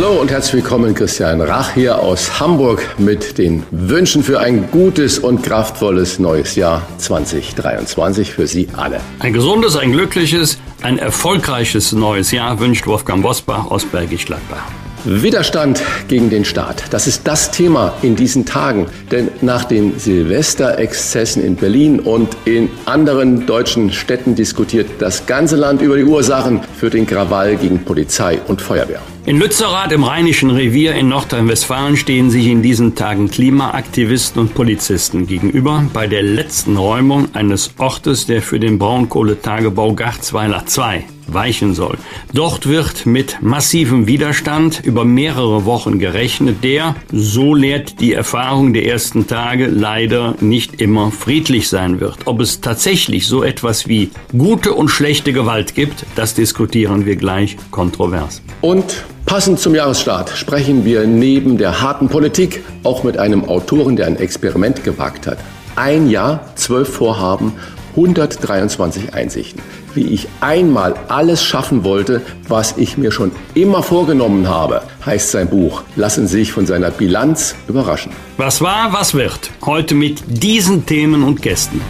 Hallo 0.00 0.20
und 0.20 0.30
herzlich 0.30 0.62
willkommen, 0.62 0.94
Christian 0.94 1.40
Rach 1.40 1.74
hier 1.74 1.98
aus 1.98 2.38
Hamburg 2.38 2.80
mit 2.98 3.36
den 3.36 3.64
Wünschen 3.72 4.22
für 4.22 4.38
ein 4.38 4.70
gutes 4.70 5.18
und 5.18 5.42
kraftvolles 5.42 6.20
neues 6.20 6.54
Jahr 6.54 6.86
2023 6.98 8.32
für 8.32 8.46
Sie 8.46 8.68
alle. 8.76 9.00
Ein 9.18 9.32
gesundes, 9.32 9.74
ein 9.74 9.90
glückliches, 9.90 10.58
ein 10.82 11.00
erfolgreiches 11.00 11.90
neues 11.90 12.30
Jahr 12.30 12.60
wünscht 12.60 12.86
Wolfgang 12.86 13.24
Bosbach 13.24 13.72
aus 13.72 13.84
Bergisch 13.84 14.26
Gladbach. 14.26 14.62
Widerstand 15.04 15.82
gegen 16.06 16.30
den 16.30 16.44
Staat. 16.44 16.84
Das 16.90 17.08
ist 17.08 17.26
das 17.26 17.50
Thema 17.50 17.94
in 18.02 18.14
diesen 18.14 18.46
Tagen. 18.46 18.86
Denn 19.10 19.30
nach 19.40 19.64
den 19.64 19.98
Silvesterexzessen 19.98 21.42
in 21.42 21.56
Berlin 21.56 21.98
und 21.98 22.36
in 22.44 22.70
anderen 22.86 23.46
deutschen 23.46 23.92
Städten 23.92 24.36
diskutiert 24.36 24.88
das 25.00 25.26
ganze 25.26 25.56
Land 25.56 25.82
über 25.82 25.96
die 25.96 26.04
Ursachen 26.04 26.60
für 26.78 26.88
den 26.88 27.04
Krawall 27.04 27.56
gegen 27.56 27.84
Polizei 27.84 28.40
und 28.46 28.62
Feuerwehr. 28.62 29.00
In 29.28 29.38
Lützerath 29.38 29.92
im 29.92 30.04
Rheinischen 30.04 30.48
Revier 30.48 30.94
in 30.94 31.10
Nordrhein-Westfalen 31.10 31.98
stehen 31.98 32.30
sich 32.30 32.46
in 32.46 32.62
diesen 32.62 32.94
Tagen 32.94 33.30
Klimaaktivisten 33.30 34.40
und 34.40 34.54
Polizisten 34.54 35.26
gegenüber 35.26 35.84
bei 35.92 36.06
der 36.06 36.22
letzten 36.22 36.78
Räumung 36.78 37.34
eines 37.34 37.74
Ortes, 37.76 38.24
der 38.24 38.40
für 38.40 38.58
den 38.58 38.78
Braunkohletagebau 38.78 39.92
Garzweiler 39.92 40.64
2 40.64 41.04
weichen 41.26 41.74
soll. 41.74 41.98
Dort 42.32 42.66
wird 42.66 43.04
mit 43.04 43.42
massivem 43.42 44.06
Widerstand 44.06 44.80
über 44.82 45.04
mehrere 45.04 45.66
Wochen 45.66 45.98
gerechnet, 45.98 46.64
der, 46.64 46.96
so 47.12 47.54
lehrt 47.54 48.00
die 48.00 48.14
Erfahrung 48.14 48.72
der 48.72 48.86
ersten 48.86 49.26
Tage, 49.26 49.66
leider 49.66 50.36
nicht 50.40 50.80
immer 50.80 51.10
friedlich 51.10 51.68
sein 51.68 52.00
wird. 52.00 52.16
Ob 52.24 52.40
es 52.40 52.62
tatsächlich 52.62 53.26
so 53.26 53.42
etwas 53.42 53.88
wie 53.88 54.08
gute 54.38 54.72
und 54.72 54.88
schlechte 54.88 55.34
Gewalt 55.34 55.74
gibt, 55.74 56.06
das 56.14 56.32
diskutieren 56.32 57.04
wir 57.04 57.16
gleich 57.16 57.58
kontrovers. 57.70 58.40
Und 58.62 59.04
Passend 59.28 59.60
zum 59.60 59.74
Jahresstart 59.74 60.30
sprechen 60.30 60.86
wir 60.86 61.06
neben 61.06 61.58
der 61.58 61.82
harten 61.82 62.08
Politik 62.08 62.64
auch 62.82 63.04
mit 63.04 63.18
einem 63.18 63.44
Autoren, 63.44 63.94
der 63.94 64.06
ein 64.06 64.16
Experiment 64.16 64.84
gewagt 64.84 65.26
hat. 65.26 65.36
Ein 65.76 66.08
Jahr, 66.08 66.50
zwölf 66.54 66.94
Vorhaben, 66.94 67.52
123 67.90 69.12
Einsichten. 69.12 69.60
Wie 69.92 70.06
ich 70.06 70.28
einmal 70.40 70.94
alles 71.08 71.44
schaffen 71.44 71.84
wollte, 71.84 72.22
was 72.48 72.78
ich 72.78 72.96
mir 72.96 73.12
schon 73.12 73.30
immer 73.52 73.82
vorgenommen 73.82 74.48
habe, 74.48 74.80
heißt 75.04 75.30
sein 75.30 75.50
Buch. 75.50 75.82
Lassen 75.94 76.26
Sie 76.26 76.38
sich 76.38 76.52
von 76.52 76.64
seiner 76.64 76.90
Bilanz 76.90 77.54
überraschen. 77.68 78.12
Was 78.38 78.62
war, 78.62 78.94
was 78.94 79.12
wird? 79.12 79.50
Heute 79.66 79.94
mit 79.94 80.22
diesen 80.26 80.86
Themen 80.86 81.22
und 81.22 81.42
Gästen. 81.42 81.82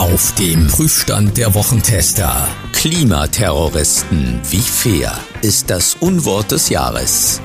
Auf 0.00 0.34
dem 0.36 0.66
Prüfstand 0.66 1.36
der 1.36 1.54
Wochentester. 1.54 2.48
Klimaterroristen, 2.72 4.40
wie 4.48 4.62
fair 4.62 5.12
ist 5.42 5.68
das 5.68 5.94
Unwort 6.00 6.52
des 6.52 6.70
Jahres. 6.70 7.42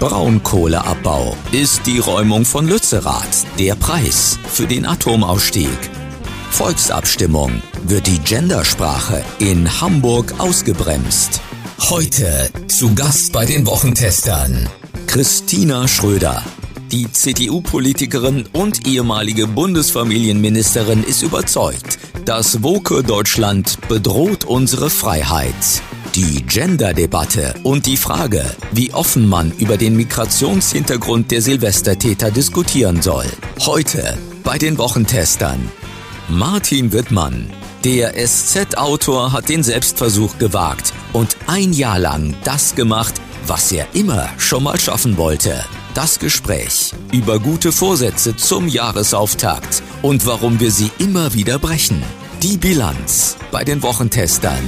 Braunkohleabbau 0.00 1.36
ist 1.52 1.82
die 1.86 1.98
Räumung 1.98 2.46
von 2.46 2.66
Lützerath 2.66 3.44
der 3.58 3.74
Preis 3.74 4.38
für 4.48 4.66
den 4.66 4.86
Atomausstieg. 4.86 5.68
Volksabstimmung 6.50 7.62
wird 7.82 8.06
die 8.06 8.20
Gendersprache 8.20 9.22
in 9.38 9.68
Hamburg 9.82 10.32
ausgebremst. 10.38 11.42
Heute 11.90 12.48
zu 12.68 12.94
Gast 12.94 13.34
bei 13.34 13.44
den 13.44 13.66
Wochentestern 13.66 14.66
Christina 15.06 15.86
Schröder, 15.86 16.42
die 16.92 17.10
CDU-Politikerin 17.10 18.46
und 18.52 18.86
ehemalige 18.86 19.46
Bundesfamilienministerin 19.46 21.04
ist 21.04 21.22
überzeugt, 21.22 21.98
das 22.24 22.62
Woke 22.62 23.02
Deutschland 23.02 23.78
bedroht 23.88 24.44
unsere 24.44 24.90
Freiheit. 24.90 25.54
Die 26.14 26.42
Gender-Debatte 26.42 27.54
und 27.62 27.86
die 27.86 27.96
Frage, 27.96 28.44
wie 28.72 28.92
offen 28.92 29.28
man 29.28 29.52
über 29.58 29.76
den 29.76 29.96
Migrationshintergrund 29.96 31.30
der 31.30 31.42
Silvestertäter 31.42 32.30
diskutieren 32.30 33.02
soll. 33.02 33.26
Heute 33.60 34.16
bei 34.42 34.58
den 34.58 34.78
Wochentestern. 34.78 35.70
Martin 36.28 36.92
Wittmann, 36.92 37.50
der 37.84 38.14
SZ-Autor, 38.14 39.32
hat 39.32 39.48
den 39.48 39.62
Selbstversuch 39.62 40.38
gewagt 40.38 40.92
und 41.12 41.36
ein 41.46 41.72
Jahr 41.72 41.98
lang 41.98 42.34
das 42.44 42.74
gemacht, 42.74 43.14
was 43.46 43.72
er 43.72 43.86
immer 43.94 44.28
schon 44.38 44.62
mal 44.62 44.78
schaffen 44.80 45.16
wollte. 45.16 45.64
Das 45.94 46.18
Gespräch 46.18 46.92
über 47.12 47.38
gute 47.38 47.72
Vorsätze 47.72 48.36
zum 48.36 48.68
Jahresauftakt 48.68 49.82
und 50.02 50.26
warum 50.26 50.60
wir 50.60 50.70
sie 50.70 50.90
immer 50.98 51.34
wieder 51.34 51.58
brechen. 51.58 52.02
Die 52.42 52.56
Bilanz 52.56 53.36
bei 53.50 53.64
den 53.64 53.82
Wochentestern. 53.82 54.58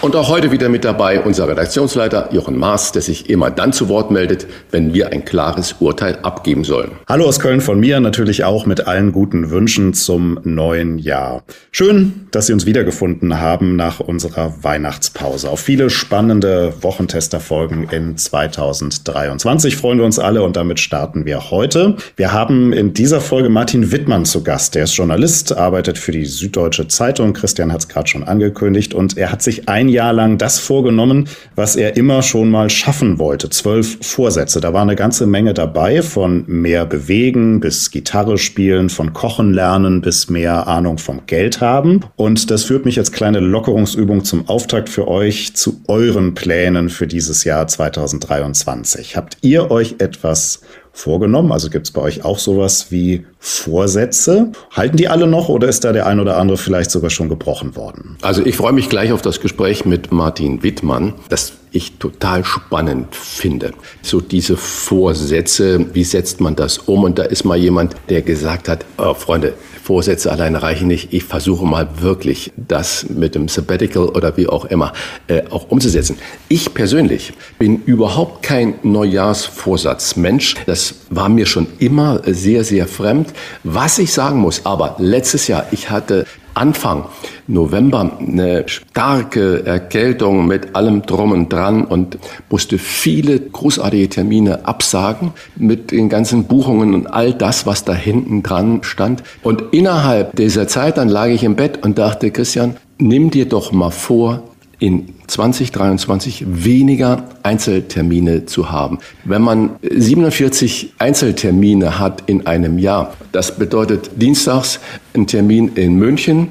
Und 0.00 0.14
auch 0.14 0.28
heute 0.28 0.52
wieder 0.52 0.68
mit 0.68 0.84
dabei 0.84 1.20
unser 1.20 1.48
Redaktionsleiter 1.48 2.28
Jochen 2.32 2.56
Maas, 2.56 2.92
der 2.92 3.02
sich 3.02 3.28
immer 3.28 3.50
dann 3.50 3.72
zu 3.72 3.88
Wort 3.88 4.12
meldet, 4.12 4.46
wenn 4.70 4.94
wir 4.94 5.10
ein 5.12 5.24
klares 5.24 5.74
Urteil 5.80 6.18
abgeben 6.22 6.62
sollen. 6.62 6.92
Hallo 7.08 7.24
aus 7.26 7.40
Köln 7.40 7.60
von 7.60 7.80
mir, 7.80 7.98
natürlich 7.98 8.44
auch 8.44 8.64
mit 8.64 8.86
allen 8.86 9.10
guten 9.10 9.50
Wünschen 9.50 9.94
zum 9.94 10.38
neuen 10.44 10.98
Jahr. 10.98 11.42
Schön, 11.72 12.28
dass 12.30 12.46
Sie 12.46 12.52
uns 12.52 12.64
wiedergefunden 12.64 13.40
haben 13.40 13.74
nach 13.74 13.98
unserer 13.98 14.62
Weihnachtspause. 14.62 15.50
Auf 15.50 15.58
viele 15.58 15.90
spannende 15.90 16.74
Wochentesterfolgen 16.80 17.88
in 17.90 18.16
2023 18.16 19.76
freuen 19.76 19.98
wir 19.98 20.04
uns 20.04 20.20
alle 20.20 20.44
und 20.44 20.54
damit 20.54 20.78
starten 20.78 21.24
wir 21.26 21.50
heute. 21.50 21.96
Wir 22.14 22.32
haben 22.32 22.72
in 22.72 22.94
dieser 22.94 23.20
Folge 23.20 23.48
Martin 23.48 23.90
Wittmann 23.90 24.24
zu 24.24 24.44
Gast. 24.44 24.76
Der 24.76 24.84
ist 24.84 24.94
Journalist, 24.94 25.56
arbeitet 25.56 25.98
für 25.98 26.12
die 26.12 26.24
Süddeutsche 26.24 26.86
Zeitung. 26.86 27.32
Christian 27.32 27.72
hat 27.72 27.80
es 27.80 27.88
gerade 27.88 28.06
schon 28.06 28.22
angekündigt 28.22 28.94
und 28.94 29.16
er 29.16 29.32
hat 29.32 29.42
sich 29.42 29.68
ein 29.68 29.87
ein 29.88 29.92
Jahr 29.92 30.12
lang 30.12 30.38
das 30.38 30.58
vorgenommen, 30.58 31.28
was 31.56 31.74
er 31.76 31.96
immer 31.96 32.22
schon 32.22 32.50
mal 32.50 32.70
schaffen 32.70 33.18
wollte. 33.18 33.50
Zwölf 33.50 33.98
Vorsätze. 34.02 34.60
Da 34.60 34.72
war 34.72 34.82
eine 34.82 34.96
ganze 34.96 35.26
Menge 35.26 35.54
dabei, 35.54 36.02
von 36.02 36.44
mehr 36.46 36.86
bewegen 36.86 37.60
bis 37.60 37.90
Gitarre 37.90 38.38
spielen, 38.38 38.90
von 38.90 39.12
Kochen 39.12 39.52
lernen 39.52 40.00
bis 40.00 40.28
mehr 40.28 40.66
Ahnung 40.66 40.98
vom 40.98 41.22
Geld 41.26 41.60
haben. 41.60 42.04
Und 42.16 42.50
das 42.50 42.64
führt 42.64 42.84
mich 42.84 42.98
als 42.98 43.12
kleine 43.12 43.40
Lockerungsübung 43.40 44.24
zum 44.24 44.48
Auftakt 44.48 44.88
für 44.88 45.08
euch 45.08 45.54
zu 45.54 45.80
euren 45.88 46.34
Plänen 46.34 46.90
für 46.90 47.06
dieses 47.06 47.44
Jahr 47.44 47.66
2023. 47.66 49.16
Habt 49.16 49.38
ihr 49.40 49.70
euch 49.70 49.96
etwas 49.98 50.60
vorgenommen? 50.98 51.52
Also 51.52 51.70
gibt 51.70 51.86
es 51.86 51.92
bei 51.92 52.02
euch 52.02 52.24
auch 52.24 52.38
sowas 52.38 52.90
wie 52.90 53.24
Vorsätze? 53.38 54.52
Halten 54.72 54.96
die 54.96 55.08
alle 55.08 55.26
noch 55.26 55.48
oder 55.48 55.68
ist 55.68 55.84
da 55.84 55.92
der 55.92 56.06
ein 56.06 56.18
oder 56.18 56.36
andere 56.36 56.58
vielleicht 56.58 56.90
sogar 56.90 57.10
schon 57.10 57.28
gebrochen 57.28 57.76
worden? 57.76 58.16
Also 58.22 58.44
ich 58.44 58.56
freue 58.56 58.72
mich 58.72 58.88
gleich 58.88 59.12
auf 59.12 59.22
das 59.22 59.40
Gespräch 59.40 59.84
mit 59.84 60.10
Martin 60.10 60.62
Wittmann, 60.62 61.14
das 61.28 61.52
ich 61.70 61.98
total 61.98 62.44
spannend 62.44 63.14
finde. 63.14 63.72
So 64.02 64.20
diese 64.20 64.56
Vorsätze, 64.56 65.86
wie 65.94 66.04
setzt 66.04 66.40
man 66.40 66.56
das 66.56 66.78
um? 66.78 67.04
Und 67.04 67.18
da 67.18 67.24
ist 67.24 67.44
mal 67.44 67.58
jemand, 67.58 67.94
der 68.08 68.22
gesagt 68.22 68.68
hat, 68.68 68.84
oh, 68.96 69.14
Freunde, 69.14 69.54
Vorsätze 69.88 70.30
alleine 70.30 70.62
reichen 70.62 70.86
nicht. 70.86 71.14
Ich 71.14 71.24
versuche 71.24 71.64
mal 71.64 71.88
wirklich 72.02 72.52
das 72.58 73.06
mit 73.08 73.34
dem 73.34 73.48
Sabbatical 73.48 74.10
oder 74.10 74.36
wie 74.36 74.46
auch 74.46 74.66
immer 74.66 74.92
äh, 75.28 75.44
auch 75.48 75.70
umzusetzen. 75.70 76.18
Ich 76.50 76.74
persönlich 76.74 77.32
bin 77.58 77.82
überhaupt 77.86 78.42
kein 78.42 78.74
Neujahrsvorsatzmensch. 78.82 80.56
Das 80.66 80.96
war 81.08 81.30
mir 81.30 81.46
schon 81.46 81.68
immer 81.78 82.20
sehr, 82.26 82.64
sehr 82.64 82.86
fremd. 82.86 83.32
Was 83.64 83.98
ich 83.98 84.12
sagen 84.12 84.40
muss, 84.40 84.66
aber 84.66 84.96
letztes 84.98 85.48
Jahr, 85.48 85.64
ich 85.70 85.88
hatte 85.88 86.26
Anfang 86.58 87.04
November 87.46 88.18
eine 88.18 88.64
starke 88.68 89.64
Erkältung 89.64 90.46
mit 90.46 90.74
allem 90.74 91.02
drum 91.02 91.32
und 91.32 91.52
dran 91.52 91.84
und 91.84 92.18
musste 92.50 92.78
viele 92.78 93.38
großartige 93.38 94.08
Termine 94.08 94.66
absagen 94.66 95.32
mit 95.56 95.92
den 95.92 96.08
ganzen 96.08 96.44
Buchungen 96.44 96.94
und 96.94 97.06
all 97.06 97.32
das, 97.32 97.64
was 97.64 97.84
da 97.84 97.94
hinten 97.94 98.42
dran 98.42 98.80
stand. 98.82 99.22
Und 99.42 99.62
innerhalb 99.70 100.36
dieser 100.36 100.66
Zeit, 100.68 100.98
dann 100.98 101.08
lag 101.08 101.28
ich 101.28 101.44
im 101.44 101.56
Bett 101.56 101.84
und 101.84 101.98
dachte, 101.98 102.30
Christian, 102.30 102.76
nimm 102.98 103.30
dir 103.30 103.46
doch 103.46 103.72
mal 103.72 103.90
vor, 103.90 104.42
in 104.78 105.14
2023 105.26 106.44
weniger 106.46 107.24
Einzeltermine 107.42 108.46
zu 108.46 108.70
haben. 108.70 108.98
Wenn 109.24 109.42
man 109.42 109.70
47 109.82 110.94
Einzeltermine 110.98 111.98
hat 111.98 112.24
in 112.26 112.46
einem 112.46 112.78
Jahr, 112.78 113.14
das 113.32 113.58
bedeutet 113.58 114.10
dienstags 114.16 114.80
ein 115.14 115.26
Termin 115.26 115.72
in 115.74 115.96
München, 115.96 116.48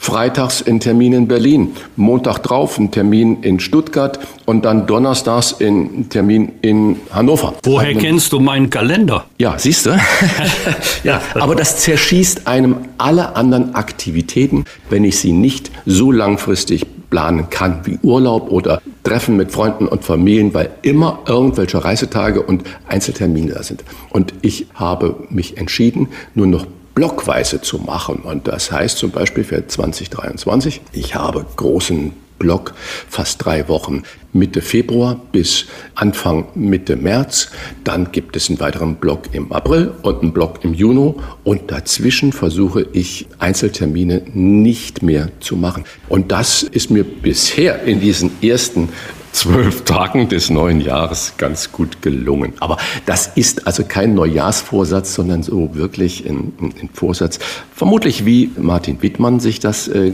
freitags 0.00 0.62
einen 0.62 0.80
Termin 0.80 1.12
in 1.12 1.28
Berlin, 1.28 1.72
Montag 1.96 2.38
drauf 2.42 2.78
einen 2.78 2.90
Termin 2.90 3.42
in 3.42 3.60
Stuttgart 3.60 4.18
und 4.46 4.64
dann 4.64 4.86
donnerstags 4.86 5.60
einen 5.60 6.08
Termin 6.08 6.52
in 6.62 6.96
Hannover. 7.10 7.54
Woher 7.62 7.94
kennst 7.94 8.32
du 8.32 8.40
meinen 8.40 8.70
Kalender? 8.70 9.26
Ja, 9.38 9.58
siehst 9.58 9.86
du? 9.86 9.90
ja, 11.04 11.20
aber 11.34 11.54
das 11.54 11.78
zerschießt 11.78 12.46
einem 12.46 12.76
alle 12.96 13.36
anderen 13.36 13.74
Aktivitäten, 13.74 14.64
wenn 14.88 15.04
ich 15.04 15.18
sie 15.18 15.32
nicht 15.32 15.70
so 15.84 16.10
langfristig 16.10 16.86
planen 17.10 17.50
kann, 17.50 17.80
wie 17.84 17.98
Urlaub 18.02 18.50
oder 18.50 18.80
Treffen 19.02 19.36
mit 19.36 19.52
Freunden 19.52 19.86
und 19.86 20.04
Familien, 20.04 20.54
weil 20.54 20.70
immer 20.82 21.20
irgendwelche 21.26 21.84
Reisetage 21.84 22.40
und 22.40 22.64
Einzeltermine 22.88 23.52
da 23.52 23.62
sind. 23.62 23.84
Und 24.10 24.32
ich 24.42 24.66
habe 24.74 25.16
mich 25.28 25.58
entschieden, 25.58 26.08
nur 26.34 26.46
noch 26.46 26.66
blockweise 26.94 27.60
zu 27.60 27.78
machen. 27.78 28.20
Und 28.22 28.48
das 28.48 28.70
heißt 28.72 28.98
zum 28.98 29.10
Beispiel 29.10 29.44
für 29.44 29.66
2023, 29.66 30.80
ich 30.92 31.14
habe 31.14 31.44
großen 31.56 32.12
Block 32.38 32.74
fast 33.08 33.44
drei 33.44 33.68
Wochen 33.68 34.02
Mitte 34.32 34.62
Februar 34.62 35.20
bis 35.32 35.66
Anfang 35.94 36.46
Mitte 36.54 36.96
März. 36.96 37.50
Dann 37.84 38.12
gibt 38.12 38.36
es 38.36 38.48
einen 38.48 38.60
weiteren 38.60 38.96
Block 38.96 39.32
im 39.32 39.52
April 39.52 39.92
und 40.02 40.22
einen 40.22 40.32
Block 40.32 40.64
im 40.64 40.74
Juni. 40.74 41.14
Und 41.44 41.70
dazwischen 41.70 42.32
versuche 42.32 42.86
ich 42.92 43.26
Einzeltermine 43.38 44.22
nicht 44.32 45.02
mehr 45.02 45.30
zu 45.40 45.56
machen. 45.56 45.84
Und 46.08 46.32
das 46.32 46.62
ist 46.62 46.90
mir 46.90 47.04
bisher 47.04 47.82
in 47.84 48.00
diesen 48.00 48.30
ersten 48.42 48.88
zwölf 49.32 49.84
Tagen 49.84 50.28
des 50.28 50.50
neuen 50.50 50.80
Jahres 50.80 51.34
ganz 51.38 51.72
gut 51.72 52.02
gelungen. 52.02 52.54
Aber 52.60 52.78
das 53.06 53.28
ist 53.28 53.66
also 53.66 53.84
kein 53.84 54.14
Neujahrsvorsatz, 54.14 55.14
sondern 55.14 55.42
so 55.42 55.74
wirklich 55.74 56.28
ein, 56.28 56.52
ein 56.60 56.90
Vorsatz. 56.92 57.38
Vermutlich 57.74 58.26
wie 58.26 58.50
Martin 58.58 59.02
Wittmann 59.02 59.40
sich 59.40 59.60
das 59.60 59.88
äh, 59.88 60.12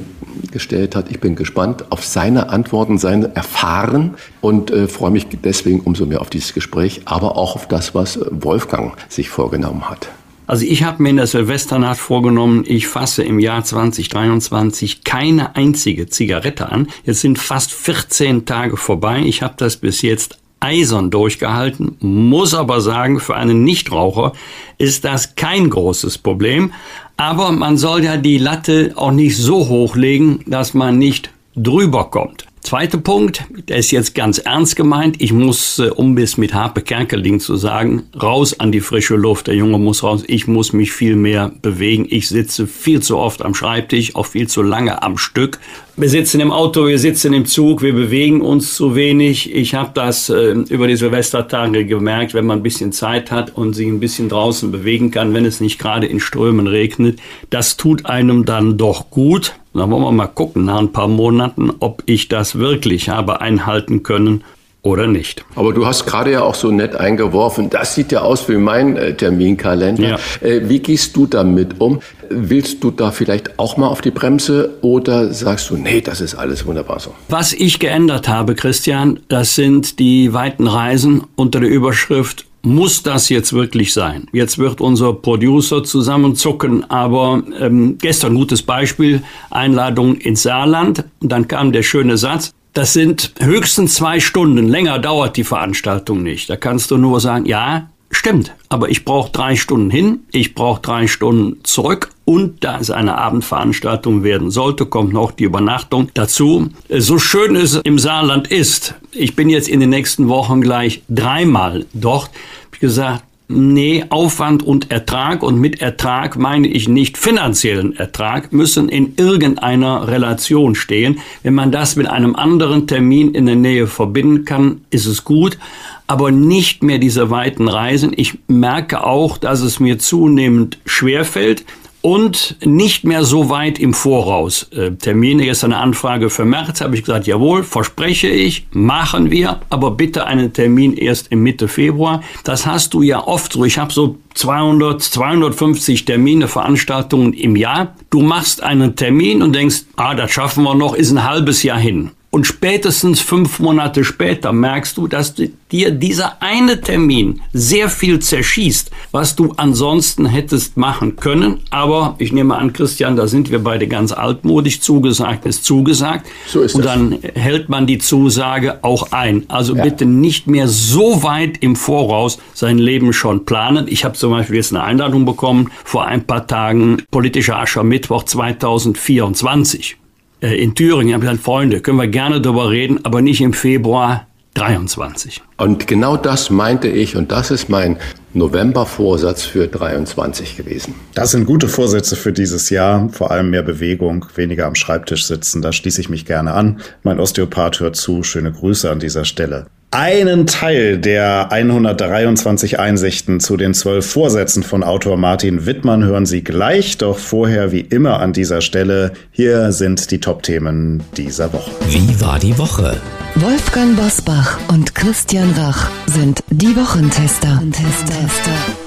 gestellt 0.53 0.95
hat. 0.95 1.11
Ich 1.11 1.21
bin 1.21 1.35
gespannt 1.35 1.87
auf 1.91 2.05
seine 2.05 2.51
Antworten, 2.51 2.99
sein 2.99 3.35
Erfahren 3.35 4.06
und 4.41 4.71
äh, 4.71 4.89
freue 4.89 5.11
mich 5.11 5.27
deswegen 5.45 5.81
umso 5.81 6.07
mehr 6.07 6.21
auf 6.21 6.31
dieses 6.31 6.55
Gespräch, 6.55 7.03
aber 7.05 7.37
auch 7.37 7.57
auf 7.57 7.69
das, 7.69 7.95
was 7.95 8.19
Wolfgang 8.31 8.95
sich 9.09 9.29
vorgenommen 9.29 9.89
hat. 9.89 10.09
Also 10.47 10.65
ich 10.65 10.85
habe 10.85 11.03
mir 11.03 11.11
in 11.11 11.17
der 11.17 11.27
Silvesternacht 11.27 11.99
vorgenommen, 11.99 12.65
ich 12.67 12.87
fasse 12.87 13.25
im 13.25 13.41
Jahr 13.41 13.65
2023 13.65 15.03
keine 15.03 15.57
einzige 15.57 16.07
Zigarette 16.07 16.71
an. 16.71 16.87
Jetzt 17.05 17.21
sind 17.21 17.39
fast 17.39 17.73
14 17.73 18.45
Tage 18.45 18.77
vorbei. 18.77 19.23
Ich 19.25 19.43
habe 19.43 19.55
das 19.57 19.77
bis 19.77 20.03
jetzt 20.03 20.39
eisern 20.61 21.11
durchgehalten, 21.11 21.97
muss 22.01 22.55
aber 22.55 22.81
sagen, 22.81 23.21
für 23.21 23.37
einen 23.37 23.63
Nichtraucher 23.63 24.33
ist 24.79 25.05
das 25.05 25.35
kein 25.35 25.69
großes 25.69 26.19
Problem. 26.19 26.73
Aber 27.17 27.53
man 27.53 27.77
soll 27.77 28.05
ja 28.05 28.17
die 28.17 28.39
Latte 28.39 28.93
auch 28.97 29.11
nicht 29.11 29.37
so 29.37 29.69
hochlegen, 29.69 30.41
dass 30.47 30.75
man 30.75 30.99
nicht 30.99 31.31
drüber 31.57 32.11
kommt. 32.11 32.47
Zweiter 32.67 32.99
Punkt, 32.99 33.45
der 33.69 33.77
ist 33.77 33.93
jetzt 33.93 34.17
ganz 34.17 34.39
ernst 34.39 34.75
gemeint. 34.75 35.23
Ich 35.23 35.33
muss, 35.33 35.79
äh, 35.79 35.89
um 35.89 36.17
bis 36.17 36.37
mit 36.37 36.53
Harpe 36.53 36.83
Kerkeling 36.83 37.39
zu 37.39 37.55
sagen, 37.55 38.03
raus 38.21 38.59
an 38.59 38.73
die 38.73 38.81
frische 38.81 39.15
Luft. 39.15 39.47
Der 39.47 39.55
Junge 39.55 39.79
muss 39.79 40.03
raus. 40.03 40.25
Ich 40.27 40.49
muss 40.49 40.73
mich 40.73 40.91
viel 40.91 41.15
mehr 41.15 41.53
bewegen. 41.63 42.09
Ich 42.11 42.27
sitze 42.27 42.67
viel 42.67 43.01
zu 43.01 43.19
oft 43.19 43.45
am 43.45 43.55
Schreibtisch, 43.55 44.17
auch 44.17 44.27
viel 44.27 44.49
zu 44.49 44.63
lange 44.63 45.05
am 45.05 45.17
Stück. 45.17 45.61
Wir 45.99 46.11
sitzen 46.11 46.41
im 46.41 46.51
Auto, 46.53 46.87
wir 46.87 46.99
sitzen 46.99 47.33
im 47.33 47.47
Zug, 47.47 47.81
wir 47.81 47.95
bewegen 47.95 48.43
uns 48.43 48.75
zu 48.75 48.95
wenig. 48.95 49.55
Ich 49.55 49.75
habe 49.75 49.93
das 49.95 50.29
äh, 50.29 50.51
über 50.51 50.89
die 50.89 50.97
Silvestertage 50.97 51.87
gemerkt, 51.87 52.35
wenn 52.35 52.45
man 52.45 52.59
ein 52.59 52.63
bisschen 52.63 52.93
Zeit 52.93 53.31
hat 53.31 53.57
und 53.57 53.73
sich 53.73 53.87
ein 53.87 53.99
bisschen 53.99 54.29
draußen 54.29 54.71
bewegen 54.71 55.11
kann, 55.11 55.33
wenn 55.33 55.47
es 55.47 55.63
nicht 55.63 55.79
gerade 55.79 56.07
in 56.07 56.21
Strömen 56.21 56.67
regnet. 56.67 57.19
Das 57.49 57.79
tut 57.79 58.05
einem 58.05 58.45
dann 58.45 58.77
doch 58.77 59.09
gut. 59.09 59.55
Dann 59.73 59.91
wollen 59.91 60.03
wir 60.03 60.13
mal 60.13 60.27
gucken 60.27 60.67
nach 60.67 60.81
ein 60.81 60.93
paar 60.93 61.09
Monaten, 61.09 61.73
ob 61.81 62.03
ich 62.05 62.29
das 62.29 62.59
wirklich 62.59 63.09
habe 63.09 63.41
einhalten 63.41 64.03
können 64.03 64.45
oder 64.87 65.09
nicht. 65.09 65.45
Aber 65.57 65.73
du 65.73 65.85
hast 65.85 66.07
gerade 66.07 66.31
ja 66.31 66.43
auch 66.43 66.55
so 66.55 66.71
nett 66.71 66.95
eingeworfen, 66.95 67.69
das 67.69 67.95
sieht 67.97 68.13
ja 68.13 68.21
aus 68.23 68.49
wie 68.49 68.57
mein 68.57 68.97
äh, 68.97 69.15
Terminkalender. 69.15 70.11
Ja. 70.11 70.19
Äh, 70.41 70.69
wie 70.69 70.79
gehst 70.79 71.17
du 71.17 71.27
damit 71.27 71.81
um? 71.81 72.01
Willst 72.31 72.83
du 72.85 72.93
da 72.93 73.11
vielleicht 73.11 73.59
auch 73.59 73.77
mal 73.77 73.89
auf 73.89 74.01
die 74.01 74.13
Bremse 74.13 74.75
oder 74.83 75.33
sagst 75.33 75.71
du, 75.71 75.77
nee, 75.77 76.01
das 76.01 76.21
ist 76.21 76.37
alles 76.37 76.65
wunderbar 76.67 77.01
so? 77.01 77.13
Was 77.29 77.53
ich 77.53 77.81
geändert 77.81 78.29
habe, 78.29 78.55
Christian, 78.55 79.19
das 79.29 79.57
sind 79.57 79.99
die 79.99 80.33
weiten 80.33 80.69
Reisen 80.69 81.25
unter 81.35 81.61
der 81.61 81.69
Überschrift 81.69 82.47
muss 82.63 83.05
das 83.05 83.29
jetzt 83.29 83.53
wirklich 83.53 83.95
sein? 83.95 84.27
Jetzt 84.33 84.59
wird 84.59 84.81
unser 84.81 85.13
Producer 85.13 85.85
zusammenzucken, 85.85 86.91
aber 86.91 87.45
ähm, 87.61 87.97
gestern 87.99 88.35
gutes 88.35 88.61
Beispiel, 88.63 89.23
Einladung 89.51 90.17
ins 90.17 90.43
Saarland. 90.43 91.05
Und 91.21 91.31
dann 91.31 91.47
kam 91.47 91.71
der 91.71 91.85
schöne 91.85 92.17
Satz, 92.17 92.53
das 92.77 92.93
sind 92.93 93.33
höchstens 93.41 93.95
zwei 93.95 94.21
Stunden, 94.21 94.69
länger 94.69 94.99
dauert 94.99 95.39
die 95.39 95.45
Veranstaltung 95.45 96.23
nicht. 96.23 96.51
Da 96.51 96.57
kannst 96.57 96.91
du 96.91 96.99
nur 96.99 97.21
sagen, 97.21 97.47
ja, 97.47 97.89
stimmt, 98.11 98.55
aber 98.69 98.91
ich 98.91 99.07
brauche 99.07 99.33
drei 99.33 99.57
Stunden 99.57 99.89
hin, 99.89 100.21
ich 100.31 100.55
brauche 100.55 100.83
drei 100.83 101.07
Stunden 101.07 101.65
zurück 101.65 102.11
und 102.27 102.63
da 102.65 102.79
es 102.79 102.91
eine 102.91 103.17
Abendveranstaltung 103.17 104.25
werden 104.25 104.51
sollte, 104.51 104.85
kommt 104.85 105.15
noch 105.15 105.33
die 105.33 105.45
Übernachtung 105.45 106.11
dazu. 106.13 106.69
So 106.91 107.19
schön 107.19 107.57
es 107.57 107.77
im 107.77 107.99
Saarland 107.99 108.49
ist, 108.49 108.95
ich 109.11 109.35
bin 109.35 109.49
jetzt 109.49 109.69
in 109.69 109.81
den 109.81 109.89
nächsten 109.89 110.29
Wochen 110.29 110.61
gleich 110.61 111.03
dreimal 111.09 111.87
dort, 111.95 112.31
ich 112.75 112.81
gesagt, 112.81 113.25
nee, 113.49 114.05
Aufwand 114.09 114.63
und 114.63 114.91
Ertrag 114.91 115.43
und 115.43 115.59
mit 115.61 115.81
Ertrag 115.81 116.37
meine 116.37 116.69
ich 116.69 116.89
nicht 116.89 117.19
finanziellen 117.19 117.97
Ertrag, 117.97 118.53
müssen 118.53 118.89
in 118.89 119.15
irgendeiner 119.17 120.09
Relation 120.09 120.75
stehen. 120.75 121.21
Wenn 121.43 121.55
man 121.55 121.73
das 121.73 121.97
mit 121.97 122.09
einem 122.09 122.35
anderen 122.37 122.87
Termin 122.87 123.35
in 123.35 123.47
der 123.47 123.57
Nähe 123.57 123.87
verbinden 123.87 124.45
kann, 124.45 124.83
ist 124.91 125.07
es 125.07 125.25
gut, 125.25 125.59
aber 126.07 126.31
nicht 126.31 126.83
mehr 126.83 126.99
diese 126.99 127.31
weiten 127.31 127.69
Reisen. 127.69 128.13
Ich 128.17 128.39
merke 128.49 129.05
auch, 129.05 129.39
dass 129.39 129.61
es 129.61 129.81
mir 129.81 129.99
zunehmend 129.99 130.79
schwerfällt 130.85 131.65
und 132.07 132.57
nicht 132.65 133.03
mehr 133.03 133.25
so 133.25 133.51
weit 133.51 133.81
im 133.81 133.93
Voraus. 133.93 134.69
Äh, 134.71 134.93
Termine, 134.93 135.45
jetzt 135.45 135.65
eine 135.65 135.79
Anfrage 135.79 136.31
für 136.31 136.45
März, 136.45 136.81
habe 136.81 136.95
ich 136.95 137.03
gesagt, 137.03 137.27
jawohl, 137.27 137.65
verspreche 137.65 138.29
ich, 138.29 138.69
machen 138.71 139.33
wir, 139.33 139.59
aber 139.71 139.91
bitte 139.91 140.25
einen 140.25 140.53
Termin 140.53 140.97
erst 140.97 141.33
im 141.33 141.43
Mitte 141.43 141.67
Februar. 141.67 142.23
Das 142.45 142.65
hast 142.65 142.95
du 142.95 143.03
ja 143.03 143.27
oft 143.27 143.55
so. 143.55 143.65
Ich 143.65 143.79
habe 143.79 143.93
so 143.93 144.19
200, 144.35 145.03
250 145.03 146.05
Termine, 146.05 146.47
Veranstaltungen 146.47 147.33
im 147.33 147.57
Jahr. 147.57 147.97
Du 148.11 148.23
machst 148.23 148.63
einen 148.63 148.95
Termin 148.95 149.43
und 149.43 149.53
denkst, 149.53 149.87
ah, 149.97 150.15
das 150.15 150.31
schaffen 150.31 150.63
wir 150.63 150.77
noch, 150.77 150.95
ist 150.95 151.11
ein 151.11 151.29
halbes 151.29 151.65
Jahr 151.65 151.81
hin. 151.81 152.13
Und 152.31 152.47
spätestens 152.47 153.21
fünf 153.21 153.61
Monate 153.61 154.05
später 154.05 154.53
merkst 154.53 154.97
du, 154.99 155.07
dass 155.07 155.35
dir 155.35 155.91
dieser 155.91 156.43
eine 156.43 156.81
Termin 156.81 157.41
sehr 157.53 157.89
viel 157.89 158.19
zerschießt, 158.19 158.91
was 159.11 159.37
du 159.37 159.55
ansonsten 159.57 160.27
hättest 160.27 160.77
machen 160.77 161.17
können. 161.17 161.61
Aber 161.71 162.15
ich 162.19 162.33
nehme 162.33 162.57
an, 162.57 162.73
Christian, 162.73 163.17
da 163.17 163.27
sind 163.27 163.51
wir 163.51 163.61
beide 163.61 163.87
ganz 163.89 164.13
altmodisch. 164.13 164.81
Zugesagt 164.81 165.47
ist 165.47 165.65
zugesagt. 165.65 166.27
So 166.47 166.61
ist 166.61 166.75
Und 166.75 166.85
dann 166.85 167.19
hält 167.35 167.69
man 167.69 167.87
die 167.87 167.99
Zusage 167.99 168.85
auch 168.85 169.13
ein. 169.13 169.45
Also 169.49 169.75
ja. 169.75 169.83
bitte 169.85 170.05
nicht 170.05 170.47
mehr 170.47 170.69
so 170.69 171.23
weit 171.23 171.59
im 171.63 171.75
Voraus 171.75 172.39
sein 172.53 172.77
Leben 172.77 173.13
schon 173.13 173.47
planen. 173.47 173.87
Ich 173.89 174.05
habe 174.05 174.15
zum 174.15 174.33
Beispiel 174.33 174.57
jetzt 174.57 174.75
eine 174.75 174.85
Einladung 174.85 175.25
bekommen 175.25 175.71
vor 175.85 176.05
ein 176.05 176.27
paar 176.27 176.47
Tagen, 176.47 177.03
politischer 177.11 177.59
Aschermittwoch 177.59 178.25
2024 178.25 179.93
äh, 179.93 180.06
in 180.41 180.75
Thüringen. 180.75 181.09
Ich 181.09 181.15
habe 181.15 181.25
gesagt, 181.25 181.43
Freunde, 181.43 181.81
können 181.81 181.99
wir 181.99 182.09
gerne 182.09 182.41
darüber 182.41 182.71
reden, 182.71 183.01
aber 183.05 183.23
nicht 183.23 183.41
im 183.41 183.53
Februar 183.53 184.27
23. 184.55 185.43
Und 185.59 185.87
genau 185.87 186.17
das 186.17 186.49
meinte 186.49 186.89
ich 186.89 187.15
und 187.15 187.31
das 187.31 187.51
ist 187.51 187.69
mein 187.69 187.99
November-Vorsatz 188.33 189.43
für 189.43 189.69
23 189.69 190.57
gewesen. 190.57 190.95
Das 191.15 191.33
sind 191.33 191.45
gute 191.45 191.69
Vorsätze 191.69 192.17
für 192.17 192.33
dieses 192.33 192.71
Jahr, 192.71 193.09
vor 193.11 193.31
allem 193.31 193.51
mehr 193.51 193.63
Bewegung, 193.63 194.27
weniger 194.35 194.67
am 194.67 194.75
Schreibtisch 194.75 195.27
sitzen, 195.27 195.61
da 195.61 195.73
schließe 195.73 196.01
ich 196.01 196.09
mich 196.09 196.25
gerne 196.25 196.53
an. 196.53 196.81
Mein 197.03 197.21
Osteopath 197.21 197.81
hört 197.81 197.97
zu, 197.97 198.23
schöne 198.23 198.53
Grüße 198.53 198.91
an 198.91 198.99
dieser 198.99 199.25
Stelle. 199.25 199.67
Einen 199.99 200.47
Teil 200.47 200.99
der 200.99 201.51
123 201.51 202.79
Einsichten 202.79 203.41
zu 203.41 203.57
den 203.57 203.73
zwölf 203.73 204.05
Vorsätzen 204.05 204.63
von 204.63 204.85
Autor 204.85 205.17
Martin 205.17 205.65
Wittmann 205.65 206.05
hören 206.05 206.27
Sie 206.27 206.45
gleich, 206.45 206.99
doch 206.99 207.17
vorher 207.17 207.73
wie 207.73 207.81
immer 207.81 208.21
an 208.21 208.35
dieser 208.35 208.61
Stelle, 208.61 209.15
hier 209.31 209.73
sind 209.73 210.11
die 210.11 210.21
Top-Themen 210.21 211.03
dieser 211.17 211.51
Woche. 211.55 211.71
Wie 211.89 212.21
war 212.21 212.39
die 212.39 212.59
Woche? 212.59 213.01
Wolfgang 213.37 213.97
Bosbach 213.97 214.59
und 214.69 214.95
Christian 214.95 215.51
Rach 215.53 215.89
sind 216.05 216.45
die 216.51 216.77
Wochentester. 216.77 217.57
Wochentester. 217.57 218.86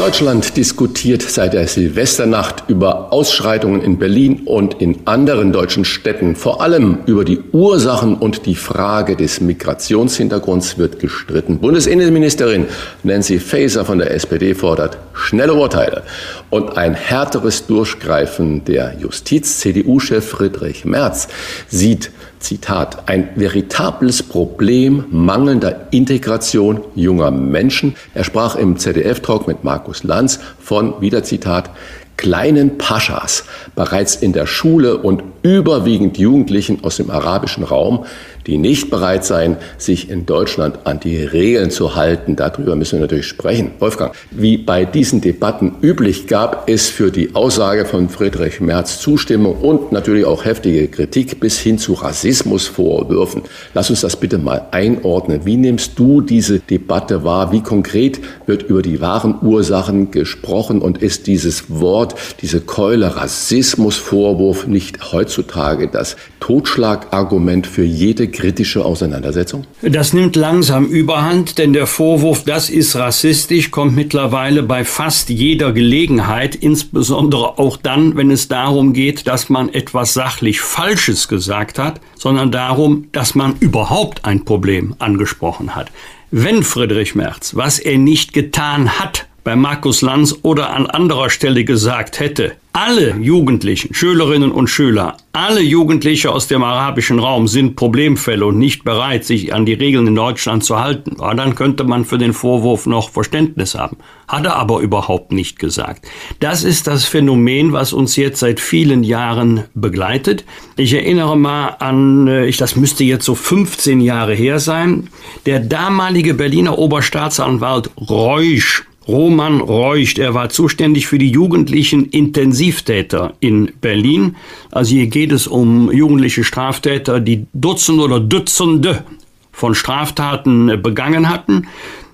Deutschland 0.00 0.56
diskutiert 0.56 1.20
seit 1.20 1.52
der 1.52 1.68
Silvesternacht 1.68 2.64
über 2.68 3.12
Ausschreitungen 3.12 3.82
in 3.82 3.98
Berlin 3.98 4.44
und 4.46 4.80
in 4.80 5.06
anderen 5.06 5.52
deutschen 5.52 5.84
Städten. 5.84 6.36
Vor 6.36 6.62
allem 6.62 7.00
über 7.04 7.22
die 7.22 7.38
Ursachen 7.52 8.14
und 8.14 8.46
die 8.46 8.54
Frage 8.54 9.14
des 9.14 9.42
Migrationshintergrunds 9.42 10.78
wird 10.78 11.00
gestritten. 11.00 11.58
Bundesinnenministerin 11.58 12.64
Nancy 13.02 13.38
Faeser 13.38 13.84
von 13.84 13.98
der 13.98 14.10
SPD 14.12 14.54
fordert 14.54 14.96
schnelle 15.12 15.52
Urteile 15.52 16.04
und 16.48 16.78
ein 16.78 16.94
härteres 16.94 17.66
Durchgreifen 17.66 18.64
der 18.64 18.94
Justiz. 18.98 19.58
CDU-Chef 19.58 20.26
Friedrich 20.26 20.86
Merz 20.86 21.28
sieht 21.68 22.10
Zitat, 22.40 23.06
ein 23.06 23.28
veritables 23.36 24.22
Problem 24.22 25.04
mangelnder 25.10 25.88
Integration 25.90 26.80
junger 26.94 27.30
Menschen. 27.30 27.96
Er 28.14 28.24
sprach 28.24 28.56
im 28.56 28.78
ZDF-Talk 28.78 29.46
mit 29.46 29.62
Markus 29.62 29.89
Lanz 30.02 30.40
von, 30.60 31.00
wieder 31.00 31.22
Zitat, 31.22 31.70
kleinen 32.16 32.76
Paschas 32.76 33.44
bereits 33.74 34.14
in 34.14 34.34
der 34.34 34.46
Schule 34.46 34.98
und 34.98 35.22
überwiegend 35.42 36.18
Jugendlichen 36.18 36.84
aus 36.84 36.96
dem 36.96 37.10
arabischen 37.10 37.64
Raum, 37.64 38.04
die 38.46 38.58
nicht 38.58 38.90
bereit 38.90 39.24
seien, 39.24 39.56
sich 39.78 40.10
in 40.10 40.26
Deutschland 40.26 40.86
an 40.86 41.00
die 41.00 41.22
Regeln 41.22 41.70
zu 41.70 41.94
halten. 41.94 42.36
Darüber 42.36 42.76
müssen 42.76 42.94
wir 42.94 43.00
natürlich 43.00 43.26
sprechen. 43.26 43.72
Wolfgang, 43.78 44.14
wie 44.30 44.56
bei 44.56 44.84
diesen 44.84 45.20
Debatten 45.20 45.76
üblich 45.82 46.26
gab 46.26 46.68
es 46.68 46.88
für 46.88 47.10
die 47.10 47.34
Aussage 47.34 47.84
von 47.84 48.08
Friedrich 48.08 48.60
Merz 48.60 49.00
Zustimmung 49.00 49.56
und 49.60 49.92
natürlich 49.92 50.24
auch 50.24 50.44
heftige 50.44 50.88
Kritik 50.88 51.40
bis 51.40 51.58
hin 51.58 51.78
zu 51.78 51.94
Rassismusvorwürfen. 51.94 53.42
Lass 53.74 53.90
uns 53.90 54.00
das 54.00 54.16
bitte 54.16 54.38
mal 54.38 54.66
einordnen. 54.70 55.42
Wie 55.44 55.56
nimmst 55.56 55.98
du 55.98 56.20
diese 56.20 56.60
Debatte 56.60 57.24
wahr? 57.24 57.52
Wie 57.52 57.62
konkret 57.62 58.20
wird 58.46 58.62
über 58.64 58.82
die 58.82 59.00
wahren 59.00 59.36
Ursachen 59.42 60.10
gesprochen 60.10 60.80
und 60.80 60.98
ist 60.98 61.26
dieses 61.26 61.64
Wort, 61.68 62.14
diese 62.40 62.60
Keule 62.60 63.16
Rassismusvorwurf 63.16 64.66
nicht 64.66 65.12
heutzutage 65.12 65.88
das 65.88 66.16
Totschlagargument 66.40 67.66
für 67.66 67.84
jede 67.84 68.28
kritische 68.40 68.84
Auseinandersetzung? 68.84 69.64
Das 69.82 70.12
nimmt 70.12 70.36
langsam 70.36 70.86
überhand, 70.86 71.58
denn 71.58 71.72
der 71.72 71.86
Vorwurf, 71.86 72.44
das 72.44 72.70
ist 72.70 72.96
rassistisch, 72.96 73.70
kommt 73.70 73.94
mittlerweile 73.94 74.62
bei 74.62 74.84
fast 74.84 75.28
jeder 75.30 75.72
Gelegenheit, 75.72 76.54
insbesondere 76.54 77.58
auch 77.58 77.76
dann, 77.76 78.16
wenn 78.16 78.30
es 78.30 78.48
darum 78.48 78.92
geht, 78.92 79.26
dass 79.26 79.48
man 79.48 79.72
etwas 79.72 80.14
sachlich 80.14 80.60
Falsches 80.60 81.28
gesagt 81.28 81.78
hat, 81.78 82.00
sondern 82.16 82.50
darum, 82.50 83.08
dass 83.12 83.34
man 83.34 83.56
überhaupt 83.60 84.24
ein 84.24 84.44
Problem 84.44 84.94
angesprochen 84.98 85.74
hat. 85.74 85.90
Wenn 86.30 86.62
Friedrich 86.62 87.14
Merz, 87.14 87.56
was 87.56 87.78
er 87.78 87.98
nicht 87.98 88.32
getan 88.32 88.98
hat, 88.98 89.26
bei 89.44 89.56
Markus 89.56 90.02
Lanz 90.02 90.36
oder 90.42 90.70
an 90.70 90.86
anderer 90.86 91.30
Stelle 91.30 91.64
gesagt 91.64 92.20
hätte, 92.20 92.52
alle 92.72 93.16
Jugendlichen, 93.16 93.94
Schülerinnen 93.94 94.52
und 94.52 94.68
Schüler, 94.68 95.16
alle 95.32 95.60
Jugendliche 95.60 96.32
aus 96.32 96.48
dem 96.48 96.64
arabischen 96.64 97.20
Raum 97.20 97.46
sind 97.46 97.76
Problemfälle 97.76 98.46
und 98.46 98.58
nicht 98.58 98.82
bereit, 98.82 99.24
sich 99.24 99.54
an 99.54 99.64
die 99.64 99.74
Regeln 99.74 100.08
in 100.08 100.16
Deutschland 100.16 100.64
zu 100.64 100.80
halten, 100.80 101.16
ja, 101.20 101.34
dann 101.34 101.54
könnte 101.54 101.84
man 101.84 102.04
für 102.04 102.18
den 102.18 102.32
Vorwurf 102.32 102.86
noch 102.86 103.10
Verständnis 103.10 103.76
haben. 103.76 103.98
Hat 104.26 104.44
er 104.44 104.56
aber 104.56 104.80
überhaupt 104.80 105.30
nicht 105.30 105.60
gesagt. 105.60 106.04
Das 106.40 106.64
ist 106.64 106.88
das 106.88 107.04
Phänomen, 107.04 107.72
was 107.72 107.92
uns 107.92 108.16
jetzt 108.16 108.40
seit 108.40 108.58
vielen 108.58 109.04
Jahren 109.04 109.64
begleitet. 109.74 110.44
Ich 110.76 110.94
erinnere 110.94 111.36
mal 111.36 111.76
an, 111.78 112.26
äh, 112.26 112.46
ich, 112.46 112.56
das 112.56 112.74
müsste 112.74 113.04
jetzt 113.04 113.24
so 113.24 113.36
15 113.36 114.00
Jahre 114.00 114.34
her 114.34 114.58
sein, 114.58 115.10
der 115.46 115.60
damalige 115.60 116.34
Berliner 116.34 116.76
Oberstaatsanwalt 116.76 117.90
Reusch 117.96 118.84
Roman 119.10 119.60
Reucht. 119.60 120.18
Er 120.18 120.34
war 120.34 120.50
zuständig 120.50 121.06
für 121.08 121.18
die 121.18 121.30
jugendlichen 121.30 122.06
Intensivtäter 122.06 123.34
in 123.40 123.72
Berlin. 123.80 124.36
Also 124.70 124.94
hier 124.94 125.08
geht 125.08 125.32
es 125.32 125.46
um 125.46 125.90
jugendliche 125.90 126.44
Straftäter, 126.44 127.20
die 127.20 127.46
Dutzende 127.52 128.04
oder 128.04 128.20
Dutzende 128.20 129.04
von 129.50 129.74
Straftaten 129.74 130.80
begangen 130.80 131.28
hatten. 131.28 131.66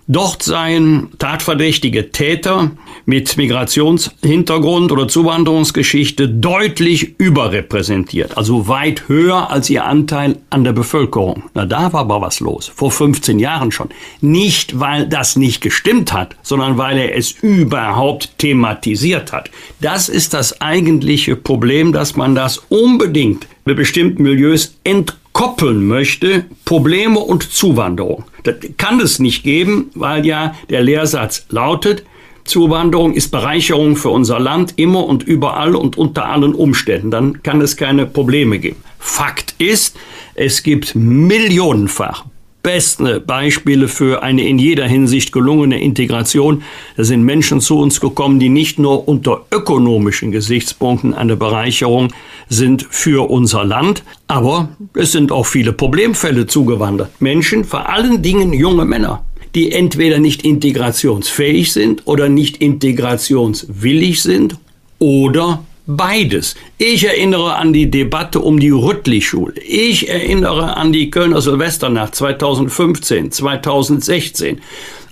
Dort 0.08 0.42
seien 0.42 1.08
tatverdächtige 1.18 2.12
Täter 2.12 2.70
mit 3.06 3.36
Migrationshintergrund 3.36 4.90
oder 4.90 5.06
Zuwanderungsgeschichte 5.06 6.28
deutlich 6.28 7.18
überrepräsentiert, 7.18 8.36
also 8.36 8.66
weit 8.66 9.08
höher 9.08 9.50
als 9.50 9.70
ihr 9.70 9.84
Anteil 9.84 10.38
an 10.50 10.64
der 10.64 10.72
Bevölkerung. 10.72 11.44
Na, 11.54 11.64
da 11.64 11.92
war 11.92 12.00
aber 12.00 12.20
was 12.20 12.40
los, 12.40 12.66
vor 12.66 12.90
15 12.90 13.38
Jahren 13.38 13.70
schon. 13.70 13.88
Nicht, 14.20 14.80
weil 14.80 15.08
das 15.08 15.36
nicht 15.36 15.60
gestimmt 15.60 16.12
hat, 16.12 16.36
sondern 16.42 16.76
weil 16.78 16.98
er 16.98 17.16
es 17.16 17.30
überhaupt 17.30 18.38
thematisiert 18.38 19.32
hat. 19.32 19.50
Das 19.80 20.08
ist 20.08 20.34
das 20.34 20.60
eigentliche 20.60 21.36
Problem, 21.36 21.92
dass 21.92 22.16
man 22.16 22.34
das 22.34 22.58
unbedingt 22.68 23.46
mit 23.64 23.76
bestimmten 23.76 24.25
Milieus 24.25 24.76
entkommt 24.84 25.20
koppeln 25.36 25.86
möchte, 25.86 26.46
Probleme 26.64 27.20
und 27.20 27.52
Zuwanderung. 27.52 28.25
Das 28.44 28.54
kann 28.78 29.00
es 29.00 29.18
nicht 29.18 29.42
geben, 29.42 29.90
weil 29.94 30.25
ja 30.25 30.54
der 30.70 30.82
Lehrsatz 30.82 31.44
lautet, 31.50 32.04
Zuwanderung 32.46 33.14
ist 33.14 33.30
Bereicherung 33.30 33.96
für 33.96 34.10
unser 34.10 34.40
Land 34.40 34.74
immer 34.76 35.04
und 35.04 35.22
überall 35.22 35.74
und 35.74 35.98
unter 35.98 36.26
allen 36.26 36.54
Umständen. 36.54 37.10
Dann 37.10 37.42
kann 37.42 37.60
es 37.60 37.76
keine 37.76 38.06
Probleme 38.06 38.58
geben. 38.58 38.82
Fakt 38.98 39.54
ist, 39.58 39.96
es 40.34 40.62
gibt 40.62 40.94
millionenfach 40.94 42.24
beste 42.66 43.20
Beispiele 43.20 43.86
für 43.86 44.24
eine 44.24 44.44
in 44.44 44.58
jeder 44.58 44.88
Hinsicht 44.88 45.30
gelungene 45.30 45.80
Integration. 45.80 46.64
Da 46.96 47.04
sind 47.04 47.22
Menschen 47.22 47.60
zu 47.60 47.78
uns 47.78 48.00
gekommen, 48.00 48.40
die 48.40 48.48
nicht 48.48 48.80
nur 48.80 49.06
unter 49.06 49.46
ökonomischen 49.52 50.32
Gesichtspunkten 50.32 51.14
eine 51.14 51.36
Bereicherung 51.36 52.12
sind 52.48 52.84
für 52.90 53.30
unser 53.30 53.64
Land, 53.64 54.02
aber 54.26 54.70
es 54.94 55.12
sind 55.12 55.30
auch 55.30 55.46
viele 55.46 55.72
Problemfälle 55.72 56.48
zugewandert. 56.48 57.12
Menschen, 57.20 57.62
vor 57.62 57.88
allen 57.88 58.20
Dingen 58.20 58.52
junge 58.52 58.84
Männer, 58.84 59.24
die 59.56 59.72
entweder 59.72 60.20
nicht 60.20 60.44
integrationsfähig 60.44 61.72
sind 61.72 62.06
oder 62.06 62.28
nicht 62.28 62.58
integrationswillig 62.58 64.22
sind 64.22 64.56
oder 65.00 65.64
Beides. 65.88 66.56
Ich 66.78 67.04
erinnere 67.04 67.54
an 67.54 67.72
die 67.72 67.88
Debatte 67.88 68.40
um 68.40 68.58
die 68.58 68.70
Rüttli-Schule. 68.70 69.60
Ich 69.60 70.08
erinnere 70.08 70.76
an 70.76 70.92
die 70.92 71.10
Kölner 71.10 71.40
Silvesternacht 71.40 72.16
2015, 72.16 73.30
2016. 73.30 74.60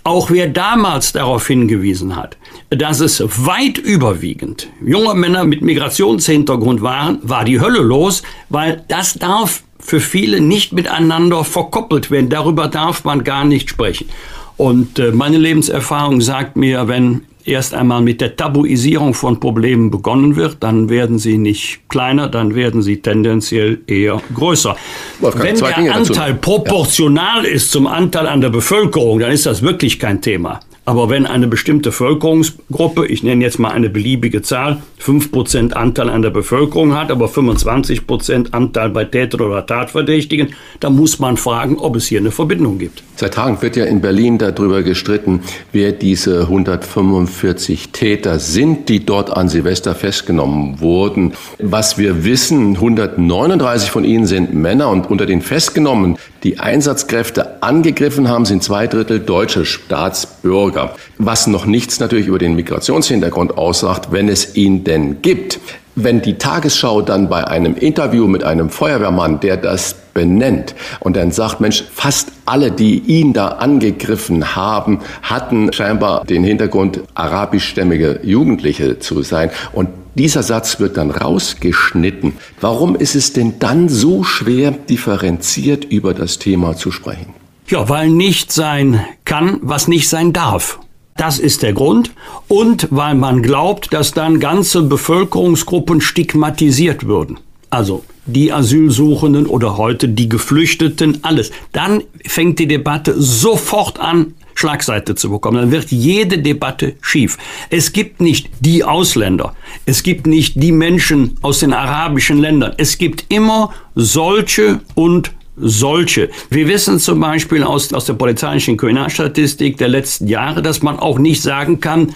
Auch 0.02 0.32
wer 0.32 0.48
damals 0.48 1.12
darauf 1.12 1.46
hingewiesen 1.46 2.16
hat, 2.16 2.36
dass 2.70 2.98
es 2.98 3.22
weit 3.46 3.78
überwiegend 3.78 4.68
junge 4.84 5.14
Männer 5.14 5.44
mit 5.44 5.62
Migrationshintergrund 5.62 6.82
waren, 6.82 7.20
war 7.22 7.44
die 7.44 7.60
Hölle 7.60 7.80
los, 7.80 8.24
weil 8.48 8.84
das 8.88 9.14
darf 9.14 9.62
für 9.84 10.00
viele 10.00 10.40
nicht 10.40 10.72
miteinander 10.72 11.44
verkoppelt 11.44 12.10
werden. 12.10 12.30
Darüber 12.30 12.68
darf 12.68 13.04
man 13.04 13.22
gar 13.22 13.44
nicht 13.44 13.68
sprechen. 13.68 14.08
Und 14.56 14.98
äh, 14.98 15.12
meine 15.12 15.36
Lebenserfahrung 15.36 16.20
sagt 16.20 16.56
mir, 16.56 16.88
wenn 16.88 17.22
erst 17.44 17.74
einmal 17.74 18.00
mit 18.00 18.22
der 18.22 18.36
Tabuisierung 18.36 19.12
von 19.12 19.38
Problemen 19.38 19.90
begonnen 19.90 20.36
wird, 20.36 20.56
dann 20.60 20.88
werden 20.88 21.18
sie 21.18 21.36
nicht 21.36 21.80
kleiner, 21.88 22.28
dann 22.28 22.54
werden 22.54 22.80
sie 22.80 23.02
tendenziell 23.02 23.80
eher 23.86 24.22
größer. 24.34 24.76
Wolfgang, 25.20 25.60
Wenn 25.60 25.84
der 25.84 25.94
Anteil 25.94 26.32
dazu. 26.32 26.40
proportional 26.40 27.44
ja. 27.44 27.50
ist 27.50 27.70
zum 27.70 27.86
Anteil 27.86 28.26
an 28.26 28.40
der 28.40 28.50
Bevölkerung, 28.50 29.18
dann 29.18 29.32
ist 29.32 29.44
das 29.44 29.60
wirklich 29.60 29.98
kein 29.98 30.22
Thema. 30.22 30.60
Aber 30.86 31.08
wenn 31.08 31.24
eine 31.24 31.46
bestimmte 31.46 31.88
Bevölkerungsgruppe, 31.88 33.06
ich 33.06 33.22
nenne 33.22 33.42
jetzt 33.42 33.58
mal 33.58 33.70
eine 33.70 33.88
beliebige 33.88 34.42
Zahl, 34.42 34.82
5% 35.00 35.72
Anteil 35.72 36.10
an 36.10 36.20
der 36.20 36.30
Bevölkerung 36.30 36.94
hat, 36.94 37.10
aber 37.10 37.26
25% 37.26 38.52
Anteil 38.52 38.90
bei 38.90 39.04
Tätern 39.04 39.40
oder 39.40 39.64
Tatverdächtigen, 39.64 40.54
dann 40.80 40.96
muss 40.96 41.18
man 41.18 41.38
fragen, 41.38 41.78
ob 41.78 41.96
es 41.96 42.06
hier 42.06 42.20
eine 42.20 42.30
Verbindung 42.30 42.78
gibt. 42.78 43.02
Seit 43.16 43.34
Tagen 43.34 43.62
wird 43.62 43.76
ja 43.76 43.84
in 43.84 44.00
Berlin 44.00 44.38
darüber 44.38 44.82
gestritten, 44.82 45.40
wer 45.72 45.92
diese 45.92 46.42
145 46.42 47.90
Täter 47.92 48.38
sind, 48.38 48.88
die 48.88 49.06
dort 49.06 49.34
an 49.34 49.48
Silvester 49.48 49.94
festgenommen 49.94 50.80
wurden. 50.80 51.32
Was 51.58 51.96
wir 51.96 52.24
wissen, 52.24 52.74
139 52.74 53.90
von 53.90 54.04
ihnen 54.04 54.26
sind 54.26 54.52
Männer 54.52 54.90
und 54.90 55.08
unter 55.10 55.26
den 55.26 55.40
Festgenommenen, 55.40 56.18
die 56.42 56.58
Einsatzkräfte 56.58 57.62
angegriffen 57.62 58.28
haben, 58.28 58.44
sind 58.44 58.62
zwei 58.62 58.86
Drittel 58.86 59.20
deutsche 59.20 59.64
Staatsbürger. 59.64 60.73
Was 61.18 61.46
noch 61.46 61.66
nichts 61.66 62.00
natürlich 62.00 62.26
über 62.26 62.38
den 62.38 62.54
Migrationshintergrund 62.56 63.56
aussagt, 63.56 64.08
wenn 64.10 64.28
es 64.28 64.56
ihn 64.56 64.84
denn 64.84 65.22
gibt. 65.22 65.60
Wenn 65.96 66.22
die 66.22 66.34
Tagesschau 66.34 67.02
dann 67.02 67.28
bei 67.28 67.46
einem 67.46 67.76
Interview 67.76 68.26
mit 68.26 68.42
einem 68.42 68.68
Feuerwehrmann, 68.68 69.38
der 69.38 69.56
das 69.56 69.94
benennt 70.12 70.74
und 71.00 71.16
dann 71.16 71.30
sagt, 71.30 71.60
Mensch, 71.60 71.84
fast 71.92 72.32
alle, 72.46 72.70
die 72.70 72.98
ihn 72.98 73.32
da 73.32 73.48
angegriffen 73.48 74.56
haben, 74.56 75.00
hatten 75.22 75.72
scheinbar 75.72 76.24
den 76.24 76.42
Hintergrund, 76.42 77.02
arabischstämmige 77.14 78.20
Jugendliche 78.22 78.98
zu 78.98 79.22
sein. 79.22 79.50
Und 79.72 79.88
dieser 80.14 80.42
Satz 80.42 80.80
wird 80.80 80.96
dann 80.96 81.10
rausgeschnitten. 81.10 82.34
Warum 82.60 82.96
ist 82.96 83.14
es 83.16 83.32
denn 83.32 83.58
dann 83.58 83.88
so 83.88 84.22
schwer, 84.22 84.70
differenziert 84.70 85.84
über 85.84 86.14
das 86.14 86.38
Thema 86.38 86.76
zu 86.76 86.90
sprechen? 86.90 87.43
Ja, 87.66 87.88
weil 87.88 88.10
nicht 88.10 88.52
sein 88.52 89.00
kann, 89.24 89.58
was 89.62 89.88
nicht 89.88 90.08
sein 90.08 90.32
darf. 90.32 90.78
Das 91.16 91.38
ist 91.38 91.62
der 91.62 91.72
Grund. 91.72 92.12
Und 92.48 92.88
weil 92.90 93.14
man 93.14 93.42
glaubt, 93.42 93.92
dass 93.92 94.12
dann 94.12 94.40
ganze 94.40 94.82
Bevölkerungsgruppen 94.82 96.00
stigmatisiert 96.00 97.06
würden. 97.06 97.38
Also 97.70 98.04
die 98.26 98.52
Asylsuchenden 98.52 99.46
oder 99.46 99.76
heute 99.76 100.08
die 100.08 100.28
Geflüchteten, 100.28 101.18
alles. 101.22 101.52
Dann 101.72 102.02
fängt 102.26 102.58
die 102.58 102.68
Debatte 102.68 103.20
sofort 103.20 103.98
an, 103.98 104.34
Schlagseite 104.54 105.14
zu 105.14 105.30
bekommen. 105.30 105.56
Dann 105.58 105.70
wird 105.72 105.90
jede 105.90 106.38
Debatte 106.38 106.94
schief. 107.00 107.38
Es 107.70 107.92
gibt 107.92 108.20
nicht 108.20 108.50
die 108.60 108.84
Ausländer. 108.84 109.54
Es 109.86 110.02
gibt 110.02 110.26
nicht 110.26 110.62
die 110.62 110.72
Menschen 110.72 111.36
aus 111.42 111.60
den 111.60 111.72
arabischen 111.72 112.38
Ländern. 112.38 112.74
Es 112.76 112.98
gibt 112.98 113.26
immer 113.28 113.72
solche 113.94 114.80
und 114.94 115.32
solche. 115.56 116.30
Wir 116.50 116.68
wissen 116.68 116.98
zum 116.98 117.20
Beispiel 117.20 117.62
aus, 117.62 117.92
aus 117.92 118.06
der 118.06 118.14
polizeilichen 118.14 118.76
Kriminalstatistik 118.76 119.76
der 119.78 119.88
letzten 119.88 120.26
Jahre, 120.26 120.62
dass 120.62 120.82
man 120.82 120.98
auch 120.98 121.18
nicht 121.18 121.42
sagen 121.42 121.80
kann, 121.80 122.14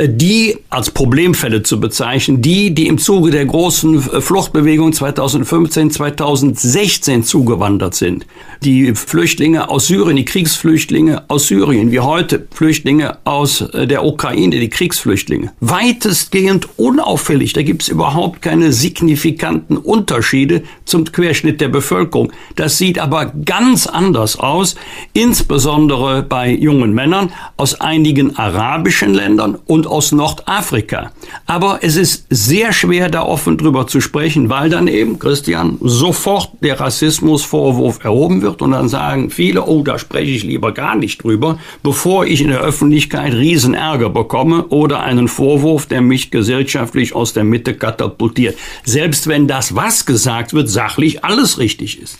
die 0.00 0.56
als 0.70 0.90
Problemfälle 0.92 1.64
zu 1.64 1.80
bezeichnen, 1.80 2.40
die, 2.40 2.72
die 2.72 2.86
im 2.86 2.98
Zuge 2.98 3.32
der 3.32 3.44
großen 3.44 4.00
Fluchtbewegung 4.00 4.92
2015, 4.92 5.90
2016 5.90 7.24
zugewandert 7.24 7.94
sind. 7.96 8.24
Die 8.62 8.94
Flüchtlinge 8.94 9.68
aus 9.68 9.88
Syrien, 9.88 10.16
die 10.16 10.24
Kriegsflüchtlinge 10.24 11.24
aus 11.28 11.48
Syrien, 11.48 11.90
wie 11.90 11.98
heute 11.98 12.46
Flüchtlinge 12.52 13.18
aus 13.24 13.60
äh, 13.60 13.88
der 13.88 14.04
Ukraine, 14.04 14.60
die 14.60 14.68
Kriegsflüchtlinge. 14.68 15.52
Weitestgehend 15.60 16.68
unauffällig. 16.78 17.52
Da 17.52 17.62
gibt 17.62 17.82
es 17.82 17.88
überhaupt 17.88 18.40
keine 18.40 18.72
signifikanten 18.72 19.76
Unterschiede 19.76 20.62
zum 20.84 21.06
Querschnitt 21.06 21.60
der 21.60 21.68
Bevölkerung. 21.68 22.32
Das 22.54 22.78
sieht 22.78 23.00
aber 23.00 23.32
ganz 23.44 23.88
anders 23.88 24.38
aus, 24.38 24.76
insbesondere 25.12 26.22
bei 26.22 26.50
jungen 26.50 26.92
Männern 26.92 27.32
aus 27.56 27.80
einigen 27.80 28.36
arabischen 28.36 29.12
Ländern 29.12 29.56
und 29.66 29.87
aus 29.88 30.12
Nordafrika. 30.12 31.12
Aber 31.46 31.80
es 31.82 31.96
ist 31.96 32.26
sehr 32.30 32.72
schwer, 32.72 33.08
da 33.08 33.22
offen 33.22 33.58
drüber 33.58 33.86
zu 33.86 34.00
sprechen, 34.00 34.48
weil 34.48 34.70
dann 34.70 34.88
eben, 34.88 35.18
Christian, 35.18 35.78
sofort 35.80 36.50
der 36.60 36.78
Rassismusvorwurf 36.78 38.04
erhoben 38.04 38.42
wird 38.42 38.62
und 38.62 38.72
dann 38.72 38.88
sagen 38.88 39.30
viele, 39.30 39.64
oh, 39.64 39.82
da 39.82 39.98
spreche 39.98 40.30
ich 40.30 40.44
lieber 40.44 40.72
gar 40.72 40.96
nicht 40.96 41.22
drüber, 41.22 41.58
bevor 41.82 42.26
ich 42.26 42.40
in 42.40 42.48
der 42.48 42.60
Öffentlichkeit 42.60 43.34
Riesenärger 43.34 44.10
bekomme 44.10 44.66
oder 44.68 45.00
einen 45.00 45.28
Vorwurf, 45.28 45.86
der 45.86 46.00
mich 46.00 46.30
gesellschaftlich 46.30 47.14
aus 47.14 47.32
der 47.32 47.44
Mitte 47.44 47.74
katapultiert. 47.74 48.56
Selbst 48.84 49.26
wenn 49.26 49.48
das, 49.48 49.74
was 49.74 50.06
gesagt 50.06 50.52
wird, 50.54 50.68
sachlich 50.68 51.24
alles 51.24 51.58
richtig 51.58 52.00
ist. 52.00 52.18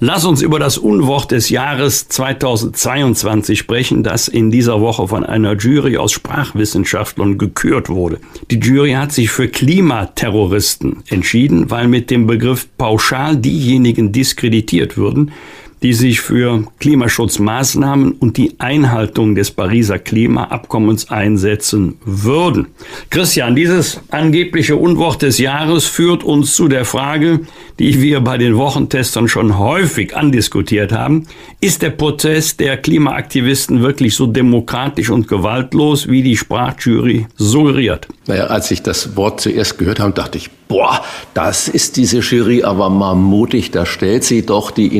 Lass 0.00 0.24
uns 0.24 0.42
über 0.42 0.58
das 0.58 0.76
Unwort 0.76 1.30
des 1.30 1.50
Jahres 1.50 2.08
2022 2.08 3.56
sprechen, 3.56 4.02
das 4.02 4.26
in 4.26 4.50
dieser 4.50 4.80
Woche 4.80 5.06
von 5.06 5.24
einer 5.24 5.56
Jury 5.56 5.96
aus 5.98 6.10
Sprachwissenschaftlern 6.10 7.38
gekürt 7.38 7.88
wurde. 7.88 8.18
Die 8.50 8.58
Jury 8.58 8.92
hat 8.94 9.12
sich 9.12 9.30
für 9.30 9.46
Klimaterroristen 9.46 11.04
entschieden, 11.08 11.70
weil 11.70 11.86
mit 11.86 12.10
dem 12.10 12.26
Begriff 12.26 12.66
pauschal 12.76 13.36
diejenigen 13.36 14.10
diskreditiert 14.10 14.96
würden, 14.96 15.30
die 15.84 15.92
sich 15.92 16.22
für 16.22 16.64
Klimaschutzmaßnahmen 16.80 18.12
und 18.12 18.38
die 18.38 18.54
Einhaltung 18.58 19.34
des 19.34 19.50
Pariser 19.50 19.98
Klimaabkommens 19.98 21.10
einsetzen 21.10 21.98
würden. 22.06 22.68
Christian, 23.10 23.54
dieses 23.54 24.00
angebliche 24.08 24.76
Unwort 24.76 25.20
des 25.20 25.36
Jahres 25.36 25.84
führt 25.84 26.24
uns 26.24 26.56
zu 26.56 26.68
der 26.68 26.86
Frage, 26.86 27.40
die 27.78 28.00
wir 28.00 28.22
bei 28.22 28.38
den 28.38 28.56
Wochentestern 28.56 29.28
schon 29.28 29.58
häufig 29.58 30.16
andiskutiert 30.16 30.90
haben. 30.90 31.26
Ist 31.60 31.82
der 31.82 31.90
Prozess 31.90 32.56
der 32.56 32.78
Klimaaktivisten 32.78 33.82
wirklich 33.82 34.14
so 34.14 34.26
demokratisch 34.26 35.10
und 35.10 35.28
gewaltlos, 35.28 36.08
wie 36.08 36.22
die 36.22 36.38
Sprachjury 36.38 37.26
suggeriert? 37.36 38.08
Naja, 38.26 38.44
als 38.46 38.70
ich 38.70 38.82
das 38.82 39.16
Wort 39.16 39.42
zuerst 39.42 39.76
gehört 39.76 40.00
habe, 40.00 40.14
dachte 40.14 40.38
ich, 40.38 40.48
boah, 40.68 41.04
das 41.34 41.68
ist 41.68 41.96
diese 41.96 42.20
Jury 42.20 42.62
aber 42.62 42.90
mal 42.90 43.14
mutig. 43.14 43.70
Da 43.70 43.86
stellt 43.86 44.24
sie 44.24 44.46
doch 44.46 44.70
die 44.70 44.96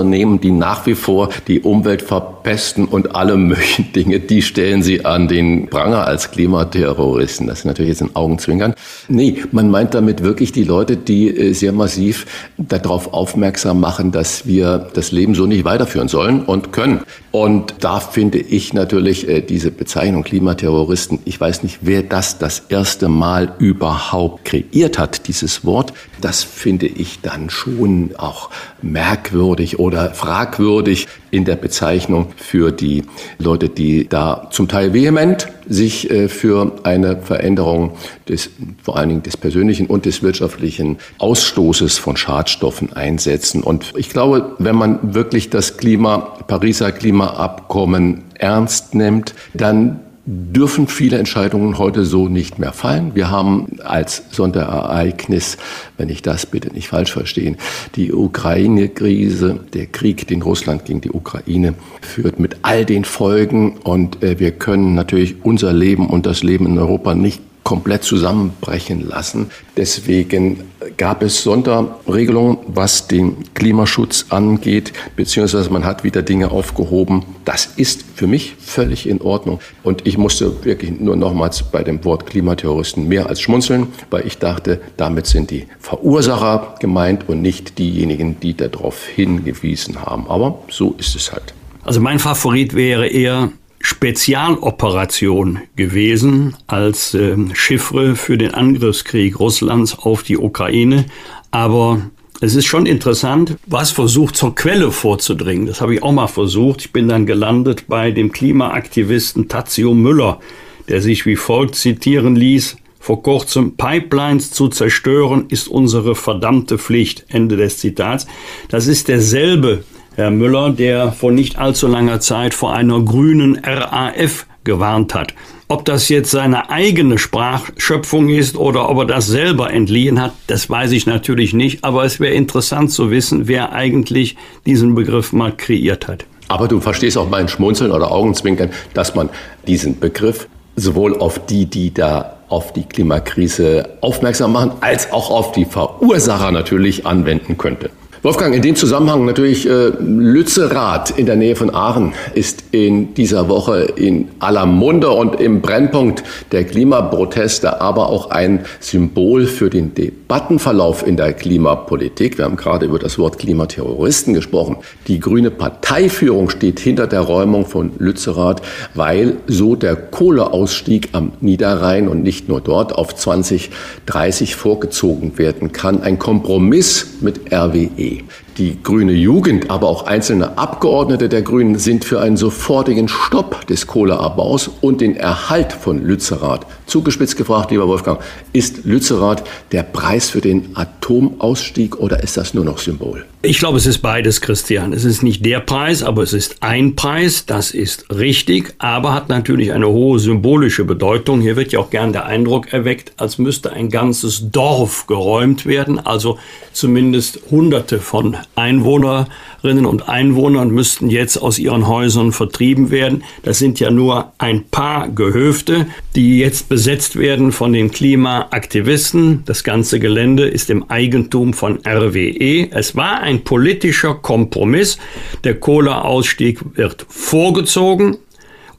Industrieunternehmen, 0.00 0.40
die 0.40 0.50
nach 0.50 0.86
wie 0.86 0.94
vor 0.94 1.28
die 1.46 1.60
Umwelt 1.60 2.02
verpesten 2.02 2.86
und 2.86 3.14
alle 3.14 3.36
möglichen 3.36 3.92
Dinge, 3.92 4.20
die 4.20 4.42
stellen 4.42 4.82
sie 4.82 5.04
an 5.04 5.28
den 5.28 5.68
Pranger 5.68 6.06
als 6.06 6.30
Klimaterroristen. 6.30 7.46
Das 7.46 7.60
ist 7.60 7.64
natürlich 7.64 7.90
jetzt 7.90 8.02
ein 8.02 8.16
Augenzwinkern. 8.16 8.74
Nee, 9.08 9.42
man 9.52 9.70
meint 9.70 9.94
damit 9.94 10.22
wirklich 10.22 10.52
die 10.52 10.64
Leute, 10.64 10.96
die 10.96 11.28
äh, 11.28 11.52
sehr 11.52 11.72
massiv 11.72 12.26
darauf 12.56 13.12
aufmerksam 13.12 13.80
machen, 13.80 14.12
dass 14.12 14.46
wir 14.46 14.88
das 14.94 15.12
Leben 15.12 15.34
so 15.34 15.46
nicht 15.46 15.64
weiterführen 15.64 16.08
sollen 16.08 16.44
und 16.44 16.72
können. 16.72 17.00
Und 17.32 17.74
da 17.80 18.00
finde 18.00 18.38
ich 18.38 18.72
natürlich 18.72 19.28
äh, 19.28 19.40
diese 19.40 19.70
Bezeichnung 19.70 20.24
Klimaterroristen, 20.24 21.20
ich 21.24 21.40
weiß 21.40 21.62
nicht, 21.62 21.80
wer 21.82 22.02
das 22.02 22.38
das 22.38 22.64
erste 22.68 23.08
Mal 23.08 23.54
überhaupt 23.58 24.44
kreiert 24.44 24.98
hat, 24.98 25.28
dieses 25.28 25.64
Wort. 25.64 25.92
Das 26.20 26.42
finde 26.42 26.86
ich 26.86 27.20
dann 27.22 27.50
schon 27.50 28.10
auch 28.16 28.50
merkwürdig 28.82 29.78
oder 29.78 29.89
fragwürdig 29.92 31.08
in 31.30 31.44
der 31.44 31.56
Bezeichnung 31.56 32.32
für 32.36 32.72
die 32.72 33.04
Leute, 33.38 33.68
die 33.68 34.08
da 34.08 34.48
zum 34.50 34.68
Teil 34.68 34.92
vehement 34.92 35.48
sich 35.68 36.10
äh, 36.10 36.28
für 36.28 36.72
eine 36.82 37.18
Veränderung 37.22 37.92
des, 38.28 38.50
vor 38.82 38.96
allen 38.96 39.08
Dingen 39.08 39.22
des 39.22 39.36
persönlichen 39.36 39.86
und 39.86 40.04
des 40.04 40.22
wirtschaftlichen 40.22 40.98
Ausstoßes 41.18 41.98
von 41.98 42.16
Schadstoffen 42.16 42.92
einsetzen. 42.92 43.62
Und 43.62 43.92
ich 43.96 44.10
glaube, 44.10 44.56
wenn 44.58 44.76
man 44.76 45.14
wirklich 45.14 45.50
das 45.50 45.76
Klima, 45.76 46.18
Pariser 46.46 46.90
Klimaabkommen 46.92 48.24
ernst 48.34 48.94
nimmt, 48.94 49.34
dann 49.54 50.00
dürfen 50.26 50.86
viele 50.86 51.18
Entscheidungen 51.18 51.78
heute 51.78 52.04
so 52.04 52.28
nicht 52.28 52.58
mehr 52.58 52.72
fallen. 52.72 53.14
Wir 53.14 53.30
haben 53.30 53.78
als 53.82 54.24
Sonderereignis, 54.30 55.56
wenn 55.96 56.08
ich 56.08 56.22
das 56.22 56.46
bitte 56.46 56.72
nicht 56.72 56.88
falsch 56.88 57.12
verstehen, 57.12 57.56
die 57.96 58.12
Ukraine-Krise, 58.12 59.60
der 59.72 59.86
Krieg, 59.86 60.26
den 60.28 60.42
Russland 60.42 60.84
gegen 60.84 61.00
die 61.00 61.10
Ukraine 61.10 61.74
führt 62.02 62.38
mit 62.38 62.58
all 62.62 62.84
den 62.84 63.04
Folgen. 63.04 63.78
Und 63.78 64.22
äh, 64.22 64.38
wir 64.38 64.52
können 64.52 64.94
natürlich 64.94 65.36
unser 65.42 65.72
Leben 65.72 66.08
und 66.08 66.26
das 66.26 66.42
Leben 66.42 66.66
in 66.66 66.78
Europa 66.78 67.14
nicht 67.14 67.42
komplett 67.64 68.02
zusammenbrechen 68.04 69.06
lassen. 69.06 69.50
Deswegen 69.76 70.64
gab 70.96 71.22
es 71.22 71.42
Sonderregelungen, 71.42 72.58
was 72.66 73.06
den 73.06 73.52
Klimaschutz 73.54 74.26
angeht, 74.30 74.92
beziehungsweise 75.16 75.70
man 75.70 75.84
hat 75.84 76.04
wieder 76.04 76.22
Dinge 76.22 76.50
aufgehoben. 76.50 77.24
Das 77.44 77.66
ist 77.76 78.04
für 78.14 78.26
mich 78.26 78.56
völlig 78.58 79.08
in 79.08 79.20
Ordnung. 79.20 79.60
Und 79.82 80.06
ich 80.06 80.16
musste 80.18 80.64
wirklich 80.64 80.98
nur 80.98 81.16
nochmals 81.16 81.62
bei 81.62 81.82
dem 81.82 82.04
Wort 82.04 82.26
Klimaterroristen 82.26 83.08
mehr 83.08 83.28
als 83.28 83.40
schmunzeln, 83.40 83.88
weil 84.10 84.26
ich 84.26 84.38
dachte, 84.38 84.80
damit 84.96 85.26
sind 85.26 85.50
die 85.50 85.66
Verursacher 85.78 86.76
gemeint 86.80 87.28
und 87.28 87.42
nicht 87.42 87.78
diejenigen, 87.78 88.40
die 88.40 88.56
darauf 88.56 89.06
hingewiesen 89.06 90.02
haben. 90.02 90.28
Aber 90.28 90.60
so 90.70 90.94
ist 90.98 91.14
es 91.14 91.32
halt. 91.32 91.54
Also 91.84 92.00
mein 92.00 92.18
Favorit 92.18 92.74
wäre 92.74 93.06
eher 93.06 93.52
Spezialoperation 93.80 95.60
gewesen 95.74 96.56
als 96.66 97.14
äh, 97.14 97.36
Chiffre 97.54 98.14
für 98.14 98.36
den 98.36 98.54
Angriffskrieg 98.54 99.40
Russlands 99.40 99.98
auf 99.98 100.22
die 100.22 100.36
Ukraine. 100.36 101.06
Aber 101.50 102.02
es 102.42 102.54
ist 102.54 102.66
schon 102.66 102.86
interessant, 102.86 103.56
was 103.66 103.90
versucht 103.90 104.36
zur 104.36 104.54
Quelle 104.54 104.92
vorzudringen. 104.92 105.66
Das 105.66 105.80
habe 105.80 105.94
ich 105.94 106.02
auch 106.02 106.12
mal 106.12 106.26
versucht. 106.26 106.82
Ich 106.82 106.92
bin 106.92 107.08
dann 107.08 107.26
gelandet 107.26 107.84
bei 107.88 108.10
dem 108.10 108.32
Klimaaktivisten 108.32 109.48
Tazio 109.48 109.94
Müller, 109.94 110.40
der 110.88 111.02
sich 111.02 111.26
wie 111.26 111.36
folgt 111.36 111.74
zitieren 111.74 112.36
ließ. 112.36 112.76
Vor 112.98 113.22
kurzem 113.22 113.76
Pipelines 113.76 114.50
zu 114.50 114.68
zerstören 114.68 115.46
ist 115.48 115.68
unsere 115.68 116.14
verdammte 116.14 116.76
Pflicht. 116.76 117.24
Ende 117.28 117.56
des 117.56 117.78
Zitats. 117.78 118.26
Das 118.68 118.86
ist 118.86 119.08
derselbe 119.08 119.84
Herr 120.20 120.30
Müller, 120.30 120.68
der 120.68 121.12
vor 121.12 121.32
nicht 121.32 121.58
allzu 121.58 121.86
langer 121.86 122.20
Zeit 122.20 122.52
vor 122.52 122.74
einer 122.74 123.00
grünen 123.00 123.58
RAF 123.64 124.44
gewarnt 124.64 125.14
hat. 125.14 125.32
Ob 125.66 125.86
das 125.86 126.10
jetzt 126.10 126.30
seine 126.30 126.68
eigene 126.68 127.16
Sprachschöpfung 127.16 128.28
ist 128.28 128.58
oder 128.58 128.90
ob 128.90 128.98
er 128.98 129.04
das 129.06 129.28
selber 129.28 129.72
entliehen 129.72 130.20
hat, 130.20 130.34
das 130.46 130.68
weiß 130.68 130.92
ich 130.92 131.06
natürlich 131.06 131.54
nicht, 131.54 131.84
aber 131.84 132.04
es 132.04 132.20
wäre 132.20 132.34
interessant 132.34 132.90
zu 132.90 133.10
wissen, 133.10 133.48
wer 133.48 133.72
eigentlich 133.72 134.36
diesen 134.66 134.94
Begriff 134.94 135.32
mal 135.32 135.56
kreiert 135.56 136.06
hat. 136.06 136.26
Aber 136.48 136.68
du 136.68 136.80
verstehst 136.80 137.16
auch 137.16 137.30
mein 137.30 137.48
Schmunzeln 137.48 137.90
oder 137.90 138.12
Augenzwinkern, 138.12 138.68
dass 138.92 139.14
man 139.14 139.30
diesen 139.66 140.00
Begriff 140.00 140.48
sowohl 140.76 141.16
auf 141.16 141.46
die, 141.46 141.64
die 141.64 141.94
da 141.94 142.36
auf 142.50 142.74
die 142.74 142.84
Klimakrise 142.84 143.96
aufmerksam 144.02 144.52
machen, 144.52 144.72
als 144.82 145.12
auch 145.12 145.30
auf 145.30 145.52
die 145.52 145.64
Verursacher 145.64 146.52
natürlich 146.52 147.06
anwenden 147.06 147.56
könnte. 147.56 147.88
Wolfgang, 148.22 148.54
in 148.54 148.60
dem 148.60 148.76
Zusammenhang 148.76 149.24
natürlich 149.24 149.66
äh, 149.66 149.92
Lützerath 149.98 151.18
in 151.18 151.24
der 151.24 151.36
Nähe 151.36 151.56
von 151.56 151.74
Aachen 151.74 152.12
ist 152.34 152.64
in 152.70 153.14
dieser 153.14 153.48
Woche 153.48 153.84
in 153.96 154.28
aller 154.40 154.66
Munde 154.66 155.08
und 155.08 155.40
im 155.40 155.62
Brennpunkt 155.62 156.22
der 156.52 156.64
Klimaproteste, 156.64 157.80
aber 157.80 158.10
auch 158.10 158.28
ein 158.28 158.66
Symbol 158.78 159.46
für 159.46 159.70
den 159.70 159.94
Debattenverlauf 159.94 161.06
in 161.06 161.16
der 161.16 161.32
Klimapolitik. 161.32 162.36
Wir 162.36 162.44
haben 162.44 162.56
gerade 162.56 162.84
über 162.84 162.98
das 162.98 163.18
Wort 163.18 163.38
Klimaterroristen 163.38 164.34
gesprochen. 164.34 164.76
Die 165.06 165.18
grüne 165.18 165.50
Parteiführung 165.50 166.50
steht 166.50 166.78
hinter 166.78 167.06
der 167.06 167.22
Räumung 167.22 167.64
von 167.64 167.92
Lützerath, 167.96 168.60
weil 168.92 169.38
so 169.46 169.76
der 169.76 169.96
Kohleausstieg 169.96 171.08
am 171.12 171.32
Niederrhein 171.40 172.06
und 172.06 172.22
nicht 172.22 172.50
nur 172.50 172.60
dort 172.60 172.94
auf 172.94 173.14
2030 173.14 174.56
vorgezogen 174.56 175.38
werden 175.38 175.72
kann. 175.72 176.02
Ein 176.02 176.18
Kompromiss 176.18 177.06
mit 177.22 177.50
RWE. 177.50 178.09
Die 178.58 178.82
grüne 178.82 179.12
Jugend, 179.12 179.70
aber 179.70 179.88
auch 179.88 180.06
einzelne 180.06 180.58
Abgeordnete 180.58 181.28
der 181.28 181.42
Grünen 181.42 181.78
sind 181.78 182.04
für 182.04 182.20
einen 182.20 182.36
sofortigen 182.36 183.08
Stopp 183.08 183.66
des 183.66 183.86
Kohleabbaus 183.86 184.70
und 184.80 185.00
den 185.00 185.16
Erhalt 185.16 185.72
von 185.72 186.04
Lützerath. 186.04 186.66
Zugespitzt 186.90 187.36
gefragt, 187.36 187.70
lieber 187.70 187.86
Wolfgang, 187.86 188.20
ist 188.52 188.84
Lützerath 188.84 189.44
der 189.70 189.84
Preis 189.84 190.28
für 190.28 190.40
den 190.40 190.76
Atomausstieg 190.76 191.96
oder 191.96 192.22
ist 192.22 192.36
das 192.36 192.52
nur 192.52 192.64
noch 192.64 192.78
Symbol? 192.78 193.24
Ich 193.42 193.58
glaube, 193.58 193.78
es 193.78 193.86
ist 193.86 193.98
beides, 193.98 194.42
Christian. 194.42 194.92
Es 194.92 195.04
ist 195.04 195.22
nicht 195.22 195.46
der 195.46 195.60
Preis, 195.60 196.02
aber 196.02 196.22
es 196.22 196.34
ist 196.34 196.56
ein 196.60 196.94
Preis. 196.94 197.46
Das 197.46 197.70
ist 197.70 198.04
richtig, 198.12 198.74
aber 198.76 199.14
hat 199.14 199.30
natürlich 199.30 199.72
eine 199.72 199.88
hohe 199.88 200.18
symbolische 200.18 200.84
Bedeutung. 200.84 201.40
Hier 201.40 201.56
wird 201.56 201.72
ja 201.72 201.78
auch 201.78 201.88
gern 201.88 202.12
der 202.12 202.26
Eindruck 202.26 202.72
erweckt, 202.74 203.12
als 203.16 203.38
müsste 203.38 203.72
ein 203.72 203.88
ganzes 203.88 204.50
Dorf 204.50 205.06
geräumt 205.06 205.64
werden, 205.64 205.98
also 205.98 206.38
zumindest 206.72 207.40
Hunderte 207.50 208.00
von 208.00 208.36
Einwohnerinnen 208.56 209.86
und 209.86 210.06
Einwohnern 210.08 210.70
müssten 210.70 211.08
jetzt 211.08 211.38
aus 211.38 211.58
ihren 211.58 211.88
Häusern 211.88 212.32
vertrieben 212.32 212.90
werden. 212.90 213.24
Das 213.42 213.58
sind 213.58 213.80
ja 213.80 213.90
nur 213.90 214.32
ein 214.36 214.64
paar 214.64 215.08
Gehöfte, 215.08 215.86
die 216.14 216.40
jetzt 216.40 216.68
besetzt 216.68 216.79
werden 217.16 217.52
von 217.52 217.72
den 217.72 217.90
Klimaaktivisten. 217.90 219.42
Das 219.44 219.64
ganze 219.64 220.00
Gelände 220.00 220.46
ist 220.46 220.70
im 220.70 220.88
Eigentum 220.90 221.52
von 221.52 221.78
RWE. 221.86 222.70
Es 222.70 222.96
war 222.96 223.20
ein 223.20 223.44
politischer 223.44 224.14
Kompromiss. 224.14 224.98
Der 225.44 225.60
Kohleausstieg 225.60 226.60
wird 226.76 227.06
vorgezogen 227.08 228.16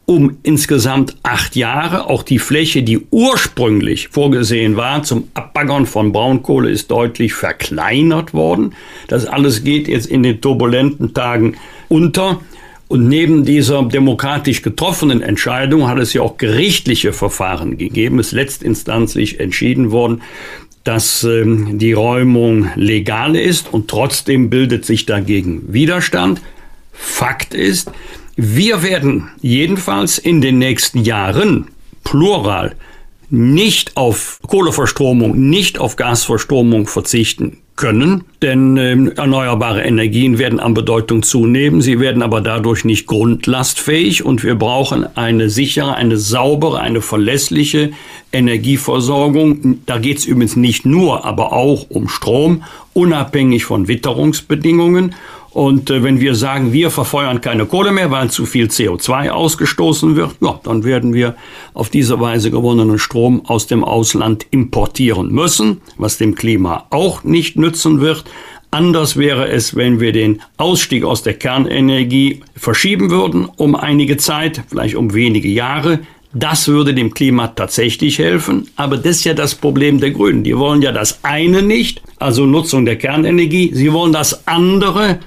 um 0.06 0.38
insgesamt 0.44 1.16
acht 1.24 1.56
Jahre. 1.56 2.10
Auch 2.10 2.24
die 2.24 2.40
Fläche, 2.40 2.84
die 2.84 3.08
ursprünglich 3.12 4.10
vorgesehen 4.10 4.76
war 4.76 5.04
zum 5.04 5.30
Abbaggern 5.34 5.86
von 5.86 6.12
Braunkohle, 6.12 6.70
ist 6.70 6.92
deutlich 6.92 7.34
verkleinert 7.34 8.34
worden. 8.34 8.74
Das 9.08 9.26
alles 9.26 9.64
geht 9.64 9.88
jetzt 9.88 10.08
in 10.08 10.24
den 10.24 10.42
turbulenten 10.42 11.14
Tagen 11.14 11.56
unter. 11.88 12.42
Und 12.92 13.08
neben 13.08 13.46
dieser 13.46 13.84
demokratisch 13.84 14.64
getroffenen 14.64 15.22
Entscheidung 15.22 15.88
hat 15.88 15.98
es 15.98 16.12
ja 16.12 16.24
auch 16.24 16.38
gerichtliche 16.38 17.14
Verfahren 17.14 17.78
gegeben. 17.78 18.20
Es 18.20 18.28
ist 18.28 18.34
letztinstanzlich 18.34 19.40
entschieden 19.40 19.92
worden, 19.92 20.22
dass 20.84 21.24
ähm, 21.24 21.80
die 21.80 21.94
Räumung 21.94 22.68
legal 22.76 23.38
ist 23.38 23.74
und 23.74 23.88
trotzdem 23.88 24.50
bildet 24.50 24.84
sich 24.84 25.06
dagegen 25.06 25.72
Widerstand. 25.72 26.42
Fakt 26.92 27.54
ist, 27.54 27.90
wir 28.36 28.84
werden 28.84 29.30
jedenfalls 29.42 30.18
in 30.18 30.42
den 30.42 30.58
nächsten 30.58 31.00
Jahren 31.00 31.68
plural 32.04 32.76
nicht 33.30 33.96
auf 33.96 34.42
Kohleverstromung, 34.46 35.50
nicht 35.50 35.80
auf 35.80 35.96
Gasverstromung 35.96 36.88
verzichten 36.88 37.60
können, 37.82 38.26
denn 38.44 38.78
äh, 38.78 38.92
erneuerbare 39.18 39.82
Energien 39.82 40.38
werden 40.38 40.60
an 40.60 40.76
Bedeutung 40.76 41.24
zunehmen, 41.24 41.82
sie 41.82 42.00
werden 42.00 42.22
aber 42.22 42.40
dadurch 42.40 42.86
nicht 42.86 43.08
grundlastfähig 43.08 44.24
und 44.24 44.44
wir 44.44 44.54
brauchen 44.54 45.08
eine 45.18 45.50
sichere, 45.50 45.96
eine 45.96 46.18
saubere, 46.18 46.80
eine 46.80 47.02
verlässliche 47.02 47.92
Energieversorgung. 48.32 49.80
Da 49.88 49.98
geht 49.98 50.20
es 50.20 50.26
übrigens 50.26 50.56
nicht 50.56 50.86
nur, 50.86 51.26
aber 51.26 51.54
auch 51.54 51.90
um 51.90 52.08
Strom, 52.08 52.64
unabhängig 52.94 53.66
von 53.66 53.88
Witterungsbedingungen 53.88 55.16
und 55.52 55.90
äh, 55.90 56.02
wenn 56.02 56.22
wir 56.22 56.34
sagen, 56.36 56.72
wir 56.72 56.92
verfeuern 56.92 57.42
keine 57.42 57.66
Kohle 57.66 57.92
mehr, 57.92 58.10
weil 58.10 58.30
zu 58.30 58.46
viel 58.46 58.68
CO2 58.68 59.30
ausgestoßen 59.30 60.16
wird, 60.16 60.36
ja, 60.40 60.60
dann 60.64 60.84
werden 60.86 61.14
wir 61.14 61.36
auf 61.74 61.90
diese 61.90 62.20
Weise 62.20 62.52
gewonnenen 62.52 63.00
Strom 63.00 63.46
aus 63.46 63.68
dem 63.68 63.84
Ausland 63.84 64.46
importieren 64.52 65.32
müssen, 65.32 65.82
was 65.98 66.18
dem 66.18 66.36
Klima 66.36 66.86
auch 66.90 67.24
nicht 67.26 67.58
nützen 67.58 68.00
wird. 68.00 68.24
Anders 68.74 69.18
wäre 69.18 69.50
es, 69.50 69.76
wenn 69.76 70.00
wir 70.00 70.14
den 70.14 70.42
Ausstieg 70.56 71.04
aus 71.04 71.24
der 71.24 71.34
Kernenergie 71.34 72.40
verschieben 72.56 73.12
würden 73.12 73.50
um 73.58 73.76
einige 73.76 74.16
Zeit, 74.16 74.64
vielleicht 74.70 74.96
um 74.96 75.14
wenige 75.14 75.50
Jahre. 75.50 76.00
Das 76.34 76.70
würde 76.70 76.94
dem 76.94 77.14
Klima 77.14 77.50
tatsächlich 77.50 78.18
helfen. 78.20 78.70
Aber 78.78 78.96
das 78.96 79.18
ist 79.18 79.26
ja 79.26 79.34
das 79.34 79.56
Problem 79.56 80.00
der 80.00 80.12
Grünen. 80.12 80.46
Die 80.46 80.58
wollen 80.58 80.82
ja 80.82 80.94
das 80.94 81.20
eine 81.24 81.62
nicht, 81.62 82.02
also 82.20 82.46
Nutzung 82.46 82.86
der 82.86 82.96
Kernenergie. 82.96 83.72
Sie 83.74 83.92
wollen 83.92 84.14
das 84.14 84.48
andere, 84.48 85.20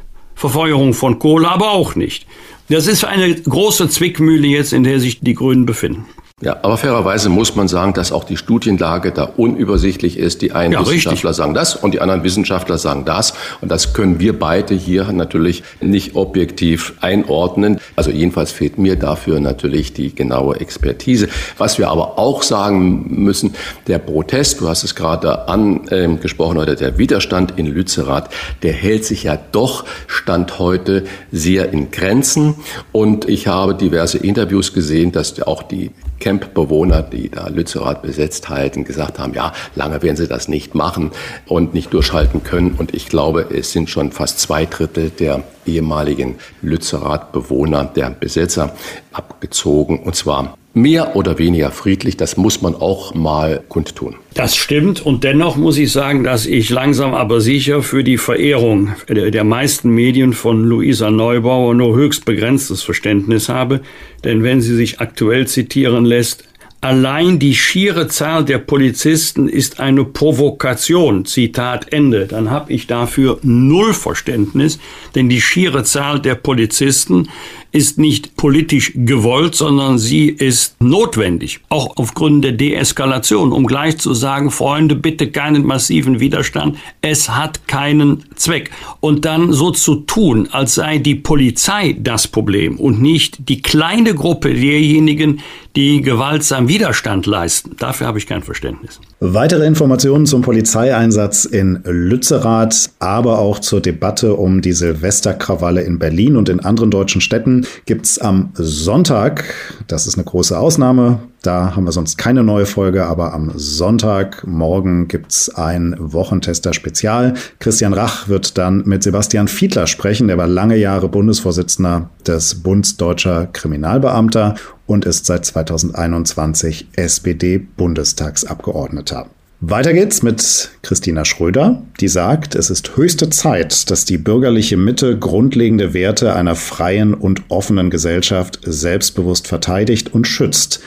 Verfeuerung 0.45 0.93
von 0.93 1.19
Kohle 1.19 1.49
aber 1.49 1.71
auch 1.71 1.95
nicht. 1.95 2.27
Das 2.69 2.87
ist 2.87 3.03
eine 3.05 3.35
große 3.35 3.89
Zwickmühle 3.89 4.47
jetzt, 4.47 4.75
in 4.75 4.85
der 4.85 5.01
sich 5.01 5.21
die 5.21 5.33
Grünen 5.33 5.65
befinden. 5.65 6.05
Ja, 6.43 6.59
aber 6.63 6.77
fairerweise 6.77 7.29
muss 7.29 7.55
man 7.55 7.69
sagen, 7.69 7.95
dass 7.95 8.11
auch 8.11 8.25
die 8.25 8.37
Studienlage 8.37 9.13
da 9.13 9.23
unübersichtlich 9.23 10.19
ist. 10.19 10.43
Die 10.43 10.51
einen 10.51 10.73
ja, 10.73 10.81
Wissenschaftler 10.81 11.31
richtig. 11.31 11.37
sagen 11.37 11.55
das 11.55 11.77
und 11.77 11.95
die 11.95 12.01
anderen 12.01 12.23
Wissenschaftler 12.25 12.77
sagen 12.77 13.05
das. 13.05 13.35
Und 13.61 13.71
das 13.71 13.95
können 13.95 14.19
wir 14.19 14.39
beide 14.39 14.75
hier 14.75 15.11
natürlich 15.13 15.63
nicht 15.81 16.17
objektiv 16.17 16.95
einordnen. 17.01 17.79
Also 17.97 18.11
jedenfalls 18.11 18.51
fehlt 18.51 18.79
mir 18.79 18.97
dafür 18.97 19.39
natürlich 19.39 19.95
die 19.95 20.13
genaue 20.13 20.61
Expertise. 20.61 21.29
Was 21.57 21.79
wir 21.79 21.89
aber 21.89 22.19
auch 22.19 22.43
sagen 22.43 23.07
müssen, 23.25 23.55
der 23.87 24.01
Protest, 24.01 24.61
du 24.61 24.69
hast 24.69 24.83
es 24.83 24.97
gerade 24.97 25.47
angesprochen, 25.49 26.59
oder 26.59 26.75
der 26.75 26.99
Widerstand 26.99 27.55
in 27.57 27.67
Lützerath, 27.67 28.29
der 28.65 28.73
hält 28.73 29.05
sich 29.05 29.23
ja 29.23 29.39
doch 29.53 29.85
Stand 30.09 30.59
heute 30.59 31.05
sehr 31.31 31.73
in 31.73 31.93
Grenzen. 31.93 32.57
Und 32.91 33.29
ich 33.29 33.47
habe 33.47 33.77
diverse 33.77 34.19
Interviews 34.19 34.75
gesehen, 34.75 35.13
dass 35.13 35.41
auch 35.41 35.63
die 35.63 35.93
Campbewohner, 36.21 37.03
die 37.03 37.29
da 37.29 37.49
Lützerath 37.49 38.03
besetzt 38.03 38.49
halten, 38.49 38.85
gesagt 38.85 39.19
haben, 39.19 39.35
ja, 39.35 39.53
lange 39.75 40.03
werden 40.03 40.17
sie 40.17 40.29
das 40.29 40.49
nicht 40.49 40.75
machen 40.75 41.11
und 41.47 41.75
nicht 41.75 41.93
durchhalten 41.93 42.43
können. 42.43 42.73
Und 42.73 42.95
ich 42.95 43.09
glaube, 43.09 43.47
es 43.51 43.73
sind 43.73 43.91
schon 43.91 44.13
fast 44.13 44.41
zwei 44.41 44.67
Drittel 44.67 45.11
der 45.11 45.43
ehemaligen 45.67 46.37
Lützerath-Bewohner, 46.63 47.85
der 47.85 48.11
Besetzer, 48.11 48.75
abgezogen. 49.13 50.01
Und 50.01 50.15
zwar 50.17 50.57
mehr 50.75 51.17
oder 51.17 51.39
weniger 51.39 51.71
friedlich. 51.71 52.17
Das 52.17 52.37
muss 52.37 52.61
man 52.61 52.75
auch 52.75 53.15
mal 53.15 53.63
kundtun. 53.69 54.17
Das 54.35 54.57
stimmt. 54.57 55.05
Und 55.07 55.25
dennoch 55.25 55.57
muss 55.57 55.79
ich 55.79 55.93
sagen, 55.93 56.25
dass 56.25 56.45
ich 56.45 56.69
langsam 56.71 57.15
aber 57.15 57.41
sicher 57.41 57.83
für 57.83 58.03
die 58.03 58.19
Verehrung 58.19 58.93
der 59.09 59.45
meisten 59.45 59.91
Medien 59.91 60.33
von 60.33 60.65
Luisa 60.65 61.11
Neubauer 61.11 61.75
nur 61.75 61.95
höchst 61.95 62.25
begrenztes 62.25 62.83
Verständnis 62.83 63.49
habe. 63.49 63.81
Denn 64.25 64.43
wenn 64.43 64.61
sie 64.61 64.75
sich 64.75 65.01
aktuell 65.01 65.47
zitieren 65.47 66.05
lässt, 66.05 66.45
Allein 66.85 67.39
die 67.39 67.55
schiere 67.55 68.09
Zahl 68.09 68.45
der 68.45 68.59
Polizisten 68.59 69.49
ist 69.49 69.81
eine 69.81 70.05
Provokation. 70.05 71.25
Zitat 71.25 71.95
Ende. 71.95 72.27
Dann 72.27 72.51
habe 72.51 72.75
ich 72.75 72.87
dafür 72.87 73.39
null 73.41 73.95
Verständnis, 73.95 74.79
denn 75.15 75.31
die 75.31 75.41
schiere 75.41 75.85
Zahl 75.85 76.21
der 76.21 76.35
Polizisten 76.35 77.31
ist 77.75 77.99
nicht 77.99 78.37
politisch 78.37 78.93
gewollt, 78.95 79.57
sondern 79.57 79.99
sie 79.99 80.29
ist 80.29 80.81
notwendig, 80.81 81.59
auch 81.71 81.97
aufgrund 81.97 82.45
der 82.45 82.53
Deeskalation, 82.53 83.51
um 83.51 83.67
gleich 83.67 83.99
zu 83.99 84.15
sagen, 84.15 84.53
Freunde, 84.53 84.95
bitte 84.95 85.29
keinen 85.33 85.67
massiven 85.67 86.21
Widerstand, 86.21 86.79
es 87.03 87.31
hat 87.31 87.67
keinen 87.67 88.27
Zweck. 88.37 88.71
Und 89.01 89.25
dann 89.25 89.53
so 89.53 89.73
zu 89.73 89.97
tun, 89.97 90.49
als 90.53 90.77
sei 90.77 90.99
die 90.99 91.17
Polizei 91.17 91.97
das 91.99 92.29
Problem 92.29 92.79
und 92.79 93.03
nicht 93.03 93.49
die 93.49 93.61
kleine 93.61 94.15
Gruppe 94.15 94.55
derjenigen, 94.55 95.41
die 95.77 96.03
gewaltsam 96.03 96.69
Widerstand 96.69 97.27
leisten. 97.27 97.77
Dafür 97.79 98.07
habe 98.07 98.19
ich 98.19 98.27
kein 98.27 98.43
Verständnis. 98.43 99.01
Weitere 99.19 99.67
Informationen 99.67 100.25
zum 100.27 100.43
Polizeieinsatz 100.43 101.45
in 101.45 101.81
Lützerath, 101.85 102.91
aber 103.01 103.41
auch 103.41 103.59
zur 103.59 103.81
Debatte 103.81 104.35
um 104.35 104.63
die 104.63 104.73
Silvesterkrawalle 104.73 105.83
in 105.83 105.99
Berlin 105.99 106.37
und 106.37 106.49
in 106.49 106.61
anderen 106.61 106.91
deutschen 106.91 107.21
Städten 107.21 107.67
gibt's 107.87 108.19
am 108.19 108.51
Sonntag. 108.55 109.55
Das 109.89 110.07
ist 110.07 110.15
eine 110.17 110.25
große 110.25 110.57
Ausnahme. 110.57 111.19
Da 111.43 111.77
haben 111.77 111.85
wir 111.85 111.93
sonst 111.93 112.17
keine 112.17 112.43
neue 112.43 112.65
Folge, 112.65 113.05
aber 113.05 113.35
am 113.35 113.53
Sonntagmorgen 113.55 115.09
gibt's 115.09 115.51
ein 115.51 115.95
Wochentester-Spezial. 115.99 117.35
Christian 117.59 117.93
Rach 117.93 118.29
wird 118.29 118.57
dann 118.57 118.83
mit 118.87 119.03
Sebastian 119.03 119.49
Fiedler 119.49 119.87
sprechen. 119.87 120.29
Der 120.29 120.39
war 120.39 120.47
lange 120.47 120.77
Jahre 120.77 121.09
Bundesvorsitzender 121.09 122.09
des 122.27 122.63
Bundes 122.63 122.97
Deutscher 122.97 123.47
Kriminalbeamter 123.47 124.55
und 124.87 125.05
ist 125.05 125.27
seit 125.27 125.45
2021 125.45 126.89
SPD-Bundestagsabgeordneter. 126.97 129.27
Weiter 129.61 129.93
geht's 129.95 130.23
mit 130.23 130.71
Christina 130.83 131.25
Schröder, 131.25 131.83
die 131.99 132.09
sagt, 132.09 132.55
es 132.55 132.69
ist 132.69 132.99
höchste 132.99 133.31
Zeit, 133.31 133.91
dass 133.91 134.05
die 134.05 134.19
bürgerliche 134.19 134.77
Mitte 134.77 135.19
grundlegende 135.19 135.95
Werte 135.95 136.35
einer 136.35 136.55
freien 136.55 137.15
und 137.15 137.45
offenen 137.49 137.89
Gesellschaft 137.89 138.61
selbstbewusst 138.63 139.49
verteidigt 139.49 140.13
und 140.13 140.27
schützt. 140.27 140.81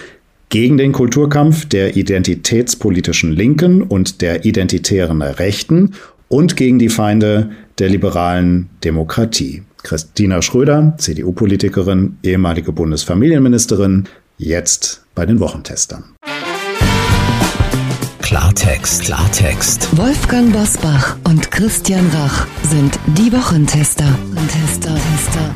Gegen 0.50 0.78
den 0.78 0.92
Kulturkampf 0.92 1.66
der 1.66 1.98
identitätspolitischen 1.98 3.32
Linken 3.32 3.82
und 3.82 4.22
der 4.22 4.46
identitären 4.46 5.24
Rechten 5.24 5.96
und 6.28 6.56
gegen 6.56 6.78
die 6.78 6.90
Feinde 6.90 7.50
der 7.80 7.90
liberalen 7.90 8.70
Demokratie. 8.84 9.64
Christina 9.88 10.42
Schröder, 10.42 10.96
CDU-Politikerin, 10.98 12.18
ehemalige 12.22 12.74
Bundesfamilienministerin, 12.74 14.04
jetzt 14.38 15.02
bei 15.16 15.26
den 15.26 15.40
Wochentestern. 15.40 16.04
Klartext, 18.22 19.04
Klartext. 19.04 19.88
Wolfgang 19.96 20.52
Bosbach 20.52 21.16
und 21.24 21.50
Christian 21.52 22.06
Rach 22.14 22.48
sind 22.64 23.00
die 23.18 23.32
Wochentester. 23.32 24.04
Tester, 24.50 24.94
Tester. 24.94 25.56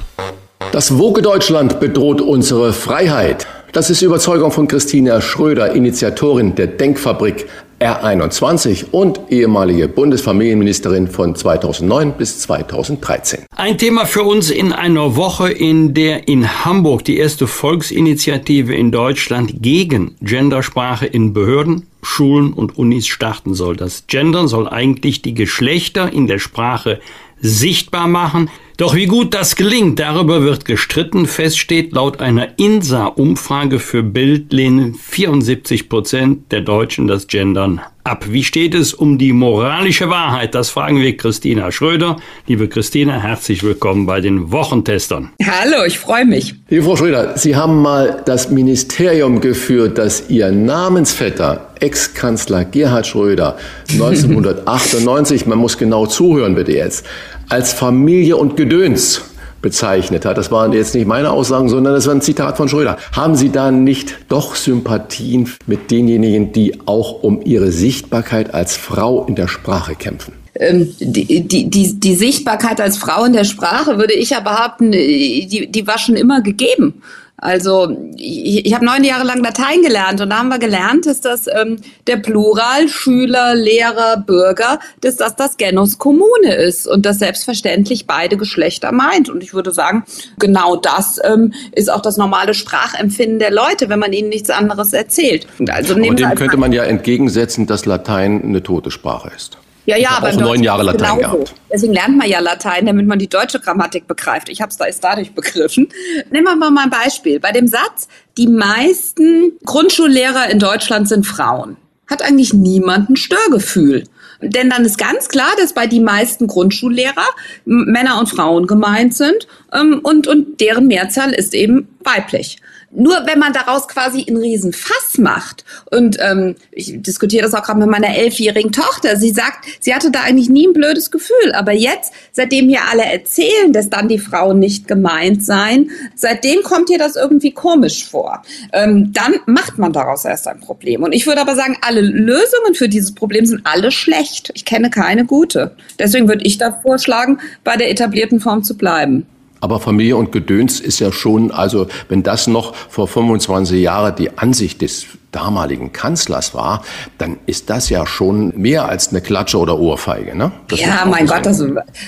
Das 0.71 0.97
Woke 0.97 1.21
Deutschland 1.21 1.81
bedroht 1.81 2.21
unsere 2.21 2.71
Freiheit. 2.71 3.45
Das 3.73 3.89
ist 3.89 3.99
die 3.99 4.05
Überzeugung 4.05 4.53
von 4.53 4.69
Christina 4.69 5.19
Schröder, 5.19 5.73
Initiatorin 5.73 6.55
der 6.55 6.67
Denkfabrik 6.67 7.47
R21 7.81 8.91
und 8.91 9.19
ehemalige 9.29 9.87
Bundesfamilienministerin 9.87 11.07
von 11.07 11.35
2009 11.35 12.13
bis 12.13 12.39
2013. 12.41 13.45
Ein 13.55 13.77
Thema 13.77 14.05
für 14.05 14.23
uns 14.23 14.51
in 14.51 14.71
einer 14.71 15.15
Woche, 15.15 15.49
in 15.49 15.93
der 15.93 16.27
in 16.27 16.63
Hamburg 16.63 17.03
die 17.05 17.17
erste 17.17 17.47
Volksinitiative 17.47 18.75
in 18.75 18.91
Deutschland 18.91 19.61
gegen 19.61 20.15
Gendersprache 20.21 21.07
in 21.07 21.33
Behörden, 21.33 21.87
Schulen 22.03 22.53
und 22.53 22.77
Unis 22.77 23.07
starten 23.07 23.53
soll. 23.53 23.75
Das 23.75 24.05
Gendern 24.07 24.47
soll 24.47 24.67
eigentlich 24.67 25.21
die 25.21 25.33
Geschlechter 25.33 26.11
in 26.11 26.27
der 26.27 26.39
Sprache 26.39 26.99
sichtbar 27.39 28.07
machen. 28.07 28.49
Doch 28.77 28.95
wie 28.95 29.05
gut 29.05 29.33
das 29.33 29.55
gelingt, 29.55 29.99
darüber 29.99 30.43
wird 30.43 30.65
gestritten. 30.65 31.25
Fest 31.25 31.59
steht 31.59 31.93
laut 31.93 32.19
einer 32.19 32.57
INSA-Umfrage 32.57 33.79
für 33.79 34.03
Bild 34.03 34.53
lehnen 34.53 34.95
74 34.95 35.89
Prozent 35.89 36.51
der 36.51 36.61
Deutschen 36.61 37.07
das 37.07 37.27
Gendern 37.27 37.81
ab. 38.03 38.25
Wie 38.27 38.43
steht 38.43 38.73
es 38.73 38.93
um 38.93 39.17
die 39.17 39.33
moralische 39.33 40.09
Wahrheit? 40.09 40.55
Das 40.55 40.69
fragen 40.69 40.99
wir 41.01 41.15
Christina 41.17 41.71
Schröder. 41.71 42.17
Liebe 42.47 42.67
Christina, 42.67 43.21
herzlich 43.21 43.63
willkommen 43.63 44.05
bei 44.05 44.21
den 44.21 44.51
Wochentestern. 44.51 45.31
Hallo, 45.43 45.85
ich 45.85 45.99
freue 45.99 46.25
mich. 46.25 46.55
Liebe 46.69 46.83
Frau 46.83 46.95
Schröder, 46.95 47.37
Sie 47.37 47.55
haben 47.55 47.81
mal 47.81 48.21
das 48.25 48.49
Ministerium 48.49 49.41
geführt, 49.41 49.97
das 49.97 50.29
Ihr 50.29 50.51
Namensvetter, 50.51 51.69
Ex-Kanzler 51.79 52.65
Gerhard 52.65 53.07
Schröder, 53.07 53.57
1998, 53.91 55.45
man 55.45 55.59
muss 55.59 55.77
genau 55.77 56.05
zuhören 56.07 56.55
bitte 56.55 56.71
jetzt, 56.73 57.05
als 57.49 57.73
Familie 57.73 58.37
und 58.37 58.57
Gedöns 58.57 59.21
bezeichnet 59.61 60.25
hat. 60.25 60.37
Das 60.37 60.51
waren 60.51 60.73
jetzt 60.73 60.95
nicht 60.95 61.07
meine 61.07 61.31
Aussagen, 61.31 61.69
sondern 61.69 61.93
das 61.93 62.07
war 62.07 62.15
ein 62.15 62.21
Zitat 62.21 62.57
von 62.57 62.67
Schröder. 62.67 62.97
Haben 63.15 63.35
Sie 63.35 63.51
da 63.51 63.71
nicht 63.71 64.17
doch 64.29 64.55
Sympathien 64.55 65.49
mit 65.67 65.91
denjenigen, 65.91 66.51
die 66.51 66.79
auch 66.85 67.23
um 67.23 67.41
ihre 67.43 67.71
Sichtbarkeit 67.71 68.53
als 68.53 68.75
Frau 68.75 69.25
in 69.25 69.35
der 69.35 69.47
Sprache 69.47 69.95
kämpfen? 69.95 70.33
Ähm, 70.55 70.93
die, 70.99 71.47
die, 71.47 71.69
die, 71.69 71.99
die 71.99 72.15
Sichtbarkeit 72.15 72.81
als 72.81 72.97
Frau 72.97 73.23
in 73.23 73.33
der 73.33 73.45
Sprache, 73.45 73.97
würde 73.97 74.13
ich 74.13 74.31
ja 74.31 74.41
behaupten, 74.41 74.91
die, 74.91 75.69
die 75.71 75.87
war 75.87 75.97
schon 75.97 76.15
immer 76.15 76.41
gegeben. 76.41 77.01
Also 77.41 77.97
ich, 78.17 78.67
ich 78.67 78.73
habe 78.75 78.85
neun 78.85 79.03
Jahre 79.03 79.25
lang 79.25 79.43
Latein 79.43 79.81
gelernt 79.81 80.21
und 80.21 80.29
da 80.29 80.37
haben 80.37 80.49
wir 80.49 80.59
gelernt, 80.59 81.07
dass 81.07 81.21
das 81.21 81.47
ähm, 81.47 81.77
der 82.05 82.17
Plural 82.17 82.87
Schüler, 82.87 83.55
Lehrer, 83.55 84.17
Bürger, 84.17 84.79
dass 85.01 85.15
das 85.15 85.35
das 85.35 85.57
Genus 85.57 85.97
Kommune 85.97 86.53
ist 86.53 86.87
und 86.87 87.03
das 87.03 87.17
selbstverständlich 87.17 88.05
beide 88.05 88.37
Geschlechter 88.37 88.91
meint. 88.91 89.27
Und 89.27 89.43
ich 89.43 89.55
würde 89.55 89.73
sagen, 89.73 90.03
genau 90.37 90.75
das 90.75 91.19
ähm, 91.23 91.53
ist 91.71 91.91
auch 91.91 92.01
das 92.01 92.15
normale 92.17 92.53
Sprachempfinden 92.53 93.39
der 93.39 93.51
Leute, 93.51 93.89
wenn 93.89 93.99
man 93.99 94.13
ihnen 94.13 94.29
nichts 94.29 94.51
anderes 94.51 94.93
erzählt. 94.93 95.47
Also 95.67 95.95
Aber 95.95 96.13
dem 96.13 96.35
könnte 96.35 96.57
man 96.57 96.71
ja 96.71 96.83
entgegensetzen, 96.83 97.65
dass 97.65 97.87
Latein 97.87 98.43
eine 98.43 98.61
tote 98.61 98.91
Sprache 98.91 99.31
ist. 99.35 99.57
Ja, 99.91 99.97
ja, 99.97 100.09
aber 100.11 100.29
auch 100.29 100.39
neun 100.39 100.63
Jahre 100.63 100.83
Latein 100.83 101.17
genauso. 101.17 101.37
gehabt. 101.37 101.55
Deswegen 101.71 101.93
lernt 101.93 102.17
man 102.17 102.29
ja 102.29 102.39
Latein, 102.39 102.85
damit 102.85 103.07
man 103.07 103.19
die 103.19 103.27
deutsche 103.27 103.59
Grammatik 103.59 104.07
begreift. 104.07 104.47
Ich 104.47 104.61
habe 104.61 104.69
es 104.69 104.77
da 104.77 104.85
erst 104.85 105.03
dadurch 105.03 105.33
begriffen. 105.33 105.89
Nehmen 106.31 106.45
wir 106.45 106.55
mal 106.55 106.83
ein 106.83 106.89
Beispiel. 106.89 107.41
Bei 107.41 107.51
dem 107.51 107.67
Satz, 107.67 108.07
die 108.37 108.47
meisten 108.47 109.51
Grundschullehrer 109.65 110.49
in 110.49 110.59
Deutschland 110.59 111.09
sind 111.09 111.27
Frauen, 111.27 111.75
hat 112.07 112.21
eigentlich 112.21 112.53
niemand 112.53 113.09
ein 113.09 113.15
Störgefühl. 113.17 114.05
Denn 114.41 114.69
dann 114.69 114.85
ist 114.85 114.97
ganz 114.97 115.27
klar, 115.27 115.51
dass 115.57 115.73
bei 115.73 115.87
die 115.87 115.99
meisten 115.99 116.47
Grundschullehrer 116.47 117.27
Männer 117.65 118.17
und 118.17 118.27
Frauen 118.27 118.67
gemeint 118.67 119.13
sind 119.13 119.47
ähm, 119.73 119.99
und, 120.03 120.25
und 120.27 120.61
deren 120.61 120.87
Mehrzahl 120.87 121.31
ist 121.31 121.53
eben 121.53 121.89
weiblich. 122.03 122.57
Nur 122.93 123.25
wenn 123.25 123.39
man 123.39 123.53
daraus 123.53 123.87
quasi 123.87 124.25
einen 124.27 124.37
riesen 124.37 124.73
Fass 124.73 125.17
macht 125.17 125.63
und 125.91 126.17
ähm, 126.19 126.55
ich 126.71 127.01
diskutiere 127.01 127.43
das 127.43 127.53
auch 127.53 127.63
gerade 127.63 127.79
mit 127.79 127.89
meiner 127.89 128.15
elfjährigen 128.15 128.71
Tochter, 128.71 129.15
sie 129.15 129.29
sagt, 129.29 129.65
sie 129.79 129.93
hatte 129.93 130.11
da 130.11 130.21
eigentlich 130.23 130.49
nie 130.49 130.67
ein 130.67 130.73
blödes 130.73 131.09
Gefühl, 131.09 131.53
aber 131.53 131.71
jetzt, 131.71 132.11
seitdem 132.33 132.67
hier 132.67 132.81
alle 132.91 133.03
erzählen, 133.03 133.71
dass 133.71 133.89
dann 133.89 134.09
die 134.09 134.19
Frauen 134.19 134.59
nicht 134.59 134.87
gemeint 134.87 135.45
seien, 135.45 135.91
seitdem 136.15 136.63
kommt 136.63 136.89
ihr 136.89 136.97
das 136.97 137.15
irgendwie 137.15 137.51
komisch 137.51 138.05
vor. 138.05 138.41
Ähm, 138.73 139.13
dann 139.13 139.35
macht 139.45 139.77
man 139.77 139.93
daraus 139.93 140.25
erst 140.25 140.47
ein 140.47 140.59
Problem. 140.59 141.03
Und 141.03 141.13
ich 141.13 141.25
würde 141.27 141.41
aber 141.41 141.55
sagen, 141.55 141.77
alle 141.81 142.01
Lösungen 142.01 142.75
für 142.75 142.89
dieses 142.89 143.13
Problem 143.13 143.45
sind 143.45 143.61
alle 143.63 143.91
schlecht. 143.91 144.51
Ich 144.53 144.65
kenne 144.65 144.89
keine 144.89 145.25
gute. 145.25 145.75
Deswegen 145.99 146.27
würde 146.27 146.43
ich 146.43 146.57
da 146.57 146.71
vorschlagen, 146.71 147.39
bei 147.63 147.77
der 147.77 147.89
etablierten 147.89 148.39
Form 148.39 148.63
zu 148.63 148.75
bleiben. 148.75 149.25
Aber 149.61 149.79
Familie 149.79 150.17
und 150.17 150.31
Gedöns 150.31 150.79
ist 150.79 150.99
ja 150.99 151.11
schon, 151.11 151.51
also 151.51 151.87
wenn 152.09 152.23
das 152.23 152.47
noch 152.47 152.75
vor 152.75 153.07
25 153.07 153.79
Jahren 153.79 154.15
die 154.15 154.37
Ansicht 154.37 154.81
des 154.81 155.05
damaligen 155.31 155.93
Kanzlers 155.93 156.53
war, 156.53 156.83
dann 157.17 157.37
ist 157.45 157.69
das 157.69 157.89
ja 157.89 158.05
schon 158.05 158.53
mehr 158.59 158.89
als 158.89 159.09
eine 159.09 159.21
Klatsche 159.21 159.59
oder 159.59 159.79
Ohrfeige. 159.79 160.35
Ne? 160.35 160.51
Das 160.67 160.81
ja, 160.81 161.05
mein 161.05 161.25
Gott, 161.25 161.45
das, 161.45 161.63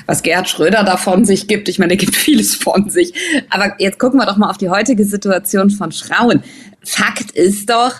was 0.05 0.23
Gerhard 0.23 0.49
Schröder 0.49 0.83
da 0.83 0.97
von 0.97 1.25
sich 1.25 1.47
gibt, 1.47 1.69
ich 1.69 1.79
meine, 1.79 1.93
er 1.93 1.97
gibt 1.97 2.15
vieles 2.17 2.55
von 2.55 2.89
sich. 2.89 3.13
Aber 3.49 3.75
jetzt 3.79 3.99
gucken 3.99 4.19
wir 4.19 4.25
doch 4.25 4.37
mal 4.37 4.49
auf 4.49 4.57
die 4.57 4.69
heutige 4.69 5.05
Situation 5.05 5.69
von 5.69 5.91
Frauen. 5.91 6.43
Fakt 6.83 7.31
ist 7.31 7.69
doch, 7.69 7.93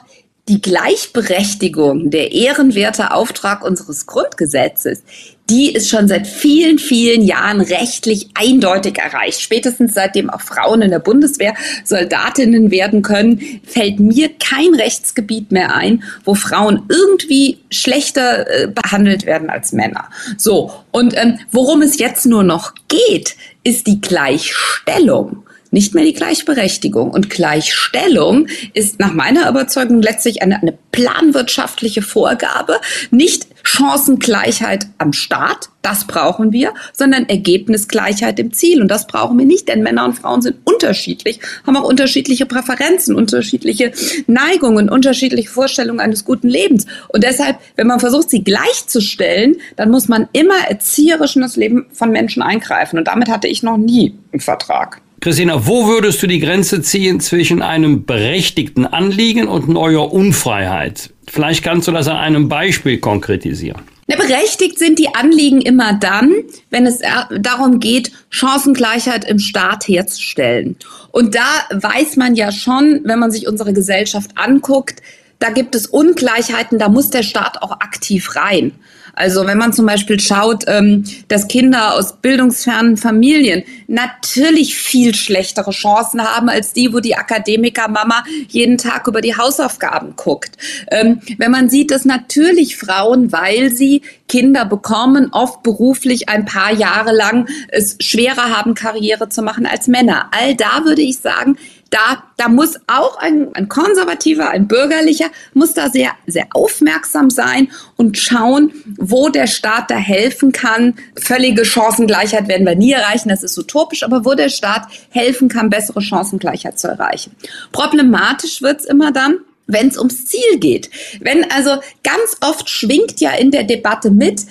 die 0.50 0.62
Gleichberechtigung, 0.62 2.10
der 2.10 2.34
ehrenwerte 2.34 3.12
Auftrag 3.12 3.64
unseres 3.64 4.06
Grundgesetzes, 4.06 5.04
die 5.50 5.74
ist 5.74 5.90
schon 5.90 6.08
seit 6.08 6.28
vielen, 6.28 6.80
vielen 6.80 7.22
Jahren 7.22 7.62
rechtlich 7.62 8.30
eindeutig 8.34 8.98
erreicht. 8.98 9.42
Spätestens 9.42 9.94
seitdem 9.94 10.30
auch 10.30 10.42
Frauen 10.42 10.82
in 10.82 10.92
der 10.92 11.00
Bundeswehr 11.00 11.54
Soldatinnen 11.86 12.72
werden 12.72 13.02
können, 13.04 13.62
fällt 13.66 14.00
mir 14.00 14.32
kein 14.38 14.74
Rechtsgebiet 14.76 15.52
mehr 15.52 15.76
ein, 15.76 16.04
wo 16.26 16.36
Frauen 16.36 16.84
irgendwie 16.90 17.60
schlechter 17.72 18.48
äh, 18.50 18.68
behandelt 18.68 19.26
werden 19.26 19.50
als 19.50 19.72
Männer. 19.72 20.10
So, 20.38 20.74
und 20.92 21.16
ähm, 21.16 21.40
worum 21.52 21.82
es 21.82 22.00
jetzt 22.00 22.26
nur 22.26 22.44
noch 22.44 22.74
geht, 22.88 23.36
ist 23.64 23.88
die 23.88 24.02
Gleichstellung 24.02 25.44
nicht 25.74 25.94
mehr 25.94 26.06
die 26.06 26.14
Gleichberechtigung. 26.14 27.12
Und 27.12 27.30
Gleichstellung 27.30 28.48
ist 28.74 29.00
nach 29.00 29.14
meiner 29.14 29.50
Überzeugung 29.50 30.02
letztlich 30.02 30.42
eine, 30.42 30.62
eine 30.62 30.78
planwirtschaftliche 30.92 32.02
Vorgabe, 32.02 32.80
nicht 33.12 33.48
Chancengleichheit 33.64 34.88
am 34.98 35.14
Start, 35.14 35.70
das 35.82 36.06
brauchen 36.06 36.52
wir, 36.52 36.74
sondern 36.94 37.28
Ergebnisgleichheit 37.28 38.40
im 38.40 38.54
Ziel. 38.54 38.82
Und 38.82 38.90
das 38.90 39.08
brauchen 39.08 39.38
wir 39.40 39.46
nicht, 39.46 39.68
denn 39.68 39.84
Männer 39.84 40.06
und 40.06 40.14
Frauen 40.14 40.42
sind 40.42 40.58
unterschiedlich, 40.64 41.40
haben 41.66 41.76
auch 41.76 41.90
unterschiedliche 41.90 42.46
Präferenzen, 42.46 43.16
unterschiedliche 43.16 43.92
Neigungen, 44.28 44.90
unterschiedliche 44.90 45.50
Vorstellungen 45.50 46.00
eines 46.00 46.24
guten 46.24 46.50
Lebens. 46.50 46.86
Und 47.10 47.24
deshalb, 47.24 47.58
wenn 47.76 47.88
man 47.88 48.00
versucht, 48.00 48.30
sie 48.30 48.44
gleichzustellen, 48.44 49.56
dann 49.76 49.90
muss 49.90 50.08
man 50.08 50.28
immer 50.34 50.68
erzieherisch 50.70 51.36
in 51.36 51.42
das 51.42 51.56
Leben 51.56 51.88
von 51.92 52.12
Menschen 52.12 52.44
eingreifen. 52.44 53.00
Und 53.00 53.08
damit 53.08 53.30
hatte 53.30 53.48
ich 53.48 53.64
noch 53.64 53.78
nie 53.78 54.18
einen 54.32 54.42
Vertrag. 54.42 55.02
Christina, 55.24 55.66
wo 55.66 55.88
würdest 55.88 56.22
du 56.22 56.28
die 56.28 56.42
Grenze 56.42 56.82
ziehen 56.82 57.22
zwischen 57.22 57.62
einem 57.62 58.04
berechtigten 58.04 58.86
Anliegen 58.86 59.48
und 59.48 59.70
neuer 59.70 60.12
Unfreiheit? 60.12 61.12
Vielleicht 61.30 61.64
kannst 61.64 61.88
du 61.88 61.94
das 61.94 62.10
an 62.10 62.18
einem 62.18 62.50
Beispiel 62.50 62.98
konkretisieren. 62.98 63.84
Na, 64.08 64.18
berechtigt 64.18 64.80
sind 64.80 65.00
die 65.00 65.16
Anliegen 65.16 65.62
immer 65.62 65.94
dann, 65.94 66.34
wenn 66.72 66.86
es 66.86 67.00
darum 67.40 67.80
geht, 67.80 68.12
Chancengleichheit 68.32 69.24
im 69.24 69.40
Staat 69.40 69.88
herzustellen. 69.88 70.76
Und 71.12 71.36
da 71.36 71.48
weiß 71.72 72.18
man 72.18 72.36
ja 72.36 72.52
schon, 72.52 73.00
wenn 73.06 73.20
man 73.20 73.32
sich 73.32 73.48
unsere 73.48 73.72
Gesellschaft 73.72 74.32
anguckt, 74.36 75.02
da 75.40 75.52
gibt 75.52 75.74
es 75.76 75.88
Ungleichheiten, 75.88 76.80
da 76.80 76.90
muss 76.90 77.12
der 77.12 77.24
Staat 77.24 77.62
auch 77.62 77.72
aktiv 77.72 78.36
rein. 78.36 78.74
Also 79.14 79.46
wenn 79.46 79.58
man 79.58 79.74
zum 79.74 79.86
Beispiel 79.86 80.20
schaut, 80.20 80.64
ähm, 80.68 81.04
dass 81.28 81.48
Kinder 81.48 81.94
aus 81.94 82.18
bildungsfernen 82.18 82.98
Familien 82.98 83.64
natürlich 83.88 84.76
viel 84.76 85.14
schlechtere 85.14 85.72
Chancen 85.72 86.22
haben 86.24 86.50
als 86.50 86.74
die, 86.74 86.92
wo 86.94 87.00
die 87.00 87.16
Akademiker-Mama 87.16 88.24
jeden 88.48 88.78
Tag 88.78 89.08
über 89.08 89.22
die 89.22 89.38
Hausaufgaben 89.38 90.16
guckt. 90.16 90.58
Ähm, 90.90 91.22
wenn 91.38 91.52
man 91.52 91.70
sieht, 91.70 91.92
dass 91.92 92.06
natürlich 92.06 92.76
Frauen, 92.76 93.32
weil 93.32 93.70
sie 93.70 94.02
Kinder 94.28 94.66
bekommen, 94.66 95.30
oft 95.32 95.62
beruflich 95.62 96.28
ein 96.28 96.46
paar 96.46 96.74
Jahre 96.74 97.14
lang 97.14 97.48
es 97.68 97.98
schwerer 98.02 98.50
haben, 98.58 98.74
Karriere 98.74 99.30
zu 99.30 99.44
machen 99.44 99.68
als 99.68 99.88
Männer. 99.88 100.30
All 100.32 100.56
da 100.56 100.86
würde 100.86 101.04
ich 101.04 101.20
sagen, 101.20 101.58
da, 101.94 102.24
da 102.38 102.50
muss 102.50 102.80
auch 102.88 103.18
ein, 103.18 103.54
ein 103.54 103.70
konservativer, 103.70 104.50
ein 104.50 104.68
bürgerlicher, 104.68 105.28
muss 105.54 105.76
da 105.76 105.90
sehr, 105.90 106.12
sehr 106.26 106.48
aufmerksam 106.54 107.30
sein 107.30 107.70
und 107.98 108.18
schauen, 108.18 108.74
wo 108.98 109.30
der 109.30 109.46
Staat 109.46 109.92
da 109.92 109.96
helfen 109.96 110.52
kann. 110.52 110.96
Völlige 111.16 111.66
Chancengleichheit 111.66 112.48
werden 112.48 112.66
wir 112.66 112.76
nie 112.76 112.94
erreichen, 112.94 113.30
das 113.30 113.44
ist 113.44 113.58
utopisch, 113.60 114.02
aber 114.02 114.26
wo 114.26 114.34
der 114.34 114.50
Staat 114.50 114.88
helfen 115.12 115.50
kann, 115.50 115.70
bessere 115.70 116.02
Chancengleichheit 116.02 116.80
zu 116.80 116.88
erreichen. 116.88 117.36
Problematisch 117.72 118.64
wird's 118.64 118.86
immer 118.86 119.12
dann, 119.12 119.38
wenn 119.68 119.88
es 119.88 119.98
ums 119.98 120.26
Ziel 120.26 120.58
geht. 120.60 120.90
Wenn 121.22 121.50
also 121.52 121.78
ganz 122.04 122.38
oft 122.42 122.70
schwingt 122.70 123.22
ja 123.22 123.34
in 123.34 123.52
der 123.52 123.66
Debatte 123.66 124.10
mit, 124.10 124.42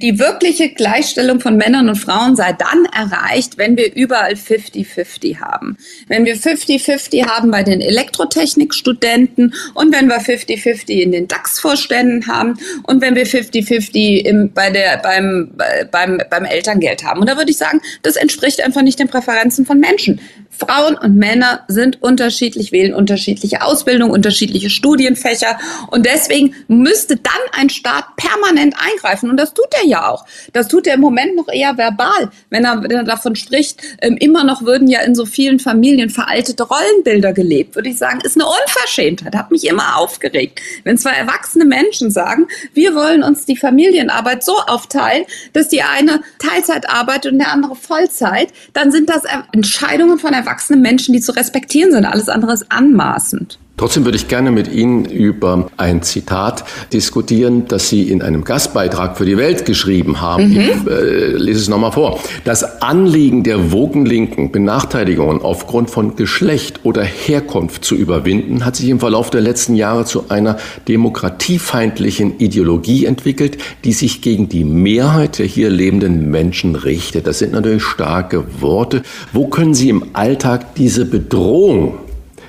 die 0.00 0.18
wirkliche 0.18 0.70
Gleichstellung 0.70 1.40
von 1.40 1.56
Männern 1.56 1.88
und 1.88 1.96
Frauen 1.96 2.36
sei 2.36 2.52
dann 2.52 2.84
erreicht, 2.86 3.58
wenn 3.58 3.76
wir 3.76 3.94
überall 3.94 4.34
50-50 4.34 5.40
haben. 5.40 5.76
Wenn 6.06 6.24
wir 6.24 6.36
50-50 6.36 7.26
haben 7.26 7.50
bei 7.50 7.62
den 7.62 7.80
Elektrotechnikstudenten 7.80 9.54
und 9.74 9.94
wenn 9.94 10.08
wir 10.08 10.20
50-50 10.20 10.90
in 10.90 11.12
den 11.12 11.28
DAX-Vorständen 11.28 12.26
haben 12.26 12.58
und 12.84 13.00
wenn 13.00 13.14
wir 13.14 13.26
50-50 13.26 14.50
bei 14.54 14.68
beim, 15.02 15.52
beim, 15.90 16.22
beim 16.30 16.44
Elterngeld 16.44 17.04
haben. 17.04 17.20
Und 17.20 17.28
da 17.28 17.36
würde 17.36 17.50
ich 17.50 17.58
sagen, 17.58 17.80
das 18.02 18.16
entspricht 18.16 18.62
einfach 18.62 18.82
nicht 18.82 18.98
den 18.98 19.08
Präferenzen 19.08 19.66
von 19.66 19.80
Menschen. 19.80 20.20
Frauen 20.58 20.96
und 20.96 21.16
Männer 21.16 21.60
sind 21.68 22.02
unterschiedlich, 22.02 22.72
wählen 22.72 22.92
unterschiedliche 22.92 23.62
Ausbildung, 23.62 24.10
unterschiedliche 24.10 24.70
Studienfächer 24.70 25.56
und 25.88 26.04
deswegen 26.04 26.54
müsste 26.66 27.16
dann 27.16 27.32
ein 27.52 27.70
Staat 27.70 28.16
permanent 28.16 28.74
eingreifen 28.76 29.30
und 29.30 29.36
das 29.36 29.54
tut 29.54 29.68
er 29.80 29.86
ja 29.86 30.08
auch. 30.08 30.26
Das 30.52 30.66
tut 30.66 30.88
er 30.88 30.94
im 30.94 31.00
Moment 31.00 31.36
noch 31.36 31.46
eher 31.48 31.78
verbal, 31.78 32.30
wenn 32.50 32.64
er, 32.64 32.82
wenn 32.82 32.90
er 32.90 33.04
davon 33.04 33.36
spricht. 33.36 33.80
Ähm, 34.02 34.16
immer 34.16 34.42
noch 34.42 34.62
würden 34.62 34.88
ja 34.88 35.00
in 35.02 35.14
so 35.14 35.26
vielen 35.26 35.60
Familien 35.60 36.10
veraltete 36.10 36.64
Rollenbilder 36.64 37.32
gelebt, 37.32 37.76
würde 37.76 37.90
ich 37.90 37.98
sagen, 37.98 38.20
ist 38.22 38.36
eine 38.36 38.46
Unverschämtheit, 38.46 39.36
hat 39.36 39.52
mich 39.52 39.64
immer 39.64 39.96
aufgeregt. 39.98 40.60
Wenn 40.82 40.98
zwei 40.98 41.12
erwachsene 41.12 41.66
Menschen 41.66 42.10
sagen, 42.10 42.48
wir 42.74 42.96
wollen 42.96 43.22
uns 43.22 43.44
die 43.44 43.56
Familienarbeit 43.56 44.42
so 44.42 44.56
aufteilen, 44.58 45.24
dass 45.52 45.68
die 45.68 45.82
eine 45.82 46.20
Teilzeit 46.40 46.90
arbeitet 46.90 47.32
und 47.32 47.38
der 47.38 47.52
andere 47.52 47.76
Vollzeit, 47.76 48.48
dann 48.72 48.90
sind 48.90 49.08
das 49.08 49.22
Entscheidungen 49.52 50.18
von 50.18 50.32
erwachsenen 50.32 50.47
Menschen, 50.80 51.12
die 51.12 51.20
zu 51.20 51.32
respektieren 51.32 51.92
sind. 51.92 52.04
Alles 52.04 52.28
andere 52.28 52.52
ist 52.52 52.70
anmaßend. 52.70 53.58
Trotzdem 53.78 54.04
würde 54.04 54.16
ich 54.16 54.26
gerne 54.26 54.50
mit 54.50 54.70
Ihnen 54.70 55.04
über 55.04 55.70
ein 55.76 56.02
Zitat 56.02 56.64
diskutieren, 56.92 57.66
das 57.68 57.88
Sie 57.88 58.10
in 58.10 58.22
einem 58.22 58.44
Gastbeitrag 58.44 59.16
für 59.16 59.24
die 59.24 59.36
Welt 59.36 59.64
geschrieben 59.64 60.20
haben. 60.20 60.50
Mhm. 60.50 60.60
Ich 60.60 60.92
äh, 60.92 61.36
lese 61.36 61.60
es 61.60 61.68
nochmal 61.68 61.92
vor. 61.92 62.18
Das 62.44 62.82
Anliegen 62.82 63.44
der 63.44 63.70
Wogenlinken, 63.70 64.50
Benachteiligungen 64.50 65.40
aufgrund 65.40 65.90
von 65.90 66.16
Geschlecht 66.16 66.80
oder 66.82 67.04
Herkunft 67.04 67.84
zu 67.84 67.94
überwinden, 67.94 68.64
hat 68.64 68.74
sich 68.74 68.88
im 68.88 68.98
Verlauf 68.98 69.30
der 69.30 69.42
letzten 69.42 69.76
Jahre 69.76 70.04
zu 70.04 70.28
einer 70.28 70.58
demokratiefeindlichen 70.88 72.40
Ideologie 72.40 73.06
entwickelt, 73.06 73.58
die 73.84 73.92
sich 73.92 74.22
gegen 74.22 74.48
die 74.48 74.64
Mehrheit 74.64 75.38
der 75.38 75.46
hier 75.46 75.70
lebenden 75.70 76.30
Menschen 76.30 76.74
richtet. 76.74 77.28
Das 77.28 77.38
sind 77.38 77.52
natürlich 77.52 77.84
starke 77.84 78.60
Worte. 78.60 79.02
Wo 79.32 79.46
können 79.46 79.74
Sie 79.74 79.88
im 79.88 80.04
Alltag 80.14 80.74
diese 80.74 81.04
Bedrohung 81.04 81.98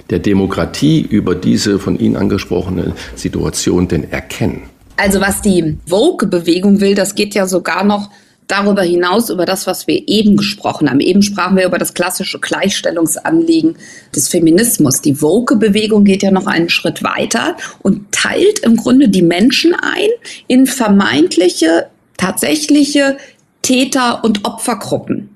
der 0.10 0.20
Demokratie 0.20 1.02
über 1.02 1.36
diese 1.36 1.80
von 1.80 2.00
Ihnen 2.00 2.16
angesprochene 2.16 2.94
Situation 3.16 3.88
denn 3.88 4.12
erkennen? 4.12 4.64
Also 4.98 5.22
was 5.22 5.42
die 5.42 5.78
Vogue-Bewegung 5.88 6.82
will, 6.82 6.96
das 6.96 7.16
geht 7.16 7.34
ja 7.34 7.48
sogar 7.48 7.84
noch 7.84 8.10
darüber 8.50 8.82
hinaus 8.82 9.30
über 9.30 9.46
das, 9.46 9.68
was 9.68 9.88
wir 9.88 10.08
eben 10.08 10.36
gesprochen 10.36 10.90
haben. 10.90 11.00
Eben 11.00 11.22
sprachen 11.22 11.56
wir 11.56 11.66
über 11.66 11.78
das 11.78 11.94
klassische 11.94 12.40
Gleichstellungsanliegen 12.40 13.78
des 14.14 14.28
Feminismus. 14.28 15.02
Die 15.02 15.22
Woke-Bewegung 15.22 16.04
geht 16.04 16.24
ja 16.24 16.32
noch 16.32 16.48
einen 16.48 16.70
Schritt 16.70 17.04
weiter 17.04 17.56
und 17.82 18.12
teilt 18.12 18.60
im 18.60 18.76
Grunde 18.76 19.08
die 19.08 19.22
Menschen 19.22 19.74
ein 19.76 20.10
in 20.48 20.66
vermeintliche, 20.66 21.88
tatsächliche 22.18 23.18
Täter- 23.62 24.24
und 24.24 24.46
Opfergruppen. 24.46 25.30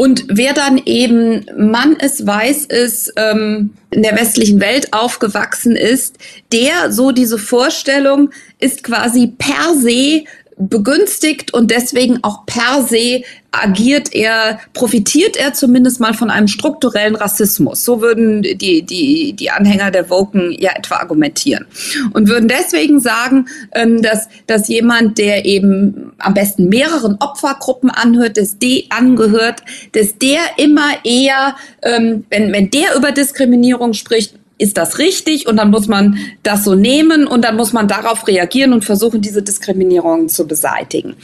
Und 0.00 0.24
wer 0.28 0.54
dann 0.54 0.80
eben 0.86 1.44
Mann 1.58 1.92
ist, 1.96 2.26
weiß 2.26 2.64
ist, 2.64 3.12
ähm, 3.16 3.74
in 3.90 4.02
der 4.02 4.16
westlichen 4.16 4.58
Welt 4.58 4.94
aufgewachsen 4.94 5.76
ist, 5.76 6.16
der 6.54 6.90
so 6.90 7.12
diese 7.12 7.36
Vorstellung 7.36 8.30
ist 8.58 8.82
quasi 8.82 9.26
per 9.36 9.74
se 9.74 10.24
begünstigt 10.60 11.54
und 11.54 11.70
deswegen 11.70 12.22
auch 12.22 12.44
per 12.44 12.82
se 12.82 13.22
agiert 13.50 14.14
er, 14.14 14.60
profitiert 14.74 15.36
er 15.36 15.54
zumindest 15.54 16.00
mal 16.00 16.14
von 16.14 16.30
einem 16.30 16.46
strukturellen 16.46 17.16
Rassismus. 17.16 17.84
So 17.84 18.00
würden 18.00 18.42
die, 18.42 18.82
die, 18.82 19.32
die 19.32 19.50
Anhänger 19.50 19.90
der 19.90 20.08
Woken 20.10 20.52
ja 20.52 20.70
etwa 20.76 20.96
argumentieren. 20.96 21.66
Und 22.12 22.28
würden 22.28 22.48
deswegen 22.48 23.00
sagen, 23.00 23.46
ähm, 23.72 24.02
dass, 24.02 24.28
dass 24.46 24.68
jemand, 24.68 25.18
der 25.18 25.46
eben 25.46 26.12
am 26.18 26.34
besten 26.34 26.68
mehreren 26.68 27.16
Opfergruppen 27.20 27.90
anhört, 27.90 28.36
dass 28.36 28.58
die 28.58 28.86
angehört, 28.90 29.62
dass 29.92 30.18
der 30.18 30.40
immer 30.58 30.90
eher, 31.04 31.56
ähm, 31.82 32.24
wenn, 32.30 32.52
wenn 32.52 32.70
der 32.70 32.94
über 32.96 33.10
Diskriminierung 33.10 33.94
spricht, 33.94 34.34
ist 34.60 34.76
das 34.76 34.98
richtig 34.98 35.46
und 35.48 35.56
dann 35.56 35.70
muss 35.70 35.88
man 35.88 36.18
das 36.42 36.64
so 36.64 36.74
nehmen 36.74 37.26
und 37.26 37.44
dann 37.44 37.56
muss 37.56 37.72
man 37.72 37.88
darauf 37.88 38.26
reagieren 38.26 38.72
und 38.72 38.84
versuchen, 38.84 39.20
diese 39.20 39.42
Diskriminierungen 39.42 40.28
zu 40.28 40.46
beseitigen. 40.46 41.16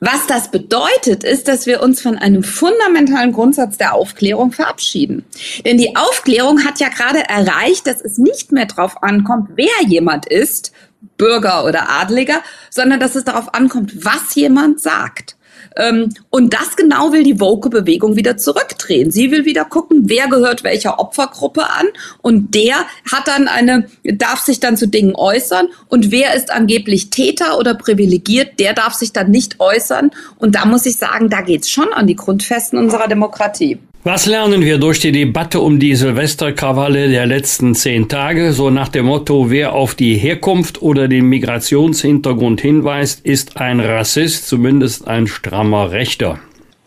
Was 0.00 0.26
das 0.26 0.50
bedeutet, 0.50 1.24
ist, 1.24 1.48
dass 1.48 1.66
wir 1.66 1.82
uns 1.82 2.02
von 2.02 2.18
einem 2.18 2.44
fundamentalen 2.44 3.32
Grundsatz 3.32 3.78
der 3.78 3.94
Aufklärung 3.94 4.52
verabschieden. 4.52 5.24
Denn 5.64 5.78
die 5.78 5.96
Aufklärung 5.96 6.64
hat 6.64 6.78
ja 6.78 6.90
gerade 6.90 7.20
erreicht, 7.20 7.86
dass 7.86 8.02
es 8.02 8.18
nicht 8.18 8.52
mehr 8.52 8.66
darauf 8.66 9.02
ankommt, 9.02 9.50
wer 9.54 9.88
jemand 9.88 10.26
ist, 10.26 10.72
Bürger 11.16 11.64
oder 11.64 11.88
Adliger, 11.88 12.40
sondern 12.70 13.00
dass 13.00 13.14
es 13.14 13.24
darauf 13.24 13.54
ankommt, 13.54 14.04
was 14.04 14.34
jemand 14.34 14.80
sagt. 14.80 15.36
Ähm, 15.76 16.10
und 16.30 16.52
das 16.52 16.76
genau 16.76 17.12
will 17.12 17.24
die 17.24 17.40
Woke-Bewegung 17.40 18.16
wieder 18.16 18.36
zurückdrehen. 18.36 19.10
Sie 19.10 19.30
will 19.30 19.44
wieder 19.44 19.64
gucken, 19.64 20.02
wer 20.04 20.28
gehört 20.28 20.64
welcher 20.64 20.98
Opfergruppe 20.98 21.64
an 21.64 21.86
und 22.22 22.54
der 22.54 22.76
hat 23.10 23.26
dann 23.26 23.48
eine, 23.48 23.88
darf 24.04 24.40
sich 24.40 24.60
dann 24.60 24.76
zu 24.76 24.86
Dingen 24.86 25.14
äußern 25.14 25.68
und 25.88 26.10
wer 26.10 26.34
ist 26.34 26.52
angeblich 26.52 27.10
Täter 27.10 27.58
oder 27.58 27.74
privilegiert, 27.74 28.58
der 28.60 28.72
darf 28.72 28.94
sich 28.94 29.12
dann 29.12 29.30
nicht 29.30 29.60
äußern. 29.60 30.10
Und 30.38 30.54
da 30.54 30.64
muss 30.64 30.86
ich 30.86 30.96
sagen, 30.96 31.28
da 31.28 31.40
geht's 31.40 31.70
schon 31.70 31.92
an 31.92 32.06
die 32.06 32.16
Grundfesten 32.16 32.78
unserer 32.78 33.08
Demokratie. 33.08 33.78
Was 34.06 34.26
lernen 34.26 34.60
wir 34.60 34.76
durch 34.76 35.00
die 35.00 35.12
Debatte 35.12 35.60
um 35.60 35.78
die 35.78 35.94
Silvesterkrawalle 35.94 37.08
der 37.08 37.24
letzten 37.24 37.74
zehn 37.74 38.06
Tage? 38.06 38.52
So 38.52 38.68
nach 38.68 38.88
dem 38.90 39.06
Motto, 39.06 39.48
wer 39.48 39.72
auf 39.72 39.94
die 39.94 40.18
Herkunft 40.18 40.82
oder 40.82 41.08
den 41.08 41.24
Migrationshintergrund 41.30 42.60
hinweist, 42.60 43.24
ist 43.24 43.56
ein 43.56 43.80
Rassist, 43.80 44.46
zumindest 44.46 45.08
ein 45.08 45.26
strammer 45.26 45.90
Rechter. 45.90 46.38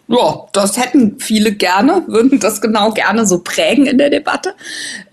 Ja, 0.07 0.45
das 0.53 0.77
hätten 0.77 1.15
viele 1.17 1.53
gerne, 1.53 2.03
würden 2.05 2.39
das 2.39 2.61
genau 2.61 2.91
gerne 2.91 3.25
so 3.25 3.39
prägen 3.39 3.87
in 3.87 3.97
der 3.97 4.11
Debatte. 4.11 4.53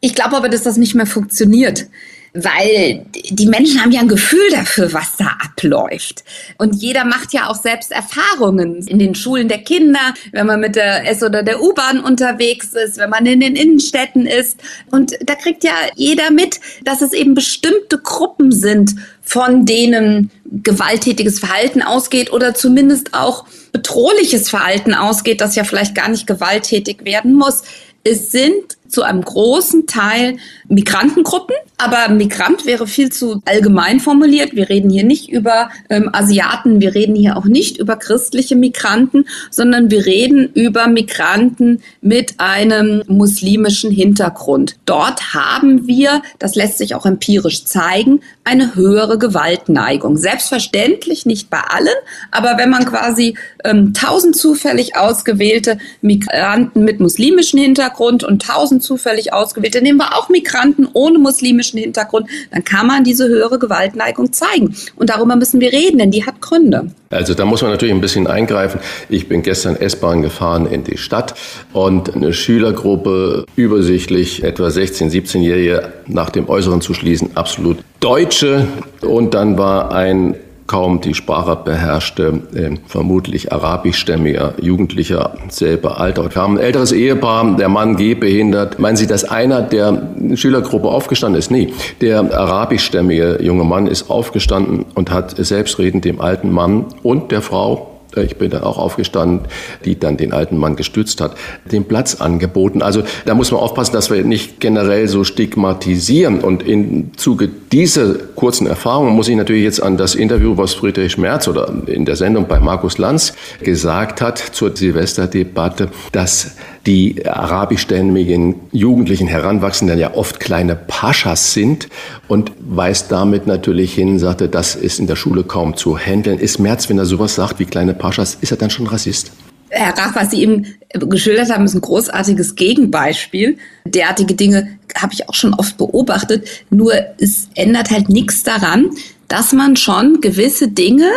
Ich 0.03 0.15
glaube 0.15 0.37
aber, 0.37 0.51
dass 0.51 0.63
das 0.63 0.77
nicht 0.77 0.95
mehr 0.95 1.07
funktioniert 1.07 1.87
weil 2.35 3.07
die 3.15 3.47
Menschen 3.47 3.81
haben 3.81 3.93
ja 3.93 4.01
ein 4.01 4.09
Gefühl 4.09 4.51
dafür, 4.51 4.93
was 4.93 5.17
da 5.17 5.37
abläuft. 5.45 6.25
Und 6.59 6.83
jeder 6.83 7.05
macht 7.05 7.33
ja 7.33 7.49
auch 7.49 7.55
selbst 7.55 7.93
Erfahrungen 7.93 8.85
in 8.89 8.99
den 8.99 9.15
Schulen 9.15 9.47
der 9.47 9.59
Kinder, 9.59 10.01
wenn 10.33 10.47
man 10.47 10.59
mit 10.59 10.75
der 10.75 11.09
S- 11.09 11.23
oder 11.23 11.45
der 11.45 11.63
U-Bahn 11.63 12.01
unterwegs 12.01 12.75
ist, 12.75 12.99
wenn 12.99 13.11
man 13.11 13.25
in 13.25 13.39
den 13.39 13.55
Innenstädten 13.55 14.27
ist. 14.27 14.59
Und 14.91 15.13
da 15.25 15.37
kriegt 15.37 15.63
ja 15.63 15.75
jeder 15.95 16.33
mit, 16.33 16.59
dass 16.83 17.03
es 17.03 17.13
eben 17.13 17.35
bestimmte 17.35 17.99
Gruppen 17.99 18.51
sind, 18.51 18.97
von 19.23 19.65
denen 19.65 20.33
gewalttätiges 20.45 21.39
Verhalten 21.39 21.83
ausgeht 21.83 22.33
oder 22.33 22.53
zumindest 22.53 23.15
auch 23.15 23.47
bedrohliches 23.71 24.51
Verhalten 24.51 24.93
ausgeht, 24.93 25.41
das 25.41 25.55
ja 25.55 25.63
vielleicht 25.63 25.95
gar 25.95 26.09
nicht 26.09 26.27
gewalttätig 26.27 27.05
werden 27.05 27.33
muss. 27.33 27.63
Es 28.03 28.33
sind 28.33 28.77
zu 28.95 29.03
einem 29.03 29.23
großen 29.23 29.87
Teil 29.87 30.39
Migrantengruppen. 30.69 31.57
Aber 31.77 32.09
Migrant 32.09 32.67
wäre 32.67 32.87
viel 32.87 33.11
zu 33.11 33.43
allgemein 33.45 33.99
formuliert. 33.99 34.55
Wir 34.55 34.69
reden 34.69 34.91
hier 34.91 35.03
nicht 35.03 35.29
über 35.29 35.71
ähm, 35.91 36.09
Asiaten, 36.13 36.81
wir 36.81 36.95
reden 36.95 37.17
hier 37.17 37.37
auch 37.37 37.47
nicht 37.47 37.79
über 37.79 37.97
christliche 37.97 38.55
Migranten, 38.55 39.27
sondern 39.51 39.91
wir 39.91 40.07
reden 40.07 40.51
über 40.55 40.87
Migranten 40.87 41.83
mit 42.01 42.35
einem 42.39 43.03
muslimischen 43.09 43.91
Hintergrund. 43.91 44.77
Dort 44.87 45.35
haben 45.35 45.89
wir, 45.89 46.23
das 46.39 46.55
lässt 46.55 46.79
sich 46.79 46.95
auch 46.95 47.07
empirisch 47.07 47.65
zeigen, 47.65 48.21
eine 48.45 48.77
höhere 48.77 49.19
Gewaltneigung. 49.19 50.17
Selbstverständlich 50.17 51.27
nicht 51.27 51.51
bei 51.51 51.61
allen, 51.61 51.89
aber 52.31 52.57
wenn 52.57 52.71
man 52.71 52.85
quasi 52.85 53.37
ähm, 53.65 53.95
tausend 53.95 54.37
zufällig 54.37 54.97
ausgewählte 54.97 55.79
Migranten 56.03 56.85
mit 56.85 57.01
muslimischem 57.01 57.59
Hintergrund 57.59 58.23
und 58.23 58.43
tausend 58.43 58.84
zufällig 58.85 59.33
ausgewählte, 59.33 59.83
nehmen 59.83 59.99
wir 59.99 60.17
auch 60.17 60.29
Migranten 60.29 60.89
ohne 60.93 61.19
muslimischen 61.19 61.79
Hintergrund, 61.81 62.29
dann 62.53 62.65
kann 62.65 62.87
man 62.87 63.05
diese 63.05 63.29
höhere 63.29 63.59
Gewaltneigung 63.59 64.33
zeigen. 64.33 64.77
Und 64.97 65.11
darüber 65.11 65.37
müssen 65.37 65.61
wir 65.61 65.73
reden, 65.73 65.99
denn 65.99 66.11
die 66.11 66.25
hat 66.25 66.41
Gründe. 66.41 66.91
Also 67.11 67.35
da 67.35 67.45
muss 67.45 67.63
man 67.63 67.71
natürlich 67.71 67.95
ein 67.95 68.01
bisschen 68.01 68.27
eingreifen. 68.27 68.81
Ich 69.09 69.29
bin 69.29 69.43
gestern 69.43 69.77
S-Bahn 69.77 70.23
gefahren 70.23 70.67
in 70.67 70.85
die 70.85 70.99
Stadt 70.99 71.35
und 71.73 72.15
eine 72.15 72.33
Schülergruppe, 72.33 73.47
übersichtlich 73.57 74.43
etwa 74.43 74.71
16, 74.71 75.11
17-Jährige, 75.11 75.93
nach 76.07 76.31
dem 76.31 76.49
Äußeren 76.49 76.81
zu 76.81 76.93
schließen, 76.93 77.37
absolut 77.37 77.79
Deutsche. 78.01 78.67
Und 79.01 79.35
dann 79.35 79.57
war 79.59 79.93
ein 79.93 80.35
kaum 80.67 81.01
die 81.01 81.15
Sprache 81.15 81.57
beherrschte, 81.65 82.41
äh, 82.55 82.77
vermutlich 82.87 83.53
arabischstämmiger 83.53 84.55
Jugendlicher, 84.61 85.35
selber 85.49 86.01
Alter. 86.01 86.29
Kam 86.29 86.57
ein 86.57 86.59
älteres 86.59 86.93
Ehepaar, 86.93 87.57
der 87.57 87.69
Mann 87.69 87.97
gehbehindert. 87.97 88.79
Meinen 88.79 88.97
Sie, 88.97 89.07
dass 89.07 89.25
einer 89.25 89.63
der 89.63 90.03
Schülergruppe 90.35 90.89
aufgestanden 90.89 91.39
ist? 91.39 91.51
Nee, 91.51 91.73
der 92.01 92.21
arabischstämmige 92.21 93.39
junge 93.43 93.65
Mann 93.65 93.87
ist 93.87 94.11
aufgestanden 94.11 94.87
und 94.95 95.11
hat 95.11 95.35
selbstredend 95.37 96.05
dem 96.05 96.21
alten 96.21 96.51
Mann 96.51 96.87
und 97.03 97.31
der 97.31 97.43
Frau 97.43 97.94
ich 98.17 98.37
bin 98.37 98.51
dann 98.51 98.63
auch 98.63 98.79
aufgestanden, 98.79 99.41
die 99.85 99.99
dann 99.99 100.17
den 100.17 100.33
alten 100.33 100.57
Mann 100.57 100.77
gestützt 100.77 101.21
hat, 101.21 101.37
den 101.71 101.85
Platz 101.85 102.17
angeboten. 102.17 102.83
Also 102.83 103.03
da 103.25 103.35
muss 103.35 103.51
man 103.51 103.61
aufpassen, 103.61 103.93
dass 103.93 104.11
wir 104.11 104.25
nicht 104.25 104.61
generell 104.61 105.09
so 105.09 105.25
stigmatisieren. 105.25 106.41
Und 106.41 106.67
im 106.67 107.17
Zuge 107.17 107.49
dieser 107.73 108.15
kurzen 108.15 108.67
Erfahrung 108.67 109.15
muss 109.15 109.29
ich 109.29 109.37
natürlich 109.37 109.65
jetzt 109.65 109.83
an 109.83 109.97
das 109.97 110.15
Interview, 110.15 110.57
was 110.57 110.75
Friedrich 110.75 111.19
Merz 111.19 111.49
oder 111.49 111.73
in 111.87 112.05
der 112.05 112.17
Sendung 112.17 112.47
bei 112.47 112.61
Markus 112.61 112.99
Lanz 112.99 113.35
gesagt 113.61 114.21
hat 114.21 114.39
zur 114.39 114.77
Silvesterdebatte, 114.77 115.89
dass 116.13 116.57
die 116.87 117.27
arabischstämmigen 117.27 118.57
Jugendlichen 118.73 119.27
Heranwachsenden 119.27 119.99
ja 119.99 120.15
oft 120.15 120.39
kleine 120.39 120.77
Paschas 120.77 121.55
sind 121.55 121.89
und 122.29 122.53
weist 122.61 123.11
damit 123.11 123.47
natürlich 123.47 123.95
hin, 123.95 124.19
sagte, 124.19 124.49
das 124.49 124.75
ist 124.75 124.99
in 124.99 125.07
der 125.07 125.17
Schule 125.17 125.45
kaum 125.45 125.77
zu 125.77 125.97
handeln. 125.97 126.39
Ist 126.39 126.59
Merz, 126.59 126.89
wenn 126.89 126.99
er 126.99 127.07
sowas 127.07 127.35
sagt 127.35 127.59
wie 127.59 127.65
kleine 127.65 127.95
Paschas, 127.95 128.37
ist 128.41 128.51
er 128.51 128.59
dann 128.59 128.71
schon 128.71 128.87
Rassist? 128.87 129.33
Herr 129.71 129.97
Rach, 129.97 130.15
was 130.15 130.31
Sie 130.31 130.43
eben 130.43 130.67
geschildert 130.91 131.51
haben, 131.51 131.65
ist 131.65 131.75
ein 131.75 131.81
großartiges 131.81 132.55
Gegenbeispiel. 132.55 133.57
Derartige 133.87 134.35
Dinge 134.35 134.79
habe 134.97 135.13
ich 135.15 135.29
auch 135.29 135.35
schon 135.35 135.55
oft 135.55 135.77
beobachtet. 135.79 136.47
Nur 136.71 136.93
es 137.19 137.49
ändert 137.57 137.91
halt 137.91 138.09
nichts 138.09 138.45
daran, 138.45 138.91
dass 139.27 139.53
man 139.53 139.77
schon 139.77 140.21
gewisse 140.21 140.69
Dinge 140.69 141.11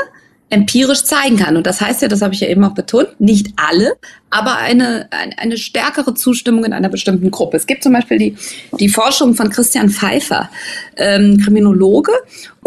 empirisch 0.50 1.04
zeigen 1.04 1.38
kann. 1.38 1.58
Und 1.58 1.68
das 1.68 1.82
heißt 1.82 2.02
ja, 2.02 2.08
das 2.08 2.22
habe 2.22 2.34
ich 2.34 2.40
ja 2.40 2.48
eben 2.48 2.64
auch 2.64 2.74
betont, 2.74 3.20
nicht 3.20 3.54
alle, 3.58 3.94
aber 4.30 4.58
eine, 4.58 5.10
eine, 5.38 5.58
stärkere 5.58 6.14
Zustimmung 6.14 6.66
in 6.66 6.74
einer 6.74 6.90
bestimmten 6.90 7.32
Gruppe. 7.32 7.58
Es 7.58 7.66
gibt 7.66 7.84
zum 7.84 7.94
Beispiel 7.94 8.18
die, 8.18 8.38
die 8.80 8.90
Forschung 8.90 9.36
von 9.36 9.50
Christian 9.50 9.90
Pfeiffer, 9.90 10.50
ähm, 10.98 11.40
Kriminologe, 11.44 12.12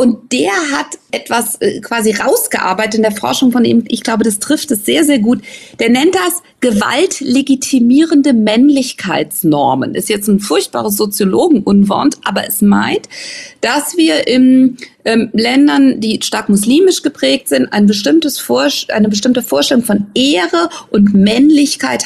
und 0.00 0.32
der 0.32 0.52
hat 0.72 0.98
etwas 1.10 1.60
äh, 1.60 1.80
quasi 1.80 2.12
rausgearbeitet 2.12 2.94
in 2.94 3.02
der 3.02 3.12
Forschung 3.12 3.52
von 3.52 3.66
ihm. 3.66 3.84
Ich 3.88 4.02
glaube, 4.02 4.24
das 4.24 4.38
trifft 4.38 4.70
es 4.70 4.86
sehr, 4.86 5.04
sehr 5.04 5.18
gut. 5.18 5.42
Der 5.78 5.90
nennt 5.90 6.14
das 6.14 6.42
gewaltlegitimierende 6.60 8.32
Männlichkeitsnormen. 8.32 9.94
Ist 9.94 10.08
jetzt 10.08 10.28
ein 10.28 10.40
furchtbares 10.40 10.96
Soziologenunwort, 10.96 12.16
aber 12.24 12.46
es 12.46 12.62
meint, 12.62 13.10
dass 13.60 13.98
wir 13.98 14.26
in 14.26 14.78
ähm, 15.04 15.28
Ländern, 15.34 16.00
die 16.00 16.18
stark 16.22 16.48
muslimisch 16.48 17.02
geprägt 17.02 17.48
sind, 17.48 17.70
ein 17.70 17.86
bestimmtes 17.86 18.42
eine 18.88 19.08
bestimmte 19.10 19.42
Vorstellung 19.42 19.84
von 19.84 20.06
Ehre 20.14 20.70
und 20.90 21.12
Männlichkeit 21.12 21.49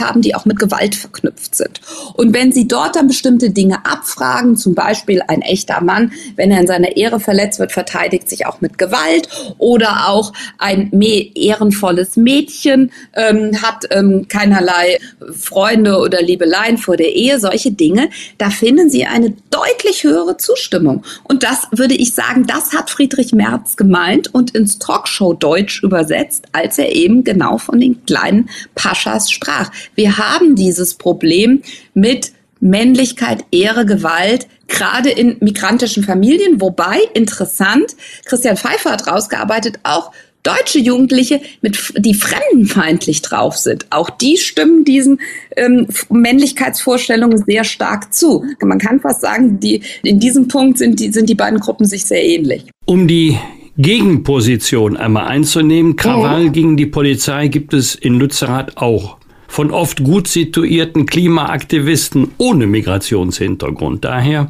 haben, 0.01 0.23
die 0.23 0.35
auch 0.35 0.45
mit 0.45 0.59
Gewalt 0.59 0.95
verknüpft 0.95 1.55
sind. 1.55 1.81
Und 2.15 2.35
wenn 2.35 2.53
Sie 2.53 2.69
dort 2.69 2.97
dann 2.97 3.09
bestimmte 3.09 3.51
Dinge 3.51 3.85
abfragen, 3.85 4.57
zum 4.57 4.75
Beispiel 4.75 5.23
ein 5.27 5.43
echter 5.43 5.83
Mann, 5.83 6.13
wenn 6.37 6.51
er 6.51 6.61
in 6.61 6.67
seiner 6.67 6.97
Ehre 6.97 7.21
verletzt 7.21 7.59
wird, 7.59 7.73
verteidigt 7.73 8.29
sich 8.29 8.47
auch 8.47 8.61
mit 8.61 8.79
Gewalt 8.79 9.29
oder 9.59 10.09
auch 10.09 10.33
ein 10.59 10.91
ehrenvolles 11.35 12.17
Mädchen 12.17 12.91
ähm, 13.15 13.61
hat 13.63 13.85
ähm, 13.91 14.27
keinerlei 14.29 14.99
Freunde 15.33 15.99
oder 15.99 16.23
Liebeleien 16.23 16.79
vor 16.79 16.97
der 16.97 17.15
Ehe, 17.15 17.39
solche 17.39 17.73
Dinge, 17.73 18.11
da 18.39 18.51
finden 18.51 18.91
Sie 18.91 19.05
eine 19.05 19.35
deutlich 19.51 20.05
höhere 20.05 20.37
Zustimmung. 20.37 21.05
Und 21.25 21.43
das 21.43 21.69
würde 21.71 21.95
ich 21.95 22.15
sagen, 22.15 22.47
das 22.47 22.73
hat 22.73 22.91
Friedrich 22.91 23.33
Merz 23.33 23.77
gemeint 23.77 24.33
und 24.35 24.53
ins 24.53 24.79
Talkshow-Deutsch 24.79 25.83
übersetzt, 25.83 26.47
als 26.53 26.79
er 26.79 26.95
eben 26.95 27.25
genau 27.25 27.59
von 27.59 27.81
den 27.81 28.05
kleinen 28.07 28.49
Paschas 28.75 29.31
sprach. 29.35 29.70
Wir 29.95 30.18
haben 30.18 30.57
dieses 30.57 30.95
Problem 30.95 31.62
mit 31.93 32.32
Männlichkeit, 32.61 33.45
Ehre, 33.51 33.85
Gewalt, 33.85 34.47
gerade 34.68 35.11
in 35.11 35.37
migrantischen 35.41 36.03
Familien. 36.03 36.61
Wobei, 36.61 36.99
interessant, 37.12 37.95
Christian 38.24 38.57
Pfeiffer 38.57 38.93
hat 38.93 39.07
rausgearbeitet, 39.07 39.80
auch 39.82 40.12
deutsche 40.43 40.78
Jugendliche, 40.78 41.41
mit, 41.62 41.95
die 41.97 42.14
fremdenfeindlich 42.14 43.22
drauf 43.22 43.57
sind. 43.57 43.87
Auch 43.91 44.11
die 44.11 44.37
stimmen 44.37 44.85
diesen 44.85 45.20
ähm, 45.57 45.89
Männlichkeitsvorstellungen 46.11 47.45
sehr 47.45 47.64
stark 47.64 48.14
zu. 48.14 48.45
Man 48.61 48.78
kann 48.78 49.01
fast 49.01 49.22
sagen, 49.22 49.59
die, 49.59 49.82
in 50.03 50.20
diesem 50.20 50.49
Punkt 50.49 50.78
sind 50.78 51.01
die, 51.01 51.11
sind 51.12 51.28
die 51.28 51.35
beiden 51.35 51.61
Gruppen 51.61 51.87
sich 51.87 52.05
sehr 52.05 52.22
ähnlich. 52.22 52.66
Um 52.85 53.09
die 53.09 53.39
Gegenposition 53.76 54.97
einmal 54.97 55.26
einzunehmen, 55.26 55.97
Krawall 55.97 56.47
oh. 56.47 56.51
gegen 56.51 56.76
die 56.76 56.87
Polizei 56.87 57.49
gibt 57.49 57.74
es 57.74 57.95
in 57.95 58.14
Lützerath 58.14 58.76
auch 58.76 59.16
von 59.55 59.71
oft 59.71 60.03
gut 60.03 60.27
situierten 60.27 61.07
Klimaaktivisten 61.07 62.33
ohne 62.39 62.67
Migrationshintergrund. 62.67 64.05
Daher, 64.05 64.49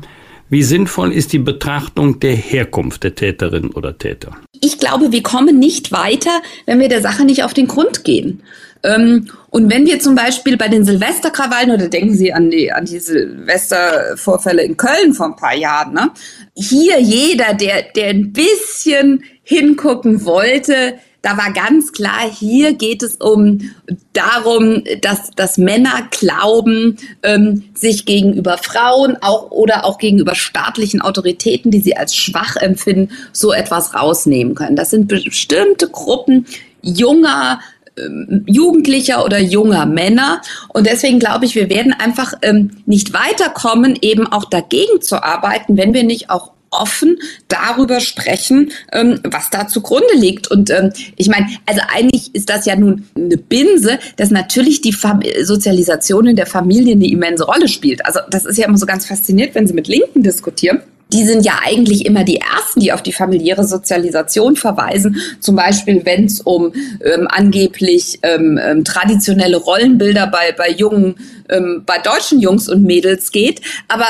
wie 0.48 0.62
sinnvoll 0.62 1.12
ist 1.12 1.34
die 1.34 1.38
Betrachtung 1.38 2.20
der 2.20 2.34
Herkunft 2.34 3.04
der 3.04 3.14
Täterin 3.14 3.70
oder 3.72 3.98
Täter? 3.98 4.30
Ich 4.62 4.78
glaube, 4.78 5.12
wir 5.12 5.22
kommen 5.22 5.58
nicht 5.58 5.92
weiter, 5.92 6.30
wenn 6.64 6.80
wir 6.80 6.88
der 6.88 7.02
Sache 7.02 7.26
nicht 7.26 7.44
auf 7.44 7.52
den 7.52 7.66
Grund 7.66 8.04
gehen. 8.04 8.42
Ähm, 8.82 9.28
und 9.50 9.70
wenn 9.70 9.84
wir 9.84 10.00
zum 10.00 10.14
Beispiel 10.14 10.56
bei 10.56 10.68
den 10.68 10.86
Silvesterkrawallen, 10.86 11.72
oder 11.72 11.88
denken 11.88 12.14
Sie 12.14 12.32
an 12.32 12.50
die, 12.50 12.72
an 12.72 12.86
die 12.86 12.98
Silvestervorfälle 12.98 14.62
in 14.62 14.78
Köln 14.78 15.12
vor 15.12 15.26
ein 15.26 15.36
paar 15.36 15.54
Jahren, 15.54 15.92
ne? 15.92 16.12
hier 16.56 16.98
jeder, 16.98 17.52
der, 17.52 17.82
der 17.94 18.08
ein 18.08 18.32
bisschen 18.32 19.22
hingucken 19.42 20.24
wollte, 20.24 20.94
da 21.24 21.38
war 21.38 21.52
ganz 21.52 21.92
klar, 21.92 22.30
hier 22.30 22.74
geht 22.74 23.02
es 23.02 23.16
um 23.16 23.70
darum, 24.12 24.84
dass, 25.00 25.30
dass 25.30 25.56
Männer 25.56 26.06
glauben, 26.10 26.98
ähm, 27.22 27.64
sich 27.74 28.04
gegenüber 28.04 28.58
Frauen 28.58 29.16
auch 29.22 29.50
oder 29.50 29.86
auch 29.86 29.96
gegenüber 29.96 30.34
staatlichen 30.34 31.00
Autoritäten, 31.00 31.70
die 31.70 31.80
sie 31.80 31.96
als 31.96 32.14
schwach 32.14 32.56
empfinden, 32.56 33.08
so 33.32 33.54
etwas 33.54 33.94
rausnehmen 33.94 34.54
können. 34.54 34.76
Das 34.76 34.90
sind 34.90 35.08
bestimmte 35.08 35.88
Gruppen 35.88 36.46
junger 36.82 37.60
ähm, 37.96 38.44
Jugendlicher 38.46 39.24
oder 39.24 39.38
junger 39.38 39.86
Männer. 39.86 40.42
Und 40.68 40.86
deswegen 40.86 41.20
glaube 41.20 41.46
ich, 41.46 41.54
wir 41.54 41.70
werden 41.70 41.94
einfach 41.94 42.34
ähm, 42.42 42.82
nicht 42.84 43.14
weiterkommen, 43.14 43.96
eben 44.02 44.26
auch 44.26 44.44
dagegen 44.44 45.00
zu 45.00 45.22
arbeiten, 45.22 45.78
wenn 45.78 45.94
wir 45.94 46.02
nicht 46.02 46.28
auch 46.28 46.53
offen 46.74 47.18
darüber 47.48 48.00
sprechen, 48.00 48.72
ähm, 48.92 49.20
was 49.24 49.50
da 49.50 49.68
zugrunde 49.68 50.14
liegt. 50.14 50.50
Und 50.50 50.70
ähm, 50.70 50.92
ich 51.16 51.28
meine, 51.28 51.46
also 51.66 51.80
eigentlich 51.88 52.34
ist 52.34 52.50
das 52.50 52.66
ja 52.66 52.76
nun 52.76 53.06
eine 53.16 53.36
Binse, 53.36 53.98
dass 54.16 54.30
natürlich 54.30 54.80
die 54.80 54.92
Fam 54.92 55.20
Sozialisation 55.42 56.26
in 56.26 56.36
der 56.36 56.46
Familie 56.46 56.94
eine 56.94 57.06
immense 57.06 57.44
Rolle 57.44 57.68
spielt. 57.68 58.04
Also 58.04 58.20
das 58.30 58.44
ist 58.44 58.58
ja 58.58 58.66
immer 58.66 58.78
so 58.78 58.86
ganz 58.86 59.06
fasziniert, 59.06 59.54
wenn 59.54 59.66
Sie 59.66 59.74
mit 59.74 59.88
Linken 59.88 60.22
diskutieren 60.22 60.80
die 61.14 61.24
sind 61.24 61.44
ja 61.46 61.60
eigentlich 61.64 62.04
immer 62.04 62.24
die 62.24 62.38
Ersten, 62.38 62.80
die 62.80 62.92
auf 62.92 63.02
die 63.02 63.12
familiäre 63.12 63.64
Sozialisation 63.64 64.56
verweisen. 64.56 65.16
Zum 65.38 65.54
Beispiel, 65.54 66.04
wenn 66.04 66.24
es 66.24 66.40
um 66.40 66.72
ähm, 67.04 67.28
angeblich 67.30 68.18
ähm, 68.22 68.58
ähm, 68.60 68.84
traditionelle 68.84 69.56
Rollenbilder 69.56 70.26
bei, 70.26 70.50
bei 70.50 70.70
jungen, 70.70 71.14
ähm, 71.48 71.84
bei 71.86 71.98
deutschen 71.98 72.40
Jungs 72.40 72.68
und 72.68 72.82
Mädels 72.82 73.30
geht. 73.30 73.60
Aber 73.86 74.06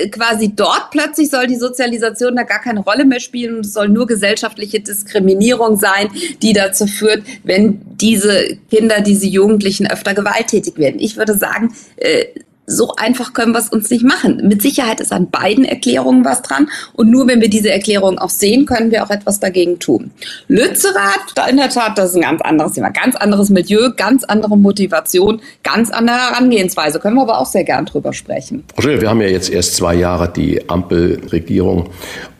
äh, 0.00 0.08
quasi 0.08 0.52
dort 0.54 0.90
plötzlich 0.90 1.30
soll 1.30 1.46
die 1.46 1.56
Sozialisation 1.56 2.34
da 2.34 2.42
gar 2.42 2.60
keine 2.60 2.80
Rolle 2.80 3.04
mehr 3.04 3.20
spielen 3.20 3.54
und 3.54 3.66
es 3.66 3.72
soll 3.72 3.88
nur 3.88 4.08
gesellschaftliche 4.08 4.80
Diskriminierung 4.80 5.76
sein, 5.76 6.08
die 6.42 6.54
dazu 6.54 6.86
führt, 6.86 7.22
wenn 7.44 7.80
diese 8.00 8.58
Kinder, 8.68 9.00
diese 9.00 9.26
Jugendlichen 9.26 9.88
öfter 9.88 10.12
gewalttätig 10.12 10.76
werden. 10.76 10.98
Ich 10.98 11.16
würde 11.16 11.34
sagen, 11.34 11.72
äh, 11.96 12.24
so 12.68 12.92
einfach 12.96 13.32
können 13.32 13.52
wir 13.52 13.58
es 13.58 13.70
uns 13.70 13.90
nicht 13.90 14.04
machen. 14.04 14.42
Mit 14.46 14.62
Sicherheit 14.62 15.00
ist 15.00 15.12
an 15.12 15.30
beiden 15.30 15.64
Erklärungen 15.64 16.24
was 16.24 16.42
dran. 16.42 16.68
Und 16.92 17.10
nur 17.10 17.26
wenn 17.26 17.40
wir 17.40 17.48
diese 17.48 17.70
Erklärung 17.70 18.18
auch 18.18 18.28
sehen, 18.28 18.66
können 18.66 18.90
wir 18.90 19.02
auch 19.04 19.10
etwas 19.10 19.40
dagegen 19.40 19.78
tun. 19.78 20.10
Lützerath, 20.48 21.32
da 21.34 21.46
in 21.46 21.56
der 21.56 21.70
Tat, 21.70 21.96
das 21.96 22.10
ist 22.10 22.16
ein 22.16 22.22
ganz 22.22 22.42
anderes 22.42 22.72
Thema. 22.72 22.90
Ganz 22.90 23.16
anderes 23.16 23.48
Milieu, 23.48 23.90
ganz 23.96 24.22
andere 24.24 24.56
Motivation, 24.58 25.40
ganz 25.62 25.90
andere 25.90 26.18
Herangehensweise. 26.18 27.00
Können 27.00 27.16
wir 27.16 27.22
aber 27.22 27.38
auch 27.38 27.46
sehr 27.46 27.64
gern 27.64 27.86
drüber 27.86 28.12
sprechen. 28.12 28.64
Wir 28.76 29.08
haben 29.08 29.22
ja 29.22 29.28
jetzt 29.28 29.50
erst 29.50 29.74
zwei 29.74 29.94
Jahre 29.94 30.30
die 30.30 30.68
Ampelregierung 30.68 31.88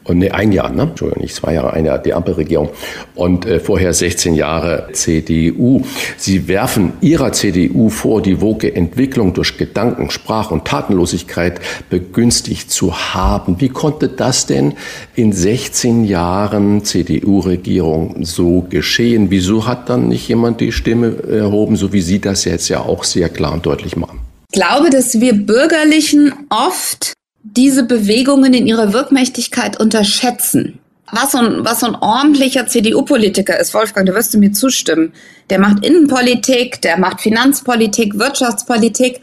und 0.09 0.19
nee, 0.19 0.31
ein 0.31 0.53
Jahr, 0.53 0.71
ne? 0.71 0.83
Entschuldigung, 0.83 1.23
nicht 1.23 1.35
zwei 1.35 1.55
Jahre, 1.55 1.73
ein 1.75 1.85
Jahr 1.85 1.99
die 1.99 2.15
Ampelregierung 2.15 2.71
und 3.15 3.45
äh, 3.47 3.61
vorher 3.61 3.93
16 3.93 4.35
Jahre 4.35 4.89
CDU. 4.93 5.83
Sie 6.17 6.49
werfen 6.49 6.95
ihrer 7.01 7.33
CDU 7.33 7.91
vor, 7.91 8.23
die 8.23 8.41
woke 8.41 8.75
Entwicklung 8.75 9.35
durch 9.35 9.59
Gedanken, 9.59 10.11
Sprach- 10.11 10.51
und 10.51 10.65
Tatenlosigkeit 10.65 11.61
begünstigt 11.91 12.71
zu 12.71 12.95
haben. 13.15 13.61
Wie 13.61 13.69
konnte 13.69 14.09
das 14.09 14.47
denn 14.47 14.75
in 15.15 15.33
16 15.33 16.05
Jahren 16.05 16.85
CDU-Regierung 16.85 18.25
so 18.25 18.63
geschehen? 18.63 19.31
Wieso 19.31 19.67
hat 19.67 19.89
dann 19.91 20.09
nicht 20.09 20.27
jemand 20.29 20.61
die 20.61 20.73
Stimme 20.73 21.23
erhoben, 21.29 21.77
so 21.77 21.93
wie 21.93 22.01
Sie 22.01 22.21
das 22.21 22.45
jetzt 22.45 22.69
ja 22.69 22.81
auch 22.81 23.05
sehr 23.05 23.29
klar 23.29 23.53
und 23.53 23.67
deutlich 23.67 23.97
machen? 23.97 24.21
Ich 24.51 24.59
glaube, 24.59 24.89
dass 24.89 25.21
wir 25.21 25.35
Bürgerlichen 25.35 26.33
oft 26.49 27.13
diese 27.57 27.85
Bewegungen 27.85 28.55
in 28.55 28.67
ihrer 28.67 28.93
Wirkmächtigkeit 28.93 29.81
unterschätzen. 29.81 30.79
Was 31.11 31.33
so 31.33 31.39
ein, 31.39 31.65
was 31.65 31.81
so 31.81 31.87
ein 31.87 31.95
ordentlicher 31.95 32.67
CDU-Politiker 32.67 33.59
ist, 33.59 33.73
Wolfgang, 33.73 34.07
da 34.07 34.15
wirst 34.15 34.35
du 34.35 34.39
mir 34.39 34.53
zustimmen. 34.53 35.13
Der 35.49 35.59
macht 35.59 35.85
Innenpolitik, 35.85 36.83
der 36.83 36.99
macht 36.99 37.21
Finanzpolitik, 37.23 38.19
Wirtschaftspolitik. 38.19 39.21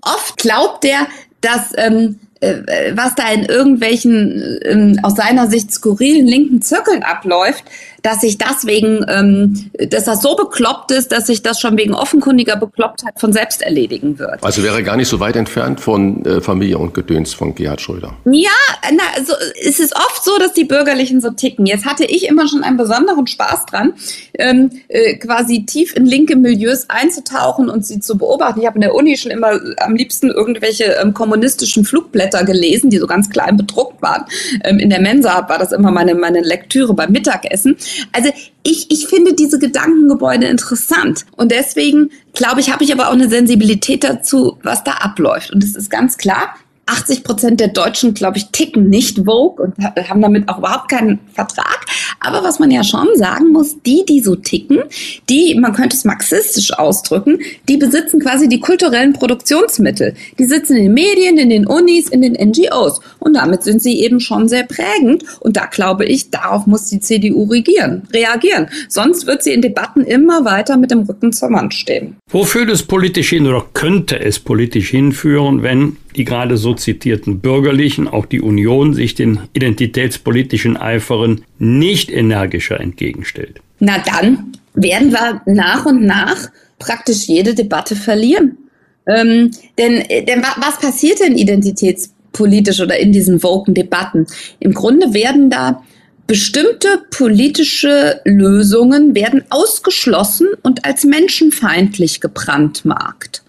Oft 0.00 0.38
glaubt 0.38 0.84
der, 0.84 1.06
dass 1.42 1.72
ähm, 1.76 2.18
äh, 2.40 2.92
was 2.94 3.14
da 3.14 3.30
in 3.30 3.44
irgendwelchen 3.44 4.60
ähm, 4.64 5.00
aus 5.02 5.16
seiner 5.16 5.48
Sicht 5.48 5.72
skurrilen 5.72 6.26
linken 6.26 6.62
Zirkeln 6.62 7.02
abläuft, 7.02 7.64
dass 8.02 8.20
sich 8.20 8.38
das 8.38 8.66
wegen, 8.66 9.04
ähm, 9.08 9.70
dass 9.90 10.04
das 10.04 10.22
so 10.22 10.36
bekloppt 10.36 10.92
ist, 10.92 11.12
dass 11.12 11.26
sich 11.26 11.42
das 11.42 11.60
schon 11.60 11.76
wegen 11.76 11.94
offenkundiger 11.94 12.56
Beklopptheit 12.56 13.18
von 13.18 13.32
selbst 13.32 13.62
erledigen 13.62 14.18
wird. 14.18 14.42
Also 14.42 14.62
wäre 14.62 14.82
gar 14.82 14.96
nicht 14.96 15.08
so 15.08 15.20
weit 15.20 15.36
entfernt 15.36 15.80
von 15.80 16.24
äh, 16.24 16.40
Familie 16.40 16.78
und 16.78 16.94
Gedöns 16.94 17.34
von 17.34 17.54
Gerhard 17.54 17.80
Schröder. 17.80 18.14
Ja, 18.24 18.50
na, 18.92 19.02
also 19.16 19.34
es 19.62 19.80
ist 19.80 19.94
oft 19.96 20.24
so, 20.24 20.38
dass 20.38 20.52
die 20.52 20.64
Bürgerlichen 20.64 21.20
so 21.20 21.30
ticken. 21.30 21.66
Jetzt 21.66 21.84
hatte 21.84 22.04
ich 22.04 22.26
immer 22.26 22.48
schon 22.48 22.62
einen 22.62 22.76
besonderen 22.76 23.26
Spaß 23.26 23.66
dran, 23.66 23.94
ähm, 24.34 24.70
äh, 24.88 25.16
quasi 25.16 25.64
tief 25.66 25.96
in 25.96 26.06
linke 26.06 26.36
Milieus 26.36 26.88
einzutauchen 26.88 27.68
und 27.68 27.84
sie 27.84 28.00
zu 28.00 28.16
beobachten. 28.16 28.60
Ich 28.60 28.66
habe 28.66 28.76
in 28.76 28.82
der 28.82 28.94
Uni 28.94 29.16
schon 29.16 29.32
immer 29.32 29.58
am 29.78 29.94
liebsten 29.94 30.30
irgendwelche 30.30 30.84
ähm, 31.02 31.14
kommunistischen 31.14 31.84
Flugblätter 31.84 32.44
gelesen, 32.44 32.90
die 32.90 32.98
so 32.98 33.06
ganz 33.06 33.28
klein 33.30 33.56
bedruckt 33.56 34.00
waren. 34.02 34.24
Ähm, 34.64 34.78
in 34.78 34.90
der 34.90 35.00
Mensa 35.00 35.48
war 35.48 35.58
das 35.58 35.72
immer 35.72 35.90
meine, 35.90 36.14
meine 36.14 36.40
Lektüre 36.40 36.94
beim 36.94 37.10
Mittagessen. 37.10 37.76
Also 38.12 38.30
ich, 38.62 38.90
ich 38.90 39.06
finde 39.06 39.34
diese 39.34 39.58
Gedankengebäude 39.58 40.46
interessant. 40.46 41.26
Und 41.36 41.52
deswegen, 41.52 42.10
glaube 42.34 42.60
ich, 42.60 42.72
habe 42.72 42.84
ich 42.84 42.92
aber 42.92 43.08
auch 43.08 43.12
eine 43.12 43.28
Sensibilität 43.28 44.04
dazu, 44.04 44.58
was 44.62 44.84
da 44.84 44.92
abläuft. 44.92 45.50
Und 45.52 45.64
es 45.64 45.76
ist 45.76 45.90
ganz 45.90 46.18
klar, 46.18 46.54
80 46.88 47.22
Prozent 47.22 47.60
der 47.60 47.68
Deutschen, 47.68 48.14
glaube 48.14 48.38
ich, 48.38 48.46
ticken 48.50 48.88
nicht 48.88 49.18
Vogue 49.24 49.64
und 49.64 49.74
haben 50.08 50.22
damit 50.22 50.48
auch 50.48 50.58
überhaupt 50.58 50.90
keinen 50.90 51.20
Vertrag. 51.32 51.84
Aber 52.20 52.42
was 52.42 52.58
man 52.58 52.70
ja 52.70 52.82
schon 52.82 53.08
sagen 53.16 53.52
muss, 53.52 53.80
die, 53.82 54.04
die 54.08 54.20
so 54.20 54.34
ticken, 54.34 54.82
die, 55.28 55.54
man 55.54 55.74
könnte 55.74 55.96
es 55.96 56.04
marxistisch 56.04 56.72
ausdrücken, 56.72 57.38
die 57.68 57.76
besitzen 57.76 58.20
quasi 58.20 58.48
die 58.48 58.60
kulturellen 58.60 59.12
Produktionsmittel. 59.12 60.14
Die 60.38 60.44
sitzen 60.44 60.76
in 60.76 60.84
den 60.84 60.94
Medien, 60.94 61.38
in 61.38 61.50
den 61.50 61.66
Unis, 61.66 62.08
in 62.08 62.22
den 62.22 62.32
NGOs. 62.32 63.00
Und 63.18 63.34
damit 63.34 63.62
sind 63.62 63.82
sie 63.82 64.00
eben 64.02 64.20
schon 64.20 64.48
sehr 64.48 64.64
prägend. 64.64 65.24
Und 65.40 65.56
da 65.56 65.66
glaube 65.66 66.06
ich, 66.06 66.30
darauf 66.30 66.66
muss 66.66 66.86
die 66.86 67.00
CDU 67.00 67.44
regieren, 67.44 68.08
reagieren. 68.12 68.68
Sonst 68.88 69.26
wird 69.26 69.42
sie 69.42 69.52
in 69.52 69.62
Debatten 69.62 70.02
immer 70.02 70.44
weiter 70.44 70.76
mit 70.76 70.90
dem 70.90 71.00
Rücken 71.00 71.32
zur 71.32 71.50
Wand 71.50 71.74
stehen. 71.74 72.16
Wo 72.30 72.44
führt 72.44 72.70
es 72.70 72.82
politisch 72.82 73.30
hin 73.30 73.46
oder 73.46 73.64
könnte 73.74 74.20
es 74.20 74.38
politisch 74.38 74.90
hinführen, 74.90 75.62
wenn 75.62 75.96
die 76.16 76.24
gerade 76.24 76.56
so 76.56 76.74
zitierten 76.74 77.40
Bürgerlichen, 77.40 78.08
auch 78.08 78.26
die 78.26 78.40
Union, 78.40 78.94
sich 78.94 79.14
den 79.14 79.40
identitätspolitischen 79.52 80.76
Eiferen 80.76 81.42
nicht 81.58 82.10
energischer 82.10 82.80
entgegenstellt? 82.80 83.60
Na 83.80 83.98
dann 83.98 84.52
werden 84.74 85.12
wir 85.12 85.42
nach 85.46 85.86
und 85.86 86.04
nach 86.04 86.50
praktisch 86.78 87.26
jede 87.26 87.54
Debatte 87.54 87.96
verlieren. 87.96 88.58
Ähm, 89.06 89.50
denn, 89.78 90.04
denn 90.26 90.42
was 90.42 90.78
passiert 90.78 91.20
denn 91.20 91.36
identitätspolitisch 91.36 92.80
oder 92.80 92.98
in 92.98 93.12
diesen 93.12 93.42
woken 93.42 93.74
Debatten? 93.74 94.26
Im 94.60 94.74
Grunde 94.74 95.14
werden 95.14 95.50
da 95.50 95.82
bestimmte 96.26 97.04
politische 97.10 98.20
Lösungen 98.24 99.14
werden 99.14 99.44
ausgeschlossen 99.48 100.48
und 100.62 100.84
als 100.84 101.04
menschenfeindlich 101.04 102.20
gebrandmarkt. 102.20 103.42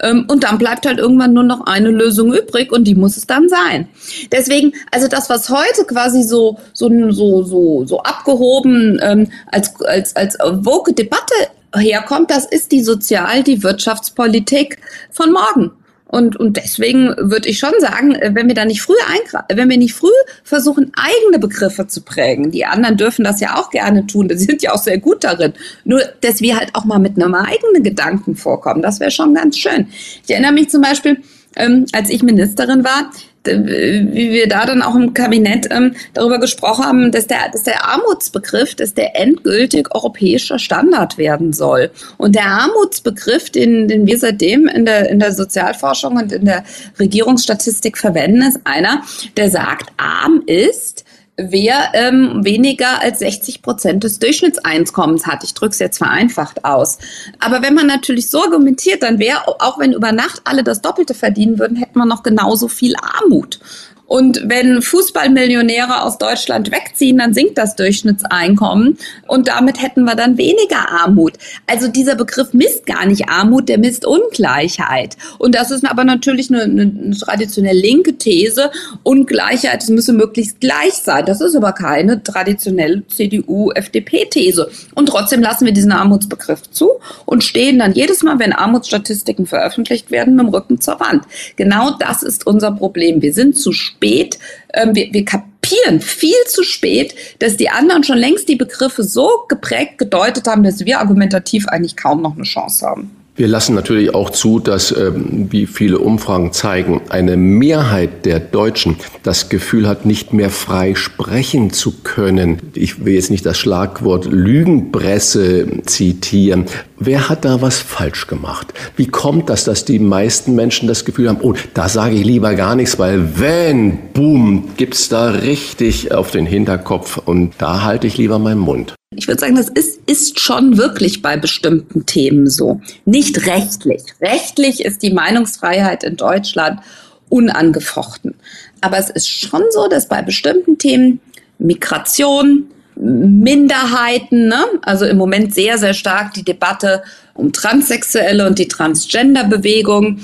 Ähm, 0.00 0.26
und 0.28 0.44
dann 0.44 0.58
bleibt 0.58 0.86
halt 0.86 0.98
irgendwann 0.98 1.32
nur 1.32 1.42
noch 1.42 1.66
eine 1.66 1.90
Lösung 1.90 2.34
übrig 2.34 2.72
und 2.72 2.84
die 2.84 2.94
muss 2.94 3.16
es 3.16 3.26
dann 3.26 3.48
sein. 3.48 3.88
Deswegen, 4.32 4.72
also 4.90 5.08
das, 5.08 5.30
was 5.30 5.48
heute 5.48 5.84
quasi 5.86 6.22
so, 6.22 6.58
so, 6.72 6.90
so, 7.10 7.42
so, 7.42 7.84
so 7.86 8.02
abgehoben 8.02 9.00
ähm, 9.02 9.30
als, 9.50 9.80
als, 9.82 10.16
als 10.16 10.36
woke 10.40 10.92
Debatte 10.92 11.34
herkommt, 11.74 12.30
das 12.30 12.46
ist 12.46 12.72
die 12.72 12.82
Sozial-, 12.82 13.42
die 13.42 13.62
Wirtschaftspolitik 13.62 14.78
von 15.10 15.32
morgen. 15.32 15.72
Und, 16.08 16.36
und 16.36 16.56
deswegen 16.56 17.14
würde 17.18 17.48
ich 17.48 17.58
schon 17.58 17.72
sagen, 17.80 18.14
äh, 18.14 18.30
wenn 18.32 18.46
wir 18.46 18.54
da 18.54 18.64
nicht 18.64 18.80
früh 18.80 18.94
eingreifen, 19.08 19.56
wenn 19.56 19.68
wir 19.68 19.76
nicht 19.76 19.94
früh 19.94 20.08
versuchen, 20.44 20.92
eigene 20.96 21.40
Begriffe 21.40 21.88
zu 21.88 22.02
prägen, 22.02 22.52
die 22.52 22.64
anderen 22.64 22.96
dürfen 22.96 23.24
das 23.24 23.40
ja 23.40 23.56
auch 23.56 23.70
gerne 23.70 24.06
tun, 24.06 24.28
die 24.30 24.36
sind 24.36 24.62
ja 24.62 24.72
auch 24.72 24.82
sehr 24.82 24.98
gut 24.98 25.24
darin, 25.24 25.54
nur 25.84 26.00
dass 26.20 26.40
wir 26.40 26.56
halt 26.56 26.74
auch 26.74 26.84
mal 26.84 27.00
mit 27.00 27.20
einem 27.20 27.34
eigenen 27.34 27.82
Gedanken 27.82 28.36
vorkommen, 28.36 28.82
das 28.82 29.00
wäre 29.00 29.10
schon 29.10 29.34
ganz 29.34 29.58
schön. 29.58 29.88
Ich 30.24 30.30
erinnere 30.30 30.52
mich 30.52 30.70
zum 30.70 30.80
Beispiel, 30.80 31.22
ähm, 31.56 31.86
als 31.92 32.10
ich 32.10 32.22
Ministerin 32.22 32.84
war, 32.84 33.10
wie 33.46 34.30
wir 34.30 34.48
da 34.48 34.66
dann 34.66 34.82
auch 34.82 34.94
im 34.94 35.14
Kabinett 35.14 35.68
ähm, 35.70 35.94
darüber 36.14 36.38
gesprochen 36.38 36.84
haben, 36.84 37.12
dass 37.12 37.26
der, 37.26 37.48
dass 37.52 37.62
der 37.62 37.86
Armutsbegriff, 37.86 38.74
dass 38.74 38.94
der 38.94 39.18
endgültig 39.18 39.94
europäischer 39.94 40.58
Standard 40.58 41.18
werden 41.18 41.52
soll. 41.52 41.90
Und 42.16 42.34
der 42.34 42.46
Armutsbegriff, 42.46 43.50
den, 43.50 43.88
den 43.88 44.06
wir 44.06 44.18
seitdem 44.18 44.66
in 44.66 44.84
der, 44.84 45.08
in 45.08 45.20
der 45.20 45.32
Sozialforschung 45.32 46.16
und 46.16 46.32
in 46.32 46.44
der 46.44 46.64
Regierungsstatistik 46.98 47.98
verwenden, 47.98 48.42
ist 48.42 48.60
einer, 48.64 49.02
der 49.36 49.50
sagt, 49.50 49.92
arm 49.96 50.42
ist, 50.46 51.04
wer 51.36 51.90
ähm, 51.92 52.44
weniger 52.44 53.02
als 53.02 53.18
60 53.18 53.62
Prozent 53.62 54.04
des 54.04 54.18
Durchschnittseinkommens 54.18 55.26
hat. 55.26 55.44
Ich 55.44 55.54
drücke 55.54 55.72
es 55.72 55.78
jetzt 55.78 55.98
vereinfacht 55.98 56.64
aus. 56.64 56.98
Aber 57.40 57.62
wenn 57.62 57.74
man 57.74 57.86
natürlich 57.86 58.30
so 58.30 58.42
argumentiert, 58.42 59.02
dann 59.02 59.18
wäre, 59.18 59.46
auch 59.46 59.78
wenn 59.78 59.92
über 59.92 60.12
Nacht 60.12 60.40
alle 60.44 60.64
das 60.64 60.80
Doppelte 60.80 61.14
verdienen 61.14 61.58
würden, 61.58 61.76
hätten 61.76 61.98
wir 61.98 62.06
noch 62.06 62.22
genauso 62.22 62.68
viel 62.68 62.94
Armut. 62.96 63.60
Und 64.06 64.42
wenn 64.44 64.82
Fußballmillionäre 64.82 66.02
aus 66.02 66.18
Deutschland 66.18 66.70
wegziehen, 66.70 67.18
dann 67.18 67.34
sinkt 67.34 67.58
das 67.58 67.74
Durchschnittseinkommen 67.74 68.98
und 69.26 69.48
damit 69.48 69.82
hätten 69.82 70.04
wir 70.04 70.14
dann 70.14 70.38
weniger 70.38 70.88
Armut. 70.88 71.34
Also 71.66 71.88
dieser 71.88 72.14
Begriff 72.14 72.52
misst 72.52 72.86
gar 72.86 73.06
nicht 73.06 73.28
Armut, 73.28 73.68
der 73.68 73.78
misst 73.78 74.06
Ungleichheit. 74.06 75.16
Und 75.38 75.54
das 75.54 75.70
ist 75.70 75.84
aber 75.84 76.04
natürlich 76.04 76.50
eine, 76.50 76.62
eine 76.62 77.16
traditionell 77.18 77.76
linke 77.76 78.16
These. 78.16 78.70
Ungleichheit, 79.02 79.82
es 79.82 79.88
müsse 79.88 80.12
möglichst 80.12 80.60
gleich 80.60 80.94
sein. 80.94 81.24
Das 81.26 81.40
ist 81.40 81.56
aber 81.56 81.72
keine 81.72 82.22
traditionelle 82.22 83.06
CDU-FDP-These. 83.08 84.70
Und 84.94 85.06
trotzdem 85.06 85.42
lassen 85.42 85.66
wir 85.66 85.72
diesen 85.72 85.92
Armutsbegriff 85.92 86.70
zu 86.70 86.92
und 87.24 87.42
stehen 87.42 87.80
dann 87.80 87.92
jedes 87.92 88.22
Mal, 88.22 88.38
wenn 88.38 88.52
Armutsstatistiken 88.52 89.46
veröffentlicht 89.46 90.10
werden, 90.10 90.36
mit 90.36 90.46
dem 90.46 90.54
Rücken 90.54 90.80
zur 90.80 91.00
Wand. 91.00 91.24
Genau 91.56 91.90
das 91.98 92.22
ist 92.22 92.46
unser 92.46 92.70
Problem. 92.72 93.20
Wir 93.22 93.32
sind 93.32 93.58
zu 93.58 93.72
spät, 93.96 94.38
ähm, 94.74 94.94
wir, 94.94 95.12
wir 95.12 95.24
kapieren 95.24 96.00
viel 96.00 96.36
zu 96.46 96.62
spät, 96.62 97.14
dass 97.38 97.56
die 97.56 97.70
anderen 97.70 98.04
schon 98.04 98.18
längst 98.18 98.48
die 98.48 98.56
Begriffe 98.56 99.02
so 99.02 99.44
geprägt 99.48 99.98
gedeutet 99.98 100.46
haben, 100.46 100.62
dass 100.62 100.84
wir 100.84 101.00
argumentativ 101.00 101.66
eigentlich 101.68 101.96
kaum 101.96 102.22
noch 102.22 102.34
eine 102.34 102.44
Chance 102.44 102.86
haben. 102.86 103.15
Wir 103.38 103.48
lassen 103.48 103.74
natürlich 103.74 104.14
auch 104.14 104.30
zu, 104.30 104.60
dass, 104.60 104.96
ähm, 104.96 105.48
wie 105.50 105.66
viele 105.66 105.98
Umfragen 105.98 106.54
zeigen, 106.54 107.02
eine 107.10 107.36
Mehrheit 107.36 108.24
der 108.24 108.40
Deutschen 108.40 108.96
das 109.24 109.50
Gefühl 109.50 109.86
hat, 109.86 110.06
nicht 110.06 110.32
mehr 110.32 110.48
frei 110.48 110.94
sprechen 110.94 111.70
zu 111.70 111.92
können. 112.02 112.58
Ich 112.74 113.04
will 113.04 113.12
jetzt 113.12 113.30
nicht 113.30 113.44
das 113.44 113.58
Schlagwort 113.58 114.24
Lügenpresse 114.24 115.82
zitieren. 115.84 116.64
Wer 116.98 117.28
hat 117.28 117.44
da 117.44 117.60
was 117.60 117.78
falsch 117.78 118.26
gemacht? 118.26 118.72
Wie 118.96 119.06
kommt 119.06 119.50
das, 119.50 119.64
dass 119.64 119.84
die 119.84 119.98
meisten 119.98 120.54
Menschen 120.54 120.88
das 120.88 121.04
Gefühl 121.04 121.28
haben, 121.28 121.40
oh, 121.42 121.52
da 121.74 121.90
sage 121.90 122.14
ich 122.14 122.24
lieber 122.24 122.54
gar 122.54 122.74
nichts, 122.74 122.98
weil 122.98 123.38
wenn, 123.38 123.98
boom, 124.14 124.70
gibt's 124.78 125.10
da 125.10 125.28
richtig 125.28 126.10
auf 126.14 126.30
den 126.30 126.46
Hinterkopf 126.46 127.18
und 127.18 127.52
da 127.58 127.82
halte 127.82 128.06
ich 128.06 128.16
lieber 128.16 128.38
meinen 128.38 128.60
Mund. 128.60 128.94
Ich 129.14 129.28
würde 129.28 129.40
sagen, 129.40 129.54
das 129.54 129.68
ist, 129.68 130.00
ist 130.06 130.40
schon 130.40 130.78
wirklich 130.78 131.22
bei 131.22 131.36
bestimmten 131.36 132.06
Themen 132.06 132.48
so. 132.48 132.80
Nicht 133.04 133.46
rechtlich. 133.46 134.02
Rechtlich 134.20 134.84
ist 134.84 135.02
die 135.02 135.12
Meinungsfreiheit 135.12 136.02
in 136.02 136.16
Deutschland 136.16 136.80
unangefochten. 137.28 138.34
Aber 138.80 138.98
es 138.98 139.10
ist 139.10 139.28
schon 139.28 139.62
so, 139.70 139.88
dass 139.88 140.08
bei 140.08 140.22
bestimmten 140.22 140.78
Themen 140.78 141.20
Migration, 141.58 142.66
Minderheiten, 142.96 144.48
ne? 144.48 144.64
also 144.82 145.04
im 145.04 145.18
Moment 145.18 145.54
sehr, 145.54 145.78
sehr 145.78 145.94
stark 145.94 146.34
die 146.34 146.44
Debatte 146.44 147.04
um 147.34 147.52
Transsexuelle 147.52 148.46
und 148.46 148.58
die 148.58 148.68
Transgender-Bewegung, 148.68 150.18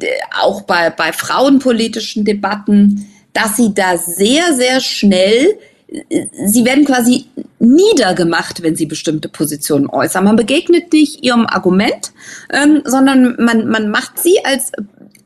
äh, 0.00 0.06
auch 0.42 0.62
bei, 0.62 0.90
bei 0.90 1.12
frauenpolitischen 1.12 2.24
Debatten, 2.24 3.06
dass 3.32 3.56
sie 3.56 3.72
da 3.72 3.96
sehr, 3.96 4.54
sehr 4.54 4.80
schnell, 4.80 5.56
äh, 5.88 6.26
sie 6.46 6.64
werden 6.64 6.84
quasi 6.84 7.26
niedergemacht, 7.58 8.62
wenn 8.62 8.76
sie 8.76 8.86
bestimmte 8.86 9.28
Positionen 9.28 9.88
äußern. 9.88 10.24
Man 10.24 10.36
begegnet 10.36 10.92
nicht 10.92 11.24
ihrem 11.24 11.46
Argument, 11.46 12.12
ähm, 12.52 12.82
sondern 12.84 13.36
man, 13.38 13.66
man 13.68 13.90
macht 13.90 14.18
sie 14.18 14.44
als 14.44 14.72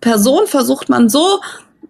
Person, 0.01 0.47
versucht 0.47 0.89
man 0.89 1.09
so 1.09 1.41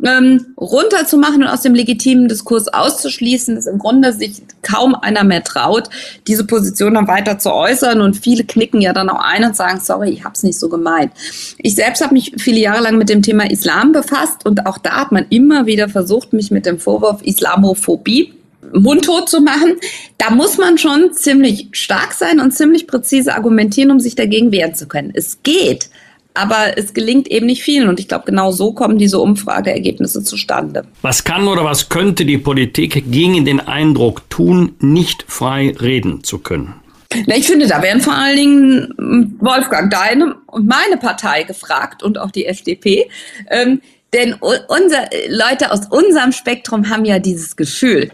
ähm, 0.04 0.54
runterzumachen 0.56 1.42
und 1.42 1.48
aus 1.48 1.62
dem 1.62 1.74
legitimen 1.74 2.28
Diskurs 2.28 2.68
auszuschließen, 2.68 3.54
dass 3.54 3.66
im 3.66 3.78
Grunde 3.78 4.12
sich 4.12 4.42
kaum 4.62 4.94
einer 4.94 5.24
mehr 5.24 5.44
traut, 5.44 5.88
diese 6.26 6.44
Position 6.44 6.94
dann 6.94 7.08
weiter 7.08 7.38
zu 7.38 7.52
äußern. 7.52 8.00
Und 8.00 8.16
viele 8.16 8.44
knicken 8.44 8.80
ja 8.80 8.92
dann 8.92 9.10
auch 9.10 9.22
ein 9.22 9.44
und 9.44 9.56
sagen, 9.56 9.80
sorry, 9.80 10.10
ich 10.10 10.24
habe 10.24 10.34
es 10.34 10.42
nicht 10.42 10.58
so 10.58 10.68
gemeint. 10.68 11.12
Ich 11.58 11.74
selbst 11.74 12.02
habe 12.02 12.14
mich 12.14 12.32
viele 12.38 12.60
Jahre 12.60 12.82
lang 12.82 12.96
mit 12.98 13.08
dem 13.08 13.22
Thema 13.22 13.50
Islam 13.50 13.92
befasst 13.92 14.46
und 14.46 14.66
auch 14.66 14.78
da 14.78 15.02
hat 15.02 15.12
man 15.12 15.26
immer 15.28 15.66
wieder 15.66 15.88
versucht, 15.88 16.32
mich 16.32 16.50
mit 16.50 16.66
dem 16.66 16.78
Vorwurf 16.78 17.20
Islamophobie 17.22 18.34
mundtot 18.72 19.28
zu 19.28 19.40
machen. 19.40 19.76
Da 20.18 20.30
muss 20.30 20.58
man 20.58 20.78
schon 20.78 21.12
ziemlich 21.12 21.68
stark 21.72 22.12
sein 22.12 22.40
und 22.40 22.52
ziemlich 22.52 22.86
präzise 22.86 23.34
argumentieren, 23.34 23.90
um 23.90 24.00
sich 24.00 24.14
dagegen 24.14 24.52
wehren 24.52 24.74
zu 24.74 24.88
können. 24.88 25.12
Es 25.14 25.42
geht, 25.42 25.90
aber 26.34 26.76
es 26.78 26.94
gelingt 26.94 27.28
eben 27.28 27.46
nicht 27.46 27.62
vielen. 27.62 27.88
Und 27.88 28.00
ich 28.00 28.08
glaube, 28.08 28.24
genau 28.26 28.52
so 28.52 28.72
kommen 28.72 28.98
diese 28.98 29.18
Umfrageergebnisse 29.18 30.22
zustande. 30.22 30.84
Was 31.02 31.24
kann 31.24 31.48
oder 31.48 31.64
was 31.64 31.88
könnte 31.88 32.24
die 32.24 32.38
Politik 32.38 33.04
gegen 33.10 33.44
den 33.44 33.60
Eindruck 33.60 34.28
tun, 34.30 34.74
nicht 34.80 35.24
frei 35.28 35.74
reden 35.80 36.22
zu 36.24 36.38
können? 36.38 36.74
Na, 37.26 37.36
ich 37.36 37.46
finde, 37.46 37.66
da 37.66 37.82
wären 37.82 38.00
vor 38.00 38.14
allen 38.14 38.36
Dingen 38.36 38.94
hm, 38.96 39.36
Wolfgang, 39.40 39.90
deine 39.90 40.36
und 40.46 40.68
meine 40.68 40.96
Partei 40.96 41.42
gefragt 41.42 42.02
und 42.02 42.18
auch 42.18 42.30
die 42.30 42.46
FDP. 42.46 43.10
Ähm, 43.50 43.80
denn 44.12 44.34
unser, 44.34 45.08
Leute 45.28 45.70
aus 45.70 45.86
unserem 45.88 46.32
Spektrum 46.32 46.88
haben 46.88 47.04
ja 47.04 47.18
dieses 47.18 47.56
Gefühl, 47.56 48.10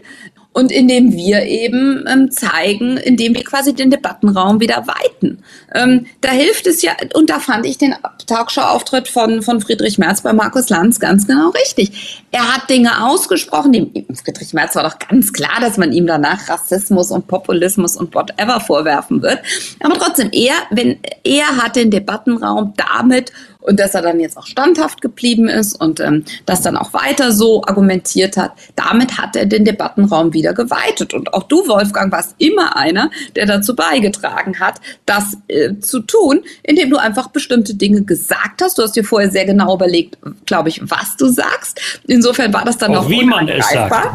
und 0.57 0.71
indem 0.71 1.13
wir 1.13 1.43
eben 1.43 2.03
ähm, 2.07 2.31
zeigen, 2.31 2.97
indem 2.97 3.35
wir 3.35 3.43
quasi 3.43 3.75
den 3.75 3.91
Debattenraum 3.91 4.59
wieder 4.59 4.87
weiten. 4.87 5.43
Ähm, 5.75 6.07
da 6.21 6.29
hilft 6.29 6.65
es 6.65 6.81
ja, 6.81 6.93
und 7.13 7.29
da 7.29 7.37
fand 7.37 7.67
ich 7.67 7.77
den 7.77 7.93
Talkshow-Auftritt 8.25 9.07
von, 9.07 9.43
von 9.43 9.61
Friedrich 9.61 9.99
Merz 9.99 10.21
bei 10.21 10.33
Markus 10.33 10.69
Lanz 10.69 10.99
ganz 10.99 11.27
genau 11.27 11.49
richtig. 11.49 12.23
Er 12.31 12.55
hat 12.55 12.71
Dinge 12.71 13.05
ausgesprochen, 13.05 13.71
dem, 13.71 13.91
Friedrich 14.15 14.51
Merz 14.53 14.75
war 14.75 14.81
doch 14.81 14.97
ganz 14.97 15.31
klar, 15.31 15.61
dass 15.61 15.77
man 15.77 15.91
ihm 15.91 16.07
danach 16.07 16.49
Rassismus 16.49 17.11
und 17.11 17.27
Populismus 17.27 17.95
und 17.95 18.15
whatever 18.15 18.59
vorwerfen 18.59 19.21
wird. 19.21 19.37
Aber 19.79 19.93
trotzdem, 19.99 20.29
er, 20.31 20.55
wenn, 20.71 20.97
er 21.23 21.55
hat 21.57 21.75
den 21.75 21.91
Debattenraum 21.91 22.73
damit 22.77 23.31
und 23.67 23.79
dass 23.79 23.93
er 23.93 24.01
dann 24.01 24.19
jetzt 24.19 24.37
auch 24.37 24.47
standhaft 24.47 25.01
geblieben 25.01 25.49
ist 25.49 25.75
und 25.79 25.99
ähm, 25.99 26.23
das 26.45 26.61
dann 26.61 26.77
auch 26.77 26.93
weiter 26.93 27.33
so 27.33 27.63
argumentiert 27.65 28.37
hat. 28.37 28.53
Damit 28.75 29.17
hat 29.17 29.35
er 29.35 29.45
den 29.45 29.65
Debattenraum 29.65 30.33
wieder 30.33 30.53
geweitet. 30.53 31.13
Und 31.13 31.33
auch 31.33 31.43
du, 31.43 31.67
Wolfgang, 31.67 32.11
warst 32.11 32.35
immer 32.37 32.77
einer, 32.77 33.11
der 33.35 33.45
dazu 33.45 33.75
beigetragen 33.75 34.59
hat, 34.59 34.75
das 35.05 35.37
äh, 35.49 35.77
zu 35.79 35.99
tun, 35.99 36.41
indem 36.63 36.89
du 36.89 36.97
einfach 36.97 37.27
bestimmte 37.27 37.75
Dinge 37.75 38.03
gesagt 38.03 38.61
hast. 38.61 38.77
Du 38.77 38.83
hast 38.83 38.95
dir 38.95 39.03
vorher 39.03 39.29
sehr 39.29 39.45
genau 39.45 39.75
überlegt, 39.75 40.17
glaube 40.45 40.69
ich, 40.69 40.79
was 40.83 41.17
du 41.17 41.27
sagst. 41.27 41.81
Insofern 42.07 42.53
war 42.53 42.63
das 42.63 42.77
dann 42.77 42.95
auch, 42.95 43.05
auch 43.05 43.09
wie 43.09 43.25
man 43.25 43.49
es 43.49 43.69
sagt. 43.69 44.07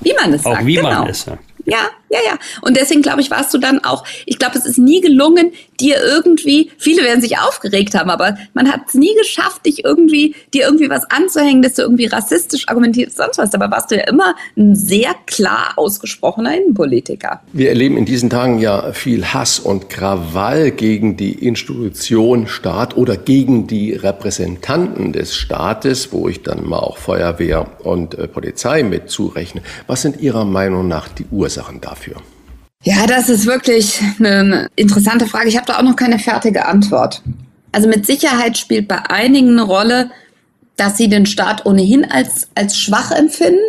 Wie 0.00 0.14
man 0.14 0.32
es 0.32 0.46
auch 0.46 0.52
sagt. 0.52 0.66
Wie 0.66 0.74
genau. 0.76 0.88
man 0.88 1.08
es 1.08 1.22
sagt. 1.22 1.44
Ja, 1.66 1.78
ja, 2.14 2.20
ja. 2.32 2.38
Und 2.62 2.76
deswegen 2.76 3.02
glaube 3.02 3.20
ich, 3.20 3.30
warst 3.30 3.52
du 3.52 3.58
dann 3.58 3.82
auch, 3.84 4.04
ich 4.26 4.38
glaube, 4.38 4.56
es 4.56 4.64
ist 4.64 4.78
nie 4.78 5.00
gelungen, 5.00 5.52
dir 5.80 5.96
irgendwie, 6.00 6.70
viele 6.78 7.02
werden 7.02 7.20
sich 7.20 7.38
aufgeregt 7.38 7.94
haben, 7.94 8.10
aber 8.10 8.36
man 8.54 8.70
hat 8.70 8.82
es 8.88 8.94
nie 8.94 9.14
geschafft, 9.16 9.66
dich 9.66 9.84
irgendwie, 9.84 10.34
dir 10.52 10.64
irgendwie 10.64 10.88
was 10.88 11.10
anzuhängen, 11.10 11.62
dass 11.62 11.74
du 11.74 11.82
irgendwie 11.82 12.06
rassistisch 12.06 12.68
argumentierst, 12.68 13.16
sonst 13.16 13.38
was. 13.38 13.50
Dabei 13.50 13.70
warst 13.70 13.90
du 13.90 13.96
ja 13.96 14.04
immer 14.04 14.36
ein 14.56 14.76
sehr 14.76 15.14
klar 15.26 15.72
ausgesprochener 15.76 16.56
Innenpolitiker. 16.56 17.40
Wir 17.52 17.70
erleben 17.70 17.96
in 17.96 18.04
diesen 18.04 18.30
Tagen 18.30 18.60
ja 18.60 18.92
viel 18.92 19.24
Hass 19.26 19.58
und 19.58 19.90
Krawall 19.90 20.70
gegen 20.70 21.16
die 21.16 21.32
Institution 21.46 22.46
Staat 22.46 22.96
oder 22.96 23.16
gegen 23.16 23.66
die 23.66 23.92
Repräsentanten 23.92 25.12
des 25.12 25.34
Staates, 25.34 26.12
wo 26.12 26.28
ich 26.28 26.42
dann 26.42 26.64
mal 26.64 26.78
auch 26.78 26.98
Feuerwehr 26.98 27.66
und 27.82 28.14
äh, 28.14 28.28
Polizei 28.28 28.82
mit 28.82 29.10
zurechne. 29.10 29.62
Was 29.86 30.02
sind 30.02 30.20
Ihrer 30.20 30.44
Meinung 30.44 30.88
nach 30.88 31.08
die 31.08 31.26
Ursachen 31.30 31.80
dafür? 32.04 32.22
Ja, 32.82 33.06
das 33.06 33.28
ist 33.28 33.46
wirklich 33.46 34.00
eine 34.18 34.68
interessante 34.76 35.26
Frage. 35.26 35.48
Ich 35.48 35.56
habe 35.56 35.66
da 35.66 35.78
auch 35.78 35.82
noch 35.82 35.96
keine 35.96 36.18
fertige 36.18 36.66
Antwort. 36.66 37.22
Also 37.72 37.88
mit 37.88 38.06
Sicherheit 38.06 38.58
spielt 38.58 38.88
bei 38.88 38.98
einigen 39.08 39.50
eine 39.50 39.62
Rolle, 39.62 40.10
dass 40.76 40.98
sie 40.98 41.08
den 41.08 41.24
Staat 41.24 41.64
ohnehin 41.66 42.04
als, 42.04 42.48
als 42.54 42.76
schwach 42.76 43.10
empfinden. 43.10 43.60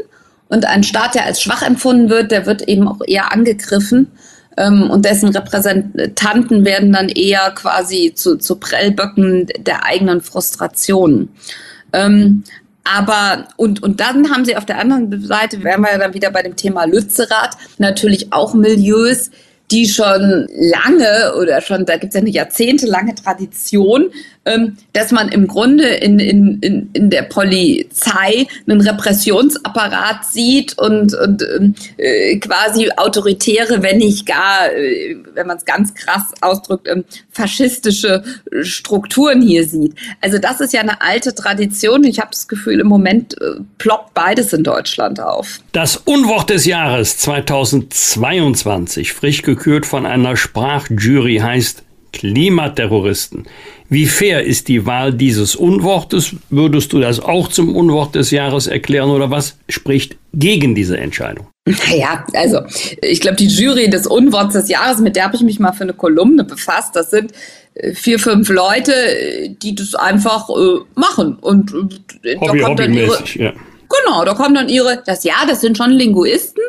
Und 0.47 0.65
ein 0.65 0.83
Staat, 0.83 1.15
der 1.15 1.25
als 1.25 1.41
schwach 1.41 1.61
empfunden 1.61 2.09
wird, 2.09 2.31
der 2.31 2.45
wird 2.45 2.63
eben 2.63 2.87
auch 2.87 2.99
eher 3.07 3.31
angegriffen. 3.31 4.11
Ähm, 4.57 4.89
und 4.89 5.05
dessen 5.05 5.29
Repräsentanten 5.29 6.65
werden 6.65 6.91
dann 6.91 7.09
eher 7.09 7.51
quasi 7.51 8.13
zu, 8.15 8.37
zu 8.37 8.57
Prellböcken 8.57 9.47
der 9.59 9.85
eigenen 9.85 10.21
Frustrationen. 10.21 11.29
Ähm, 11.93 12.43
aber, 12.85 13.47
und, 13.57 13.81
und 13.81 13.99
dann 13.99 14.29
haben 14.31 14.45
sie 14.45 14.55
auf 14.55 14.65
der 14.65 14.77
anderen 14.77 15.25
Seite, 15.25 15.63
wären 15.63 15.81
wir 15.81 15.91
ja 15.91 15.97
dann 15.97 16.13
wieder 16.13 16.29
bei 16.29 16.43
dem 16.43 16.55
Thema 16.55 16.85
Lützerath, 16.85 17.57
natürlich 17.79 18.31
auch 18.31 18.53
Milieus, 18.53 19.31
die 19.71 19.87
schon 19.87 20.47
lange 20.53 21.35
oder 21.39 21.61
schon, 21.61 21.85
da 21.85 21.97
gibt 21.97 22.11
es 22.11 22.15
ja 22.15 22.21
eine 22.21 22.29
jahrzehntelange 22.29 23.15
Tradition, 23.15 24.11
ähm, 24.45 24.77
dass 24.93 25.11
man 25.11 25.29
im 25.29 25.47
Grunde 25.47 25.87
in, 25.87 26.19
in, 26.19 26.59
in, 26.59 26.89
in 26.93 27.09
der 27.09 27.23
Polizei 27.23 28.45
einen 28.67 28.81
Repressionsapparat 28.81 30.23
sieht 30.25 30.77
und, 30.77 31.15
und 31.15 31.43
äh, 31.97 32.37
quasi 32.37 32.91
autoritäre, 32.95 33.81
wenn 33.81 33.97
nicht 33.97 34.27
gar, 34.27 34.71
äh, 34.71 35.17
wenn 35.33 35.47
man 35.47 35.57
es 35.57 35.65
ganz 35.65 35.95
krass 35.95 36.25
ausdrückt, 36.41 36.87
ähm, 36.87 37.05
faschistische 37.31 38.23
Strukturen 38.61 39.41
hier 39.41 39.67
sieht. 39.67 39.95
Also 40.21 40.37
das 40.37 40.61
ist 40.61 40.73
ja 40.73 40.81
eine 40.81 41.01
alte 41.01 41.33
Tradition. 41.33 42.03
Ich 42.03 42.19
habe 42.19 42.29
das 42.31 42.47
Gefühl, 42.47 42.79
im 42.79 42.87
Moment 42.87 43.41
äh, 43.41 43.61
ploppt 43.79 44.13
beides 44.13 44.53
in 44.53 44.63
Deutschland 44.63 45.19
auf. 45.19 45.59
Das 45.71 45.97
Unwort 45.97 46.51
des 46.51 46.65
Jahres 46.65 47.17
2022, 47.17 49.11
frisch 49.13 49.41
gekürt 49.55 49.85
von 49.85 50.05
einer 50.05 50.37
Sprachjury, 50.37 51.37
heißt 51.37 51.83
Klimaterroristen. 52.11 53.45
Wie 53.89 54.07
fair 54.07 54.43
ist 54.43 54.67
die 54.67 54.85
Wahl 54.85 55.13
dieses 55.13 55.55
Unwortes? 55.55 56.35
Würdest 56.49 56.93
du 56.93 56.99
das 56.99 57.19
auch 57.19 57.49
zum 57.49 57.75
Unwort 57.75 58.15
des 58.15 58.31
Jahres 58.31 58.67
erklären 58.67 59.09
oder 59.09 59.29
was 59.29 59.57
spricht 59.69 60.17
gegen 60.33 60.75
diese 60.75 60.97
Entscheidung? 60.97 61.47
Naja, 61.67 62.25
also 62.33 62.61
ich 63.01 63.21
glaube, 63.21 63.37
die 63.37 63.47
Jury 63.47 63.89
des 63.89 64.07
Unworts 64.07 64.53
des 64.53 64.69
Jahres, 64.69 64.99
mit 64.99 65.15
der 65.15 65.25
habe 65.25 65.35
ich 65.35 65.41
mich 65.41 65.59
mal 65.59 65.73
für 65.73 65.83
eine 65.83 65.93
Kolumne 65.93 66.43
befasst. 66.43 66.95
Das 66.95 67.11
sind 67.11 67.31
äh, 67.75 67.93
vier, 67.93 68.19
fünf 68.19 68.49
Leute, 68.49 68.93
die 69.61 69.75
das 69.75 69.93
einfach 69.95 70.49
äh, 70.49 70.79
machen. 70.95 71.35
Und 71.41 71.73
äh, 72.23 72.37
Hobby, 72.37 72.59
da 72.59 72.65
kommt 72.65 72.79
dann 72.79 72.93
ihre, 72.93 73.23
ja. 73.35 73.53
Genau, 74.03 74.25
da 74.25 74.33
kommen 74.33 74.55
dann 74.55 74.69
ihre, 74.69 75.01
das 75.05 75.23
ja, 75.23 75.45
das 75.47 75.61
sind 75.61 75.77
schon 75.77 75.91
Linguisten, 75.91 76.63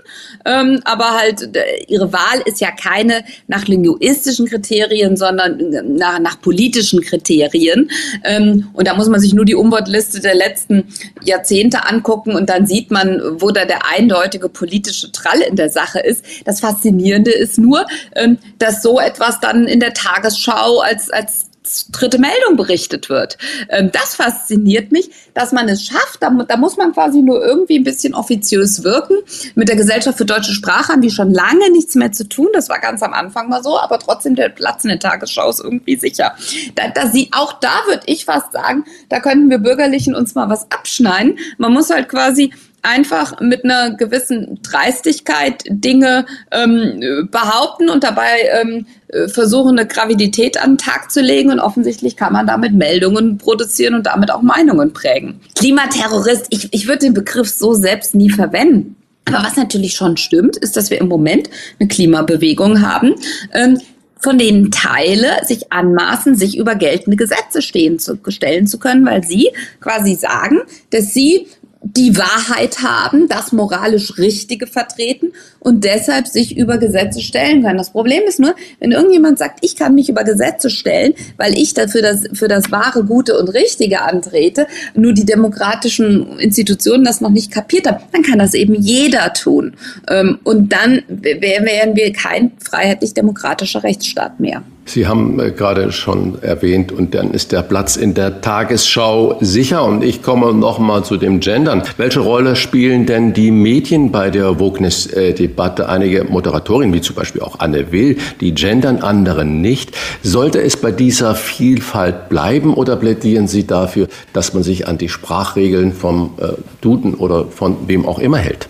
ähm, 0.45 0.81
aber 0.85 1.11
halt 1.11 1.49
ihre 1.89 2.13
Wahl 2.13 2.43
ist 2.45 2.61
ja 2.61 2.71
keine 2.71 3.25
nach 3.47 3.67
linguistischen 3.67 4.47
Kriterien, 4.47 5.17
sondern 5.17 5.59
nach, 5.97 6.19
nach 6.19 6.41
politischen 6.41 7.01
Kriterien. 7.01 7.91
Ähm, 8.25 8.69
und 8.75 8.87
da 8.87 8.95
muss 8.95 9.09
man 9.09 9.21
sich 9.21 9.35
nur 9.35 9.45
die 9.45 9.55
Umwortliste 9.55 10.21
der 10.21 10.35
letzten 10.35 10.89
Jahrzehnte 11.23 11.87
angucken 11.87 12.35
und 12.35 12.49
dann 12.49 12.67
sieht 12.67 12.91
man, 12.91 13.21
wo 13.41 13.51
da 13.51 13.65
der 13.65 13.87
eindeutige 13.87 14.49
politische 14.49 15.11
Trall 15.13 15.41
in 15.41 15.57
der 15.57 15.71
Sache 15.71 16.01
ist. 16.01 16.25
Das 16.45 16.61
Faszinierende 16.61 17.33
ist 17.33 17.59
nur, 17.59 17.87
ähm, 18.15 18.39
dass 18.59 18.83
so 18.83 19.01
etwas 19.01 19.41
dann 19.41 19.67
in 19.67 19.81
der 19.81 19.95
Tagesschau 19.95 20.81
als, 20.81 21.11
als 21.11 21.46
dritte 21.93 22.19
Meldung 22.19 22.57
berichtet 22.57 23.09
wird. 23.09 23.39
Ähm, 23.69 23.91
das 23.93 24.15
fasziniert 24.15 24.93
mich, 24.93 25.11
dass 25.35 25.53
man 25.53 25.69
es 25.69 25.85
schafft. 25.85 26.23
Da, 26.23 26.31
da, 26.31 26.57
muss 26.57 26.77
man 26.77 26.93
quasi 26.93 27.23
nur 27.23 27.45
irgendwie 27.45 27.79
ein 27.79 27.85
bisschen 27.85 28.15
offiziös 28.15 28.85
wirken. 28.85 29.17
Mit 29.55 29.69
der 29.69 29.77
Gesellschaft 29.77 30.19
für 30.19 30.25
deutsche 30.25 30.53
Sprache 30.53 30.93
haben 30.93 31.03
die 31.03 31.11
schon 31.11 31.33
lange 31.33 31.71
nichts 31.71 31.95
mehr 31.95 32.13
zu 32.13 32.29
tun. 32.29 32.49
Das 32.53 32.69
war 32.69 32.79
ganz 32.81 33.03
am 33.03 33.13
Anfang 33.13 33.49
mal 33.49 33.63
so, 33.63 33.79
aber 33.79 33.99
trotzdem 33.99 34.35
der 34.35 34.49
Platz 34.49 34.85
in 34.85 34.89
der 34.89 34.99
Tagesschau 34.99 35.49
ist 35.51 35.61
irgendwie 35.61 35.97
sicher. 35.97 36.35
Da, 36.75 36.89
da 36.89 37.09
sie, 37.09 37.29
auch 37.33 37.55
da 37.55 37.83
würde 37.87 38.03
ich 38.07 38.25
fast 38.25 38.53
sagen, 38.53 38.85
da 39.09 39.21
könnten 39.21 39.51
wir 39.51 39.59
Bürgerlichen 39.59 40.15
uns 40.15 40.35
mal 40.35 40.49
was 40.49 40.71
abschneiden. 40.71 41.39
Man 41.59 41.73
muss 41.73 41.91
halt 41.91 42.09
quasi 42.09 42.53
einfach 42.87 43.41
mit 43.41 43.65
einer 43.65 43.95
gewissen 43.97 44.61
Dreistigkeit 44.63 45.65
Dinge 45.69 46.27
ähm, 46.51 47.29
behaupten 47.31 47.91
und 47.91 48.05
dabei 48.05 48.49
ähm, 48.61 48.87
versuchen, 49.29 49.79
eine 49.79 49.87
Gravidität 49.87 50.61
an 50.61 50.73
den 50.73 50.79
Tag 50.79 51.11
zu 51.11 51.21
legen. 51.21 51.51
Und 51.51 51.61
offensichtlich 51.61 52.17
kann 52.17 52.33
man 52.33 52.47
damit 52.47 52.73
Meldungen 52.73 53.39
produzieren 53.39 53.95
und 53.95 54.07
damit 54.07 54.31
auch 54.31 54.43
Meinungen 54.43 54.93
prägen. 54.93 55.41
Klimaterrorist, 55.57 56.47
ich, 56.51 56.73
ich 56.73 56.87
würde 56.87 57.01
den 57.01 57.15
Begriff 57.15 57.49
so 57.49 57.75
selbst 57.75 58.15
nie 58.15 58.31
verwenden. 58.31 58.97
Aber 59.27 59.45
was 59.45 59.57
natürlich 59.57 59.95
schon 59.95 60.17
stimmt, 60.17 60.57
ist, 60.57 60.77
dass 60.77 60.91
wir 60.91 61.01
im 61.01 61.09
Moment 61.09 61.51
eine 61.81 61.89
Klimabewegung 61.89 62.83
haben, 62.83 63.15
ähm, 63.53 63.81
von 64.19 64.39
denen 64.39 64.71
Teile 64.71 65.45
sich 65.45 65.73
anmaßen, 65.73 66.37
sich 66.37 66.57
über 66.57 66.75
geltende 66.75 67.17
Gesetze 67.17 67.61
stehen 67.61 67.99
zu, 67.99 68.19
stellen 68.29 68.67
zu 68.67 68.79
können, 68.79 69.05
weil 69.05 69.25
sie 69.25 69.51
quasi 69.81 70.15
sagen, 70.15 70.61
dass 70.91 71.13
sie 71.13 71.49
die 71.83 72.17
Wahrheit 72.17 72.83
haben, 72.83 73.29
das 73.29 73.53
moralisch 73.53 74.19
Richtige 74.19 74.67
vertreten 74.67 75.33
und 75.61 75.85
deshalb 75.85 76.27
sich 76.27 76.57
über 76.57 76.79
Gesetze 76.79 77.21
stellen 77.21 77.63
können. 77.63 77.79
Das 77.79 77.91
Problem 77.91 78.23
ist 78.27 78.41
nur, 78.41 78.55
wenn 78.81 78.93
irgendjemand 78.93 79.39
sagt, 79.39 79.59
ich 79.63 79.77
kann 79.77 79.95
mich 79.95 80.09
über 80.09 80.25
Gesetze 80.25 80.71
stellen, 80.71 81.15
weil 81.37 81.57
ich 81.57 81.75
dafür 81.75 82.03
das, 82.03 82.25
für 82.33 82.49
das 82.49 82.71
wahre, 82.71 83.05
Gute 83.05 83.39
und 83.39 83.49
Richtige 83.49 84.03
antrete, 84.03 84.67
nur 84.95 85.13
die 85.13 85.27
demokratischen 85.27 86.39
Institutionen 86.39 87.05
das 87.05 87.21
noch 87.21 87.31
nicht 87.31 87.53
kapiert 87.53 87.87
haben, 87.87 88.03
dann 88.13 88.23
kann 88.23 88.39
das 88.39 88.55
eben 88.55 88.75
jeder 88.75 89.33
tun. 89.33 89.75
Ähm, 90.09 90.39
und 90.45 90.73
dann 90.73 91.03
wären 91.09 91.95
wir 91.95 92.13
kein 92.13 92.53
freiheitlich-demokratischer 92.59 93.83
Rechtsstaat 93.83 94.41
mehr. 94.41 94.63
Sie 94.89 95.09
haben 95.09 95.41
äh, 95.41 95.51
gerade 95.51 95.91
schon 95.91 96.41
erwähnt, 96.43 96.93
und 96.93 97.15
dann 97.15 97.33
ist 97.33 97.51
der 97.51 97.63
Platz 97.63 97.97
in 97.97 98.15
der 98.15 98.41
Tagesschau 98.41 99.37
sicher. 99.41 99.85
Und 99.85 100.05
ich 100.05 100.23
komme 100.23 100.55
noch 100.55 100.79
mal 100.79 101.05
zu 101.05 101.17
dem 101.17 101.41
Gendern. 101.41 101.83
Welche 101.97 102.21
Rolle 102.21 102.55
spielen 102.55 103.05
denn 103.05 103.33
die 103.33 103.51
Medien 103.51 104.13
bei 104.13 104.31
der 104.31 104.61
Wokeness-Debatte? 104.61 105.89
Einige 105.89 106.25
Moderatorinnen, 106.25 106.95
wie 106.95 107.01
zum 107.01 107.17
Beispiel 107.17 107.43
auch 107.43 107.59
Anne 107.59 107.91
Will, 107.91 108.17
die 108.41 108.55
gendern, 108.55 108.99
anderen 108.99 109.61
nicht. 109.61 109.91
Sollte 110.23 110.63
es 110.63 110.77
bei 110.77 110.93
dieser 110.93 111.35
Vielfalt 111.35 112.29
bleiben 112.29 112.73
oder 112.73 112.95
plädieren 112.95 113.49
Sie 113.49 113.67
dafür, 113.67 114.07
dass 114.33 114.55
man 114.55 114.63
sich 114.63 114.87
an 114.87 114.99
die 114.99 115.09
Sprachregeln 115.09 115.93
vom 115.93 116.35
äh, 116.39 116.53
Duden 116.81 117.15
oder 117.15 117.47
von 117.47 117.89
wem 117.89 118.07
auch 118.07 118.21
immer 118.21 118.39
hält? 118.39 118.69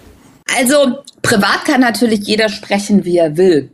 Also 0.59 0.97
privat 1.21 1.67
kann 1.67 1.83
natürlich 1.83 2.21
jeder 2.21 2.49
sprechen, 2.49 3.05
wie 3.05 3.19
er 3.19 3.37
will. 3.37 3.71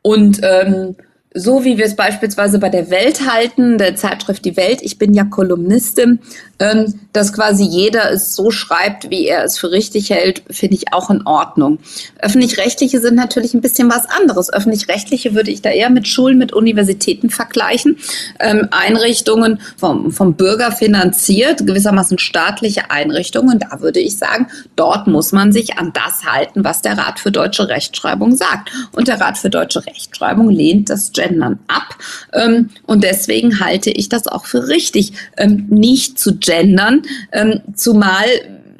Und 0.00 0.40
ähm, 0.42 0.96
so 1.36 1.64
wie 1.64 1.76
wir 1.76 1.84
es 1.84 1.96
beispielsweise 1.96 2.60
bei 2.60 2.68
der 2.68 2.90
Welt 2.90 3.28
halten, 3.28 3.76
der 3.76 3.96
Zeitschrift 3.96 4.44
Die 4.44 4.56
Welt, 4.56 4.78
ich 4.82 4.98
bin 4.98 5.12
ja 5.14 5.24
Kolumnistin, 5.24 6.20
ähm, 6.60 6.94
dass 7.12 7.32
quasi 7.32 7.64
jeder 7.64 8.12
es 8.12 8.36
so 8.36 8.52
schreibt, 8.52 9.10
wie 9.10 9.26
er 9.26 9.42
es 9.42 9.58
für 9.58 9.72
richtig 9.72 10.10
hält, 10.10 10.42
finde 10.50 10.76
ich 10.76 10.92
auch 10.92 11.10
in 11.10 11.26
Ordnung. 11.26 11.78
Öffentlich-rechtliche 12.20 13.00
sind 13.00 13.16
natürlich 13.16 13.52
ein 13.52 13.60
bisschen 13.60 13.90
was 13.90 14.08
anderes. 14.08 14.52
Öffentlich-rechtliche 14.52 15.34
würde 15.34 15.50
ich 15.50 15.60
da 15.60 15.70
eher 15.70 15.90
mit 15.90 16.06
Schulen, 16.06 16.38
mit 16.38 16.52
Universitäten 16.52 17.30
vergleichen. 17.30 17.98
Ähm, 18.38 18.68
Einrichtungen 18.70 19.60
vom, 19.76 20.12
vom 20.12 20.34
Bürger 20.34 20.70
finanziert, 20.70 21.66
gewissermaßen 21.66 22.18
staatliche 22.18 22.92
Einrichtungen. 22.92 23.58
Da 23.58 23.80
würde 23.80 23.98
ich 23.98 24.18
sagen, 24.18 24.46
dort 24.76 25.08
muss 25.08 25.32
man 25.32 25.52
sich 25.52 25.78
an 25.78 25.92
das 25.92 26.24
halten, 26.24 26.62
was 26.62 26.80
der 26.80 26.96
Rat 26.96 27.18
für 27.18 27.32
deutsche 27.32 27.68
Rechtschreibung 27.68 28.36
sagt. 28.36 28.70
Und 28.92 29.08
der 29.08 29.20
Rat 29.20 29.38
für 29.38 29.50
deutsche 29.50 29.84
Rechtschreibung 29.84 30.48
lehnt 30.48 30.90
das 30.90 31.10
Gendern 31.24 31.58
ab. 31.68 31.96
Ähm, 32.32 32.70
und 32.86 33.04
deswegen 33.04 33.60
halte 33.60 33.90
ich 33.90 34.08
das 34.08 34.26
auch 34.26 34.46
für 34.46 34.68
richtig, 34.68 35.12
ähm, 35.36 35.66
nicht 35.70 36.18
zu 36.18 36.36
gendern, 36.36 37.02
ähm, 37.32 37.60
zumal 37.74 38.26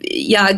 ja 0.06 0.48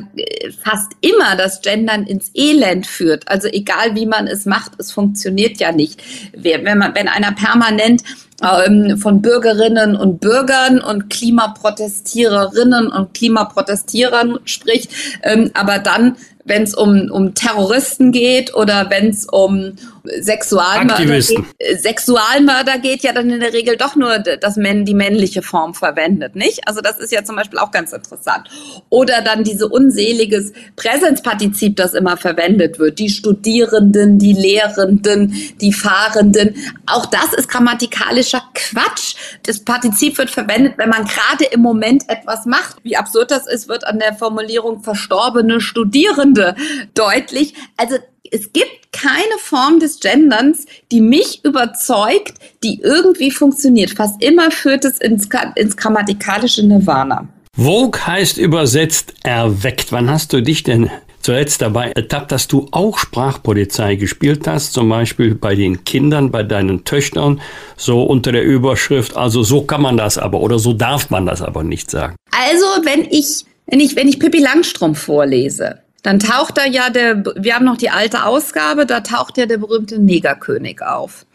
fast 0.62 0.93
immer 1.01 1.37
das 1.37 1.62
Gendern 1.62 2.05
ins 2.05 2.30
Elend 2.34 2.87
führt. 2.87 3.28
Also 3.28 3.49
egal 3.49 3.95
wie 3.95 4.07
man 4.07 4.26
es 4.26 4.45
macht, 4.45 4.72
es 4.78 4.91
funktioniert 4.91 5.59
ja 5.59 5.72
nicht. 5.72 6.03
Wenn, 6.37 6.64
man, 6.78 6.95
wenn 6.95 7.09
einer 7.09 7.32
permanent 7.32 8.03
ähm, 8.43 8.99
von 8.99 9.22
Bürgerinnen 9.22 9.97
und 9.97 10.20
Bürgern 10.20 10.80
und 10.80 11.09
Klimaprotestiererinnen 11.11 12.89
und 12.89 13.14
Klimaprotestierern 13.14 14.41
spricht, 14.45 14.91
ähm, 15.22 15.51
aber 15.55 15.78
dann 15.78 16.16
wenn 16.47 16.62
es 16.62 16.74
um, 16.74 17.11
um 17.11 17.34
Terroristen 17.34 18.12
geht 18.12 18.55
oder 18.55 18.89
wenn 18.89 19.09
es 19.09 19.26
um 19.26 19.72
Sexualmörder 20.20 21.04
geht, 21.04 21.44
Sexualmörder 21.80 22.78
geht, 22.78 23.02
ja 23.02 23.12
dann 23.12 23.30
in 23.30 23.40
der 23.40 23.52
Regel 23.52 23.76
doch 23.76 23.96
nur 23.96 24.18
das 24.18 24.57
Män 24.57 24.84
die 24.84 24.94
männliche 24.94 25.42
Form 25.42 25.74
verwendet, 25.74 26.36
nicht? 26.36 26.66
Also 26.66 26.80
das 26.80 26.98
ist 26.98 27.12
ja 27.12 27.24
zum 27.24 27.36
Beispiel 27.36 27.59
auch 27.59 27.70
ganz 27.70 27.92
interessant. 27.92 28.48
Oder 28.88 29.22
dann 29.22 29.44
diese 29.44 29.68
unseliges 29.68 30.52
Präsenzpartizip, 30.76 31.76
das 31.76 31.94
immer 31.94 32.16
verwendet 32.16 32.78
wird. 32.78 32.98
Die 32.98 33.11
Studierenden, 33.11 34.18
die 34.18 34.32
Lehrenden, 34.32 35.34
die 35.61 35.72
Fahrenden. 35.72 36.57
Auch 36.86 37.07
das 37.07 37.32
ist 37.36 37.48
grammatikalischer 37.48 38.42
Quatsch. 38.54 39.16
Das 39.44 39.61
Partizip 39.61 40.18
wird 40.18 40.30
verwendet, 40.30 40.74
wenn 40.76 40.88
man 40.88 41.04
gerade 41.07 41.44
im 41.44 41.61
Moment 41.61 42.09
etwas 42.09 42.46
macht. 42.46 42.76
Wie 42.82 42.96
absurd 42.96 43.30
das 43.30 43.46
ist, 43.46 43.68
wird 43.68 43.86
an 43.86 43.98
der 43.98 44.14
Formulierung 44.14 44.82
verstorbene 44.82 45.61
Studierende 45.61 46.54
deutlich. 46.94 47.54
Also 47.76 47.96
es 48.32 48.52
gibt 48.52 48.92
keine 48.92 49.38
Form 49.38 49.78
des 49.78 50.00
Genderns, 50.00 50.66
die 50.90 51.00
mich 51.00 51.44
überzeugt, 51.44 52.34
die 52.62 52.80
irgendwie 52.82 53.30
funktioniert. 53.30 53.90
Fast 53.90 54.22
immer 54.22 54.50
führt 54.50 54.84
es 54.84 54.98
ins, 54.98 55.28
ins 55.54 55.76
grammatikalische 55.76 56.64
Nirvana. 56.64 57.28
Vogue 57.56 57.98
heißt 58.06 58.38
übersetzt 58.38 59.14
erweckt. 59.22 59.92
Wann 59.92 60.10
hast 60.10 60.32
du 60.32 60.42
dich 60.42 60.62
denn 60.62 60.90
zuletzt 61.22 61.62
dabei 61.62 61.90
ertappt, 61.90 62.30
dass 62.30 62.48
du 62.48 62.68
auch 62.70 62.98
Sprachpolizei 62.98 63.96
gespielt 63.96 64.46
hast, 64.46 64.72
zum 64.72 64.88
Beispiel 64.88 65.34
bei 65.34 65.54
den 65.54 65.82
Kindern, 65.84 66.30
bei 66.30 66.42
deinen 66.42 66.84
Töchtern, 66.84 67.40
so 67.76 68.04
unter 68.04 68.30
der 68.30 68.44
Überschrift, 68.44 69.16
also 69.16 69.42
so 69.42 69.62
kann 69.62 69.82
man 69.82 69.96
das 69.96 70.18
aber 70.18 70.40
oder 70.40 70.58
so 70.58 70.72
darf 70.72 71.10
man 71.10 71.26
das 71.26 71.42
aber 71.42 71.64
nicht 71.64 71.90
sagen. 71.90 72.14
Also 72.30 72.66
wenn 72.84 73.06
ich, 73.10 73.44
wenn 73.66 73.80
ich, 73.80 73.96
wenn 73.96 74.06
ich 74.06 74.20
Pippi 74.20 74.38
Langstrumpf 74.38 75.00
vorlese, 75.00 75.80
dann 76.07 76.20
taucht 76.20 76.57
da 76.57 76.64
ja 76.64 76.88
der, 76.88 77.24
wir 77.34 77.57
haben 77.57 77.64
noch 77.64 77.78
die 77.78 77.90
alte 77.90 78.26
Ausgabe, 78.26 78.86
da 78.86 79.00
taucht 79.00 79.38
ja 79.38 79.46
der 79.46 79.59
berühmte 79.59 79.98
Negerkönig 79.98 80.80
auf. 80.80 81.26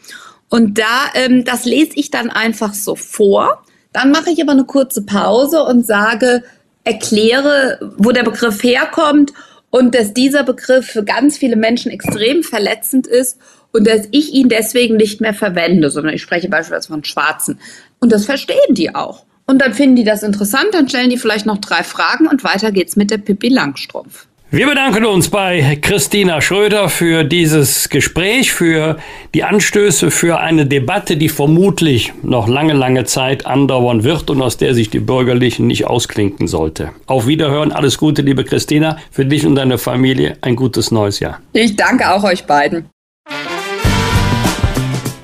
Und 0.48 0.78
da, 0.78 1.10
ähm, 1.12 1.44
das 1.44 1.66
lese 1.66 1.90
ich 1.96 2.10
dann 2.10 2.30
einfach 2.30 2.72
so 2.72 2.94
vor. 2.94 3.62
Dann 3.92 4.10
mache 4.10 4.30
ich 4.30 4.40
aber 4.40 4.52
eine 4.52 4.64
kurze 4.64 5.02
Pause 5.02 5.62
und 5.62 5.86
sage, 5.86 6.42
erkläre, 6.84 7.92
wo 7.98 8.12
der 8.12 8.22
Begriff 8.22 8.62
herkommt 8.62 9.34
und 9.68 9.94
dass 9.94 10.14
dieser 10.14 10.42
Begriff 10.42 10.86
für 10.86 11.04
ganz 11.04 11.36
viele 11.36 11.56
Menschen 11.56 11.92
extrem 11.92 12.42
verletzend 12.42 13.06
ist 13.06 13.36
und 13.72 13.86
dass 13.86 14.08
ich 14.10 14.32
ihn 14.32 14.48
deswegen 14.48 14.96
nicht 14.96 15.20
mehr 15.20 15.34
verwende, 15.34 15.90
sondern 15.90 16.14
ich 16.14 16.22
spreche 16.22 16.48
beispielsweise 16.48 16.88
von 16.88 17.04
Schwarzen. 17.04 17.60
Und 18.00 18.10
das 18.10 18.24
verstehen 18.24 18.56
die 18.70 18.94
auch. 18.94 19.26
Und 19.44 19.60
dann 19.60 19.74
finden 19.74 19.96
die 19.96 20.04
das 20.04 20.22
interessant, 20.22 20.68
dann 20.72 20.88
stellen 20.88 21.10
die 21.10 21.18
vielleicht 21.18 21.44
noch 21.44 21.58
drei 21.58 21.82
Fragen 21.82 22.26
und 22.26 22.42
weiter 22.42 22.72
geht's 22.72 22.96
mit 22.96 23.10
der 23.10 23.18
Pippi 23.18 23.50
Langstrumpf. 23.50 24.28
Wir 24.54 24.66
bedanken 24.66 25.06
uns 25.06 25.30
bei 25.30 25.78
Christina 25.80 26.42
Schröder 26.42 26.90
für 26.90 27.24
dieses 27.24 27.88
Gespräch, 27.88 28.52
für 28.52 28.98
die 29.32 29.44
Anstöße, 29.44 30.10
für 30.10 30.40
eine 30.40 30.66
Debatte, 30.66 31.16
die 31.16 31.30
vermutlich 31.30 32.12
noch 32.22 32.48
lange, 32.48 32.74
lange 32.74 33.04
Zeit 33.04 33.46
andauern 33.46 34.04
wird 34.04 34.28
und 34.28 34.42
aus 34.42 34.58
der 34.58 34.74
sich 34.74 34.90
die 34.90 35.00
Bürgerlichen 35.00 35.66
nicht 35.66 35.86
ausklinken 35.86 36.48
sollte. 36.48 36.90
Auf 37.06 37.26
Wiederhören, 37.26 37.72
alles 37.72 37.96
Gute, 37.96 38.20
liebe 38.20 38.44
Christina, 38.44 38.98
für 39.10 39.24
dich 39.24 39.46
und 39.46 39.54
deine 39.54 39.78
Familie 39.78 40.36
ein 40.42 40.54
gutes 40.54 40.90
neues 40.90 41.18
Jahr. 41.18 41.40
Ich 41.54 41.74
danke 41.76 42.12
auch 42.12 42.22
euch 42.22 42.44
beiden. 42.44 42.90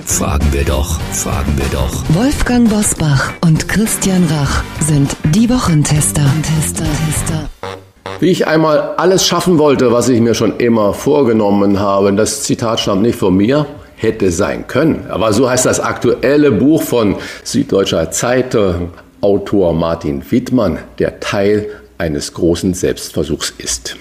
Fragen 0.07 0.51
wir 0.55 0.65
doch, 0.65 0.99
fragen 1.13 1.53
wir 1.59 1.69
doch. 1.71 2.03
Wolfgang 2.15 2.67
Bosbach 2.71 3.35
und 3.43 3.69
Christian 3.69 4.25
Rach 4.25 4.65
sind 4.81 5.15
die 5.35 5.51
Wochentester. 5.51 6.25
Tester, 6.43 6.87
Tester. 7.07 7.51
Wie 8.21 8.31
ich 8.31 8.47
einmal 8.47 8.95
alles 8.97 9.27
schaffen 9.27 9.59
wollte, 9.59 9.93
was 9.93 10.09
ich 10.09 10.21
mir 10.21 10.35
schon 10.35 10.57
immer 10.59 10.95
vorgenommen 10.95 11.81
habe, 11.81 12.13
das 12.13 12.43
Zitat 12.43 12.81
stammt 12.81 13.03
nicht 13.03 13.19
von 13.19 13.37
mir, 13.37 13.67
hätte 13.97 14.31
sein 14.31 14.67
können. 14.67 15.07
Aber 15.09 15.33
so 15.33 15.49
heißt 15.49 15.67
das 15.67 15.81
aktuelle 15.81 16.51
Buch 16.51 16.83
von 16.83 17.17
Süddeutscher 17.45 18.11
Zeitung, 18.11 18.91
Autor 19.21 19.75
Martin 19.75 20.23
Wittmann, 20.31 20.79
der 20.99 21.21
Teil 21.21 21.69
eines 21.99 22.33
großen 22.35 22.75
Selbstversuchs 22.75 23.53
ist. 23.59 23.97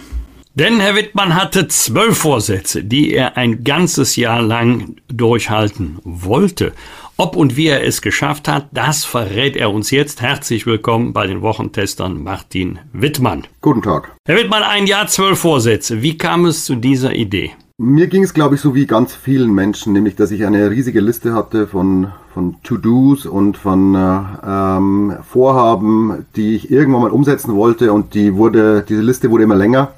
Denn 0.54 0.80
Herr 0.80 0.96
Wittmann 0.96 1.36
hatte 1.36 1.68
zwölf 1.68 2.18
Vorsätze, 2.18 2.84
die 2.84 3.14
er 3.14 3.38
ein 3.38 3.64
ganzes 3.64 4.16
Jahr 4.16 4.42
lang 4.42 4.96
durchhalten 5.08 6.00
wollte. 6.04 6.72
Ob 7.20 7.36
und 7.36 7.58
wie 7.58 7.66
er 7.66 7.84
es 7.84 8.04
geschafft 8.04 8.48
hat, 8.48 8.68
das 8.72 9.04
verrät 9.04 9.56
er 9.56 9.72
uns 9.72 9.90
jetzt. 9.90 10.22
Herzlich 10.22 10.68
willkommen 10.68 11.14
bei 11.14 11.26
den 11.26 11.42
Wochentestern 11.42 12.22
Martin 12.22 12.78
Wittmann. 12.94 13.48
Guten 13.60 13.82
Tag. 13.82 14.16
Herr 14.28 14.38
Wittmann, 14.38 14.62
ein 14.62 14.86
Jahr, 14.86 15.08
zwölf 15.08 15.40
Vorsätze. 15.40 16.04
Wie 16.04 16.16
kam 16.16 16.46
es 16.46 16.64
zu 16.64 16.76
dieser 16.76 17.16
Idee? 17.16 17.54
Mir 17.80 18.06
ging 18.06 18.24
es, 18.24 18.36
glaube 18.36 18.54
ich, 18.54 18.62
so 18.62 18.76
wie 18.76 18.86
ganz 18.86 19.16
vielen 19.16 19.52
Menschen, 19.52 19.94
nämlich, 19.94 20.16
dass 20.16 20.30
ich 20.30 20.46
eine 20.46 20.70
riesige 20.70 21.00
Liste 21.00 21.34
hatte 21.34 21.66
von, 21.66 22.12
von 22.36 22.58
To-Dos 22.62 23.26
und 23.26 23.58
von 23.58 23.96
äh, 23.96 24.20
ähm, 24.46 25.18
Vorhaben, 25.28 26.28
die 26.36 26.56
ich 26.56 26.70
irgendwann 26.70 27.02
mal 27.02 27.12
umsetzen 27.12 27.56
wollte 27.56 27.94
und 27.94 28.14
die 28.14 28.36
wurde, 28.36 28.86
diese 28.88 29.02
Liste 29.02 29.32
wurde 29.32 29.44
immer 29.44 29.56
länger. 29.56 29.92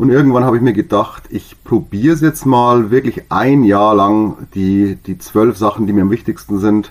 Und 0.00 0.08
irgendwann 0.08 0.44
habe 0.44 0.56
ich 0.56 0.62
mir 0.62 0.72
gedacht, 0.72 1.24
ich 1.28 1.62
probiere 1.62 2.14
es 2.14 2.22
jetzt 2.22 2.46
mal 2.46 2.90
wirklich 2.90 3.24
ein 3.28 3.64
Jahr 3.64 3.94
lang, 3.94 4.48
die, 4.54 4.96
die 5.06 5.18
zwölf 5.18 5.58
Sachen, 5.58 5.86
die 5.86 5.92
mir 5.92 6.00
am 6.00 6.10
wichtigsten 6.10 6.58
sind, 6.58 6.90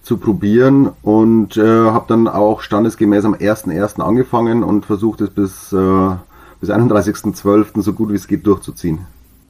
zu 0.00 0.16
probieren 0.16 0.88
und 1.02 1.58
äh, 1.58 1.60
habe 1.60 2.06
dann 2.08 2.26
auch 2.26 2.62
standesgemäß 2.62 3.26
am 3.26 3.34
1.1. 3.34 4.00
angefangen 4.00 4.64
und 4.64 4.86
versucht 4.86 5.20
es 5.20 5.28
bis, 5.28 5.70
äh, 5.74 6.16
bis 6.58 6.70
31.12. 6.70 7.82
so 7.82 7.92
gut 7.92 8.10
wie 8.10 8.14
es 8.14 8.26
geht 8.26 8.46
durchzuziehen. 8.46 9.00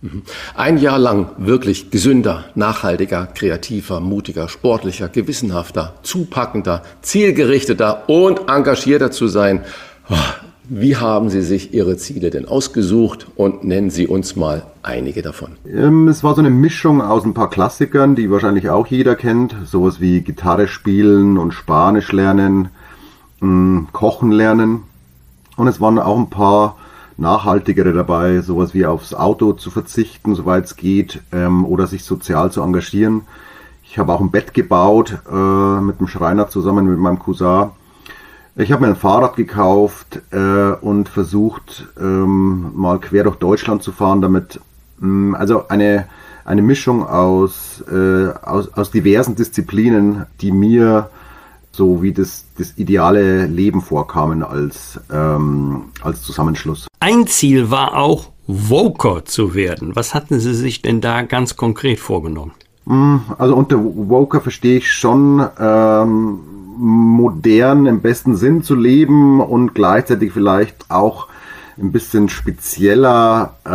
Mhm. 0.03 0.23
Ein 0.57 0.77
Jahr 0.77 0.99
lang 0.99 1.29
wirklich 1.39 1.93
gesünder, 1.93 2.47
nachhaltiger, 2.57 3.29
kreativer, 3.33 4.01
mutiger, 4.01 4.49
sportlicher, 4.49 5.09
gewissenhafter, 5.09 5.95
zupackender, 6.03 6.83
zielgerichteter 7.03 8.09
und 8.09 8.49
engagierter 8.49 9.13
zu 9.13 9.29
sein. 9.29 9.65
Wie 10.69 10.97
haben 10.97 11.31
Sie 11.31 11.43
sich 11.43 11.73
Ihre 11.75 11.97
Ziele 11.97 12.31
denn 12.31 12.49
ausgesucht 12.49 13.29
und 13.37 13.63
nennen 13.63 13.91
Sie 13.91 14.09
uns 14.09 14.35
mal 14.35 14.67
einige 14.83 15.23
davon? 15.23 15.53
Ähm, 15.65 16.09
es 16.09 16.25
war 16.25 16.35
so 16.35 16.41
eine 16.41 16.51
Mischung 16.51 17.01
aus 17.01 17.25
ein 17.25 17.35
paar 17.35 17.51
Klassikern, 17.51 18.17
die 18.17 18.33
wahrscheinlich 18.33 18.69
auch 18.69 18.89
jeder 18.89 19.15
kennt. 19.15 19.55
Sowas 19.65 20.01
wie 20.01 20.23
Gitarre 20.23 20.67
spielen 20.67 21.39
und 21.39 21.53
Spanisch 21.53 22.11
lernen, 22.11 22.71
ähm, 23.41 23.87
Kochen 23.93 24.33
lernen. 24.33 24.83
Und 25.57 25.69
es 25.69 25.81
waren 25.81 26.01
auch 26.01 26.19
ein 26.19 26.31
paar 26.31 26.77
nachhaltigere 27.17 27.93
dabei, 27.93 28.41
sowas 28.41 28.75
wie 28.75 28.87
aufs 28.87 29.15
Auto 29.15 29.53
zu 29.53 29.71
verzichten, 29.71 30.35
soweit 30.35 30.65
es 30.65 30.75
geht, 30.75 31.23
ähm, 31.31 31.65
oder 31.65 31.87
sich 31.87 32.03
sozial 32.03 32.51
zu 32.51 32.63
engagieren. 32.63 33.23
Ich 33.85 33.99
habe 33.99 34.13
auch 34.13 34.21
ein 34.21 34.33
Bett 34.33 34.53
gebaut 34.53 35.17
äh, 35.31 35.81
mit 35.81 36.01
dem 36.01 36.09
Schreiner 36.09 36.49
zusammen 36.49 36.87
mit 36.87 36.99
meinem 36.99 37.21
Cousin. 37.21 37.71
Ich 38.59 38.73
habe 38.73 38.83
mir 38.83 38.89
ein 38.89 38.97
Fahrrad 38.97 39.37
gekauft 39.37 40.23
äh, 40.31 40.71
und 40.81 41.09
versucht, 41.11 41.87
ähm, 42.01 42.71
mal 42.75 42.99
quer 42.99 43.25
durch 43.25 43.37
Deutschland 43.37 43.83
zu 43.83 43.93
fahren, 43.93 44.23
damit 44.23 44.61
mh, 44.99 45.09
mm, 45.09 45.35
also 45.35 45.69
eine 45.69 46.07
eine 46.47 46.63
Mischung 46.63 47.07
aus, 47.07 47.85
äh, 47.91 48.29
aus, 48.43 48.73
aus 48.73 48.91
diversen 48.91 49.35
Disziplinen, 49.35 50.27
die 50.41 50.53
mir 50.53 51.11
so 51.73 52.03
wie 52.03 52.13
das, 52.13 52.47
das 52.57 52.79
ideale 52.79 53.47
Leben 53.47 53.83
vorkamen 53.83 54.43
als, 54.43 54.99
ähm, 55.13 55.87
als 56.01 56.23
Zusammenschluss. 56.23 56.87
Ein 57.01 57.27
Ziel 57.27 57.71
war 57.71 57.97
auch, 57.97 58.31
Voker 58.49 59.25
zu 59.25 59.55
werden. 59.55 59.97
Was 59.97 60.15
hatten 60.15 60.39
Sie 60.39 60.55
sich 60.55 60.81
denn 60.81 61.01
da 61.01 61.23
ganz 61.23 61.57
konkret 61.57 61.99
vorgenommen? 61.99 62.53
Mm, 62.85 63.17
also 63.39 63.57
unter 63.57 63.77
Voker 63.77 64.41
verstehe 64.41 64.79
ich 64.79 64.93
schon 64.93 65.45
ähm, 65.59 66.39
modern 66.77 67.87
im 67.87 68.01
besten 68.01 68.37
Sinn 68.37 68.63
zu 68.63 68.75
leben 68.75 69.41
und 69.41 69.75
gleichzeitig 69.75 70.33
vielleicht 70.33 70.91
auch 70.91 71.29
ein 71.79 71.93
bisschen 71.93 72.29
spezieller 72.29 73.57
äh, 73.65 73.69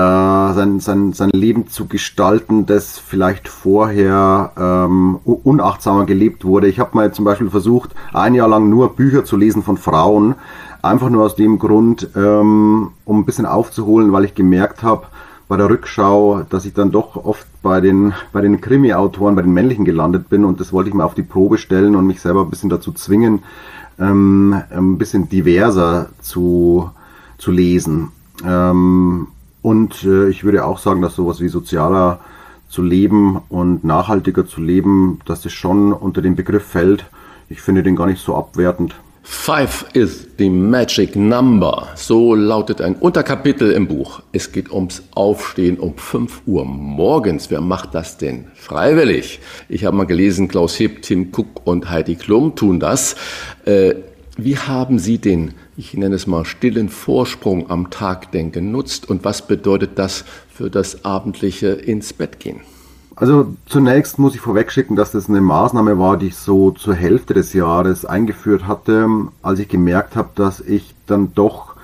sein, 0.55 0.79
sein, 0.79 1.13
sein 1.13 1.29
Leben 1.33 1.67
zu 1.67 1.87
gestalten, 1.87 2.65
das 2.65 2.97
vielleicht 2.97 3.47
vorher 3.47 4.51
ähm, 4.57 5.19
unachtsamer 5.23 6.05
gelebt 6.05 6.43
wurde. 6.43 6.67
Ich 6.67 6.79
habe 6.79 6.95
mal 6.95 7.13
zum 7.13 7.25
Beispiel 7.25 7.49
versucht, 7.49 7.91
ein 8.13 8.33
Jahr 8.33 8.47
lang 8.47 8.69
nur 8.69 8.95
Bücher 8.95 9.23
zu 9.23 9.37
lesen 9.37 9.61
von 9.61 9.77
Frauen, 9.77 10.35
einfach 10.81 11.09
nur 11.09 11.23
aus 11.23 11.35
dem 11.35 11.59
Grund, 11.59 12.09
ähm, 12.15 12.91
um 13.05 13.19
ein 13.19 13.25
bisschen 13.25 13.45
aufzuholen, 13.45 14.11
weil 14.11 14.25
ich 14.25 14.33
gemerkt 14.33 14.81
habe, 14.81 15.05
bei 15.51 15.57
der 15.57 15.69
Rückschau, 15.69 16.43
dass 16.49 16.63
ich 16.63 16.71
dann 16.71 16.91
doch 16.91 17.17
oft 17.17 17.45
bei 17.61 17.81
den, 17.81 18.13
bei 18.31 18.39
den 18.39 18.61
Krimi-Autoren, 18.61 19.35
bei 19.35 19.41
den 19.41 19.51
männlichen 19.51 19.83
gelandet 19.83 20.29
bin 20.29 20.45
und 20.45 20.61
das 20.61 20.71
wollte 20.71 20.87
ich 20.87 20.95
mal 20.95 21.03
auf 21.03 21.13
die 21.13 21.23
Probe 21.23 21.57
stellen 21.57 21.97
und 21.97 22.07
mich 22.07 22.21
selber 22.21 22.43
ein 22.43 22.49
bisschen 22.49 22.69
dazu 22.69 22.93
zwingen, 22.93 23.43
ähm, 23.99 24.55
ein 24.69 24.97
bisschen 24.97 25.27
diverser 25.27 26.07
zu, 26.21 26.89
zu 27.37 27.51
lesen. 27.51 28.13
Ähm, 28.47 29.27
und 29.61 30.05
äh, 30.05 30.29
ich 30.29 30.45
würde 30.45 30.63
auch 30.63 30.79
sagen, 30.79 31.01
dass 31.01 31.17
sowas 31.17 31.41
wie 31.41 31.49
sozialer 31.49 32.21
zu 32.69 32.81
leben 32.81 33.41
und 33.49 33.83
nachhaltiger 33.83 34.47
zu 34.47 34.61
leben, 34.61 35.19
dass 35.25 35.41
das 35.41 35.51
schon 35.51 35.91
unter 35.91 36.21
den 36.21 36.37
Begriff 36.37 36.63
fällt. 36.63 37.07
Ich 37.49 37.59
finde 37.59 37.83
den 37.83 37.97
gar 37.97 38.07
nicht 38.07 38.23
so 38.23 38.37
abwertend. 38.37 38.95
Five 39.23 39.85
is 39.93 40.27
the 40.39 40.49
magic 40.49 41.15
number. 41.15 41.89
So 41.95 42.33
lautet 42.33 42.81
ein 42.81 42.95
Unterkapitel 42.95 43.71
im 43.71 43.87
Buch. 43.87 44.23
Es 44.31 44.51
geht 44.51 44.71
ums 44.71 45.03
Aufstehen 45.13 45.77
um 45.77 45.95
5 45.95 46.41
Uhr 46.47 46.65
morgens. 46.65 47.51
Wer 47.51 47.61
macht 47.61 47.93
das 47.93 48.17
denn 48.17 48.47
freiwillig? 48.55 49.39
Ich 49.69 49.85
habe 49.85 49.95
mal 49.95 50.05
gelesen, 50.05 50.47
Klaus 50.47 50.75
Hipp, 50.75 51.03
Tim 51.03 51.31
Cook 51.31 51.61
und 51.65 51.89
Heidi 51.89 52.15
Klum 52.15 52.55
tun 52.55 52.79
das. 52.79 53.15
Äh, 53.65 53.93
wie 54.37 54.57
haben 54.57 54.97
Sie 54.97 55.19
den, 55.19 55.53
ich 55.77 55.93
nenne 55.93 56.15
es 56.15 56.25
mal, 56.25 56.43
stillen 56.43 56.89
Vorsprung 56.89 57.69
am 57.69 57.91
Tag 57.91 58.31
denn 58.31 58.51
genutzt 58.51 59.07
und 59.07 59.23
was 59.23 59.45
bedeutet 59.45 59.91
das 59.99 60.25
für 60.51 60.71
das 60.71 61.05
abendliche 61.05 61.67
ins 61.67 62.11
Bett 62.13 62.39
gehen? 62.39 62.61
Also 63.21 63.53
zunächst 63.67 64.17
muss 64.17 64.33
ich 64.33 64.41
vorwegschicken, 64.41 64.95
dass 64.95 65.11
das 65.11 65.29
eine 65.29 65.41
Maßnahme 65.41 65.99
war, 65.99 66.17
die 66.17 66.29
ich 66.29 66.37
so 66.37 66.71
zur 66.71 66.95
Hälfte 66.95 67.35
des 67.35 67.53
Jahres 67.53 68.03
eingeführt 68.03 68.67
hatte, 68.67 69.07
als 69.43 69.59
ich 69.59 69.67
gemerkt 69.67 70.15
habe, 70.15 70.29
dass 70.33 70.59
ich 70.59 70.95
dann 71.05 71.31
doch 71.35 71.75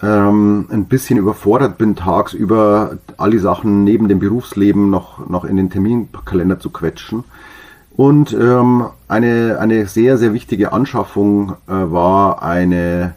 ähm, 0.00 0.68
ein 0.70 0.86
bisschen 0.86 1.18
überfordert 1.18 1.76
bin, 1.76 1.94
tagsüber 1.94 2.96
all 3.18 3.32
die 3.32 3.38
Sachen 3.38 3.84
neben 3.84 4.08
dem 4.08 4.18
Berufsleben 4.18 4.88
noch, 4.88 5.28
noch 5.28 5.44
in 5.44 5.58
den 5.58 5.68
Terminkalender 5.68 6.58
zu 6.58 6.70
quetschen. 6.70 7.24
Und 7.94 8.32
ähm, 8.32 8.86
eine, 9.08 9.58
eine 9.60 9.84
sehr, 9.88 10.16
sehr 10.16 10.32
wichtige 10.32 10.72
Anschaffung 10.72 11.52
äh, 11.68 11.72
war 11.72 12.42
eine, 12.42 13.12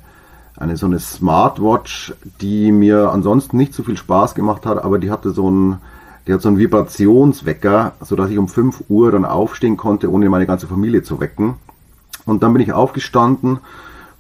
eine 0.58 0.76
so 0.76 0.88
eine 0.88 1.00
Smartwatch, 1.00 2.16
die 2.42 2.74
mir 2.74 3.12
ansonsten 3.12 3.56
nicht 3.56 3.74
so 3.74 3.84
viel 3.84 3.96
Spaß 3.96 4.36
gemacht 4.36 4.66
hat, 4.66 4.84
aber 4.84 5.00
die 5.00 5.10
hatte 5.10 5.32
so 5.32 5.50
ein, 5.50 5.78
die 6.28 6.34
hat 6.34 6.42
so 6.42 6.50
einen 6.50 6.58
Vibrationswecker, 6.58 7.94
so 8.02 8.16
dass 8.16 8.30
ich 8.30 8.38
um 8.38 8.48
5 8.48 8.86
Uhr 8.90 9.12
dann 9.12 9.26
aufstehen 9.26 9.78
konnte, 9.78 10.12
ohne 10.12 10.30
meine 10.30 10.46
ganze 10.46 10.68
Familie 10.68 11.04
zu 11.04 11.20
wecken. 11.20 11.56
Und 12.26 12.42
dann 12.42 12.54
bin 12.54 12.62
ich 12.62 12.74
aufgestanden, 12.74 13.60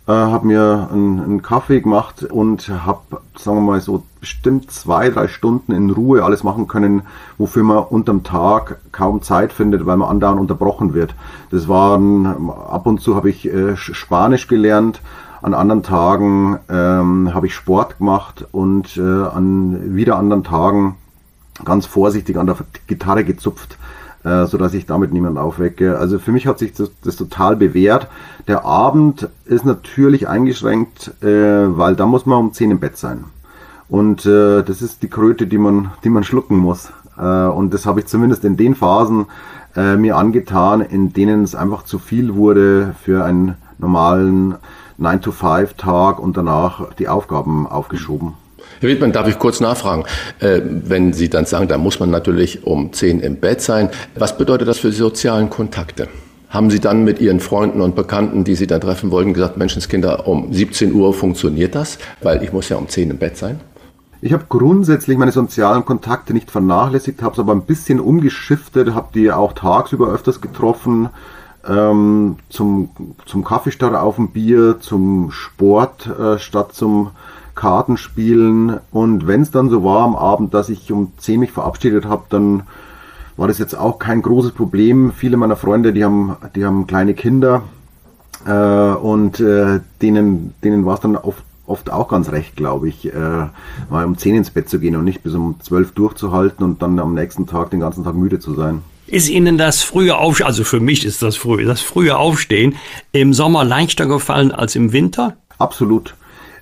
äh, 0.08 0.12
habe 0.12 0.45
mir 0.45 0.89
einen, 0.91 1.20
einen, 1.20 1.41
Kaffee 1.41 1.82
gemacht 1.82 2.24
und 2.24 2.70
habe, 2.70 3.22
sagen 3.36 3.58
wir 3.58 3.62
mal, 3.62 3.82
so 3.82 4.03
bestimmt 4.20 4.72
zwei, 4.72 5.10
drei 5.10 5.28
Stunden 5.28 5.72
in 5.72 5.89
Ruhe 5.89 6.24
alles 6.24 6.43
machen 6.43 6.68
können, 6.68 7.01
wofür 7.39 7.64
man 7.64 7.80
unterm 7.80 8.24
Tag 8.24 8.78
kaum 8.91 9.24
Zeit 9.24 9.51
findet, 9.51 9.88
weil 9.88 9.97
man 9.97 10.10
andauernd 10.10 10.39
unterbrochen 10.39 10.93
wird. 10.93 11.16
Das 11.49 11.68
waren, 11.68 12.51
ab 12.51 12.86
und 12.86 13.01
zu 13.01 13.16
habe 13.16 13.32
ich 13.32 13.51
äh, 13.51 13.76
Spanisch 13.76 14.47
gelernt, 14.47 15.01
an 15.41 15.53
anderen 15.56 15.84
Tagen 15.84 16.60
ähm, 16.70 17.34
habe 17.34 17.47
ich 17.47 17.56
Sport 17.56 17.99
gemacht 17.99 18.47
und 18.51 18.97
äh, 18.97 19.01
an 19.01 19.95
wieder 19.95 20.18
anderen 20.18 20.43
Tagen 20.43 20.95
ganz 21.64 21.86
vorsichtig 21.86 22.38
an 22.38 22.47
der 22.47 22.58
Gitarre 22.88 23.24
gezupft 23.24 23.78
äh, 24.26 24.47
so 24.47 24.58
dass 24.58 24.74
ich 24.74 24.86
damit 24.86 25.14
niemanden 25.14 25.38
aufwecke. 25.38 25.97
Also 25.97 26.20
für 26.20 26.32
mich 26.32 26.47
hat 26.47 26.60
sich 26.60 26.74
das, 26.74 26.91
das 27.03 27.16
total 27.16 27.56
bewährt. 27.56 28.08
Der 28.47 28.66
Abend 28.66 29.30
ist 29.45 29.66
natürlich 29.66 30.28
eingeschränkt, 30.28 31.14
äh, 31.24 31.78
weil 31.78 31.95
da 31.95 32.06
muss 32.06 32.26
man 32.26 32.39
um 32.39 32.53
10 32.53 32.72
im 32.72 32.80
Bett 32.80 32.97
sein. 32.97 33.26
Und 33.88 34.26
äh, 34.26 34.64
das 34.64 34.82
ist 34.82 35.03
die 35.03 35.10
Kröte, 35.10 35.45
die 35.45 35.60
man, 35.60 35.91
die 36.03 36.10
man 36.10 36.24
schlucken 36.24 36.58
muss. 36.58 36.91
Äh, 37.18 37.22
und 37.22 37.74
das 37.74 37.86
habe 37.86 37.99
ich 37.99 38.08
zumindest 38.08 38.43
in 38.43 38.58
den 38.58 38.74
Phasen 38.74 39.28
äh, 39.76 39.95
mir 39.95 40.18
angetan, 40.18 40.82
in 40.82 41.14
denen 41.14 41.43
es 41.43 41.53
einfach 41.53 41.84
zu 41.84 41.99
viel 41.99 42.36
wurde 42.36 42.95
für 43.03 43.24
einen 43.24 43.56
normalen 43.78 44.56
9-to-5-Tag 44.99 46.20
und 46.20 46.36
danach 46.36 46.93
die 46.95 47.10
Aufgaben 47.10 47.68
aufgeschoben. 47.68 48.34
Herr 48.82 48.89
Wittmann, 48.89 49.13
darf 49.13 49.28
ich 49.28 49.39
kurz 49.39 49.61
nachfragen? 49.61 50.03
Äh, 50.39 50.61
wenn 50.63 51.13
Sie 51.13 51.30
dann 51.30 51.45
sagen, 51.45 51.67
da 51.67 51.78
muss 51.78 51.99
man 51.99 52.09
natürlich 52.09 52.65
um 52.65 52.91
10 52.91 53.21
im 53.21 53.38
Bett 53.38 53.61
sein, 53.61 53.89
was 54.15 54.38
bedeutet 54.38 54.67
das 54.67 54.80
für 54.80 54.89
die 54.89 54.97
sozialen 54.97 55.49
Kontakte? 55.49 56.09
Haben 56.49 56.69
Sie 56.69 56.80
dann 56.80 57.03
mit 57.03 57.21
Ihren 57.21 57.39
Freunden 57.39 57.82
und 57.82 57.95
Bekannten, 57.95 58.43
die 58.43 58.55
Sie 58.55 58.67
dann 58.67 58.82
treffen 58.82 59.11
wollten, 59.11 59.34
gesagt, 59.34 59.57
Menschenskinder, 59.57 60.28
um 60.28 60.51
17 60.51 60.93
Uhr 60.93 61.13
funktioniert 61.13 61.73
das? 61.73 61.97
Weil 62.21 62.43
ich 62.43 62.51
muss 62.51 62.69
ja 62.69 62.76
um 62.76 62.89
10 62.89 63.11
im 63.11 63.17
Bett 63.17 63.38
sein. 63.38 63.59
Ich 64.21 64.34
habe 64.34 64.45
grundsätzlich 64.49 65.17
meine 65.17 65.32
sozialen 65.32 65.86
Kontakte 65.86 66.34
nicht 66.34 66.51
vernachlässigt, 66.51 67.21
habe 67.21 67.34
es 67.34 67.39
aber 67.39 67.53
ein 67.53 67.65
bisschen 67.65 67.99
umgeschiftet, 67.99 68.93
habe 68.93 69.09
die 69.13 69.32
auch 69.32 69.53
tagsüber 69.53 70.11
öfters 70.11 70.41
getroffen, 70.41 71.09
ähm, 71.67 72.38
zum, 72.49 72.89
zum 73.26 73.43
Kaffee 73.43 73.71
statt 73.71 73.93
auf 73.93 74.15
dem 74.15 74.30
Bier, 74.30 74.80
zum 74.80 75.32
Sport 75.32 76.07
äh, 76.07 76.39
statt 76.39 76.73
zum 76.73 77.11
Kartenspielen. 77.56 78.80
Und 78.91 79.28
wenn 79.28 79.41
es 79.41 79.51
dann 79.51 79.70
so 79.70 79.84
war 79.84 80.03
am 80.03 80.16
Abend, 80.16 80.53
dass 80.53 80.70
ich 80.70 80.91
um 80.91 81.14
10 81.18 81.39
mich 81.39 81.51
verabschiedet 81.51 82.06
habe, 82.06 82.26
dann 82.30 82.64
war 83.38 83.47
das 83.47 83.58
jetzt 83.58 83.78
auch 83.78 83.99
kein 83.99 84.22
großes 84.22 84.51
Problem. 84.51 85.12
Viele 85.12 85.38
meiner 85.38 85.56
Freunde, 85.56 85.93
die 85.93 86.03
haben, 86.03 86.36
die 86.56 86.66
haben 86.66 86.88
kleine 86.88 87.14
Kinder 87.14 87.64
äh, 88.45 88.51
und 88.51 89.39
äh, 89.39 89.80
denen, 90.01 90.53
denen 90.64 90.86
war 90.86 90.95
es 90.95 91.01
dann 91.01 91.16
oft, 91.16 91.43
oft 91.68 91.91
auch 91.91 92.08
ganz 92.08 92.32
recht, 92.32 92.56
glaube 92.56 92.88
ich, 92.88 93.06
äh, 93.14 93.47
mal 93.89 94.06
um 94.06 94.18
10 94.18 94.36
ins 94.36 94.51
Bett 94.51 94.70
zu 94.70 94.80
gehen 94.80 94.95
und 94.95 95.03
nicht 95.03 95.24
bis 95.24 95.34
um 95.34 95.56
12 95.60 95.93
durchzuhalten 95.93 96.64
und 96.64 96.82
dann 96.82 96.99
am 96.99 97.14
nächsten 97.14 97.47
Tag 97.47 97.72
den 97.72 97.80
ganzen 97.80 98.03
Tag 98.03 98.16
müde 98.16 98.39
zu 98.39 98.53
sein. 98.53 98.82
Ist 99.08 99.30
Ihnen 99.30 99.58
das 99.58 99.84
frühe 99.84 100.18
Aufstehen, 100.18 100.47
also 100.47 100.64
für 100.64 100.80
mich 100.80 101.06
ist 101.06 101.22
das 101.22 101.36
früh, 101.36 101.64
das 101.64 101.82
frühe 101.82 102.18
Aufstehen 102.18 102.76
im 103.12 103.34
Sommer 103.34 103.64
leichter 103.64 104.08
gefallen 104.08 104.51
als 104.51 104.76
im 104.76 104.93
Winter? 104.93 105.38
Absolut. 105.60 106.16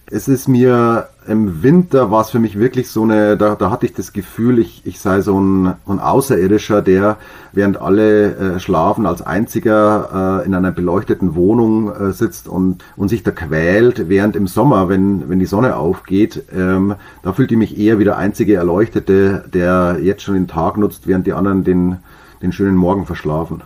Es 0.06 0.28
ist 0.28 0.48
mir 0.48 1.08
im 1.28 1.64
Winter 1.64 2.12
war 2.12 2.22
es 2.22 2.30
für 2.30 2.40
mich 2.40 2.60
wirklich 2.60 2.90
so 2.90 3.04
eine, 3.04 3.38
da, 3.38 3.56
da 3.56 3.72
hatte 3.72 3.86
ich 3.86 3.94
das 3.94 4.14
Gefühl, 4.14 4.60
ich, 4.60 4.82
ich 4.86 5.00
sei 5.00 5.22
so 5.22 5.40
ein, 5.40 5.74
ein 5.88 6.00
Außerirdischer, 6.00 6.82
der 6.82 7.18
während 7.54 7.80
alle 7.80 8.36
äh, 8.36 8.60
schlafen 8.60 9.06
als 9.06 9.22
einziger 9.22 10.42
äh, 10.44 10.46
in 10.46 10.54
einer 10.54 10.72
beleuchteten 10.72 11.36
Wohnung 11.36 11.94
äh, 11.94 12.12
sitzt 12.12 12.48
und, 12.48 12.84
und 12.98 13.10
sich 13.10 13.24
da 13.24 13.32
quält, 13.32 14.10
während 14.10 14.36
im 14.36 14.48
Sommer, 14.48 14.90
wenn, 14.90 15.30
wenn 15.30 15.40
die 15.40 15.46
Sonne 15.46 15.78
aufgeht, 15.78 16.44
ähm, 16.54 16.96
da 17.22 17.34
fühlt 17.34 17.52
ich 17.52 17.58
mich 17.58 17.78
eher 17.78 18.00
wie 18.00 18.04
der 18.04 18.18
einzige 18.18 18.56
Erleuchtete, 18.56 19.46
der 19.54 19.98
jetzt 20.02 20.24
schon 20.24 20.36
den 20.36 20.48
Tag 20.48 20.78
nutzt, 20.78 21.08
während 21.08 21.26
die 21.26 21.34
anderen 21.34 21.64
den, 21.64 21.98
den 22.42 22.52
schönen 22.52 22.76
Morgen 22.76 23.06
verschlafen 23.06 23.64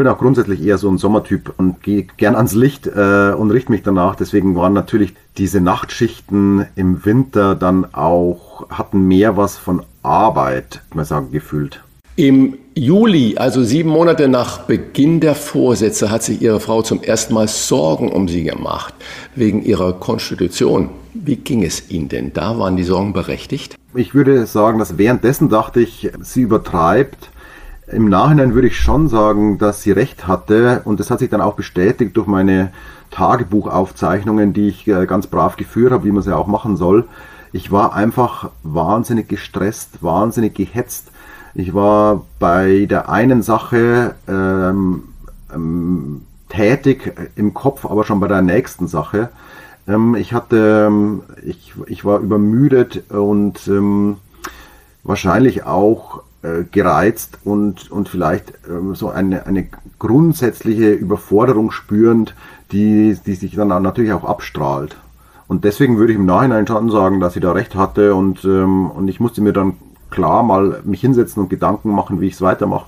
bin 0.00 0.08
auch 0.08 0.16
grundsätzlich 0.16 0.62
eher 0.62 0.78
so 0.78 0.88
ein 0.88 0.96
Sommertyp 0.96 1.52
und 1.58 1.82
gehe 1.82 2.06
gern 2.16 2.34
ans 2.34 2.54
Licht 2.54 2.86
äh, 2.86 3.34
und 3.36 3.50
richte 3.50 3.70
mich 3.70 3.82
danach. 3.82 4.14
Deswegen 4.14 4.56
waren 4.56 4.72
natürlich 4.72 5.12
diese 5.36 5.60
Nachtschichten 5.60 6.64
im 6.74 7.04
Winter 7.04 7.54
dann 7.54 7.84
auch, 7.92 8.66
hatten 8.70 9.06
mehr 9.06 9.36
was 9.36 9.58
von 9.58 9.82
Arbeit, 10.02 10.80
mal 10.94 11.04
sagen, 11.04 11.32
gefühlt. 11.32 11.82
Im 12.16 12.56
Juli, 12.74 13.36
also 13.36 13.62
sieben 13.62 13.90
Monate 13.90 14.26
nach 14.28 14.60
Beginn 14.60 15.20
der 15.20 15.34
Vorsätze, 15.34 16.10
hat 16.10 16.22
sich 16.22 16.40
Ihre 16.40 16.60
Frau 16.60 16.80
zum 16.80 17.02
ersten 17.02 17.34
Mal 17.34 17.46
Sorgen 17.46 18.10
um 18.10 18.26
Sie 18.26 18.44
gemacht, 18.44 18.94
wegen 19.34 19.62
Ihrer 19.62 19.92
Konstitution. 19.92 20.88
Wie 21.12 21.36
ging 21.36 21.62
es 21.62 21.90
Ihnen 21.90 22.08
denn? 22.08 22.32
Da 22.32 22.58
waren 22.58 22.78
die 22.78 22.84
Sorgen 22.84 23.12
berechtigt? 23.12 23.76
Ich 23.94 24.14
würde 24.14 24.46
sagen, 24.46 24.78
dass 24.78 24.96
währenddessen 24.96 25.50
dachte 25.50 25.82
ich, 25.82 26.10
sie 26.22 26.40
übertreibt 26.40 27.28
im 27.92 28.08
Nachhinein 28.08 28.54
würde 28.54 28.68
ich 28.68 28.78
schon 28.78 29.08
sagen, 29.08 29.58
dass 29.58 29.82
sie 29.82 29.92
recht 29.92 30.26
hatte 30.26 30.82
und 30.84 31.00
das 31.00 31.10
hat 31.10 31.18
sich 31.18 31.30
dann 31.30 31.40
auch 31.40 31.54
bestätigt 31.54 32.16
durch 32.16 32.26
meine 32.26 32.72
Tagebuchaufzeichnungen, 33.10 34.52
die 34.52 34.68
ich 34.68 34.86
äh, 34.86 35.06
ganz 35.06 35.26
brav 35.26 35.56
geführt 35.56 35.92
habe, 35.92 36.04
wie 36.04 36.12
man 36.12 36.22
sie 36.22 36.34
auch 36.34 36.46
machen 36.46 36.76
soll. 36.76 37.06
Ich 37.52 37.72
war 37.72 37.94
einfach 37.94 38.50
wahnsinnig 38.62 39.28
gestresst, 39.28 40.02
wahnsinnig 40.02 40.54
gehetzt. 40.54 41.10
Ich 41.54 41.74
war 41.74 42.24
bei 42.38 42.86
der 42.88 43.08
einen 43.08 43.42
Sache 43.42 44.14
ähm, 44.28 45.02
ähm, 45.52 46.22
tätig 46.48 47.12
im 47.34 47.54
Kopf, 47.54 47.84
aber 47.84 48.04
schon 48.04 48.20
bei 48.20 48.28
der 48.28 48.42
nächsten 48.42 48.86
Sache. 48.86 49.30
Ähm, 49.88 50.14
ich 50.14 50.32
hatte, 50.32 50.86
ähm, 50.86 51.22
ich, 51.44 51.74
ich 51.86 52.04
war 52.04 52.20
übermüdet 52.20 53.10
und 53.10 53.66
ähm, 53.66 54.18
wahrscheinlich 55.02 55.64
auch 55.64 56.22
äh, 56.42 56.64
gereizt 56.70 57.38
und, 57.44 57.90
und 57.90 58.08
vielleicht 58.08 58.52
ähm, 58.68 58.94
so 58.94 59.10
eine, 59.10 59.46
eine 59.46 59.66
grundsätzliche 59.98 60.92
Überforderung 60.92 61.70
spürend, 61.70 62.34
die, 62.72 63.16
die 63.26 63.34
sich 63.34 63.54
dann 63.54 63.68
natürlich 63.68 64.12
auch 64.12 64.24
abstrahlt. 64.24 64.96
Und 65.48 65.64
deswegen 65.64 65.98
würde 65.98 66.12
ich 66.12 66.18
im 66.18 66.26
Nachhinein 66.26 66.66
schon 66.66 66.90
sagen, 66.90 67.20
dass 67.20 67.34
sie 67.34 67.40
da 67.40 67.52
recht 67.52 67.74
hatte 67.74 68.14
und, 68.14 68.44
ähm, 68.44 68.90
und 68.90 69.08
ich 69.08 69.20
musste 69.20 69.42
mir 69.42 69.52
dann 69.52 69.74
klar 70.10 70.42
mal 70.42 70.80
mich 70.84 71.00
hinsetzen 71.00 71.42
und 71.42 71.48
Gedanken 71.50 71.90
machen, 71.90 72.20
wie 72.20 72.28
ich 72.28 72.34
es 72.34 72.40
weitermache. 72.40 72.86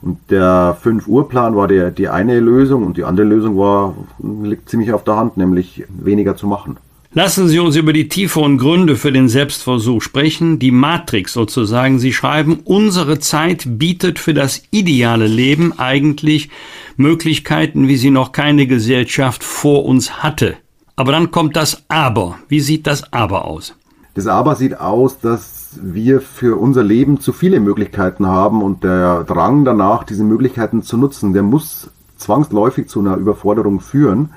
Und 0.00 0.18
der 0.30 0.76
5-Uhr-Plan 0.82 1.56
war 1.56 1.66
der, 1.66 1.90
die 1.90 2.08
eine 2.08 2.38
Lösung 2.38 2.84
und 2.84 2.96
die 2.96 3.04
andere 3.04 3.26
Lösung 3.26 3.56
war, 3.58 3.94
liegt 4.18 4.68
ziemlich 4.68 4.92
auf 4.92 5.02
der 5.02 5.16
Hand, 5.16 5.36
nämlich 5.36 5.84
weniger 5.88 6.36
zu 6.36 6.46
machen. 6.46 6.76
Lassen 7.16 7.46
Sie 7.46 7.60
uns 7.60 7.76
über 7.76 7.92
die 7.92 8.08
tieferen 8.08 8.58
Gründe 8.58 8.96
für 8.96 9.12
den 9.12 9.28
Selbstversuch 9.28 10.02
sprechen, 10.02 10.58
die 10.58 10.72
Matrix 10.72 11.32
sozusagen. 11.32 12.00
Sie 12.00 12.12
schreiben, 12.12 12.58
unsere 12.64 13.20
Zeit 13.20 13.78
bietet 13.78 14.18
für 14.18 14.34
das 14.34 14.64
ideale 14.72 15.28
Leben 15.28 15.78
eigentlich 15.78 16.50
Möglichkeiten, 16.96 17.86
wie 17.86 17.94
sie 17.94 18.10
noch 18.10 18.32
keine 18.32 18.66
Gesellschaft 18.66 19.44
vor 19.44 19.84
uns 19.84 20.24
hatte. 20.24 20.56
Aber 20.96 21.12
dann 21.12 21.30
kommt 21.30 21.54
das 21.54 21.84
Aber. 21.86 22.36
Wie 22.48 22.58
sieht 22.58 22.88
das 22.88 23.12
Aber 23.12 23.44
aus? 23.44 23.76
Das 24.14 24.26
Aber 24.26 24.56
sieht 24.56 24.80
aus, 24.80 25.20
dass 25.20 25.78
wir 25.80 26.20
für 26.20 26.58
unser 26.60 26.82
Leben 26.82 27.20
zu 27.20 27.32
viele 27.32 27.60
Möglichkeiten 27.60 28.26
haben 28.26 28.60
und 28.60 28.82
der 28.82 29.22
Drang 29.22 29.64
danach, 29.64 30.02
diese 30.02 30.24
Möglichkeiten 30.24 30.82
zu 30.82 30.96
nutzen, 30.96 31.32
der 31.32 31.44
muss 31.44 31.90
zwangsläufig 32.16 32.88
zu 32.88 32.98
einer 32.98 33.16
Überforderung 33.18 33.78
führen 33.78 34.30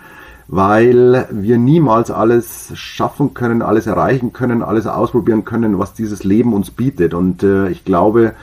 weil 0.48 1.28
wir 1.30 1.58
niemals 1.58 2.10
alles 2.10 2.72
schaffen 2.76 3.34
können, 3.34 3.62
alles 3.62 3.86
erreichen 3.86 4.32
können, 4.34 4.64
alles 4.64 4.88
ausprobieren 4.88 5.44
können, 5.46 5.78
was 5.78 5.94
dieses 5.94 6.24
Leben 6.24 6.54
uns 6.54 6.72
bietet. 6.72 7.14
Und 7.14 7.44
äh, 7.44 7.70
ich 7.70 7.84
glaube, 7.84 8.34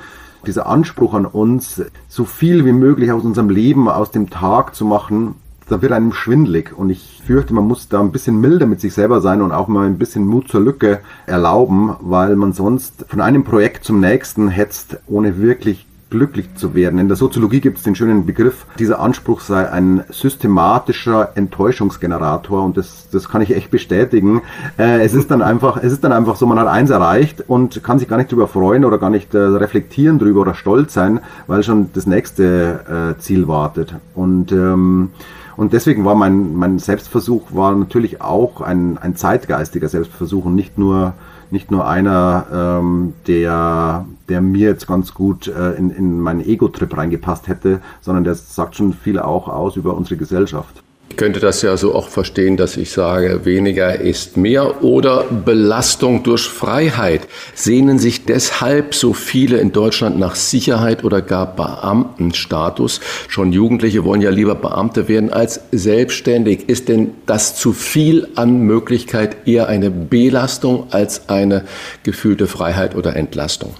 dieser 0.46 0.66
Anspruch 0.66 1.14
an 1.14 1.24
uns, 1.24 1.82
so 2.09 2.24
viel 2.24 2.66
wie 2.66 2.72
möglich 2.72 3.11
aus 3.11 3.24
unserem 3.24 3.48
Leben, 3.48 3.88
aus 3.88 4.11
dem 4.11 4.28
Tag 4.28 4.74
zu 4.74 4.84
machen, 4.84 5.36
da 5.68 5.80
wird 5.80 5.92
einem 5.92 6.12
schwindlig. 6.12 6.76
Und 6.76 6.90
ich 6.90 7.22
fürchte, 7.26 7.55
man 7.55 7.66
muss 7.66 7.88
da 7.88 8.00
ein 8.00 8.12
bisschen 8.12 8.38
milder 8.38 8.66
mit 8.66 8.80
sich 8.80 8.92
selber 8.92 9.22
sein 9.22 9.40
und 9.40 9.52
auch 9.52 9.68
mal 9.68 9.86
ein 9.86 9.98
bisschen 9.98 10.26
Mut 10.26 10.48
zur 10.48 10.61
Lücke 10.61 11.00
erlauben, 11.26 11.96
weil 12.00 12.36
man 12.36 12.52
sonst 12.52 13.07
von 13.09 13.22
einem 13.22 13.44
Projekt 13.44 13.84
zum 13.84 14.00
nächsten 14.00 14.48
hetzt, 14.48 14.98
ohne 15.07 15.38
wirklich 15.38 15.86
glücklich 16.15 16.55
zu 16.55 16.77
werden. 16.77 17.01
In 17.01 17.09
der 17.09 17.17
Soziologie 17.17 17.61
gibt 17.61 17.79
es 17.79 17.83
den 17.83 17.97
schönen 17.97 18.25
Begriff, 18.25 18.67
dieser 18.79 19.01
Anspruch 19.01 19.41
sei 19.41 19.69
ein 19.69 20.05
systematischer 20.11 21.33
Enttäuschungsgenerator 21.35 22.62
und 22.62 22.77
das, 22.77 23.09
das 23.11 23.29
kann 23.29 23.43
ich 23.43 23.53
echt 23.55 23.73
bestätigen. 23.73 24.43
Äh, 24.79 25.01
es 25.01 25.12
ist 25.12 25.33
dann 25.33 25.43
einfach, 25.43 25.77
es 25.77 25.93
ist 25.93 26.05
dann 26.05 26.12
einfach 26.12 26.37
so, 26.37 26.47
man 26.47 26.61
hat 26.61 26.69
eins 26.69 26.91
erreicht 26.91 27.43
und 27.49 27.83
kann 27.83 27.99
sich 27.99 28.07
gar 28.07 28.17
nicht 28.17 28.31
drüber 28.31 28.47
freuen 28.47 28.85
oder 28.85 28.99
gar 28.99 29.11
nicht 29.11 29.35
äh, 29.35 29.39
reflektieren 29.39 30.21
drüber 30.21 30.43
oder 30.43 30.55
stolz 30.55 30.95
sein, 30.95 31.19
weil 31.49 31.65
schon 31.65 31.91
das 31.95 32.07
nächste 32.07 33.17
äh, 33.17 33.21
Ziel 33.21 33.49
wartet. 33.49 33.97
Und 34.15 34.53
ähm, 34.53 35.11
und 35.57 35.73
deswegen 35.73 36.05
war 36.05 36.17
mein, 36.17 36.57
mein 36.57 36.81
Selbstversuch 36.81 37.55
war 37.55 37.75
natürlich 37.77 38.21
auch 38.21 38.61
ein, 38.61 38.99
ein 38.99 39.15
zeitgeistiger 39.15 39.89
Selbstversuch 39.89 40.47
und 40.47 40.57
nicht 40.57 40.79
nur 40.79 41.15
nicht 41.55 41.70
nur 41.70 41.88
einer, 41.88 42.46
ähm, 42.52 43.14
der, 43.26 44.05
der 44.28 44.42
mir 44.42 44.68
jetzt 44.68 44.86
ganz 44.86 45.14
gut 45.14 45.48
äh, 45.48 45.72
in, 45.72 45.88
in 45.88 46.20
meinen 46.20 46.44
Ego-Trip 46.44 46.94
reingepasst 46.94 47.48
hätte, 47.48 47.80
sondern 48.02 48.24
der 48.24 48.34
sagt 48.34 48.76
schon 48.76 48.92
viel 48.92 49.18
auch 49.18 49.48
aus 49.48 49.76
über 49.76 49.96
unsere 49.96 50.18
Gesellschaft. 50.18 50.84
Ich 51.15 51.19
könnte 51.19 51.39
das 51.39 51.62
ja 51.62 51.77
so 51.77 51.95
auch 51.95 52.09
verstehen, 52.09 52.57
dass 52.57 52.77
ich 52.77 52.91
sage, 52.91 53.45
weniger 53.45 54.01
ist 54.01 54.37
mehr 54.37 54.83
oder 54.83 55.23
Belastung 55.23 56.25
durch 56.25 56.43
Freiheit. 56.43 57.29
Sehnen 57.55 58.01
sich 58.01 58.25
deshalb 58.25 58.97
so 58.97 59.12
viele 59.12 59.59
in 59.59 59.71
Deutschland 59.71 60.19
nach 60.19 60.35
Sicherheit 60.35 61.05
oder 61.05 61.23
gar 61.23 61.55
Beamtenstatus? 61.55 62.99
Schon 63.29 63.53
Jugendliche 63.53 64.03
wollen 64.03 64.23
ja 64.23 64.31
lieber 64.31 64.57
Beamte 64.57 65.07
werden 65.07 65.33
als 65.33 65.61
selbstständig. 65.71 66.69
Ist 66.69 66.89
denn 66.89 67.12
das 67.27 67.55
zu 67.55 67.73
viel 67.73 68.27
an 68.35 68.62
Möglichkeit 68.62 69.47
eher 69.47 69.69
eine 69.69 69.93
Belastung 69.93 70.89
als 70.91 71.29
eine 71.29 71.62
gefühlte 72.03 72.49
Freiheit 72.49 72.97
oder 72.97 73.15
Entlastung? 73.15 73.75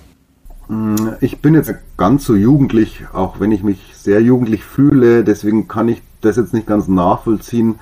Ich 1.21 1.39
bin 1.39 1.55
jetzt 1.55 1.75
ganz 1.97 2.25
so 2.25 2.37
jugendlich, 2.37 3.01
auch 3.13 3.41
wenn 3.41 3.51
ich 3.51 3.65
mich 3.65 3.81
sehr 3.93 4.21
jugendlich 4.21 4.65
fühle. 4.65 5.25
Deswegen 5.25 5.67
kann 5.67 5.89
ich 5.89 6.01
das 6.25 6.37
jetzt 6.37 6.55
nicht 6.55 6.67
ganz 6.67 6.89
nachvollziehen, 6.89 7.77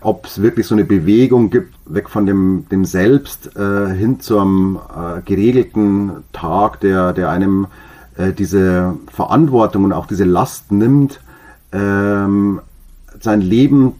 ob 0.00 0.26
es 0.26 0.40
wirklich 0.40 0.66
so 0.66 0.74
eine 0.74 0.84
Bewegung 0.84 1.50
gibt, 1.50 1.74
weg 1.86 2.08
von 2.08 2.26
dem, 2.26 2.66
dem 2.70 2.84
Selbst 2.84 3.56
äh, 3.56 3.88
hin 3.88 4.20
zu 4.20 4.38
einem 4.38 4.76
äh, 4.76 5.22
geregelten 5.22 6.24
Tag, 6.32 6.80
der, 6.80 7.12
der 7.12 7.30
einem 7.30 7.66
äh, 8.16 8.32
diese 8.32 8.94
Verantwortung 9.12 9.84
und 9.84 9.92
auch 9.92 10.06
diese 10.06 10.24
Last 10.24 10.70
nimmt, 10.70 11.20
ähm, 11.72 12.60
sein 13.20 13.40
Leben 13.40 13.94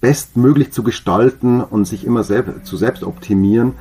bestmöglich 0.00 0.72
zu 0.72 0.82
gestalten 0.82 1.60
und 1.60 1.86
sich 1.86 2.04
immer 2.04 2.24
selb 2.24 2.64
zu 2.64 2.76
selbst 2.76 3.04
optimieren. 3.04 3.72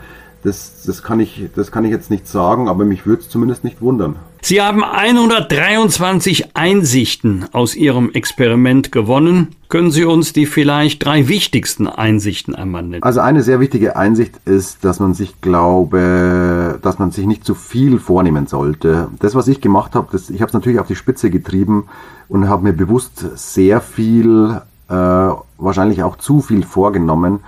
Das, 0.44 0.84
das, 0.86 1.04
kann 1.04 1.20
ich, 1.20 1.50
das 1.56 1.72
kann 1.72 1.84
ich 1.84 1.92
jetzt 1.92 2.10
nicht 2.10 2.28
sagen, 2.28 2.70
aber 2.70 2.86
mich 2.86 3.06
würde 3.06 3.22
es 3.22 3.30
zumindest 3.30 3.64
nicht 3.64 3.82
wundern. 3.82 4.16
Sie 4.42 4.62
haben 4.62 4.86
123 4.86 6.56
Einsichten 6.56 7.46
aus 7.52 7.76
Ihrem 7.76 8.12
Experiment 8.12 8.92
gewonnen. 8.92 9.50
Können 9.68 9.92
Sie 9.92 10.06
uns 10.06 10.32
die 10.32 10.46
vielleicht 10.46 11.04
drei 11.04 11.28
wichtigsten 11.28 11.88
Einsichten 11.88 12.56
einmal 12.56 12.84
nennen? 12.84 13.04
Also 13.04 13.20
eine 13.20 13.44
sehr 13.44 13.60
wichtige 13.60 13.98
Einsicht 13.98 14.40
ist, 14.46 14.86
dass 14.86 15.02
man 15.02 15.14
sich 15.14 15.42
glaube, 15.42 16.80
dass 16.82 17.00
man 17.00 17.12
sich 17.12 17.26
nicht 17.26 17.44
zu 17.44 17.54
viel 17.54 18.00
vornehmen 18.00 18.48
sollte. 18.48 19.10
Das, 19.20 19.36
was 19.36 19.50
ich 19.50 19.60
gemacht 19.60 19.94
habe, 19.94 20.08
das, 20.12 20.30
ich 20.30 20.42
habe 20.42 20.48
es 20.48 20.54
natürlich 20.54 20.80
auf 20.80 20.88
die 20.88 20.96
Spitze 20.96 21.30
getrieben 21.30 21.90
und 22.30 22.48
habe 22.48 22.64
mir 22.64 22.74
bewusst 22.74 23.26
sehr 23.36 23.82
viel, 23.82 24.62
äh, 24.88 24.94
wahrscheinlich 24.94 26.02
auch 26.02 26.18
zu 26.18 26.42
viel 26.42 26.64
vorgenommen. 26.64 27.42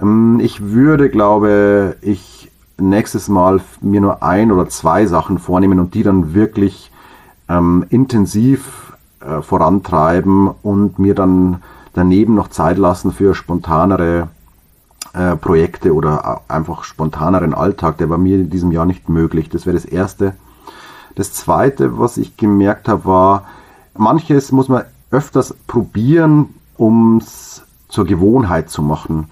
Ähm, 0.00 0.40
ich 0.42 0.60
würde, 0.60 1.08
glaube 1.08 1.96
ich, 2.02 2.33
nächstes 2.78 3.28
Mal 3.28 3.60
mir 3.80 4.00
nur 4.00 4.22
ein 4.22 4.50
oder 4.50 4.68
zwei 4.68 5.06
Sachen 5.06 5.38
vornehmen 5.38 5.78
und 5.78 5.94
die 5.94 6.02
dann 6.02 6.34
wirklich 6.34 6.90
ähm, 7.48 7.84
intensiv 7.90 8.96
äh, 9.20 9.42
vorantreiben 9.42 10.50
und 10.62 10.98
mir 10.98 11.14
dann 11.14 11.62
daneben 11.92 12.34
noch 12.34 12.48
Zeit 12.48 12.78
lassen 12.78 13.12
für 13.12 13.34
spontanere 13.34 14.28
äh, 15.12 15.36
Projekte 15.36 15.94
oder 15.94 16.42
einfach 16.48 16.84
spontaneren 16.84 17.54
Alltag. 17.54 17.98
Der 17.98 18.10
war 18.10 18.18
mir 18.18 18.36
in 18.36 18.50
diesem 18.50 18.72
Jahr 18.72 18.86
nicht 18.86 19.08
möglich. 19.08 19.48
Das 19.48 19.66
wäre 19.66 19.76
das 19.76 19.84
Erste. 19.84 20.34
Das 21.14 21.32
Zweite, 21.32 21.98
was 21.98 22.16
ich 22.16 22.36
gemerkt 22.36 22.88
habe, 22.88 23.04
war, 23.04 23.44
manches 23.96 24.50
muss 24.50 24.68
man 24.68 24.82
öfters 25.10 25.54
probieren, 25.68 26.48
um 26.76 27.18
es 27.18 27.62
zur 27.88 28.04
Gewohnheit 28.04 28.68
zu 28.68 28.82
machen. 28.82 29.30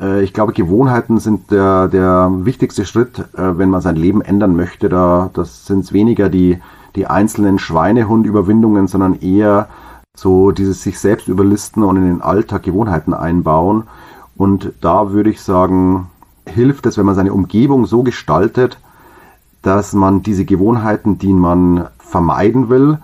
Äh, 0.00 0.22
ich 0.22 0.32
glaube, 0.32 0.52
Gewohnheiten 0.52 1.18
sind 1.18 1.50
der, 1.50 1.88
der 1.88 2.30
wichtigste 2.32 2.84
Schritt, 2.84 3.18
äh, 3.36 3.58
wenn 3.58 3.70
man 3.70 3.80
sein 3.80 3.96
Leben 3.96 4.20
ändern 4.20 4.56
möchte. 4.56 4.88
Da, 4.88 5.30
das 5.32 5.66
sind 5.66 5.92
weniger 5.92 6.28
die, 6.28 6.58
die 6.96 7.06
einzelnen 7.06 7.58
Schweinehund-Überwindungen, 7.58 8.86
sondern 8.86 9.20
eher 9.20 9.68
so 10.16 10.52
dieses 10.52 10.82
sich 10.82 10.98
selbst 10.98 11.28
überlisten 11.28 11.82
und 11.82 11.96
in 11.96 12.06
den 12.06 12.22
Alltag 12.22 12.62
Gewohnheiten 12.62 13.14
einbauen. 13.14 13.84
Und 14.36 14.72
da 14.80 15.12
würde 15.12 15.30
ich 15.30 15.40
sagen, 15.40 16.08
hilft 16.46 16.86
es, 16.86 16.96
wenn 16.98 17.06
man 17.06 17.14
seine 17.14 17.32
Umgebung 17.32 17.86
so 17.86 18.02
gestaltet, 18.02 18.78
dass 19.62 19.92
man 19.92 20.22
diese 20.22 20.44
Gewohnheiten, 20.44 21.18
die 21.18 21.32
man 21.32 21.86
vermeiden 21.98 22.68
will, 22.68 22.98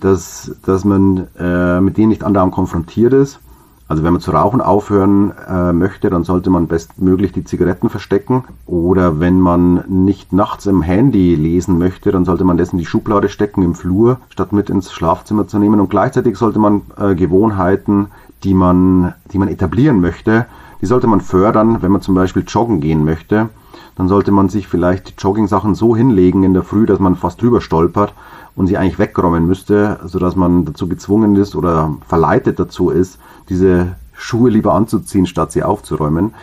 dass, 0.00 0.52
dass 0.64 0.84
man 0.84 1.26
äh, 1.38 1.80
mit 1.80 1.96
denen 1.96 2.08
nicht 2.08 2.24
andauernd 2.24 2.52
konfrontiert 2.52 3.12
ist, 3.12 3.40
also 3.88 4.02
wenn 4.04 4.12
man 4.12 4.20
zu 4.20 4.32
rauchen 4.32 4.60
aufhören 4.60 5.32
äh, 5.48 5.72
möchte, 5.72 6.10
dann 6.10 6.22
sollte 6.22 6.50
man 6.50 6.66
bestmöglich 6.66 7.32
die 7.32 7.44
Zigaretten 7.44 7.88
verstecken. 7.88 8.44
Oder 8.66 9.18
wenn 9.18 9.40
man 9.40 9.82
nicht 9.88 10.34
nachts 10.34 10.66
im 10.66 10.82
Handy 10.82 11.34
lesen 11.34 11.78
möchte, 11.78 12.12
dann 12.12 12.26
sollte 12.26 12.44
man 12.44 12.58
das 12.58 12.72
in 12.72 12.78
die 12.78 12.84
Schublade 12.84 13.30
stecken 13.30 13.62
im 13.62 13.74
Flur, 13.74 14.18
statt 14.28 14.52
mit 14.52 14.68
ins 14.68 14.92
Schlafzimmer 14.92 15.48
zu 15.48 15.58
nehmen. 15.58 15.80
Und 15.80 15.88
gleichzeitig 15.88 16.36
sollte 16.36 16.58
man 16.58 16.82
äh, 16.98 17.14
Gewohnheiten, 17.14 18.08
die 18.44 18.52
man, 18.52 19.14
die 19.32 19.38
man 19.38 19.48
etablieren 19.48 20.02
möchte, 20.02 20.44
die 20.82 20.86
sollte 20.86 21.06
man 21.06 21.22
fördern, 21.22 21.80
wenn 21.80 21.90
man 21.90 22.02
zum 22.02 22.14
Beispiel 22.14 22.44
joggen 22.46 22.80
gehen 22.80 23.04
möchte. 23.06 23.48
Dann 23.96 24.06
sollte 24.06 24.30
man 24.30 24.50
sich 24.50 24.68
vielleicht 24.68 25.08
die 25.08 25.14
Jogging-Sachen 25.18 25.74
so 25.74 25.96
hinlegen 25.96 26.44
in 26.44 26.52
der 26.52 26.62
Früh, 26.62 26.84
dass 26.84 27.00
man 27.00 27.16
fast 27.16 27.40
drüber 27.40 27.62
stolpert 27.62 28.12
und 28.54 28.66
sie 28.66 28.76
eigentlich 28.76 28.98
wegräumen 28.98 29.46
müsste, 29.46 29.98
sodass 30.04 30.36
man 30.36 30.66
dazu 30.66 30.88
gezwungen 30.88 31.34
ist 31.36 31.56
oder 31.56 31.94
verleitet 32.06 32.58
dazu 32.60 32.90
ist, 32.90 33.18
diese 33.48 33.96
Schuhe 34.12 34.50
lieber 34.50 34.74
anzuziehen, 34.74 35.26
statt 35.26 35.52
sie 35.52 35.62
aufzuräumen. 35.62 36.34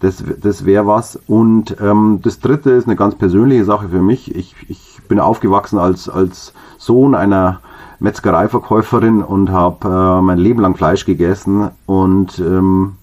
Das, 0.00 0.22
das 0.40 0.64
wäre 0.64 0.86
was. 0.86 1.18
Und 1.26 1.76
ähm, 1.80 2.20
das 2.22 2.40
dritte 2.40 2.70
ist 2.70 2.86
eine 2.86 2.96
ganz 2.96 3.14
persönliche 3.14 3.64
Sache 3.64 3.88
für 3.88 4.02
mich. 4.02 4.34
Ich, 4.34 4.54
ich 4.68 5.00
bin 5.08 5.20
aufgewachsen 5.20 5.78
als, 5.78 6.08
als 6.08 6.52
Sohn 6.78 7.14
einer 7.14 7.60
Metzgereiverkäuferin 8.00 9.22
und 9.22 9.50
habe 9.50 9.88
äh, 9.88 10.22
mein 10.22 10.38
Leben 10.38 10.60
lang 10.60 10.76
Fleisch 10.76 11.06
gegessen 11.06 11.70
und 11.86 12.38
ähm, 12.40 12.96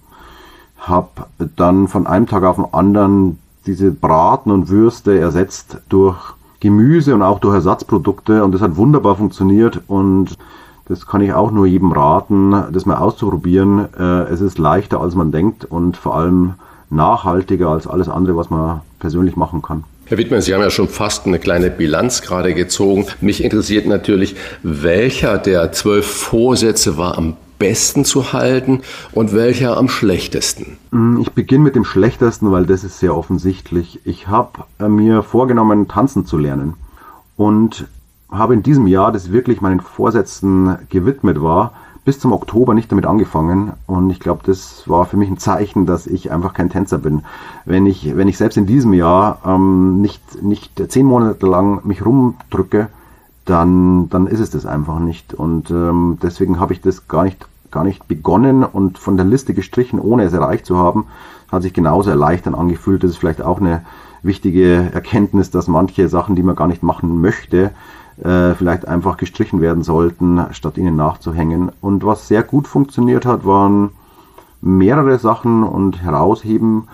habe 0.77 1.07
dann 1.55 1.87
von 1.87 2.05
einem 2.05 2.27
Tag 2.27 2.43
auf 2.43 2.57
den 2.57 2.73
anderen 2.73 3.39
diese 3.65 3.91
Braten 3.91 4.51
und 4.51 4.69
Würste 4.69 5.17
ersetzt 5.17 5.77
durch 5.89 6.17
Gemüse 6.59 7.15
und 7.15 7.21
auch 7.21 7.39
durch 7.39 7.55
Ersatzprodukte 7.55 8.43
und 8.43 8.51
das 8.51 8.61
hat 8.61 8.75
wunderbar 8.75 9.15
funktioniert 9.15 9.81
und 9.87 10.37
das 10.89 11.05
kann 11.05 11.21
ich 11.21 11.33
auch 11.33 11.51
nur 11.51 11.67
jedem 11.67 11.91
raten, 11.91 12.51
das 12.71 12.85
mal 12.85 12.97
auszuprobieren. 12.97 13.87
Äh, 13.97 14.23
es 14.23 14.41
ist 14.41 14.57
leichter, 14.57 14.99
als 14.99 15.15
man 15.15 15.31
denkt 15.31 15.63
und 15.63 15.95
vor 15.95 16.15
allem 16.15 16.55
nachhaltiger 16.89 17.69
als 17.69 17.87
alles 17.87 18.09
andere, 18.09 18.35
was 18.35 18.49
man 18.49 18.81
persönlich 18.99 19.35
machen 19.35 19.61
kann. 19.61 19.83
Herr 20.05 20.17
Wittmann, 20.17 20.41
Sie 20.41 20.55
haben 20.55 20.61
ja 20.61 20.71
schon 20.71 20.87
fast 20.87 21.27
eine 21.27 21.37
kleine 21.37 21.69
Bilanz 21.69 22.23
gerade 22.23 22.55
gezogen. 22.55 23.05
Mich 23.21 23.43
interessiert 23.43 23.85
natürlich, 23.85 24.35
welcher 24.63 25.37
der 25.37 25.71
zwölf 25.71 26.07
Vorsätze 26.07 26.97
war 26.97 27.15
am 27.15 27.37
besten 27.59 28.05
zu 28.05 28.33
halten 28.33 28.81
und 29.11 29.35
welcher 29.35 29.77
am 29.77 29.87
schlechtesten? 29.89 30.79
Mm, 30.89 31.21
ich 31.21 31.31
beginne 31.33 31.65
mit 31.65 31.75
dem 31.75 31.85
schlechtesten, 31.85 32.51
weil 32.51 32.65
das 32.65 32.83
ist 32.83 32.97
sehr 32.97 33.15
offensichtlich. 33.15 33.99
Ich 34.05 34.27
habe 34.27 34.63
äh, 34.79 34.87
mir 34.87 35.21
vorgenommen, 35.21 35.87
tanzen 35.87 36.25
zu 36.25 36.39
lernen 36.39 36.73
und 37.37 37.85
habe 38.31 38.53
in 38.53 38.63
diesem 38.63 38.87
Jahr, 38.87 39.11
das 39.11 39.31
wirklich 39.31 39.61
meinen 39.61 39.79
Vorsätzen 39.79 40.77
gewidmet 40.89 41.41
war, 41.41 41.73
bis 42.05 42.19
zum 42.19 42.31
Oktober 42.31 42.73
nicht 42.73 42.91
damit 42.91 43.05
angefangen 43.05 43.73
und 43.85 44.09
ich 44.09 44.19
glaube, 44.19 44.41
das 44.45 44.87
war 44.87 45.05
für 45.05 45.17
mich 45.17 45.29
ein 45.29 45.37
Zeichen, 45.37 45.85
dass 45.85 46.07
ich 46.07 46.31
einfach 46.31 46.53
kein 46.53 46.69
Tänzer 46.69 46.97
bin. 46.97 47.23
Wenn 47.65 47.85
ich, 47.85 48.15
wenn 48.15 48.27
ich 48.27 48.37
selbst 48.37 48.57
in 48.57 48.65
diesem 48.65 48.93
Jahr 48.93 49.39
ähm, 49.45 50.01
nicht, 50.01 50.41
nicht 50.41 50.81
zehn 50.91 51.05
Monate 51.05 51.45
lang 51.45 51.81
mich 51.85 52.05
rumdrücke, 52.05 52.87
dann, 53.45 54.09
dann 54.09 54.27
ist 54.27 54.39
es 54.39 54.49
das 54.49 54.65
einfach 54.65 54.99
nicht. 54.99 55.33
Und 55.33 55.71
ähm, 55.71 56.17
deswegen 56.21 56.59
habe 56.59 56.73
ich 56.73 56.81
das 56.81 57.07
gar 57.07 57.23
nicht, 57.23 57.47
gar 57.71 57.83
nicht 57.83 58.07
begonnen 58.07 58.63
und 58.63 58.97
von 58.97 59.17
der 59.17 59.25
Liste 59.25 59.53
gestrichen, 59.53 59.99
ohne 59.99 60.23
es 60.23 60.33
erreicht 60.33 60.65
zu 60.65 60.77
haben. 60.77 61.05
Hat 61.51 61.63
sich 61.63 61.73
genauso 61.73 62.09
erleichternd 62.09 62.57
angefühlt. 62.57 63.03
Das 63.03 63.11
ist 63.11 63.17
vielleicht 63.17 63.41
auch 63.41 63.59
eine 63.59 63.81
wichtige 64.21 64.89
Erkenntnis, 64.93 65.51
dass 65.51 65.67
manche 65.67 66.09
Sachen, 66.09 66.35
die 66.35 66.43
man 66.43 66.55
gar 66.55 66.67
nicht 66.67 66.83
machen 66.83 67.21
möchte, 67.21 67.71
äh, 68.23 68.53
vielleicht 68.55 68.87
einfach 68.87 69.17
gestrichen 69.17 69.61
werden 69.61 69.83
sollten, 69.83 70.45
statt 70.51 70.77
ihnen 70.77 70.95
nachzuhängen. 70.95 71.71
Und 71.81 72.05
was 72.05 72.27
sehr 72.27 72.43
gut 72.43 72.67
funktioniert 72.67 73.25
hat, 73.25 73.45
waren 73.45 73.91
mehrere 74.61 75.19
Sachen 75.19 75.63
und 75.63 76.01
herausheben, 76.01 76.87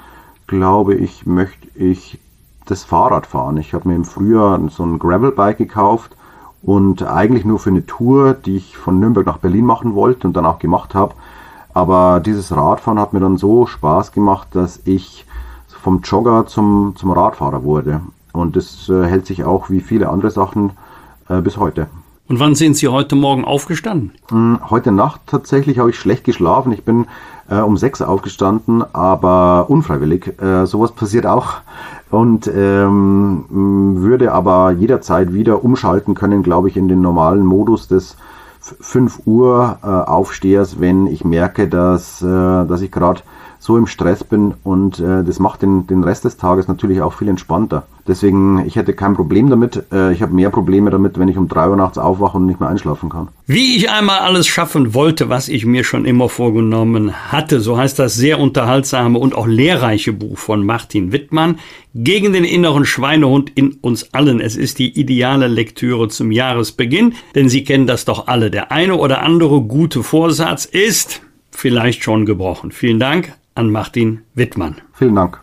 glaube 0.47 0.95
ich, 0.95 1.25
möchte 1.25 1.67
ich 1.75 2.19
das 2.65 2.83
Fahrrad 2.83 3.25
fahren. 3.27 3.57
Ich 3.57 3.73
habe 3.73 3.87
mir 3.87 3.95
im 3.95 4.05
Frühjahr 4.05 4.59
so 4.69 4.83
ein 4.83 4.99
Gravelbike 4.99 5.57
gekauft 5.57 6.15
und 6.61 7.03
eigentlich 7.03 7.45
nur 7.45 7.59
für 7.59 7.69
eine 7.69 7.85
Tour, 7.85 8.33
die 8.33 8.57
ich 8.57 8.77
von 8.77 8.99
Nürnberg 8.99 9.25
nach 9.25 9.37
Berlin 9.37 9.65
machen 9.65 9.95
wollte 9.95 10.27
und 10.27 10.35
dann 10.35 10.45
auch 10.45 10.59
gemacht 10.59 10.95
habe. 10.95 11.13
Aber 11.73 12.19
dieses 12.19 12.55
Radfahren 12.55 12.99
hat 12.99 13.13
mir 13.13 13.19
dann 13.19 13.37
so 13.37 13.65
Spaß 13.65 14.11
gemacht, 14.11 14.49
dass 14.51 14.81
ich 14.85 15.25
vom 15.67 16.01
Jogger 16.01 16.47
zum, 16.47 16.95
zum 16.95 17.11
Radfahrer 17.11 17.63
wurde. 17.63 18.01
Und 18.33 18.55
das 18.55 18.89
äh, 18.89 19.05
hält 19.05 19.27
sich 19.27 19.43
auch 19.43 19.69
wie 19.69 19.81
viele 19.81 20.09
andere 20.09 20.31
Sachen 20.31 20.71
äh, 21.29 21.41
bis 21.41 21.57
heute. 21.57 21.87
Und 22.27 22.39
wann 22.39 22.55
sind 22.55 22.75
Sie 22.75 22.87
heute 22.87 23.15
Morgen 23.15 23.45
aufgestanden? 23.45 24.11
Hm, 24.29 24.59
heute 24.69 24.91
Nacht 24.91 25.21
tatsächlich 25.27 25.77
habe 25.77 25.91
ich 25.91 25.99
schlecht 25.99 26.23
geschlafen. 26.23 26.71
Ich 26.71 26.83
bin 26.83 27.05
äh, 27.49 27.57
um 27.57 27.77
sechs 27.77 28.01
aufgestanden, 28.01 28.83
aber 28.93 29.69
unfreiwillig. 29.69 30.41
Äh, 30.41 30.65
sowas 30.65 30.91
passiert 30.93 31.27
auch. 31.27 31.57
Und 32.09 32.47
ähm, 32.47 33.45
würde 33.49 34.31
aber 34.31 34.71
jederzeit 34.71 35.33
wieder 35.33 35.63
umschalten 35.63 36.15
können, 36.15 36.41
glaube 36.41 36.67
ich, 36.69 36.77
in 36.77 36.87
den 36.87 37.01
normalen 37.01 37.45
Modus 37.45 37.87
des 37.87 38.17
5 38.59 39.21
Uhr 39.25 39.77
äh, 39.83 39.87
Aufstehers, 39.87 40.79
wenn 40.79 41.05
ich 41.05 41.23
merke, 41.23 41.67
dass, 41.67 42.23
äh, 42.23 42.25
dass 42.25 42.81
ich 42.81 42.91
gerade 42.91 43.21
so 43.65 43.77
im 43.77 43.87
Stress 43.87 44.23
bin 44.23 44.53
und 44.63 44.99
äh, 44.99 45.23
das 45.23 45.39
macht 45.39 45.63
den, 45.63 45.87
den 45.87 46.03
Rest 46.03 46.23
des 46.23 46.37
Tages 46.37 46.67
natürlich 46.67 47.01
auch 47.01 47.13
viel 47.13 47.27
entspannter. 47.27 47.87
Deswegen, 48.07 48.63
ich 48.67 48.75
hätte 48.75 48.93
kein 48.93 49.15
Problem 49.15 49.49
damit. 49.49 49.85
Äh, 49.91 50.13
ich 50.13 50.21
habe 50.21 50.35
mehr 50.35 50.51
Probleme 50.51 50.91
damit, 50.91 51.17
wenn 51.17 51.29
ich 51.29 51.37
um 51.37 51.47
drei 51.47 51.67
Uhr 51.67 51.75
nachts 51.75 51.97
aufwache 51.97 52.37
und 52.37 52.45
nicht 52.45 52.59
mehr 52.59 52.69
einschlafen 52.69 53.09
kann. 53.09 53.29
Wie 53.47 53.75
ich 53.75 53.89
einmal 53.89 54.19
alles 54.19 54.45
schaffen 54.45 54.93
wollte, 54.93 55.29
was 55.29 55.49
ich 55.49 55.65
mir 55.65 55.83
schon 55.83 56.05
immer 56.05 56.29
vorgenommen 56.29 57.31
hatte, 57.31 57.59
so 57.59 57.75
heißt 57.75 57.97
das 57.97 58.13
sehr 58.13 58.39
unterhaltsame 58.39 59.17
und 59.17 59.33
auch 59.33 59.47
lehrreiche 59.47 60.13
Buch 60.13 60.37
von 60.37 60.63
Martin 60.63 61.11
Wittmann. 61.11 61.57
Gegen 61.95 62.33
den 62.33 62.43
inneren 62.43 62.85
Schweinehund 62.85 63.51
in 63.55 63.77
uns 63.81 64.13
allen. 64.13 64.39
Es 64.39 64.55
ist 64.55 64.77
die 64.77 64.99
ideale 64.99 65.47
Lektüre 65.47 66.07
zum 66.09 66.31
Jahresbeginn, 66.31 67.13
denn 67.33 67.49
Sie 67.49 67.63
kennen 67.63 67.87
das 67.87 68.05
doch 68.05 68.27
alle. 68.27 68.51
Der 68.51 68.71
eine 68.71 68.95
oder 68.97 69.23
andere 69.23 69.61
gute 69.61 70.03
Vorsatz 70.03 70.65
ist 70.65 71.21
vielleicht 71.49 72.03
schon 72.03 72.27
gebrochen. 72.27 72.71
Vielen 72.71 72.99
Dank 72.99 73.33
an 73.55 73.71
Martin 73.71 74.21
Wittmann. 74.35 74.81
Vielen 74.93 75.15
Dank. 75.15 75.41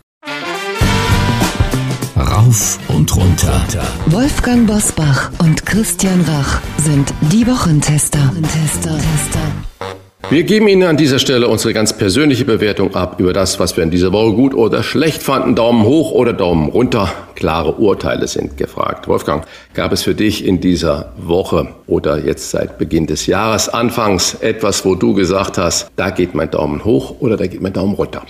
Rauf 2.17 2.79
und 2.89 3.17
runter. 3.17 3.67
Wolfgang 4.07 4.67
Bosbach 4.67 5.31
und 5.39 5.67
Christian 5.67 6.21
Rach 6.23 6.61
sind 6.79 7.13
die 7.33 7.47
Wochentester. 7.47 8.33
Wir 10.31 10.45
geben 10.45 10.69
Ihnen 10.69 10.85
an 10.85 10.97
dieser 10.97 11.19
Stelle 11.19 11.49
unsere 11.49 11.75
ganz 11.75 11.93
persönliche 11.93 12.45
Bewertung 12.45 12.95
ab 12.95 13.17
über 13.19 13.33
das, 13.33 13.59
was 13.59 13.77
wir 13.77 13.85
in 13.85 13.91
dieser 13.91 14.13
Woche 14.13 14.33
gut 14.33 14.55
oder 14.55 14.83
schlecht 14.83 15.23
fanden. 15.23 15.55
Daumen 15.55 15.85
hoch 15.85 16.13
oder 16.13 16.33
Daumen 16.33 16.71
runter. 16.71 17.13
Klare 17.35 17.73
Urteile 17.73 18.27
sind 18.27 18.57
gefragt. 18.57 19.09
Wolfgang, 19.09 19.45
gab 19.75 19.93
es 19.93 20.03
für 20.03 20.15
dich 20.15 20.47
in 20.47 20.61
dieser 20.61 21.13
Woche 21.19 21.69
oder 21.87 22.19
jetzt 22.19 22.51
seit 22.51 22.79
Beginn 22.79 23.07
des 23.07 23.27
Jahres 23.27 23.69
anfangs 23.69 24.35
etwas, 24.35 24.85
wo 24.87 24.95
du 24.95 25.13
gesagt 25.13 25.59
hast, 25.59 25.91
da 25.97 26.11
geht 26.11 26.35
mein 26.35 26.51
Daumen 26.51 26.85
hoch 26.85 27.17
oder 27.21 27.37
da 27.37 27.47
geht 27.47 27.61
mein 27.61 27.73
Daumen 27.73 27.95
runter? 27.95 28.23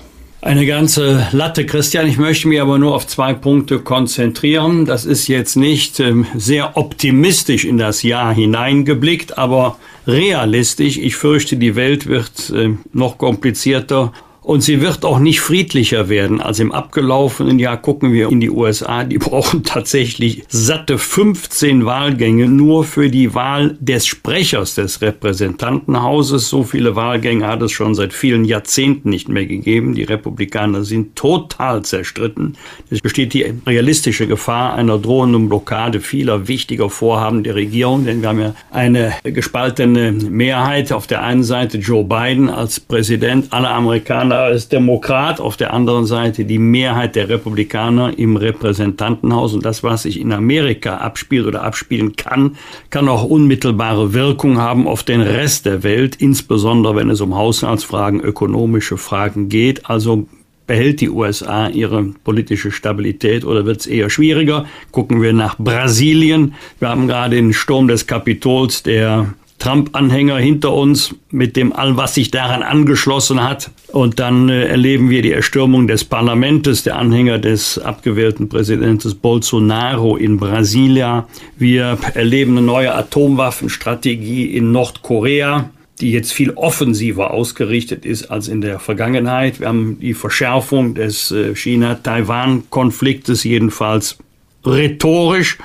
Eine 0.45 0.67
ganze 0.67 1.29
Latte, 1.31 1.65
Christian. 1.65 2.09
Ich 2.09 2.19
möchte 2.19 2.49
mich 2.49 2.61
aber 2.61 2.77
nur 2.77 2.97
auf 2.97 3.07
zwei 3.07 3.33
Punkte 3.33 3.79
konzentrieren. 3.79 4.87
Das 4.87 5.05
ist 5.05 5.29
jetzt 5.29 5.55
nicht 5.55 6.01
ähm, 6.01 6.27
sehr 6.37 6.77
optimistisch 6.77 7.65
in 7.65 7.79
das 7.79 8.03
Jahr 8.03 8.35
hineingeblickt, 8.35 9.39
aber 9.39 9.79
realistisch. 10.05 10.99
Ich 10.99 11.15
fürchte, 11.15 11.57
die 11.57 11.77
Welt 11.77 12.07
wird 12.07 12.51
äh, 12.51 12.71
noch 12.93 13.19
komplizierter 13.19 14.13
Und 14.43 14.63
sie 14.63 14.81
wird 14.81 15.05
auch 15.05 15.21
nicht 15.21 15.41
friedlicher 15.41 16.09
werden. 16.09 16.41
als 16.41 16.59
im 16.59 16.73
abgelaufenen 16.73 17.59
Jahr 17.59 17.77
gucken 17.77 18.13
wir 18.13 18.29
in 18.29 18.41
die 18.41 18.51
USA. 18.51 19.05
Die 19.05 19.19
brauchen 19.33 19.63
tatsächlich 19.63 20.43
satte 20.49 20.99
15 20.99 21.85
Wahlgänge 21.85 22.49
nur 22.49 22.85
für 22.85 23.09
die 23.09 23.35
Wahl 23.35 23.77
des 23.81 24.07
Sprechers 24.07 24.75
des 24.75 25.01
Repräsentantenhauses. 25.01 26.49
So 26.49 26.65
viele 26.65 26.97
Wahlgänge 26.97 27.47
hat 27.47 27.63
es 27.63 27.73
schon 27.73 27.95
seit 27.95 28.13
vielen 28.13 28.45
Jahrzehnten 28.45 29.11
nicht 29.11 29.29
mehr 29.29 29.47
gegeben. 29.47 29.95
Die 29.95 30.03
Republikaner 30.03 30.83
sind 30.83 31.15
total 31.15 31.83
zerstritten. 31.83 32.57
Es 32.91 33.01
besteht 33.01 33.35
die 33.35 33.55
realistische 33.67 34.27
Gefahr 34.27 34.75
einer 34.75 34.99
drohenden 34.99 35.49
Blockade 35.49 36.01
vieler 36.01 36.49
wichtiger 36.49 36.91
Vorhaben 36.91 37.45
der 37.45 37.55
Regierung, 37.55 38.05
denn 38.05 38.23
wir 38.23 38.29
haben 38.29 38.41
ja 38.41 38.55
eine 38.71 39.13
gespaltene 39.23 40.11
Mehrheit. 40.13 40.93
Auf 40.93 41.07
der 41.07 41.23
einen 41.23 41.45
Seite 41.45 41.79
Joe 41.79 42.05
Biden 42.05 42.51
als 42.51 42.81
Präsident 42.81 43.53
aller 43.53 43.71
Amerikaner 43.71 44.32
Republikaner 44.33 44.53
als 44.53 44.69
Demokrat, 44.69 45.41
auf 45.41 45.57
der 45.57 45.73
anderen 45.73 46.07
Seite 46.07 46.45
die 46.45 46.59
Mehrheit 46.59 47.17
der 47.17 47.29
Republikaner 47.29 48.19
im 48.19 48.37
Repräsentantenhaus. 48.37 49.55
Und 49.55 49.65
das, 49.65 49.83
was 49.83 50.03
sich 50.03 50.21
in 50.21 50.33
Amerika 50.33 50.97
abspielt 50.97 51.47
oder 51.47 51.63
abspielen 51.63 52.17
kann, 52.17 52.57
kann 52.91 53.09
auch 53.09 53.25
unmittelbare 53.25 54.15
Wirkung 54.15 54.59
haben 54.59 54.87
auf 54.87 55.03
den 55.03 55.21
Rest 55.21 55.67
der 55.67 55.83
Welt, 55.83 56.17
insbesondere 56.17 56.97
wenn 56.97 57.11
es 57.11 57.21
um 57.21 57.35
Haushaltsfragen, 57.35 58.21
ökonomische 58.21 58.97
Fragen 58.97 59.49
geht. 59.49 59.89
Also 59.89 60.27
behält 60.67 61.01
die 61.01 61.11
USA 61.11 61.69
ihre 61.69 62.05
politische 62.25 62.71
Stabilität 62.71 63.45
oder 63.45 63.67
wird 63.67 63.81
es 63.81 63.87
eher 63.87 64.11
schwieriger? 64.11 64.65
Gucken 64.91 65.21
wir 65.21 65.33
nach 65.33 65.59
Brasilien. 65.59 66.55
Wir 66.79 66.89
haben 66.89 67.09
gerade 67.09 67.37
den 67.37 67.53
Sturm 67.53 67.89
des 67.89 68.07
Kapitols, 68.07 68.83
der 68.83 69.35
Trump-Anhänger 69.63 70.39
hinter 70.39 70.73
uns 70.73 71.15
mit 71.31 71.55
dem 71.55 71.73
all, 71.73 71.97
was 71.97 72.15
sich 72.15 72.33
daran 72.33 72.65
angeschlossen 72.65 73.45
hat. 73.45 73.71
Und 73.93 74.19
dann 74.19 74.49
äh, 74.49 74.65
erleben 74.65 75.09
wir 75.09 75.23
die 75.23 75.31
Erstürmung 75.31 75.87
des 75.87 76.05
Parlaments, 76.05 76.83
der 76.83 76.97
Anhänger 76.97 77.39
des 77.39 77.79
abgewählten 77.79 78.49
Präsidenten 78.49 79.15
Bolsonaro 79.23 80.17
in 80.17 80.39
Brasilia. 80.39 81.29
Wir 81.57 81.97
erleben 82.15 82.59
eine 82.59 82.67
neue 82.67 82.93
Atomwaffenstrategie 82.93 84.47
in 84.47 84.73
Nordkorea 84.73 85.71
die 86.01 86.11
jetzt 86.11 86.33
viel 86.33 86.51
offensiver 86.55 87.31
ausgerichtet 87.31 88.05
ist 88.05 88.29
als 88.29 88.49
in 88.49 88.61
der 88.61 88.81
Vergangenheit. 88.81 89.61
Wir 89.61 89.69
haben 89.69 90.01
die 90.01 90.15
Verschärfung 90.15 90.95
des 90.95 91.31
äh, 91.31 91.55
China-Taiwan-Konfliktes 91.55 93.45
jedenfalls 93.45 94.19
rhetorisch 94.67 95.59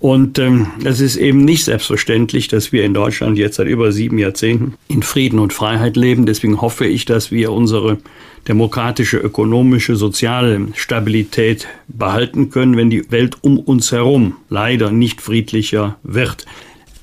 und 0.00 0.38
ähm, 0.38 0.68
es 0.84 1.00
ist 1.00 1.16
eben 1.16 1.44
nicht 1.44 1.64
selbstverständlich, 1.64 2.46
dass 2.46 2.70
wir 2.70 2.84
in 2.84 2.94
Deutschland 2.94 3.36
jetzt 3.36 3.56
seit 3.56 3.66
über 3.66 3.90
sieben 3.90 4.18
Jahrzehnten 4.18 4.74
in 4.86 5.02
Frieden 5.02 5.40
und 5.40 5.52
Freiheit 5.52 5.96
leben. 5.96 6.24
Deswegen 6.24 6.60
hoffe 6.60 6.86
ich, 6.86 7.04
dass 7.04 7.32
wir 7.32 7.50
unsere 7.50 7.98
demokratische, 8.46 9.18
ökonomische, 9.18 9.96
soziale 9.96 10.68
Stabilität 10.74 11.66
behalten 11.88 12.50
können, 12.50 12.76
wenn 12.76 12.90
die 12.90 13.10
Welt 13.10 13.38
um 13.40 13.58
uns 13.58 13.90
herum 13.90 14.36
leider 14.48 14.92
nicht 14.92 15.20
friedlicher 15.20 15.96
wird. 16.04 16.46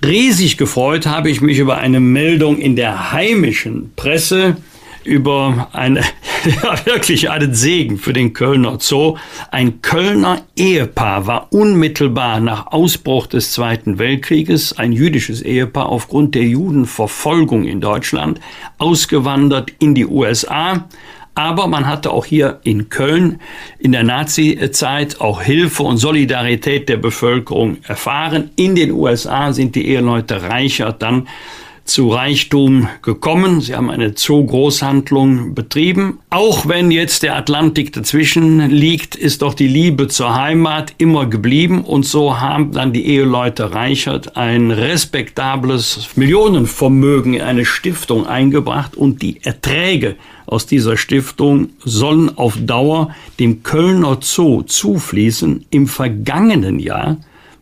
Riesig 0.03 0.57
gefreut 0.57 1.05
habe 1.05 1.29
ich 1.29 1.41
mich 1.41 1.59
über 1.59 1.77
eine 1.77 1.99
Meldung 1.99 2.57
in 2.57 2.75
der 2.75 3.11
heimischen 3.11 3.91
Presse, 3.95 4.55
über 5.05 5.69
eine, 5.71 6.01
ja, 6.45 6.85
wirklich 6.85 7.29
einen 7.29 7.53
Segen 7.53 7.97
für 7.97 8.13
den 8.13 8.33
Kölner 8.33 8.77
Zoo. 8.79 9.17
Ein 9.51 9.81
Kölner 9.81 10.41
Ehepaar 10.55 11.27
war 11.27 11.53
unmittelbar 11.53 12.39
nach 12.39 12.67
Ausbruch 12.67 13.27
des 13.27 13.53
Zweiten 13.53 13.99
Weltkrieges, 13.99 14.77
ein 14.77 14.91
jüdisches 14.91 15.41
Ehepaar 15.41 15.87
aufgrund 15.87 16.35
der 16.35 16.43
Judenverfolgung 16.43 17.65
in 17.65 17.81
Deutschland, 17.81 18.39
ausgewandert 18.77 19.71
in 19.79 19.95
die 19.95 20.05
USA. 20.05 20.85
Aber 21.35 21.67
man 21.67 21.85
hatte 21.85 22.11
auch 22.11 22.25
hier 22.25 22.59
in 22.63 22.87
Köln 22.87 23.41
in 23.77 23.91
der 23.91 24.03
Nazi-Zeit 24.03 25.19
auch 25.19 25.41
Hilfe 25.41 25.83
und 25.83 25.97
Solidarität 25.97 26.87
der 26.87 26.95
Bevölkerung 26.95 27.77
erfahren. 27.83 28.51
In 28.55 28.75
den 28.75 28.91
USA 28.91 29.51
sind 29.51 29.75
die 29.75 29.85
Eheleute 29.89 30.43
reicher 30.43 30.93
dann 30.93 31.27
zu 31.85 32.09
Reichtum 32.09 32.89
gekommen. 33.03 33.61
Sie 33.61 33.75
haben 33.75 33.91
eine 33.91 34.13
Zoo-Großhandlung 34.15 35.53
betrieben. 35.53 36.19
Auch 36.31 36.67
wenn 36.67 36.89
jetzt 36.89 37.23
der 37.23 37.35
Atlantik 37.37 37.93
dazwischen 37.93 38.69
liegt, 38.69 39.15
ist 39.15 39.43
doch 39.43 39.53
die 39.53 39.67
Liebe 39.67 40.07
zur 40.07 40.35
Heimat 40.35 40.95
immer 40.97 41.27
geblieben. 41.27 41.83
Und 41.83 42.05
so 42.05 42.39
haben 42.39 42.71
dann 42.71 42.91
die 42.91 43.05
Eheleute 43.05 43.71
Reichert 43.71 44.35
ein 44.35 44.71
respektables 44.71 46.09
Millionenvermögen 46.15 47.35
in 47.35 47.41
eine 47.41 47.65
Stiftung 47.65 48.25
eingebracht 48.25 48.95
und 48.97 49.21
die 49.21 49.43
Erträge 49.43 50.15
aus 50.47 50.65
dieser 50.65 50.97
Stiftung 50.97 51.69
sollen 51.83 52.35
auf 52.37 52.57
Dauer 52.59 53.15
dem 53.39 53.63
Kölner 53.63 54.17
Zoo 54.21 54.63
zufließen. 54.63 55.65
Im 55.69 55.87
vergangenen 55.87 56.79
Jahr 56.79 57.17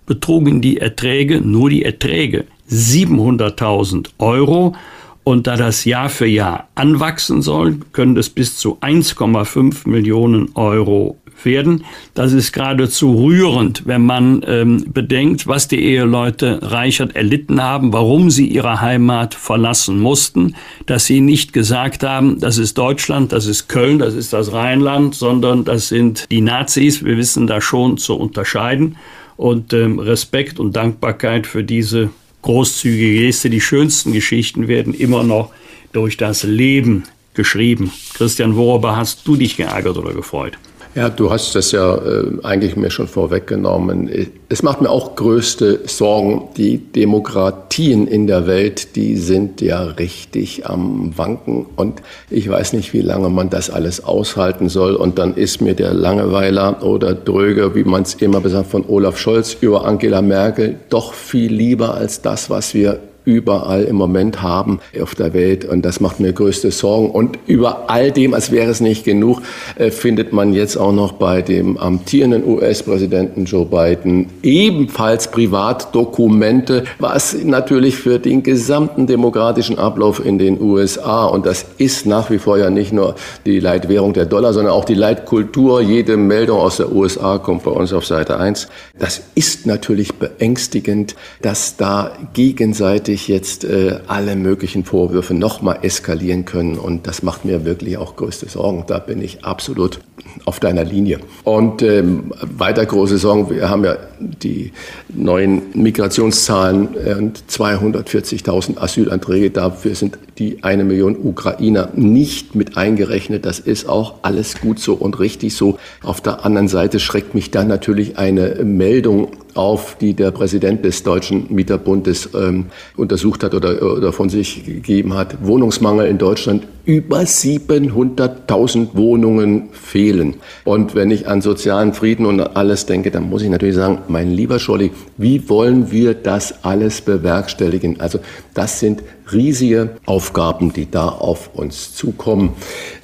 betrugen 0.05 0.61
die 0.61 0.77
Erträge, 0.77 1.41
nur 1.41 1.69
die 1.69 1.83
Erträge, 1.83 2.45
700.000 2.69 4.09
Euro. 4.19 4.75
Und 5.23 5.47
da 5.47 5.55
das 5.55 5.85
Jahr 5.85 6.09
für 6.09 6.25
Jahr 6.25 6.67
anwachsen 6.75 7.41
soll, 7.41 7.77
können 7.93 8.17
es 8.17 8.29
bis 8.29 8.57
zu 8.57 8.77
1,5 8.81 9.87
Millionen 9.87 10.53
Euro 10.55 11.17
werden. 11.45 11.83
Das 12.13 12.33
ist 12.33 12.51
geradezu 12.51 13.15
rührend, 13.23 13.85
wenn 13.85 14.05
man 14.05 14.43
ähm, 14.47 14.85
bedenkt, 14.87 15.47
was 15.47 15.67
die 15.67 15.81
Eheleute 15.83 16.59
Reichert 16.61 17.15
erlitten 17.15 17.61
haben, 17.61 17.93
warum 17.93 18.29
sie 18.29 18.47
ihre 18.47 18.81
Heimat 18.81 19.33
verlassen 19.33 19.99
mussten, 19.99 20.55
dass 20.85 21.05
sie 21.05 21.21
nicht 21.21 21.53
gesagt 21.53 22.03
haben, 22.03 22.39
das 22.39 22.57
ist 22.57 22.77
Deutschland, 22.77 23.31
das 23.31 23.45
ist 23.45 23.67
Köln, 23.67 23.99
das 23.99 24.13
ist 24.13 24.33
das 24.33 24.53
Rheinland, 24.53 25.15
sondern 25.15 25.65
das 25.65 25.87
sind 25.87 26.29
die 26.31 26.41
Nazis. 26.41 27.03
Wir 27.03 27.17
wissen 27.17 27.47
da 27.47 27.61
schon 27.61 27.97
zu 27.97 28.15
unterscheiden. 28.15 28.97
Und 29.35 29.73
ähm, 29.73 29.97
Respekt 29.97 30.59
und 30.59 30.75
Dankbarkeit 30.75 31.47
für 31.47 31.63
diese 31.63 32.11
großzügige 32.43 33.21
Geste. 33.21 33.49
Die 33.49 33.61
schönsten 33.61 34.13
Geschichten 34.13 34.67
werden 34.67 34.93
immer 34.93 35.23
noch 35.23 35.51
durch 35.91 36.17
das 36.17 36.43
Leben 36.43 37.03
geschrieben. 37.33 37.91
Christian, 38.13 38.55
worüber 38.55 38.95
hast 38.95 39.27
du 39.27 39.35
dich 39.35 39.57
geärgert 39.57 39.97
oder 39.97 40.13
gefreut? 40.13 40.59
Ja, 40.95 41.09
du 41.09 41.31
hast 41.31 41.55
das 41.55 41.71
ja 41.71 41.95
äh, 41.95 42.25
eigentlich 42.43 42.75
mir 42.75 42.91
schon 42.91 43.07
vorweggenommen. 43.07 44.11
Es 44.49 44.61
macht 44.61 44.79
mir 44.79 44.91
auch 44.91 45.15
größte 45.15 45.81
Sorgen. 45.85 46.49
Die 46.55 46.77
Demokratien 46.77 48.05
in 48.05 48.27
der 48.27 48.45
Welt, 48.45 48.95
die 48.95 49.17
sind 49.17 49.59
ja 49.59 49.81
richtig 49.81 50.67
am 50.67 51.17
Wanken. 51.17 51.65
Und 51.75 52.03
ich 52.29 52.47
weiß 52.47 52.73
nicht, 52.73 52.93
wie 52.93 53.01
lange 53.01 53.29
man 53.29 53.49
das 53.49 53.71
alles 53.71 54.03
aushalten 54.03 54.69
soll. 54.69 54.93
Und 54.93 55.17
dann 55.17 55.33
ist 55.33 55.61
mir 55.61 55.73
der 55.73 55.95
Langeweiler 55.95 56.83
oder 56.83 57.15
Dröger, 57.15 57.73
wie 57.73 57.85
man 57.85 58.03
es 58.03 58.13
immer 58.13 58.39
besagt, 58.39 58.69
von 58.69 58.85
Olaf 58.87 59.17
Scholz 59.17 59.57
über 59.61 59.85
Angela 59.85 60.21
Merkel 60.21 60.75
doch 60.89 61.13
viel 61.15 61.51
lieber 61.51 61.95
als 61.95 62.21
das, 62.21 62.51
was 62.51 62.75
wir 62.75 62.99
überall 63.25 63.83
im 63.83 63.95
Moment 63.95 64.41
haben 64.41 64.79
auf 65.01 65.15
der 65.15 65.33
Welt. 65.33 65.65
Und 65.65 65.83
das 65.83 65.99
macht 65.99 66.19
mir 66.19 66.33
größte 66.33 66.71
Sorgen. 66.71 67.09
Und 67.09 67.39
über 67.47 67.89
all 67.89 68.11
dem, 68.11 68.33
als 68.33 68.51
wäre 68.51 68.69
es 68.69 68.81
nicht 68.81 69.05
genug, 69.05 69.41
äh, 69.77 69.91
findet 69.91 70.33
man 70.33 70.53
jetzt 70.53 70.77
auch 70.77 70.91
noch 70.91 71.13
bei 71.13 71.41
dem 71.41 71.77
amtierenden 71.77 72.45
US-Präsidenten 72.45 73.45
Joe 73.45 73.65
Biden 73.65 74.27
ebenfalls 74.41 75.31
Privatdokumente, 75.31 76.83
was 76.99 77.35
natürlich 77.43 77.95
für 77.95 78.19
den 78.19 78.43
gesamten 78.43 79.07
demokratischen 79.07 79.77
Ablauf 79.77 80.23
in 80.23 80.37
den 80.37 80.61
USA, 80.61 81.25
und 81.25 81.45
das 81.45 81.65
ist 81.77 82.05
nach 82.05 82.29
wie 82.29 82.37
vor 82.37 82.57
ja 82.57 82.69
nicht 82.69 82.93
nur 82.93 83.15
die 83.45 83.59
Leitwährung 83.59 84.13
der 84.13 84.25
Dollar, 84.25 84.53
sondern 84.53 84.73
auch 84.73 84.85
die 84.85 84.93
Leitkultur. 84.93 85.81
Jede 85.81 86.17
Meldung 86.17 86.59
aus 86.59 86.77
der 86.77 86.91
USA 86.91 87.37
kommt 87.37 87.63
bei 87.63 87.71
uns 87.71 87.93
auf 87.93 88.05
Seite 88.05 88.39
1. 88.39 88.67
Das 88.97 89.21
ist 89.35 89.65
natürlich 89.65 90.13
beängstigend, 90.13 91.15
dass 91.41 91.77
da 91.77 92.11
gegenseitig 92.33 93.12
sich 93.13 93.27
jetzt 93.27 93.63
äh, 93.63 93.99
alle 94.07 94.35
möglichen 94.35 94.85
Vorwürfe 94.85 95.35
nochmal 95.35 95.79
eskalieren 95.83 96.45
können. 96.45 96.79
Und 96.79 97.05
das 97.05 97.21
macht 97.21 97.45
mir 97.45 97.63
wirklich 97.63 97.97
auch 97.97 98.15
größte 98.15 98.49
Sorgen. 98.49 98.85
Da 98.87 98.97
bin 98.97 99.21
ich 99.21 99.45
absolut 99.45 99.99
auf 100.45 100.59
deiner 100.59 100.83
Linie. 100.83 101.19
Und 101.43 101.83
ähm, 101.83 102.33
weiter 102.41 102.83
große 102.83 103.19
Sorgen, 103.19 103.51
wir 103.51 103.69
haben 103.69 103.83
ja 103.83 103.97
die 104.19 104.71
neuen 105.09 105.61
Migrationszahlen 105.75 106.87
und 107.19 107.43
240.000 107.47 108.79
Asylanträge. 108.79 109.51
Dafür 109.51 109.93
sind 109.93 110.17
die 110.39 110.63
eine 110.63 110.83
Million 110.83 111.15
Ukrainer 111.15 111.89
nicht 111.95 112.55
mit 112.55 112.77
eingerechnet. 112.77 113.45
Das 113.45 113.59
ist 113.59 113.87
auch 113.87 114.15
alles 114.23 114.59
gut 114.59 114.79
so 114.79 114.95
und 114.95 115.19
richtig 115.19 115.55
so. 115.55 115.77
Auf 116.01 116.19
der 116.19 116.45
anderen 116.45 116.67
Seite 116.67 116.99
schreckt 116.99 117.35
mich 117.35 117.51
dann 117.51 117.67
natürlich 117.67 118.17
eine 118.17 118.63
Meldung 118.63 119.27
auf, 119.55 119.97
die 119.99 120.13
der 120.13 120.31
Präsident 120.31 120.83
des 120.85 121.03
Deutschen 121.03 121.45
Mieterbundes 121.49 122.29
ähm, 122.33 122.67
untersucht 122.95 123.43
hat 123.43 123.53
oder, 123.53 123.81
oder 123.81 124.13
von 124.13 124.29
sich 124.29 124.65
gegeben 124.65 125.13
hat. 125.13 125.45
Wohnungsmangel 125.45 126.07
in 126.07 126.17
Deutschland. 126.17 126.67
Über 126.85 127.19
700.000 127.19 128.89
Wohnungen 128.93 129.69
fehlen. 129.71 130.35
Und 130.65 130.95
wenn 130.95 131.11
ich 131.11 131.27
an 131.27 131.41
sozialen 131.41 131.93
Frieden 131.93 132.25
und 132.25 132.41
alles 132.41 132.85
denke, 132.85 133.09
dann 133.09 133.29
muss 133.29 133.41
ich 133.41 133.49
natürlich 133.49 133.75
sagen, 133.75 133.99
mein 134.09 134.31
lieber 134.31 134.59
Scholli, 134.59 134.91
wie 135.17 135.47
wollen 135.47 135.91
wir 135.91 136.13
das 136.13 136.65
alles 136.65 136.99
bewerkstelligen? 137.01 138.01
Also 138.01 138.19
das 138.53 138.81
sind 138.81 139.01
riesige 139.31 139.91
Aufgaben, 140.05 140.73
die 140.73 140.91
da 140.91 141.07
auf 141.07 141.51
uns 141.53 141.95
zukommen. 141.95 142.49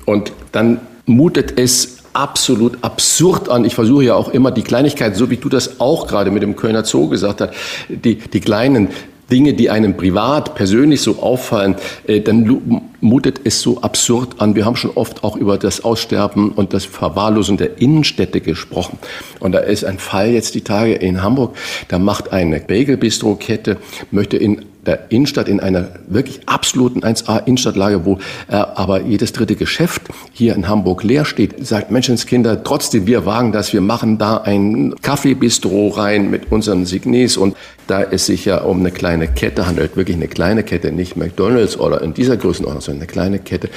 Und 0.06 0.34
dann 0.52 0.82
mutet 1.06 1.58
es 1.58 1.99
absolut 2.14 2.78
absurd 2.82 3.50
an. 3.50 3.66
Ich 3.66 3.76
versuche 3.76 4.04
ja 4.04 4.16
auch 4.16 4.30
immer 4.30 4.52
die 4.52 4.64
Kleinigkeiten, 4.64 5.16
so 5.16 5.30
wie 5.30 5.38
du 5.38 5.50
das 5.50 5.80
auch 5.80 6.08
gerade 6.08 6.32
mit 6.32 6.44
dem 6.44 6.56
Kölner 6.56 6.84
Zoo 6.86 7.08
gesagt 7.10 7.42
hast, 7.42 7.54
die, 7.90 8.16
die 8.16 8.40
kleinen 8.40 8.90
Dinge, 9.30 9.54
die 9.54 9.70
einem 9.70 9.96
privat, 9.96 10.56
persönlich 10.56 11.02
so 11.02 11.20
auffallen, 11.22 11.76
äh, 12.08 12.22
dann 12.22 12.82
mutet 13.02 13.42
es 13.44 13.62
so 13.62 13.82
absurd 13.82 14.42
an. 14.42 14.56
Wir 14.56 14.66
haben 14.66 14.76
schon 14.76 14.92
oft 14.92 15.24
auch 15.24 15.36
über 15.36 15.58
das 15.58 15.84
Aussterben 15.84 16.52
und 16.52 16.74
das 16.74 16.86
Verwahrlosen 16.86 17.58
der 17.58 17.82
Innenstädte 17.82 18.42
gesprochen. 18.42 19.00
Und 19.40 19.54
da 19.54 19.60
ist 19.60 19.86
ein 19.86 20.00
Fall 20.00 20.32
jetzt 20.32 20.56
die 20.56 20.62
Tage 20.62 20.94
in 20.94 21.22
Hamburg. 21.22 21.56
Da 21.88 22.00
macht 22.00 22.32
eine 22.32 22.60
Bagel-Bistro-Kette, 22.60 23.78
möchte 24.12 24.38
in 24.38 24.66
der 24.86 25.12
Innenstadt 25.12 25.48
in 25.48 25.60
einer 25.60 25.90
wirklich 26.08 26.42
absoluten 26.48 27.02
1A 27.02 27.46
Innenstadtlage, 27.46 28.06
wo 28.06 28.18
äh, 28.48 28.56
aber 28.56 29.02
jedes 29.02 29.34
dritte 29.34 29.56
Geschäft 29.56 30.04
hier 30.32 30.56
in 30.56 30.68
Hamburg 30.68 31.04
leer 31.04 31.26
steht, 31.26 31.66
sagt 31.66 31.92
Menschenskinder, 31.92 32.64
trotzdem 32.64 33.06
wir 33.06 33.26
wagen 33.26 33.52
das, 33.52 33.74
wir 33.74 33.82
machen 33.82 34.18
da 34.18 34.38
ein 34.38 34.96
Kaffeebistro 35.02 35.90
rein 35.90 36.30
mit 36.32 36.52
unseren 36.52 36.86
Signes 36.86 37.38
und 37.38 37.56
da 37.88 38.02
es 38.02 38.26
sich 38.26 38.46
ja 38.46 38.62
um 38.62 38.80
eine 38.80 38.92
kleine 38.92 39.28
Kette 39.28 39.68
handelt, 39.68 39.98
wirklich 39.98 40.16
eine 40.16 40.28
kleine 40.28 40.64
Kette, 40.64 40.92
nicht 40.92 41.18
McDonalds 41.18 41.78
oder 41.78 42.02
in 42.02 42.14
dieser 42.14 42.38
Größenordnung, 42.38 42.82
sondern 42.90 42.98
eine 42.98 43.08
kleine 43.08 43.40
Kette. 43.40 43.70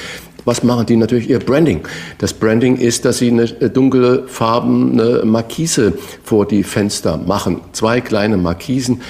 Was 0.44 0.64
machen 0.64 0.86
die 0.86 0.96
natürlich? 0.96 1.30
Ihr 1.30 1.38
Branding. 1.38 1.82
Das 2.18 2.32
Branding 2.32 2.76
ist, 2.76 3.04
dass 3.04 3.18
sie 3.18 3.30
eine 3.30 3.46
dunkle 3.46 4.24
farbene 4.26 5.22
Markise 5.24 5.92
vor 6.24 6.46
die 6.46 6.64
Fenster 6.64 7.16
machen. 7.16 7.60
Zwei 7.72 8.00
kleine 8.00 8.36
Markisen. 8.36 9.02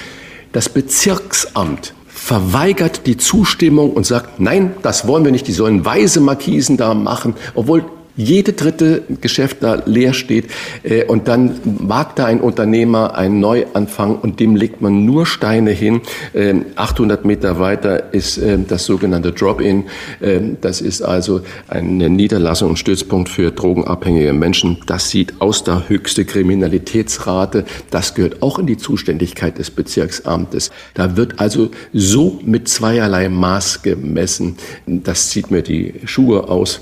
Das 0.51 0.69
Bezirksamt 0.69 1.95
verweigert 2.07 3.07
die 3.07 3.17
Zustimmung 3.17 3.91
und 3.91 4.05
sagt, 4.05 4.39
nein, 4.39 4.73
das 4.83 5.07
wollen 5.07 5.25
wir 5.25 5.31
nicht, 5.31 5.47
die 5.47 5.53
sollen 5.53 5.83
weise 5.83 6.21
Markisen 6.21 6.77
da 6.77 6.93
machen, 6.93 7.35
obwohl 7.55 7.83
jede 8.15 8.53
dritte 8.53 9.03
Geschäft 9.21 9.57
da 9.61 9.81
leer 9.85 10.13
steht 10.13 10.45
äh, 10.83 11.05
und 11.05 11.27
dann 11.27 11.59
wagt 11.63 12.19
da 12.19 12.25
ein 12.25 12.41
Unternehmer 12.41 13.15
einen 13.15 13.39
Neuanfang 13.39 14.17
und 14.17 14.39
dem 14.39 14.55
legt 14.55 14.81
man 14.81 15.05
nur 15.05 15.25
Steine 15.25 15.71
hin. 15.71 16.01
Äh, 16.33 16.55
800 16.75 17.25
Meter 17.25 17.59
weiter 17.59 18.13
ist 18.13 18.37
äh, 18.37 18.57
das 18.67 18.85
sogenannte 18.85 19.31
Drop-in. 19.31 19.85
Ähm, 20.21 20.57
das 20.61 20.81
ist 20.81 21.01
also 21.01 21.41
eine 21.67 22.09
Niederlassung 22.09 22.71
und 22.71 22.77
Stützpunkt 22.77 23.29
für 23.29 23.51
drogenabhängige 23.51 24.33
Menschen. 24.33 24.77
Das 24.85 25.09
sieht 25.09 25.41
aus 25.41 25.63
der 25.63 25.89
höchste 25.89 26.25
Kriminalitätsrate. 26.25 27.65
Das 27.89 28.13
gehört 28.13 28.41
auch 28.41 28.59
in 28.59 28.67
die 28.67 28.77
Zuständigkeit 28.77 29.57
des 29.57 29.71
Bezirksamtes. 29.71 30.71
Da 30.93 31.17
wird 31.17 31.39
also 31.39 31.71
so 31.93 32.39
mit 32.45 32.67
zweierlei 32.67 33.29
Maß 33.29 33.81
gemessen. 33.81 34.57
Das 34.85 35.29
zieht 35.29 35.49
mir 35.49 35.61
die 35.61 35.95
Schuhe 36.05 36.49
aus. 36.49 36.81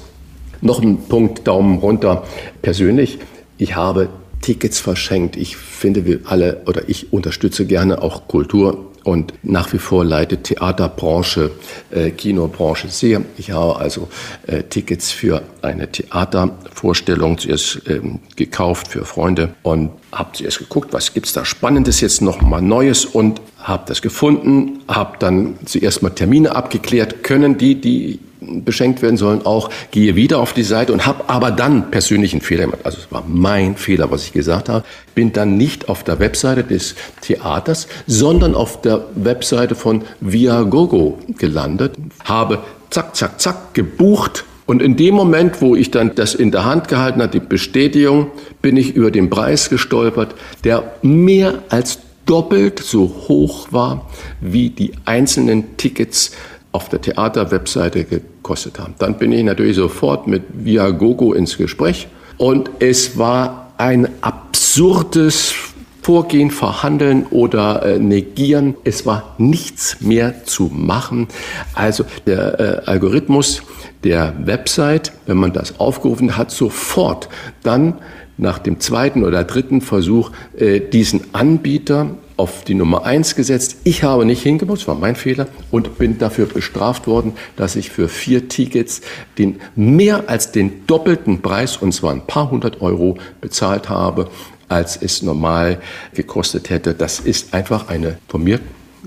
Noch 0.61 0.81
ein 0.81 0.97
Punkt, 1.09 1.47
Daumen 1.47 1.79
runter. 1.79 2.23
Persönlich, 2.61 3.19
ich 3.57 3.75
habe 3.75 4.09
Tickets 4.41 4.79
verschenkt. 4.79 5.35
Ich 5.35 5.57
finde, 5.57 6.05
wir 6.05 6.19
alle 6.25 6.61
oder 6.65 6.87
ich 6.87 7.13
unterstütze 7.13 7.65
gerne 7.65 8.01
auch 8.01 8.27
Kultur 8.27 8.91
und 9.03 9.33
nach 9.43 9.73
wie 9.73 9.79
vor 9.79 10.05
leite 10.05 10.37
Theaterbranche, 10.37 11.51
äh, 11.89 12.11
Kinobranche 12.11 12.89
sehr. 12.89 13.23
Ich 13.37 13.51
habe 13.51 13.77
also 13.77 14.07
äh, 14.45 14.63
Tickets 14.63 15.11
für 15.11 15.41
eine 15.61 15.91
Theatervorstellung 15.91 17.37
zuerst 17.37 17.81
ähm, 17.87 18.19
gekauft 18.35 18.87
für 18.87 19.05
Freunde 19.05 19.55
und 19.63 19.89
habe 20.11 20.33
zuerst 20.33 20.59
geguckt, 20.59 20.93
was 20.93 21.13
gibt's 21.13 21.33
da 21.33 21.45
Spannendes 21.45 22.01
jetzt 22.01 22.21
noch 22.21 22.41
mal 22.41 22.61
Neues 22.61 23.05
und 23.05 23.41
habe 23.57 23.83
das 23.87 24.01
gefunden, 24.01 24.81
habe 24.87 25.17
dann 25.19 25.55
zuerst 25.65 26.03
mal 26.03 26.11
Termine 26.11 26.55
abgeklärt, 26.55 27.23
können 27.23 27.57
die, 27.57 27.81
die 27.81 28.19
beschenkt 28.41 29.01
werden 29.01 29.17
sollen, 29.17 29.45
auch 29.45 29.69
gehe 29.91 30.15
wieder 30.15 30.39
auf 30.39 30.53
die 30.53 30.63
Seite 30.63 30.93
und 30.93 31.05
habe 31.05 31.29
aber 31.29 31.51
dann 31.51 31.91
persönlichen 31.91 32.41
Fehler 32.41 32.65
gemacht. 32.65 32.81
Also 32.83 32.97
es 32.99 33.11
war 33.11 33.23
mein 33.27 33.75
Fehler, 33.75 34.11
was 34.11 34.23
ich 34.23 34.33
gesagt 34.33 34.67
habe. 34.67 34.83
Bin 35.15 35.31
dann 35.31 35.57
nicht 35.57 35.89
auf 35.89 36.03
der 36.03 36.19
Webseite 36.19 36.63
des 36.63 36.95
Theaters, 37.21 37.87
sondern 38.07 38.55
auf 38.55 38.81
der 38.81 39.05
Webseite 39.15 39.75
von 39.75 40.03
Viagogo 40.19 41.19
gelandet, 41.37 41.93
habe 42.23 42.59
zack, 42.89 43.15
zack, 43.15 43.39
zack 43.39 43.73
gebucht 43.73 44.45
und 44.71 44.81
in 44.81 44.95
dem 44.95 45.15
Moment, 45.15 45.61
wo 45.61 45.75
ich 45.75 45.91
dann 45.91 46.15
das 46.15 46.33
in 46.33 46.51
der 46.51 46.63
Hand 46.63 46.87
gehalten 46.87 47.21
habe, 47.21 47.31
die 47.31 47.45
Bestätigung, 47.45 48.27
bin 48.61 48.77
ich 48.77 48.95
über 48.95 49.11
den 49.11 49.29
Preis 49.29 49.69
gestolpert, 49.69 50.33
der 50.63 50.93
mehr 51.01 51.63
als 51.67 51.99
doppelt 52.25 52.79
so 52.79 53.13
hoch 53.27 53.67
war 53.71 54.09
wie 54.39 54.69
die 54.69 54.93
einzelnen 55.03 55.75
Tickets 55.75 56.31
auf 56.71 56.89
der 56.89 57.01
Theaterwebseite 57.01 58.05
gekostet 58.05 58.79
haben. 58.79 58.95
Dann 58.99 59.17
bin 59.17 59.31
ich 59.31 59.43
natürlich 59.43 59.75
sofort 59.75 60.27
mit 60.27 60.43
Viagogo 60.53 61.33
ins 61.33 61.57
Gespräch 61.57 62.07
und 62.37 62.69
es 62.79 63.17
war 63.17 63.73
ein 63.77 64.07
absurdes 64.21 65.53
Vorgehen, 66.01 66.49
verhandeln 66.49 67.27
oder 67.29 67.85
äh, 67.85 67.99
negieren. 67.99 68.73
Es 68.83 69.05
war 69.05 69.35
nichts 69.37 70.01
mehr 70.01 70.45
zu 70.45 70.71
machen. 70.73 71.27
Also 71.75 72.05
der 72.25 72.59
äh, 72.59 72.89
Algorithmus 72.89 73.61
der 74.03 74.33
Website, 74.43 75.11
wenn 75.27 75.37
man 75.37 75.53
das 75.53 75.79
aufgerufen 75.79 76.37
hat, 76.37 76.49
sofort 76.49 77.29
dann 77.61 77.99
nach 78.37 78.57
dem 78.57 78.79
zweiten 78.79 79.23
oder 79.23 79.43
dritten 79.43 79.81
Versuch 79.81 80.31
äh, 80.57 80.79
diesen 80.79 81.21
Anbieter 81.33 82.17
auf 82.41 82.63
die 82.63 82.73
Nummer 82.73 83.05
eins 83.05 83.35
gesetzt. 83.35 83.77
Ich 83.83 84.01
habe 84.01 84.25
nicht 84.25 84.41
hingebaut, 84.41 84.79
das 84.79 84.87
war 84.87 84.95
mein 84.95 85.15
Fehler 85.15 85.47
und 85.69 85.99
bin 85.99 86.17
dafür 86.17 86.47
bestraft 86.47 87.05
worden, 87.05 87.33
dass 87.55 87.75
ich 87.75 87.91
für 87.91 88.09
vier 88.09 88.49
Tickets 88.49 89.01
den 89.37 89.61
mehr 89.75 90.27
als 90.27 90.51
den 90.51 90.87
doppelten 90.87 91.43
Preis, 91.43 91.77
und 91.77 91.91
zwar 91.91 92.11
ein 92.11 92.25
paar 92.25 92.49
hundert 92.49 92.81
Euro, 92.81 93.19
bezahlt 93.41 93.89
habe, 93.89 94.27
als 94.69 94.97
es 94.97 95.21
normal 95.21 95.79
gekostet 96.15 96.71
hätte. 96.71 96.95
Das 96.95 97.19
ist 97.19 97.53
einfach 97.53 97.89
eine 97.89 98.17
von 98.27 98.43
mir 98.43 98.59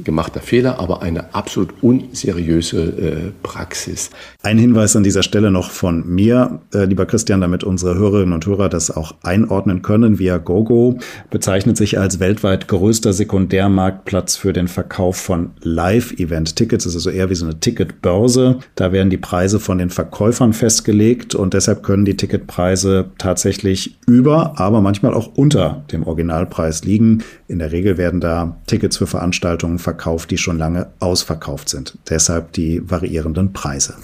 gemachter 0.02 0.40
Fehler, 0.40 0.80
aber 0.80 1.02
eine 1.02 1.34
absolut 1.34 1.74
unseriöse 1.82 2.82
äh, 2.82 3.32
Praxis. 3.42 4.10
Ein 4.42 4.58
Hinweis 4.58 4.96
an 4.96 5.04
dieser 5.04 5.22
Stelle 5.22 5.50
noch 5.50 5.70
von 5.70 6.08
mir, 6.08 6.60
äh, 6.74 6.84
lieber 6.84 7.06
Christian, 7.06 7.40
damit 7.40 7.64
unsere 7.64 7.94
Hörerinnen 7.94 8.34
und 8.34 8.46
Hörer 8.46 8.68
das 8.68 8.90
auch 8.90 9.14
einordnen 9.22 9.82
können. 9.82 10.18
Via 10.18 10.38
GoGo 10.38 10.98
bezeichnet 11.30 11.76
sich 11.76 11.98
als 11.98 12.18
weltweit 12.20 12.68
größter 12.68 13.12
Sekundärmarktplatz 13.12 14.36
für 14.36 14.52
den 14.52 14.68
Verkauf 14.68 15.16
von 15.16 15.50
Live-Event-Tickets. 15.62 16.84
Das 16.84 16.94
ist 16.94 17.06
also 17.06 17.10
eher 17.10 17.30
wie 17.30 17.34
so 17.34 17.44
eine 17.44 17.60
Ticketbörse. 17.60 18.58
Da 18.74 18.92
werden 18.92 19.10
die 19.10 19.16
Preise 19.16 19.60
von 19.60 19.78
den 19.78 19.90
Verkäufern 19.90 20.52
festgelegt 20.52 21.34
und 21.34 21.54
deshalb 21.54 21.82
können 21.82 22.04
die 22.04 22.16
Ticketpreise 22.16 23.10
tatsächlich 23.18 23.98
über, 24.06 24.58
aber 24.58 24.80
manchmal 24.80 25.14
auch 25.14 25.30
unter 25.36 25.84
dem 25.92 26.04
Originalpreis 26.04 26.84
liegen. 26.84 27.22
In 27.46 27.58
der 27.58 27.72
Regel 27.72 27.98
werden 27.98 28.20
da 28.20 28.56
Tickets 28.66 28.96
für 28.96 29.06
Veranstaltungen 29.06 29.78
verkauft, 29.78 30.30
die 30.30 30.38
schon 30.38 30.58
lange 30.58 30.88
ausverkauft 31.00 31.68
sind. 31.68 31.98
Deshalb 32.08 32.52
die 32.52 32.88
variierenden 32.90 33.52
Preise. 33.52 33.94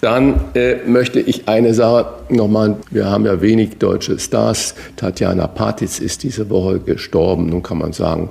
Dann 0.00 0.34
äh, 0.54 0.76
möchte 0.86 1.18
ich 1.18 1.48
eine 1.48 1.72
Sache 1.72 2.06
nochmal, 2.28 2.76
wir 2.90 3.06
haben 3.06 3.24
ja 3.24 3.40
wenig 3.40 3.78
deutsche 3.78 4.18
Stars. 4.18 4.74
Tatjana 4.96 5.46
Patitz 5.46 5.98
ist 5.98 6.22
diese 6.22 6.50
Woche 6.50 6.78
gestorben. 6.78 7.46
Nun 7.46 7.62
kann 7.62 7.78
man 7.78 7.92
sagen, 7.92 8.28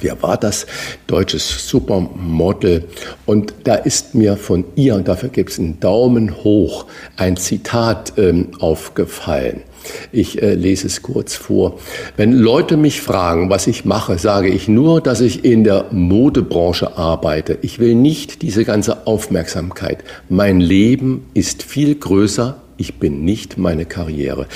Wer 0.00 0.20
war 0.22 0.36
das? 0.36 0.66
Deutsches 1.06 1.68
Supermodel. 1.68 2.88
Und 3.26 3.54
da 3.62 3.76
ist 3.76 4.14
mir 4.14 4.36
von 4.36 4.64
ihr, 4.74 4.96
und 4.96 5.06
dafür 5.06 5.28
gibt 5.28 5.50
es 5.50 5.58
einen 5.60 5.78
Daumen 5.78 6.42
hoch, 6.42 6.86
ein 7.16 7.36
Zitat 7.36 8.14
ähm, 8.18 8.48
aufgefallen. 8.58 9.62
Ich 10.12 10.42
äh, 10.42 10.54
lese 10.54 10.86
es 10.86 11.02
kurz 11.02 11.34
vor. 11.34 11.78
Wenn 12.16 12.32
Leute 12.32 12.76
mich 12.76 13.00
fragen, 13.00 13.50
was 13.50 13.66
ich 13.66 13.84
mache, 13.84 14.18
sage 14.18 14.48
ich 14.48 14.68
nur, 14.68 15.00
dass 15.00 15.20
ich 15.20 15.44
in 15.44 15.64
der 15.64 15.86
Modebranche 15.90 16.96
arbeite. 16.96 17.58
Ich 17.62 17.78
will 17.78 17.94
nicht 17.94 18.42
diese 18.42 18.64
ganze 18.64 19.06
Aufmerksamkeit. 19.06 20.04
Mein 20.28 20.60
Leben 20.60 21.26
ist 21.34 21.62
viel 21.62 21.94
größer 21.94 22.56
ich 22.76 22.98
bin 22.98 23.24
nicht 23.24 23.56
meine 23.56 23.84
Karriere. 23.84 24.46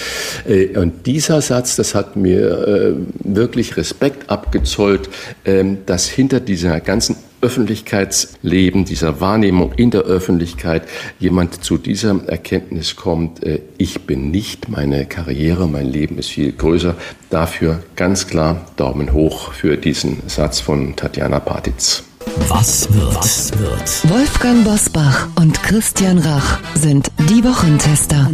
Äh, 0.47 0.77
und 0.77 1.07
dieser 1.07 1.41
Satz, 1.41 1.77
das 1.77 1.95
hat 1.95 2.17
mir 2.17 2.67
äh, 2.67 2.93
wirklich 3.21 3.77
Respekt 3.77 4.29
abgezollt, 4.31 5.09
ähm, 5.45 5.79
dass 5.87 6.09
hinter 6.09 6.41
dieser 6.41 6.81
ganzen 6.81 7.17
Öffentlichkeitsleben, 7.41 8.85
dieser 8.85 9.21
Wahrnehmung 9.21 9.73
in 9.73 9.91
der 9.91 10.03
Öffentlichkeit 10.03 10.83
jemand 11.19 11.65
zu 11.65 11.79
dieser 11.79 12.27
Erkenntnis 12.27 12.97
kommt, 12.97 13.43
äh, 13.43 13.61
ich 13.79 14.03
bin 14.03 14.31
nicht 14.31 14.69
meine 14.69 15.07
Karriere, 15.07 15.69
mein 15.69 15.87
Leben 15.87 16.19
ist 16.19 16.31
viel 16.31 16.53
größer. 16.53 16.95
Dafür 17.31 17.83
ganz 17.97 18.27
klar 18.27 18.67
Daumen 18.77 19.13
hoch 19.13 19.53
für 19.53 19.77
diesen 19.77 20.23
Satz 20.27 20.61
von 20.61 20.97
Tatjana 20.97 21.41
Partitz. 21.41 22.05
Was 22.49 22.93
wird? 22.93 23.15
Was 23.17 23.59
wird? 23.59 24.11
Wolfgang 24.11 24.65
Bosbach 24.65 25.29
und 25.37 25.63
Christian 25.63 26.19
Rach 26.19 26.59
sind 26.75 27.11
die 27.29 27.43
Wochentester. 27.45 28.29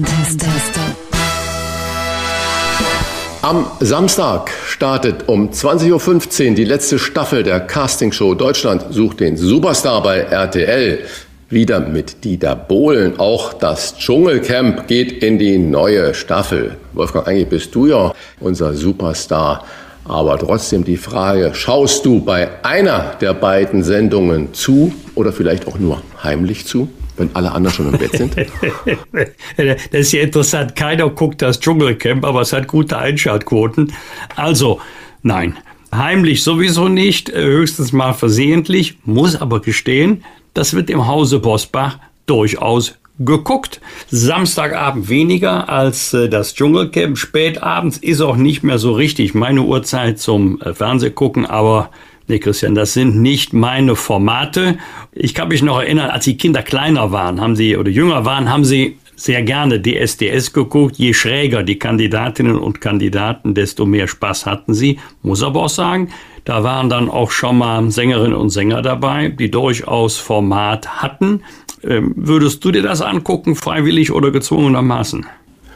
Am 3.45 3.67
Samstag 3.79 4.51
startet 4.67 5.29
um 5.29 5.51
20.15 5.51 6.49
Uhr 6.49 6.55
die 6.55 6.65
letzte 6.65 6.99
Staffel 6.99 7.43
der 7.43 7.61
Castingshow 7.61 8.35
Deutschland 8.35 8.87
sucht 8.89 9.21
den 9.21 9.37
Superstar 9.37 10.03
bei 10.03 10.21
RTL. 10.21 11.01
Wieder 11.51 11.81
mit 11.81 12.25
Dieter 12.25 12.57
Bohlen. 12.57 13.21
Auch 13.21 13.53
das 13.53 13.99
Dschungelcamp 13.99 14.89
geht 14.89 15.23
in 15.23 15.39
die 15.39 15.59
neue 15.59 16.15
Staffel. 16.15 16.79
Wolfgang, 16.95 17.29
eigentlich 17.29 17.51
bist 17.51 17.75
du 17.75 17.87
ja 17.87 18.15
unser 18.41 18.73
Superstar. 18.73 19.67
Aber 20.07 20.39
trotzdem 20.39 20.83
die 20.83 20.97
Frage, 20.97 21.51
schaust 21.53 22.07
du 22.07 22.21
bei 22.21 22.49
einer 22.65 23.13
der 23.21 23.35
beiden 23.35 23.83
Sendungen 23.83 24.55
zu 24.55 24.95
oder 25.17 25.35
vielleicht 25.35 25.69
auch 25.69 25.79
nur 25.79 26.01
heimlich 26.23 26.67
zu? 26.67 26.89
Wenn 27.17 27.35
alle 27.35 27.53
anderen 27.53 27.75
schon 27.75 27.93
im 27.93 27.99
Bett 27.99 28.13
sind? 28.13 28.37
das 29.57 29.77
ist 29.93 30.13
ja 30.13 30.23
interessant. 30.23 30.77
Keiner 30.77 31.09
guckt 31.11 31.43
das 31.43 31.61
Dschungelcamp, 31.61 32.25
aber 32.25 32.41
es 32.41 32.53
hat 32.53 32.67
gute 32.67 32.99
Einschaltquoten. 32.99 33.93
Also, 34.37 34.81
nein. 35.23 35.57
Heimlich 35.93 36.43
sowieso 36.43 36.89
nicht, 36.89 37.29
äh, 37.29 37.45
höchstens 37.45 37.93
mal 37.93 38.15
versehentlich, 38.15 38.99
muss 39.05 39.37
aber 39.37 39.61
gestehen, 39.61 40.25
das 40.53 40.75
wird 40.75 40.91
im 40.91 41.07
Hause 41.07 41.39
Bosbach 41.39 41.99
durchaus 42.27 42.95
geguckt. 43.19 43.81
Samstagabend 44.11 45.09
weniger 45.09 45.69
als 45.69 46.13
äh, 46.15 46.29
das 46.29 46.55
Dschungelcamp. 46.55 47.17
Spätabends 47.17 47.99
ist 47.99 48.21
auch 48.21 48.37
nicht 48.37 48.65
mehr 48.65 48.79
so 48.79 48.93
richtig 48.93 49.35
meine 49.35 49.63
Uhrzeit 49.63 50.19
zum 50.19 50.61
äh, 50.61 50.75
Fernsehgucken, 50.75 51.47
aber 51.47 51.91
Nee, 52.27 52.39
Christian, 52.39 52.75
das 52.75 52.95
sind 52.95 53.21
nicht 53.21 53.53
meine 53.53 53.97
Formate. 53.97 54.79
Ich 55.13 55.35
kann 55.35 55.49
mich 55.49 55.63
noch 55.63 55.81
erinnern, 55.81 56.09
als 56.09 56.25
die 56.25 56.39
Kinder 56.39 56.63
kleiner 56.63 57.13
waren, 57.13 57.41
haben 57.41 57.55
sie 57.55 57.77
oder 57.77 57.91
jünger 57.91 58.25
waren, 58.25 58.51
haben 58.51 58.65
sie 58.65 58.97
sehr 59.15 59.43
gerne 59.43 59.81
DSDS 59.81 60.53
geguckt. 60.53 60.97
Je 60.97 61.13
schräger 61.13 61.63
die 61.63 61.79
Kandidatinnen 61.79 62.57
und 62.57 62.81
Kandidaten, 62.81 63.55
desto 63.55 63.85
mehr 63.85 64.09
Spaß 64.09 64.47
hatten 64.47 64.73
sie. 64.73 64.99
Muss 65.23 65.43
aber 65.43 65.65
auch 65.65 65.69
sagen, 65.69 66.09
da 66.45 66.65
waren 66.65 66.89
dann 66.89 67.11
auch 67.11 67.31
schon 67.31 67.59
mal 67.59 67.91
Sängerinnen 67.91 68.35
und 68.35 68.51
Sänger 68.51 68.81
dabei, 68.81 69.29
die 69.29 69.51
durchaus 69.51 70.17
Format 70.17 71.03
hatten. 71.03 71.43
Ähm, 71.83 72.15
würdest 72.17 72.65
du 72.65 72.71
dir 72.71 72.83
das 72.83 73.03
angucken, 73.03 73.55
freiwillig 73.55 74.13
oder 74.13 74.31
gezwungenermaßen? 74.31 75.27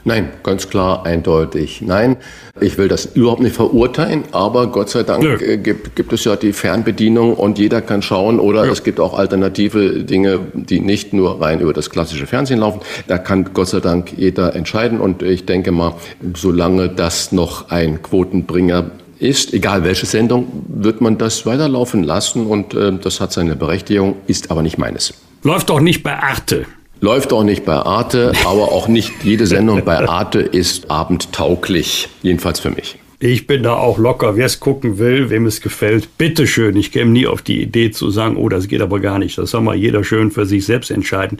Nein, 0.08 0.30
ganz 0.42 0.70
klar, 0.70 1.04
eindeutig. 1.04 1.82
Nein, 1.82 2.16
ich 2.62 2.78
will 2.78 2.88
das 2.88 3.04
überhaupt 3.04 3.42
nicht 3.42 3.54
verurteilen, 3.54 4.24
aber 4.32 4.68
Gott 4.68 4.88
sei 4.88 5.02
Dank 5.02 5.22
ja. 5.22 5.34
Äh, 5.34 5.58
gibt, 5.58 5.96
gibt 5.96 6.14
es 6.14 6.24
ja 6.24 6.34
die 6.34 6.54
Fernbedienung 6.54 7.34
und 7.34 7.58
jeder 7.58 7.82
kann 7.82 8.00
schauen 8.00 8.40
oder 8.40 8.64
ja. 8.64 8.72
es 8.72 8.84
gibt 8.84 9.00
auch 9.00 9.18
alternative 9.18 10.04
Dinge, 10.04 10.40
die 10.54 10.80
nicht 10.80 11.12
nur 11.12 11.42
rein 11.42 11.60
über 11.60 11.74
das 11.74 11.90
klassische 11.90 12.26
Fernsehen 12.26 12.60
laufen. 12.60 12.80
Da 13.06 13.18
kann 13.18 13.50
Gott 13.52 13.68
sei 13.68 13.80
Dank 13.80 14.14
jeder 14.16 14.56
entscheiden 14.56 14.98
und 14.98 15.22
ich 15.22 15.44
denke 15.44 15.72
mal, 15.72 15.92
solange 16.34 16.88
das 16.88 17.30
noch 17.30 17.68
ein 17.68 18.00
Quotenbringer 18.00 18.90
ist, 19.18 19.52
egal 19.52 19.84
welche 19.84 20.06
Sendung, 20.06 20.64
wird 20.68 21.02
man 21.02 21.18
das 21.18 21.44
weiterlaufen 21.44 22.02
lassen 22.02 22.46
und 22.46 22.72
äh, 22.72 22.94
das 22.96 23.20
hat 23.20 23.32
seine 23.32 23.56
Berechtigung, 23.56 24.16
ist 24.26 24.50
aber 24.50 24.62
nicht 24.62 24.78
meines. 24.78 25.12
Läuft 25.42 25.68
doch 25.68 25.80
nicht 25.80 26.02
bei 26.02 26.16
Arte. 26.16 26.64
Läuft 27.00 27.32
auch 27.32 27.44
nicht 27.44 27.64
bei 27.64 27.74
Arte, 27.74 28.32
aber 28.44 28.72
auch 28.72 28.88
nicht 28.88 29.22
jede 29.22 29.46
Sendung 29.46 29.84
bei 29.84 30.08
Arte 30.08 30.40
ist 30.40 30.90
abendtauglich, 30.90 32.08
jedenfalls 32.22 32.58
für 32.58 32.70
mich. 32.70 32.98
Ich 33.20 33.46
bin 33.46 33.62
da 33.62 33.74
auch 33.74 33.98
locker. 33.98 34.36
Wer 34.36 34.46
es 34.46 34.60
gucken 34.60 34.98
will, 34.98 35.30
wem 35.30 35.46
es 35.46 35.60
gefällt, 35.60 36.18
bitteschön. 36.18 36.76
Ich 36.76 36.92
käme 36.92 37.10
nie 37.10 37.26
auf 37.26 37.42
die 37.42 37.62
Idee 37.62 37.90
zu 37.90 38.10
sagen, 38.10 38.36
oh, 38.36 38.48
das 38.48 38.68
geht 38.68 38.80
aber 38.80 39.00
gar 39.00 39.18
nicht. 39.18 39.38
Das 39.38 39.50
soll 39.50 39.60
mal 39.60 39.76
jeder 39.76 40.04
schön 40.04 40.30
für 40.30 40.46
sich 40.46 40.64
selbst 40.64 40.90
entscheiden. 40.90 41.38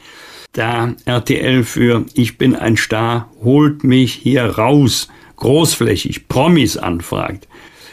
Da 0.53 0.95
RTL 1.05 1.63
für 1.63 2.05
Ich 2.15 2.39
bin 2.39 2.57
ein 2.57 2.77
Star 2.77 3.31
holt 3.43 3.85
mich 3.85 4.13
hier 4.13 4.45
raus, 4.45 5.09
großflächig 5.37 6.29
Promis 6.29 6.77
anfragt, 6.77 7.47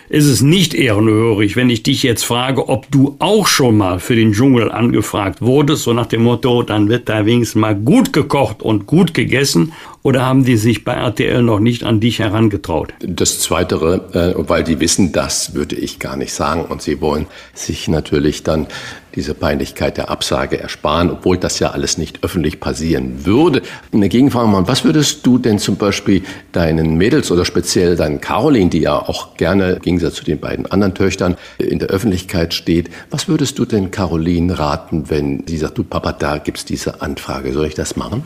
ist 0.10 0.26
es 0.26 0.42
nicht 0.42 0.74
ehrenhörig, 0.74 1.56
wenn 1.56 1.70
ich 1.70 1.84
dich 1.84 2.04
jetzt 2.04 2.24
frage, 2.24 2.70
ob 2.70 2.90
du 2.92 3.16
auch 3.20 3.48
schon 3.48 3.78
mal 3.78 4.00
für 4.00 4.16
den 4.16 4.34
Dschungel 4.34 4.72
angefragt 4.72 5.42
wurdest, 5.42 5.84
so 5.84 5.94
nach 5.94 6.06
dem 6.06 6.24
Motto, 6.24 6.64
dann 6.64 6.90
wird 6.90 7.10
da 7.10 7.26
wenigstens 7.26 7.60
mal 7.60 7.76
gut 7.76 8.14
gekocht 8.14 8.62
und 8.62 8.86
gut 8.86 9.14
gegessen 9.14 9.74
oder 10.06 10.24
haben 10.24 10.46
die 10.46 10.56
sich 10.56 10.84
bei 10.84 10.94
RTL 10.94 11.42
noch 11.42 11.60
nicht 11.60 11.84
an 11.84 12.00
dich 12.00 12.20
herangetraut? 12.20 12.94
Das 13.00 13.40
Zweite, 13.40 14.04
äh, 14.14 14.36
weil 14.38 14.64
die 14.64 14.80
wissen, 14.80 15.12
das 15.12 15.56
würde 15.56 15.76
ich 15.76 15.98
gar 15.98 16.16
nicht 16.16 16.32
sagen. 16.32 16.66
Und 16.66 16.84
sie 16.84 17.02
wollen 17.02 17.26
sich 17.56 17.88
natürlich 17.88 18.44
dann 18.44 18.68
diese 19.16 19.34
Peinlichkeit 19.34 19.98
der 19.98 20.12
Absage 20.12 20.60
ersparen, 20.60 21.10
obwohl 21.10 21.40
das 21.40 21.58
ja 21.58 21.72
alles 21.72 21.98
nicht 21.98 22.24
öffentlich 22.24 22.60
passieren 22.60 23.26
würde. 23.26 23.64
Eine 23.92 24.08
Gegenfrage 24.08 24.48
mal, 24.48 24.68
was 24.68 24.84
würdest 24.84 25.26
du 25.26 25.40
denn 25.40 25.58
zum 25.58 25.78
Beispiel 25.78 26.22
deinen 26.52 26.98
Mädels 26.98 27.32
oder 27.32 27.44
speziell 27.44 27.96
deinen 27.96 28.22
Caroline, 28.22 28.70
die 28.70 28.82
ja 28.82 29.00
auch 29.00 29.36
gerne 29.38 29.72
im 29.72 29.82
Gegensatz 29.82 30.14
zu 30.16 30.24
den 30.24 30.40
beiden 30.40 30.68
anderen 30.68 30.94
Töchtern 30.94 31.36
in 31.58 31.80
der 31.80 31.88
Öffentlichkeit 31.88 32.54
steht, 32.54 32.92
was 33.10 33.28
würdest 33.28 33.58
du 33.58 33.66
denn 33.66 33.90
Caroline 33.90 34.60
raten, 34.60 35.10
wenn 35.10 35.48
sie 35.48 35.58
sagt, 35.58 35.80
du 35.80 35.84
Papa, 35.84 36.12
da 36.12 36.38
gibt's 36.38 36.64
diese 36.64 37.02
Anfrage, 37.02 37.54
soll 37.54 37.66
ich 37.66 37.74
das 37.74 37.96
machen? 37.96 38.24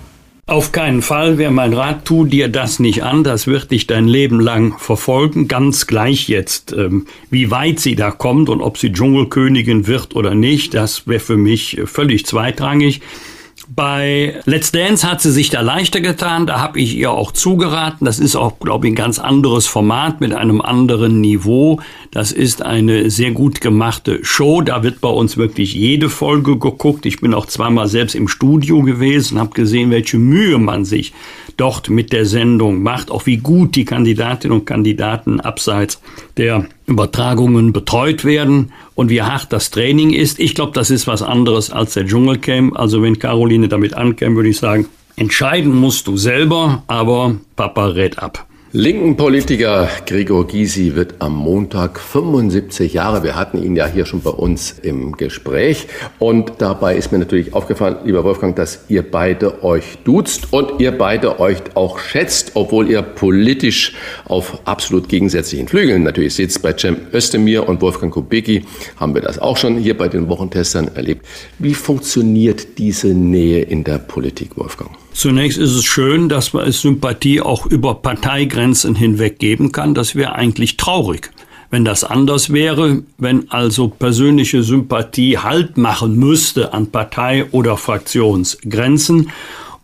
Auf 0.50 0.72
keinen 0.72 1.04
Fall 1.04 1.38
wäre 1.38 1.52
mein 1.52 1.76
Rat, 1.76 2.06
tu 2.06 2.26
dir 2.26 2.48
das 2.48 2.80
nicht 2.80 3.04
an, 3.04 3.24
das 3.24 3.46
wird 3.46 3.70
dich 3.70 3.86
dein 3.86 4.08
Leben 4.08 4.40
lang 4.40 4.80
verfolgen, 4.80 5.48
ganz 5.48 5.86
gleich 5.86 6.28
jetzt, 6.28 6.74
ähm, 6.74 7.06
wie 7.30 7.52
weit 7.52 7.80
sie 7.80 7.96
da 7.96 8.10
kommt 8.10 8.50
und 8.50 8.60
ob 8.60 8.80
sie 8.80 8.92
Dschungelkönigin 8.92 9.86
wird 9.86 10.16
oder 10.16 10.34
nicht, 10.34 10.74
das 10.74 11.06
wäre 11.06 11.20
für 11.20 11.38
mich 11.38 11.80
völlig 11.86 12.26
zweitrangig. 12.26 13.02
Bei 13.76 14.42
Let's 14.46 14.72
Dance 14.72 15.08
hat 15.08 15.22
sie 15.22 15.32
sich 15.32 15.52
da 15.52 15.62
leichter 15.62 16.02
getan, 16.02 16.48
da 16.48 16.60
habe 16.60 16.80
ich 16.80 16.98
ihr 16.98 17.12
auch 17.12 17.32
zugeraten. 17.32 18.04
Das 18.04 18.18
ist 18.18 18.36
auch, 18.36 18.58
glaube 18.60 18.88
ich, 18.88 18.94
ein 18.94 18.96
ganz 18.96 19.20
anderes 19.20 19.68
Format 19.68 20.22
mit 20.22 20.34
einem 20.34 20.60
anderen 20.60 21.22
Niveau. 21.22 21.80
Das 22.10 22.32
ist 22.32 22.64
eine 22.64 23.12
sehr 23.12 23.30
gut 23.30 23.62
gemachte 23.62 24.26
Show. 24.26 24.62
Da 24.62 24.82
wird 24.82 25.02
bei 25.02 25.10
uns 25.10 25.38
wirklich 25.38 25.76
jede 25.76 26.10
Folge 26.10 26.58
geguckt. 26.58 27.06
Ich 27.06 27.22
bin 27.22 27.36
auch 27.36 27.46
zweimal 27.46 27.88
selbst 27.88 28.16
im 28.16 28.28
Studio 28.28 28.82
gewesen, 28.82 29.38
habe 29.38 29.52
gesehen, 29.52 29.92
welche 29.92 30.18
Mühe 30.18 30.58
man 30.58 30.84
sich 30.84 31.14
dort 31.60 31.90
mit 31.90 32.14
der 32.14 32.26
Sendung 32.26 32.82
macht, 32.82 33.12
auch 33.12 33.26
wie 33.26 33.38
gut 33.38 33.76
die 33.76 33.86
Kandidatinnen 33.86 34.60
und 34.60 34.66
Kandidaten 34.66 35.40
abseits 35.40 36.02
der 36.38 36.66
Übertragungen 36.86 37.74
betreut 37.74 38.26
werden 38.26 38.72
und 38.96 39.10
wie 39.10 39.22
hart 39.22 39.52
das 39.52 39.72
Training 39.72 40.12
ist. 40.12 40.40
Ich 40.40 40.56
glaube, 40.56 40.72
das 40.74 40.90
ist 40.90 41.08
was 41.08 41.22
anderes 41.22 41.70
als 41.70 41.94
der 41.94 42.06
Dschungelcamp. 42.06 42.78
Also 42.78 43.02
wenn 43.02 43.20
Caroline 43.20 43.68
damit 43.68 43.94
ankäme, 43.94 44.36
würde 44.36 44.50
ich 44.50 44.58
sagen, 44.58 44.88
entscheiden 45.16 45.76
musst 45.76 46.08
du 46.08 46.18
selber, 46.18 46.84
aber 46.88 47.36
Papa 47.56 47.88
rät 47.88 48.20
ab. 48.20 48.49
Linken 48.72 49.18
Politiker 49.18 49.90
Gregor 50.06 50.46
Gysi 50.46 50.94
wird 50.94 51.16
am 51.18 51.36
Montag 51.36 52.00
75 52.00 52.94
Jahre. 52.94 53.24
Wir 53.24 53.36
hatten 53.36 53.58
ihn 53.58 53.76
ja 53.76 53.88
hier 53.88 54.06
schon 54.06 54.22
bei 54.22 54.30
uns 54.30 54.76
im 54.84 55.14
Gespräch. 55.14 55.88
Und 56.20 56.52
dabei 56.60 56.96
ist 56.96 57.12
mir 57.12 57.18
natürlich 57.18 57.56
aufgefallen, 57.56 57.96
lieber 58.06 58.24
Wolfgang, 58.24 58.56
dass 58.56 58.86
ihr 58.88 59.02
beide 59.02 59.64
euch 59.64 59.98
duzt 60.04 60.54
und 60.54 60.80
ihr 60.80 60.96
beide 60.96 61.40
euch 61.40 61.58
auch 61.74 61.98
schätzt, 61.98 62.52
obwohl 62.54 62.92
ihr 62.92 63.02
politisch 63.02 63.96
auf 64.26 64.60
absolut 64.66 65.10
gegensätzlichen 65.10 65.68
Flügeln 65.68 66.04
natürlich 66.04 66.36
sitzt. 66.36 66.62
Bei 66.62 66.78
Cem 66.78 66.98
Özdemir 67.12 67.68
und 67.68 67.82
Wolfgang 67.82 68.14
Kubicki 68.14 68.66
haben 68.98 69.16
wir 69.16 69.22
das 69.24 69.40
auch 69.40 69.58
schon 69.58 69.80
hier 69.80 69.98
bei 69.98 70.10
den 70.10 70.30
Wochentestern 70.30 70.90
erlebt. 70.94 71.26
Wie 71.58 71.74
funktioniert 71.74 72.78
diese 72.78 73.08
Nähe 73.08 73.64
in 73.64 73.84
der 73.84 73.98
Politik, 73.98 74.58
Wolfgang? 74.58 74.92
Zunächst 75.14 75.58
ist 75.58 75.76
es 75.76 75.86
schön, 75.86 76.30
dass 76.30 76.54
man 76.54 76.68
es 76.68 76.82
Sympathie 76.82 77.42
auch 77.42 77.66
über 77.66 77.96
Parteigrenzen 77.96 78.96
hinweg 78.96 79.40
geben 79.40 79.72
kann. 79.72 79.94
Das 79.94 80.16
wäre 80.16 80.36
eigentlich 80.36 80.78
traurig, 80.78 81.32
wenn 81.72 81.84
das 81.84 82.04
anders 82.04 82.54
wäre, 82.54 83.04
wenn 83.18 83.52
also 83.52 83.90
persönliche 83.90 84.64
Sympathie 84.64 85.38
Halt 85.38 85.78
machen 85.78 86.16
müsste 86.18 86.74
an 86.74 86.88
Partei- 86.88 87.46
oder 87.52 87.76
Fraktionsgrenzen. 87.78 89.32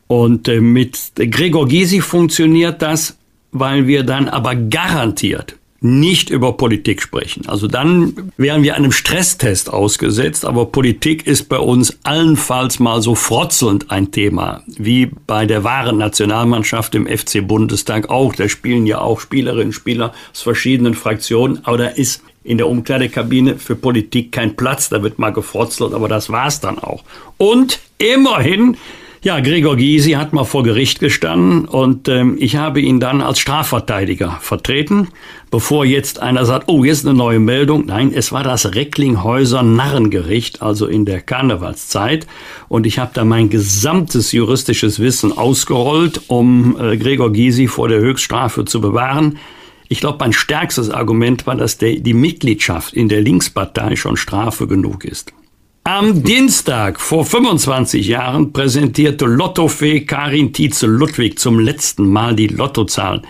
Und 0.07 0.47
äh, 0.47 0.61
mit 0.61 0.99
Gregor 1.15 1.67
Gysi 1.67 2.01
funktioniert 2.01 2.81
das, 2.81 3.17
weil 3.51 3.87
wir 3.87 4.03
dann 4.03 4.29
aber 4.29 4.55
garantiert 4.55 5.55
nicht 5.85 6.29
über 6.29 6.53
Politik 6.53 7.01
sprechen. 7.01 7.47
Also 7.47 7.67
dann 7.67 8.31
wären 8.37 8.63
wir 8.63 8.75
einem 8.75 8.91
Stresstest 8.91 9.71
ausgesetzt, 9.71 10.43
aber 10.43 10.65
Politik 10.65 11.27
ist 11.27 11.47
bei 11.47 11.59
uns 11.59 11.99
allenfalls 12.03 12.79
mal 12.79 13.01
so 13.01 13.13
frotzelnd 13.13 13.91
ein 13.91 14.11
Thema, 14.11 14.63
wie 14.65 15.11
bei 15.27 15.45
der 15.45 15.63
wahren 15.63 15.97
Nationalmannschaft 15.97 16.95
im 16.95 17.07
FC 17.07 17.47
Bundestag 17.47 18.09
auch. 18.09 18.33
Da 18.33 18.49
spielen 18.49 18.87
ja 18.87 18.99
auch 18.99 19.19
Spielerinnen 19.19 19.67
und 19.67 19.73
Spieler 19.73 20.13
aus 20.31 20.41
verschiedenen 20.41 20.95
Fraktionen, 20.95 21.59
aber 21.63 21.77
da 21.77 21.87
ist 21.87 22.23
in 22.43 22.57
der 22.57 22.67
Umkleidekabine 22.67 23.57
für 23.57 23.75
Politik 23.75 24.31
kein 24.31 24.55
Platz, 24.55 24.89
da 24.89 25.01
wird 25.03 25.19
mal 25.19 25.31
gefrotzelt, 25.33 25.93
aber 25.93 26.07
das 26.07 26.29
war's 26.29 26.61
dann 26.61 26.79
auch. 26.79 27.03
Und 27.37 27.79
immerhin 27.97 28.77
ja, 29.25 29.39
Gregor 29.39 29.75
Gysi 29.75 30.11
hat 30.11 30.33
mal 30.33 30.43
vor 30.43 30.61
Gericht 30.61 30.99
gestanden 30.99 31.65
und 31.65 32.07
ähm, 32.07 32.37
ich 32.39 32.57
habe 32.57 32.79
ihn 32.79 32.99
dann 32.99 33.21
als 33.21 33.39
Strafverteidiger 33.39 34.37
vertreten, 34.39 35.07
bevor 35.49 35.83
jetzt 35.83 36.21
einer 36.21 36.45
sagt, 36.45 36.65
oh, 36.69 36.83
jetzt 36.83 37.07
eine 37.07 37.17
neue 37.17 37.39
Meldung. 37.39 37.87
Nein, 37.87 38.11
es 38.13 38.31
war 38.31 38.43
das 38.43 38.75
Recklinghäuser 38.75 39.63
Narrengericht, 39.63 40.61
also 40.61 40.85
in 40.85 41.05
der 41.05 41.21
Karnevalszeit. 41.21 42.27
Und 42.67 42.85
ich 42.85 42.99
habe 42.99 43.13
da 43.15 43.25
mein 43.25 43.49
gesamtes 43.49 44.31
juristisches 44.31 44.99
Wissen 44.99 45.35
ausgerollt, 45.35 46.21
um 46.27 46.77
äh, 46.79 46.95
Gregor 46.95 47.33
Gysi 47.33 47.67
vor 47.67 47.87
der 47.87 48.01
Höchststrafe 48.01 48.63
zu 48.63 48.79
bewahren. 48.79 49.39
Ich 49.89 50.01
glaube, 50.01 50.19
mein 50.19 50.33
stärkstes 50.33 50.91
Argument 50.91 51.47
war, 51.47 51.55
dass 51.55 51.79
der, 51.79 51.95
die 51.95 52.13
Mitgliedschaft 52.13 52.93
in 52.93 53.09
der 53.09 53.21
Linkspartei 53.21 53.95
schon 53.95 54.17
Strafe 54.17 54.67
genug 54.67 55.03
ist. 55.03 55.33
Am 55.87 56.23
Dienstag 56.23 56.99
vor 56.99 57.25
25 57.25 58.07
Jahren 58.07 58.51
präsentierte 58.51 59.27
Lottofee 59.27 59.99
Karin 60.01 60.51
Tietze-Ludwig 60.51 61.37
zum 61.37 61.59
letzten 61.59 62.09
Mal 62.09 62.35
die 62.35 62.47
Lottozahlen. 62.47 63.21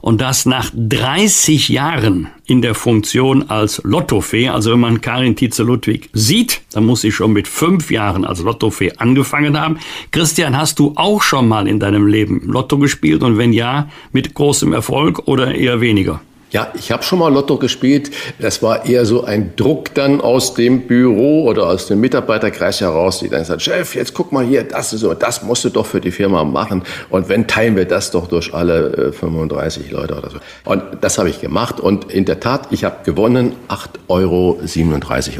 Und 0.00 0.20
das 0.20 0.44
nach 0.44 0.72
30 0.74 1.68
Jahren 1.68 2.26
in 2.46 2.62
der 2.62 2.74
Funktion 2.74 3.48
als 3.48 3.80
Lottofee. 3.84 4.48
Also 4.48 4.72
wenn 4.72 4.80
man 4.80 5.00
Karin 5.00 5.36
Tietze-Ludwig 5.36 6.10
sieht, 6.12 6.62
dann 6.72 6.84
muss 6.84 7.02
sie 7.02 7.12
schon 7.12 7.32
mit 7.32 7.46
fünf 7.46 7.92
Jahren 7.92 8.24
als 8.24 8.40
Lottofee 8.40 8.90
angefangen 8.96 9.56
haben. 9.56 9.78
Christian, 10.10 10.58
hast 10.58 10.80
du 10.80 10.94
auch 10.96 11.22
schon 11.22 11.46
mal 11.46 11.68
in 11.68 11.78
deinem 11.78 12.08
Leben 12.08 12.42
Lotto 12.44 12.78
gespielt? 12.78 13.22
Und 13.22 13.38
wenn 13.38 13.52
ja, 13.52 13.88
mit 14.10 14.34
großem 14.34 14.72
Erfolg 14.72 15.28
oder 15.28 15.54
eher 15.54 15.80
weniger? 15.80 16.20
Ja, 16.52 16.72
ich 16.74 16.90
habe 16.90 17.04
schon 17.04 17.20
mal 17.20 17.32
Lotto 17.32 17.58
gespielt. 17.58 18.10
Das 18.40 18.60
war 18.60 18.84
eher 18.84 19.06
so 19.06 19.22
ein 19.22 19.54
Druck 19.54 19.94
dann 19.94 20.20
aus 20.20 20.54
dem 20.54 20.88
Büro 20.88 21.44
oder 21.44 21.68
aus 21.68 21.86
dem 21.86 22.00
Mitarbeiterkreis 22.00 22.80
heraus, 22.80 23.20
die 23.20 23.28
dann 23.28 23.44
sagt, 23.44 23.62
Chef, 23.62 23.94
jetzt 23.94 24.14
guck 24.14 24.32
mal 24.32 24.44
hier, 24.44 24.64
das 24.64 24.92
ist 24.92 25.00
so, 25.00 25.14
das 25.14 25.44
musst 25.44 25.64
du 25.64 25.70
doch 25.70 25.86
für 25.86 26.00
die 26.00 26.10
Firma 26.10 26.42
machen. 26.42 26.82
Und 27.08 27.28
wenn 27.28 27.46
teilen 27.46 27.76
wir 27.76 27.84
das 27.84 28.10
doch 28.10 28.26
durch 28.26 28.52
alle 28.52 29.12
35 29.12 29.88
äh, 29.90 29.92
Leute 29.92 30.16
oder 30.16 30.30
so. 30.30 30.38
Und 30.64 30.82
das 31.00 31.18
habe 31.18 31.30
ich 31.30 31.40
gemacht. 31.40 31.78
Und 31.78 32.10
in 32.10 32.24
der 32.24 32.40
Tat, 32.40 32.66
ich 32.70 32.82
habe 32.82 32.96
gewonnen 33.04 33.52
8,37 33.68 34.08
Euro 34.08 34.58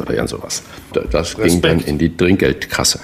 oder 0.02 0.14
irgend 0.14 0.30
sowas. 0.30 0.62
Das 1.10 1.38
Respekt. 1.38 1.48
ging 1.48 1.62
dann 1.62 1.80
in 1.80 1.98
die 1.98 2.16
Trinkgeldkasse. 2.16 3.00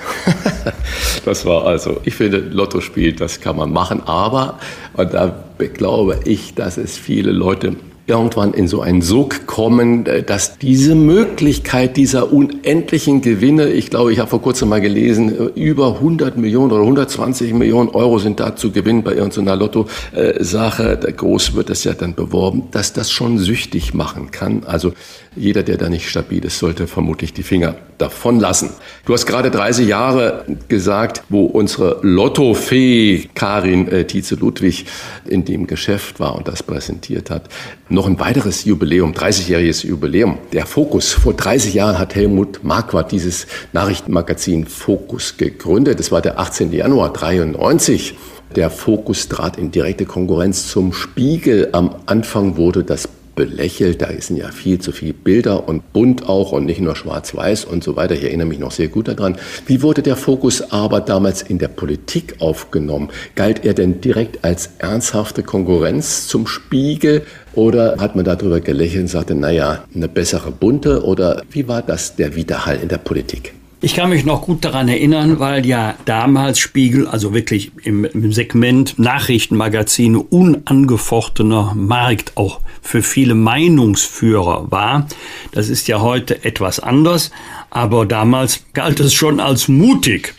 das 1.24 1.44
war 1.44 1.66
also, 1.66 2.00
ich 2.04 2.14
finde, 2.14 2.38
Lottospiel, 2.38 3.14
das 3.14 3.40
kann 3.40 3.56
man 3.56 3.72
machen. 3.72 4.00
Aber, 4.06 4.60
und 4.92 5.12
da 5.12 5.34
glaube 5.74 6.20
ich, 6.24 6.54
dass 6.54 6.76
es 6.76 6.96
viele 6.96 7.32
Leute 7.32 7.74
irgendwann 8.06 8.54
in 8.54 8.68
so 8.68 8.80
einen 8.80 9.02
Sog 9.02 9.46
kommen, 9.46 10.06
äh, 10.06 10.22
dass 10.22 10.58
diese 10.58 10.94
Möglichkeit 10.94 11.96
dieser 11.96 12.32
unendlichen 12.32 13.20
Gewinne, 13.20 13.68
ich 13.68 13.90
glaube, 13.90 14.12
ich 14.12 14.18
habe 14.18 14.30
vor 14.30 14.42
kurzem 14.42 14.68
mal 14.68 14.80
gelesen, 14.80 15.52
äh, 15.54 15.60
über 15.60 15.94
100 15.94 16.36
Millionen 16.36 16.72
oder 16.72 16.82
120 16.82 17.52
Millionen 17.52 17.88
Euro 17.90 18.18
sind 18.18 18.40
da 18.40 18.54
zu 18.54 18.70
gewinnen 18.70 19.02
bei 19.02 19.14
irgendeiner 19.14 19.56
Lotto-Sache, 19.56 20.98
groß 21.16 21.54
wird 21.54 21.70
es 21.70 21.84
ja 21.84 21.94
dann 21.94 22.14
beworben, 22.14 22.64
dass 22.70 22.92
das 22.92 23.10
schon 23.10 23.38
süchtig 23.38 23.94
machen 23.94 24.30
kann. 24.30 24.62
Also 24.64 24.92
jeder, 25.36 25.62
der 25.62 25.76
da 25.76 25.88
nicht 25.88 26.08
stabil 26.08 26.44
ist, 26.44 26.58
sollte 26.58 26.86
vermutlich 26.86 27.32
die 27.32 27.42
Finger 27.42 27.76
davon 27.98 28.40
lassen. 28.40 28.70
Du 29.04 29.12
hast 29.12 29.26
gerade 29.26 29.50
30 29.50 29.86
Jahre 29.86 30.44
gesagt, 30.68 31.22
wo 31.28 31.44
unsere 31.44 31.98
Lottofee 32.02 33.28
Karin 33.34 33.88
äh, 33.88 34.04
Tietze-Ludwig 34.04 34.86
in 35.26 35.44
dem 35.44 35.66
Geschäft 35.66 36.20
war 36.20 36.34
und 36.36 36.48
das 36.48 36.62
präsentiert 36.62 37.30
hat. 37.30 37.48
Noch 37.88 38.06
ein 38.06 38.18
weiteres 38.18 38.64
Jubiläum, 38.64 39.12
30-jähriges 39.12 39.86
Jubiläum. 39.86 40.38
Der 40.52 40.66
Fokus. 40.66 41.12
Vor 41.12 41.34
30 41.34 41.74
Jahren 41.74 41.98
hat 41.98 42.14
Helmut 42.14 42.64
Marquardt 42.64 43.12
dieses 43.12 43.46
Nachrichtenmagazin 43.72 44.66
Fokus 44.66 45.36
gegründet. 45.36 45.98
Das 45.98 46.10
war 46.10 46.20
der 46.20 46.38
18. 46.38 46.72
Januar 46.72 47.12
93. 47.12 48.14
Der 48.54 48.70
Fokus 48.70 49.28
trat 49.28 49.58
in 49.58 49.70
direkte 49.70 50.06
Konkurrenz 50.06 50.68
zum 50.68 50.92
Spiegel. 50.92 51.68
Am 51.72 51.94
Anfang 52.06 52.56
wurde 52.56 52.84
das 52.84 53.08
belächelt. 53.36 54.02
Da 54.02 54.08
sind 54.18 54.38
ja 54.38 54.50
viel 54.50 54.80
zu 54.80 54.90
viele 54.90 55.12
Bilder 55.12 55.68
und 55.68 55.92
bunt 55.92 56.28
auch 56.28 56.50
und 56.50 56.64
nicht 56.64 56.80
nur 56.80 56.96
schwarz-weiß 56.96 57.64
und 57.66 57.84
so 57.84 57.94
weiter. 57.94 58.14
Ich 58.14 58.24
erinnere 58.24 58.48
mich 58.48 58.58
noch 58.58 58.72
sehr 58.72 58.88
gut 58.88 59.06
daran. 59.06 59.36
Wie 59.66 59.82
wurde 59.82 60.02
der 60.02 60.16
Fokus 60.16 60.72
aber 60.72 61.00
damals 61.00 61.42
in 61.42 61.58
der 61.58 61.68
Politik 61.68 62.36
aufgenommen? 62.40 63.10
Galt 63.36 63.64
er 63.64 63.74
denn 63.74 64.00
direkt 64.00 64.44
als 64.44 64.70
ernsthafte 64.78 65.44
Konkurrenz 65.44 66.26
zum 66.26 66.48
Spiegel 66.48 67.22
oder 67.54 67.98
hat 68.00 68.16
man 68.16 68.24
darüber 68.24 68.60
gelächelt 68.60 69.02
und 69.02 69.08
sagte, 69.08 69.36
naja, 69.36 69.84
eine 69.94 70.08
bessere 70.08 70.50
bunte 70.50 71.04
oder 71.04 71.42
wie 71.50 71.68
war 71.68 71.82
das 71.82 72.16
der 72.16 72.34
Widerhall 72.34 72.80
in 72.82 72.88
der 72.88 72.98
Politik? 72.98 73.54
Ich 73.82 73.94
kann 73.94 74.08
mich 74.08 74.24
noch 74.24 74.40
gut 74.42 74.64
daran 74.64 74.88
erinnern, 74.88 75.38
weil 75.38 75.66
ja 75.66 75.96
damals 76.06 76.58
Spiegel, 76.58 77.06
also 77.06 77.34
wirklich 77.34 77.72
im, 77.84 78.06
im 78.06 78.32
Segment 78.32 78.98
Nachrichtenmagazine 78.98 80.18
unangefochtener 80.18 81.74
Markt 81.74 82.32
auch 82.36 82.60
für 82.80 83.02
viele 83.02 83.34
Meinungsführer 83.34 84.70
war. 84.70 85.06
Das 85.52 85.68
ist 85.68 85.88
ja 85.88 86.00
heute 86.00 86.42
etwas 86.42 86.80
anders, 86.80 87.30
aber 87.68 88.06
damals 88.06 88.64
galt 88.72 88.98
es 89.00 89.12
schon 89.12 89.40
als 89.40 89.68
mutig, 89.68 90.34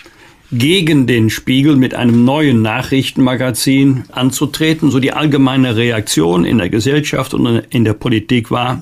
gegen 0.52 1.06
den 1.06 1.30
Spiegel 1.30 1.76
mit 1.76 1.94
einem 1.94 2.26
neuen 2.26 2.64
Nachrichtenmagazin 2.64 4.06
anzutreten. 4.12 4.90
So 4.90 5.00
die 5.00 5.14
allgemeine 5.14 5.76
Reaktion 5.76 6.44
in 6.44 6.58
der 6.58 6.70
Gesellschaft 6.70 7.36
und 7.36 7.46
in 7.70 7.84
der 7.84 7.94
Politik 7.94 8.50
war, 8.50 8.82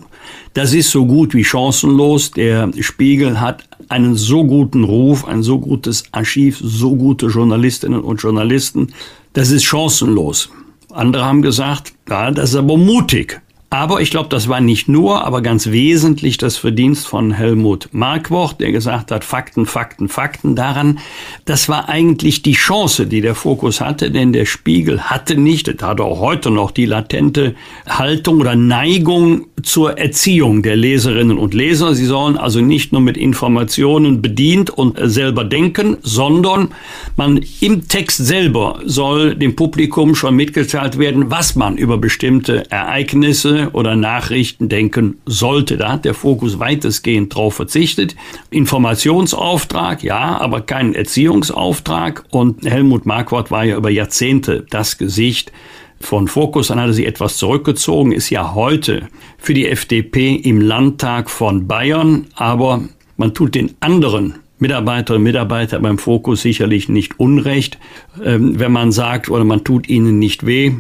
das 0.53 0.73
ist 0.73 0.91
so 0.91 1.06
gut 1.06 1.34
wie 1.34 1.43
chancenlos. 1.43 2.31
Der 2.31 2.72
Spiegel 2.80 3.39
hat 3.39 3.64
einen 3.89 4.15
so 4.15 4.43
guten 4.43 4.84
Ruf, 4.84 5.26
ein 5.26 5.43
so 5.43 5.60
gutes 5.60 6.03
Archiv, 6.11 6.60
so 6.61 6.95
gute 6.95 7.27
Journalistinnen 7.27 8.02
und 8.02 8.22
Journalisten. 8.22 8.93
Das 9.34 9.52
ist 9.52 9.64
chancenlos. 9.64 10.49
Andere 10.91 11.26
haben 11.26 11.41
gesagt, 11.41 11.93
ja, 12.10 12.31
das 12.31 12.52
ist 12.52 12.56
aber 12.56 12.77
mutig. 12.77 13.41
Aber 13.76 13.99
ich 13.99 14.10
glaube, 14.10 14.30
das 14.30 14.47
war 14.47 14.61
nicht 14.61 14.88
nur, 14.88 15.26
aber 15.26 15.41
ganz 15.41 15.69
wesentlich 15.69 16.38
das 16.38 16.56
Verdienst 16.56 17.07
von 17.07 17.31
Helmut 17.31 17.89
Markwort, 17.91 18.61
der 18.61 18.72
gesagt 18.72 19.11
hat, 19.11 19.26
Fakten, 19.26 19.65
Fakten, 19.65 20.07
Fakten 20.07 20.56
daran. 20.56 20.99
Das 21.43 21.68
war 21.68 21.89
eigentlich 21.89 22.41
die 22.41 22.53
Chance, 22.53 23.06
die 23.06 23.19
der 23.19 23.35
Fokus 23.35 23.81
hatte, 23.81 24.11
denn 24.11 24.31
der 24.31 24.45
Spiegel 24.45 25.02
hatte 25.02 25.35
nicht, 25.35 25.68
das 25.68 25.85
hat 25.85 25.99
auch 25.99 26.22
heute 26.22 26.52
noch 26.52 26.72
die 26.72 26.85
latente 26.85 27.53
Haltung 27.85 28.39
oder 28.39 28.56
Neigung 28.56 29.47
zur 29.61 29.97
Erziehung 29.97 30.61
der 30.61 30.77
Leserinnen 30.77 31.38
und 31.38 31.53
Leser. 31.53 31.95
Sie 31.95 32.06
sollen 32.06 32.38
also 32.38 32.61
nicht 32.61 32.93
nur 32.93 33.02
mit 33.02 33.18
Informationen 33.18 34.22
bedient 34.22 34.69
und 34.69 34.97
selber 35.02 35.43
denken, 35.43 35.97
sondern 36.02 36.69
man 37.18 37.41
im 37.60 37.89
Text 37.89 38.26
selber 38.26 38.80
soll 38.85 39.35
dem 39.35 39.57
Publikum 39.57 40.15
schon 40.15 40.38
mitgeteilt 40.38 40.97
werden, 40.97 41.30
was 41.30 41.57
man 41.57 41.76
über 41.76 41.97
bestimmte 41.97 42.72
Ereignisse 42.72 43.65
oder 43.74 43.96
Nachrichten 43.96 44.70
denken 44.70 45.18
sollte. 45.26 45.78
Da 45.78 45.94
hat 45.94 46.06
der 46.06 46.14
Fokus 46.14 46.60
weitestgehend 46.60 47.34
drauf 47.34 47.56
verzichtet. 47.56 48.16
Informationsauftrag, 48.50 50.04
ja, 50.04 50.40
aber 50.40 50.62
keinen 50.62 50.94
Erziehungsauftrag. 50.94 52.24
Und 52.30 52.66
Helmut 52.66 53.06
Marquardt 53.06 53.52
war 53.52 53.64
ja 53.64 53.78
über 53.78 53.90
Jahrzehnte 53.90 54.66
das 54.70 54.98
Gesicht 54.98 55.52
von 56.00 56.28
Fokus. 56.28 56.68
Dann 56.68 56.80
hat 56.80 56.88
er 56.88 56.94
sich 56.94 57.08
etwas 57.08 57.38
zurückgezogen, 57.38 58.12
ist 58.12 58.30
ja 58.30 58.54
heute 58.54 59.08
für 59.38 59.54
die 59.54 59.68
FDP 59.68 60.36
im 60.36 60.62
Landtag 60.62 61.30
von 61.30 61.68
Bayern. 61.68 62.28
Aber 62.36 62.84
man 63.18 63.34
tut 63.34 63.56
den 63.56 63.74
anderen 63.80 64.36
Mitarbeiterinnen 64.60 65.22
und 65.22 65.24
Mitarbeiter 65.24 65.80
beim 65.80 65.98
Fokus 65.98 66.42
sicherlich 66.42 66.88
nicht 66.90 67.20
unrecht, 67.20 67.78
ähm, 68.24 68.58
wenn 68.60 68.72
man 68.72 68.92
sagt 68.92 69.30
oder 69.30 69.44
man 69.44 69.64
tut 69.64 69.90
ihnen 69.90 70.20
nicht 70.20 70.46
weh. 70.46 70.74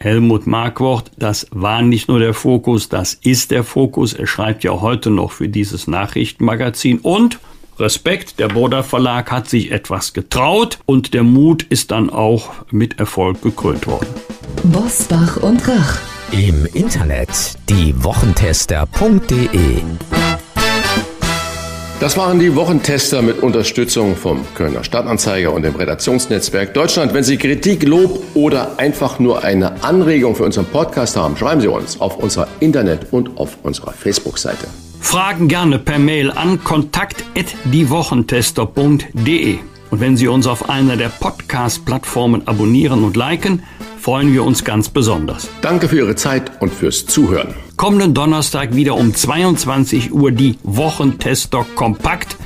Helmut 0.00 0.46
Markwort, 0.46 1.10
das 1.16 1.48
war 1.50 1.82
nicht 1.82 2.06
nur 2.06 2.20
der 2.20 2.32
Fokus, 2.32 2.88
das 2.88 3.14
ist 3.14 3.50
der 3.50 3.64
Fokus. 3.64 4.12
Er 4.12 4.28
schreibt 4.28 4.62
ja 4.62 4.80
heute 4.80 5.10
noch 5.10 5.32
für 5.32 5.48
dieses 5.48 5.88
Nachrichtenmagazin 5.88 7.00
und 7.00 7.40
Respekt, 7.80 8.38
der 8.38 8.46
Boda 8.46 8.84
Verlag 8.84 9.32
hat 9.32 9.48
sich 9.48 9.72
etwas 9.72 10.12
getraut 10.12 10.78
und 10.86 11.14
der 11.14 11.24
Mut 11.24 11.64
ist 11.64 11.90
dann 11.90 12.10
auch 12.10 12.52
mit 12.70 13.00
Erfolg 13.00 13.42
gekrönt 13.42 13.88
worden. 13.88 14.08
Bosbach 14.62 15.38
und 15.38 15.66
Rach. 15.66 15.98
Im 16.30 16.64
Internet 16.74 17.56
die 17.68 17.92
Wochentester.de 18.04 19.82
Das 22.00 22.16
waren 22.16 22.38
die 22.38 22.54
Wochentester 22.54 23.22
mit 23.22 23.42
Unterstützung 23.42 24.14
vom 24.14 24.46
Kölner 24.54 24.84
Stadtanzeiger 24.84 25.52
und 25.52 25.62
dem 25.62 25.74
Redaktionsnetzwerk 25.74 26.72
Deutschland. 26.72 27.12
Wenn 27.12 27.24
Sie 27.24 27.38
Kritik, 27.38 27.82
Lob 27.82 28.22
oder 28.34 28.78
einfach 28.78 29.18
nur 29.18 29.42
eine 29.42 29.82
Anregung 29.82 30.36
für 30.36 30.44
unseren 30.44 30.66
Podcast 30.66 31.16
haben, 31.16 31.36
schreiben 31.36 31.60
Sie 31.60 31.66
uns 31.66 32.00
auf 32.00 32.18
unserer 32.18 32.46
Internet- 32.60 33.12
und 33.12 33.36
auf 33.36 33.58
unserer 33.64 33.90
Facebook-Seite. 33.90 34.68
Fragen 35.00 35.48
gerne 35.48 35.80
per 35.80 35.98
Mail 35.98 36.30
an 36.30 36.62
kontakt.diewochentester.de. 36.62 39.58
Und 39.90 40.00
wenn 40.00 40.16
Sie 40.16 40.28
uns 40.28 40.46
auf 40.46 40.70
einer 40.70 40.96
der 40.96 41.08
Podcast-Plattformen 41.08 42.46
abonnieren 42.46 43.02
und 43.02 43.16
liken, 43.16 43.64
freuen 44.08 44.32
wir 44.32 44.42
uns 44.42 44.64
ganz 44.64 44.88
besonders. 44.88 45.50
Danke 45.60 45.86
für 45.86 45.98
Ihre 45.98 46.16
Zeit 46.16 46.50
und 46.60 46.72
fürs 46.72 47.04
Zuhören. 47.04 47.52
Kommenden 47.76 48.14
Donnerstag 48.14 48.74
wieder 48.74 48.94
um 48.94 49.14
22 49.14 50.14
Uhr 50.14 50.30
die 50.30 50.56
Wochentester 50.62 51.66
kompakt 51.74 52.38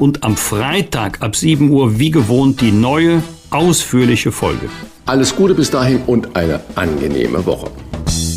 und 0.00 0.24
am 0.24 0.36
Freitag 0.36 1.22
ab 1.22 1.36
7 1.36 1.70
Uhr 1.70 2.00
wie 2.00 2.10
gewohnt 2.10 2.60
die 2.60 2.72
neue, 2.72 3.22
ausführliche 3.50 4.32
Folge. 4.32 4.68
Alles 5.06 5.36
Gute 5.36 5.54
bis 5.54 5.70
dahin 5.70 6.00
und 6.04 6.34
eine 6.34 6.58
angenehme 6.74 7.46
Woche. 7.46 7.70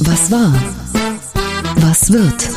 Was 0.02 0.30
war? 0.30 0.54
Was 1.78 2.14
wird? 2.14 2.48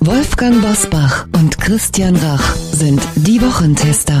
Wolfgang 0.00 0.60
Bosbach 0.62 1.28
und 1.38 1.56
Christian 1.60 2.16
Rach 2.16 2.56
sind 2.72 3.00
die 3.14 3.40
Wochentester. 3.40 4.20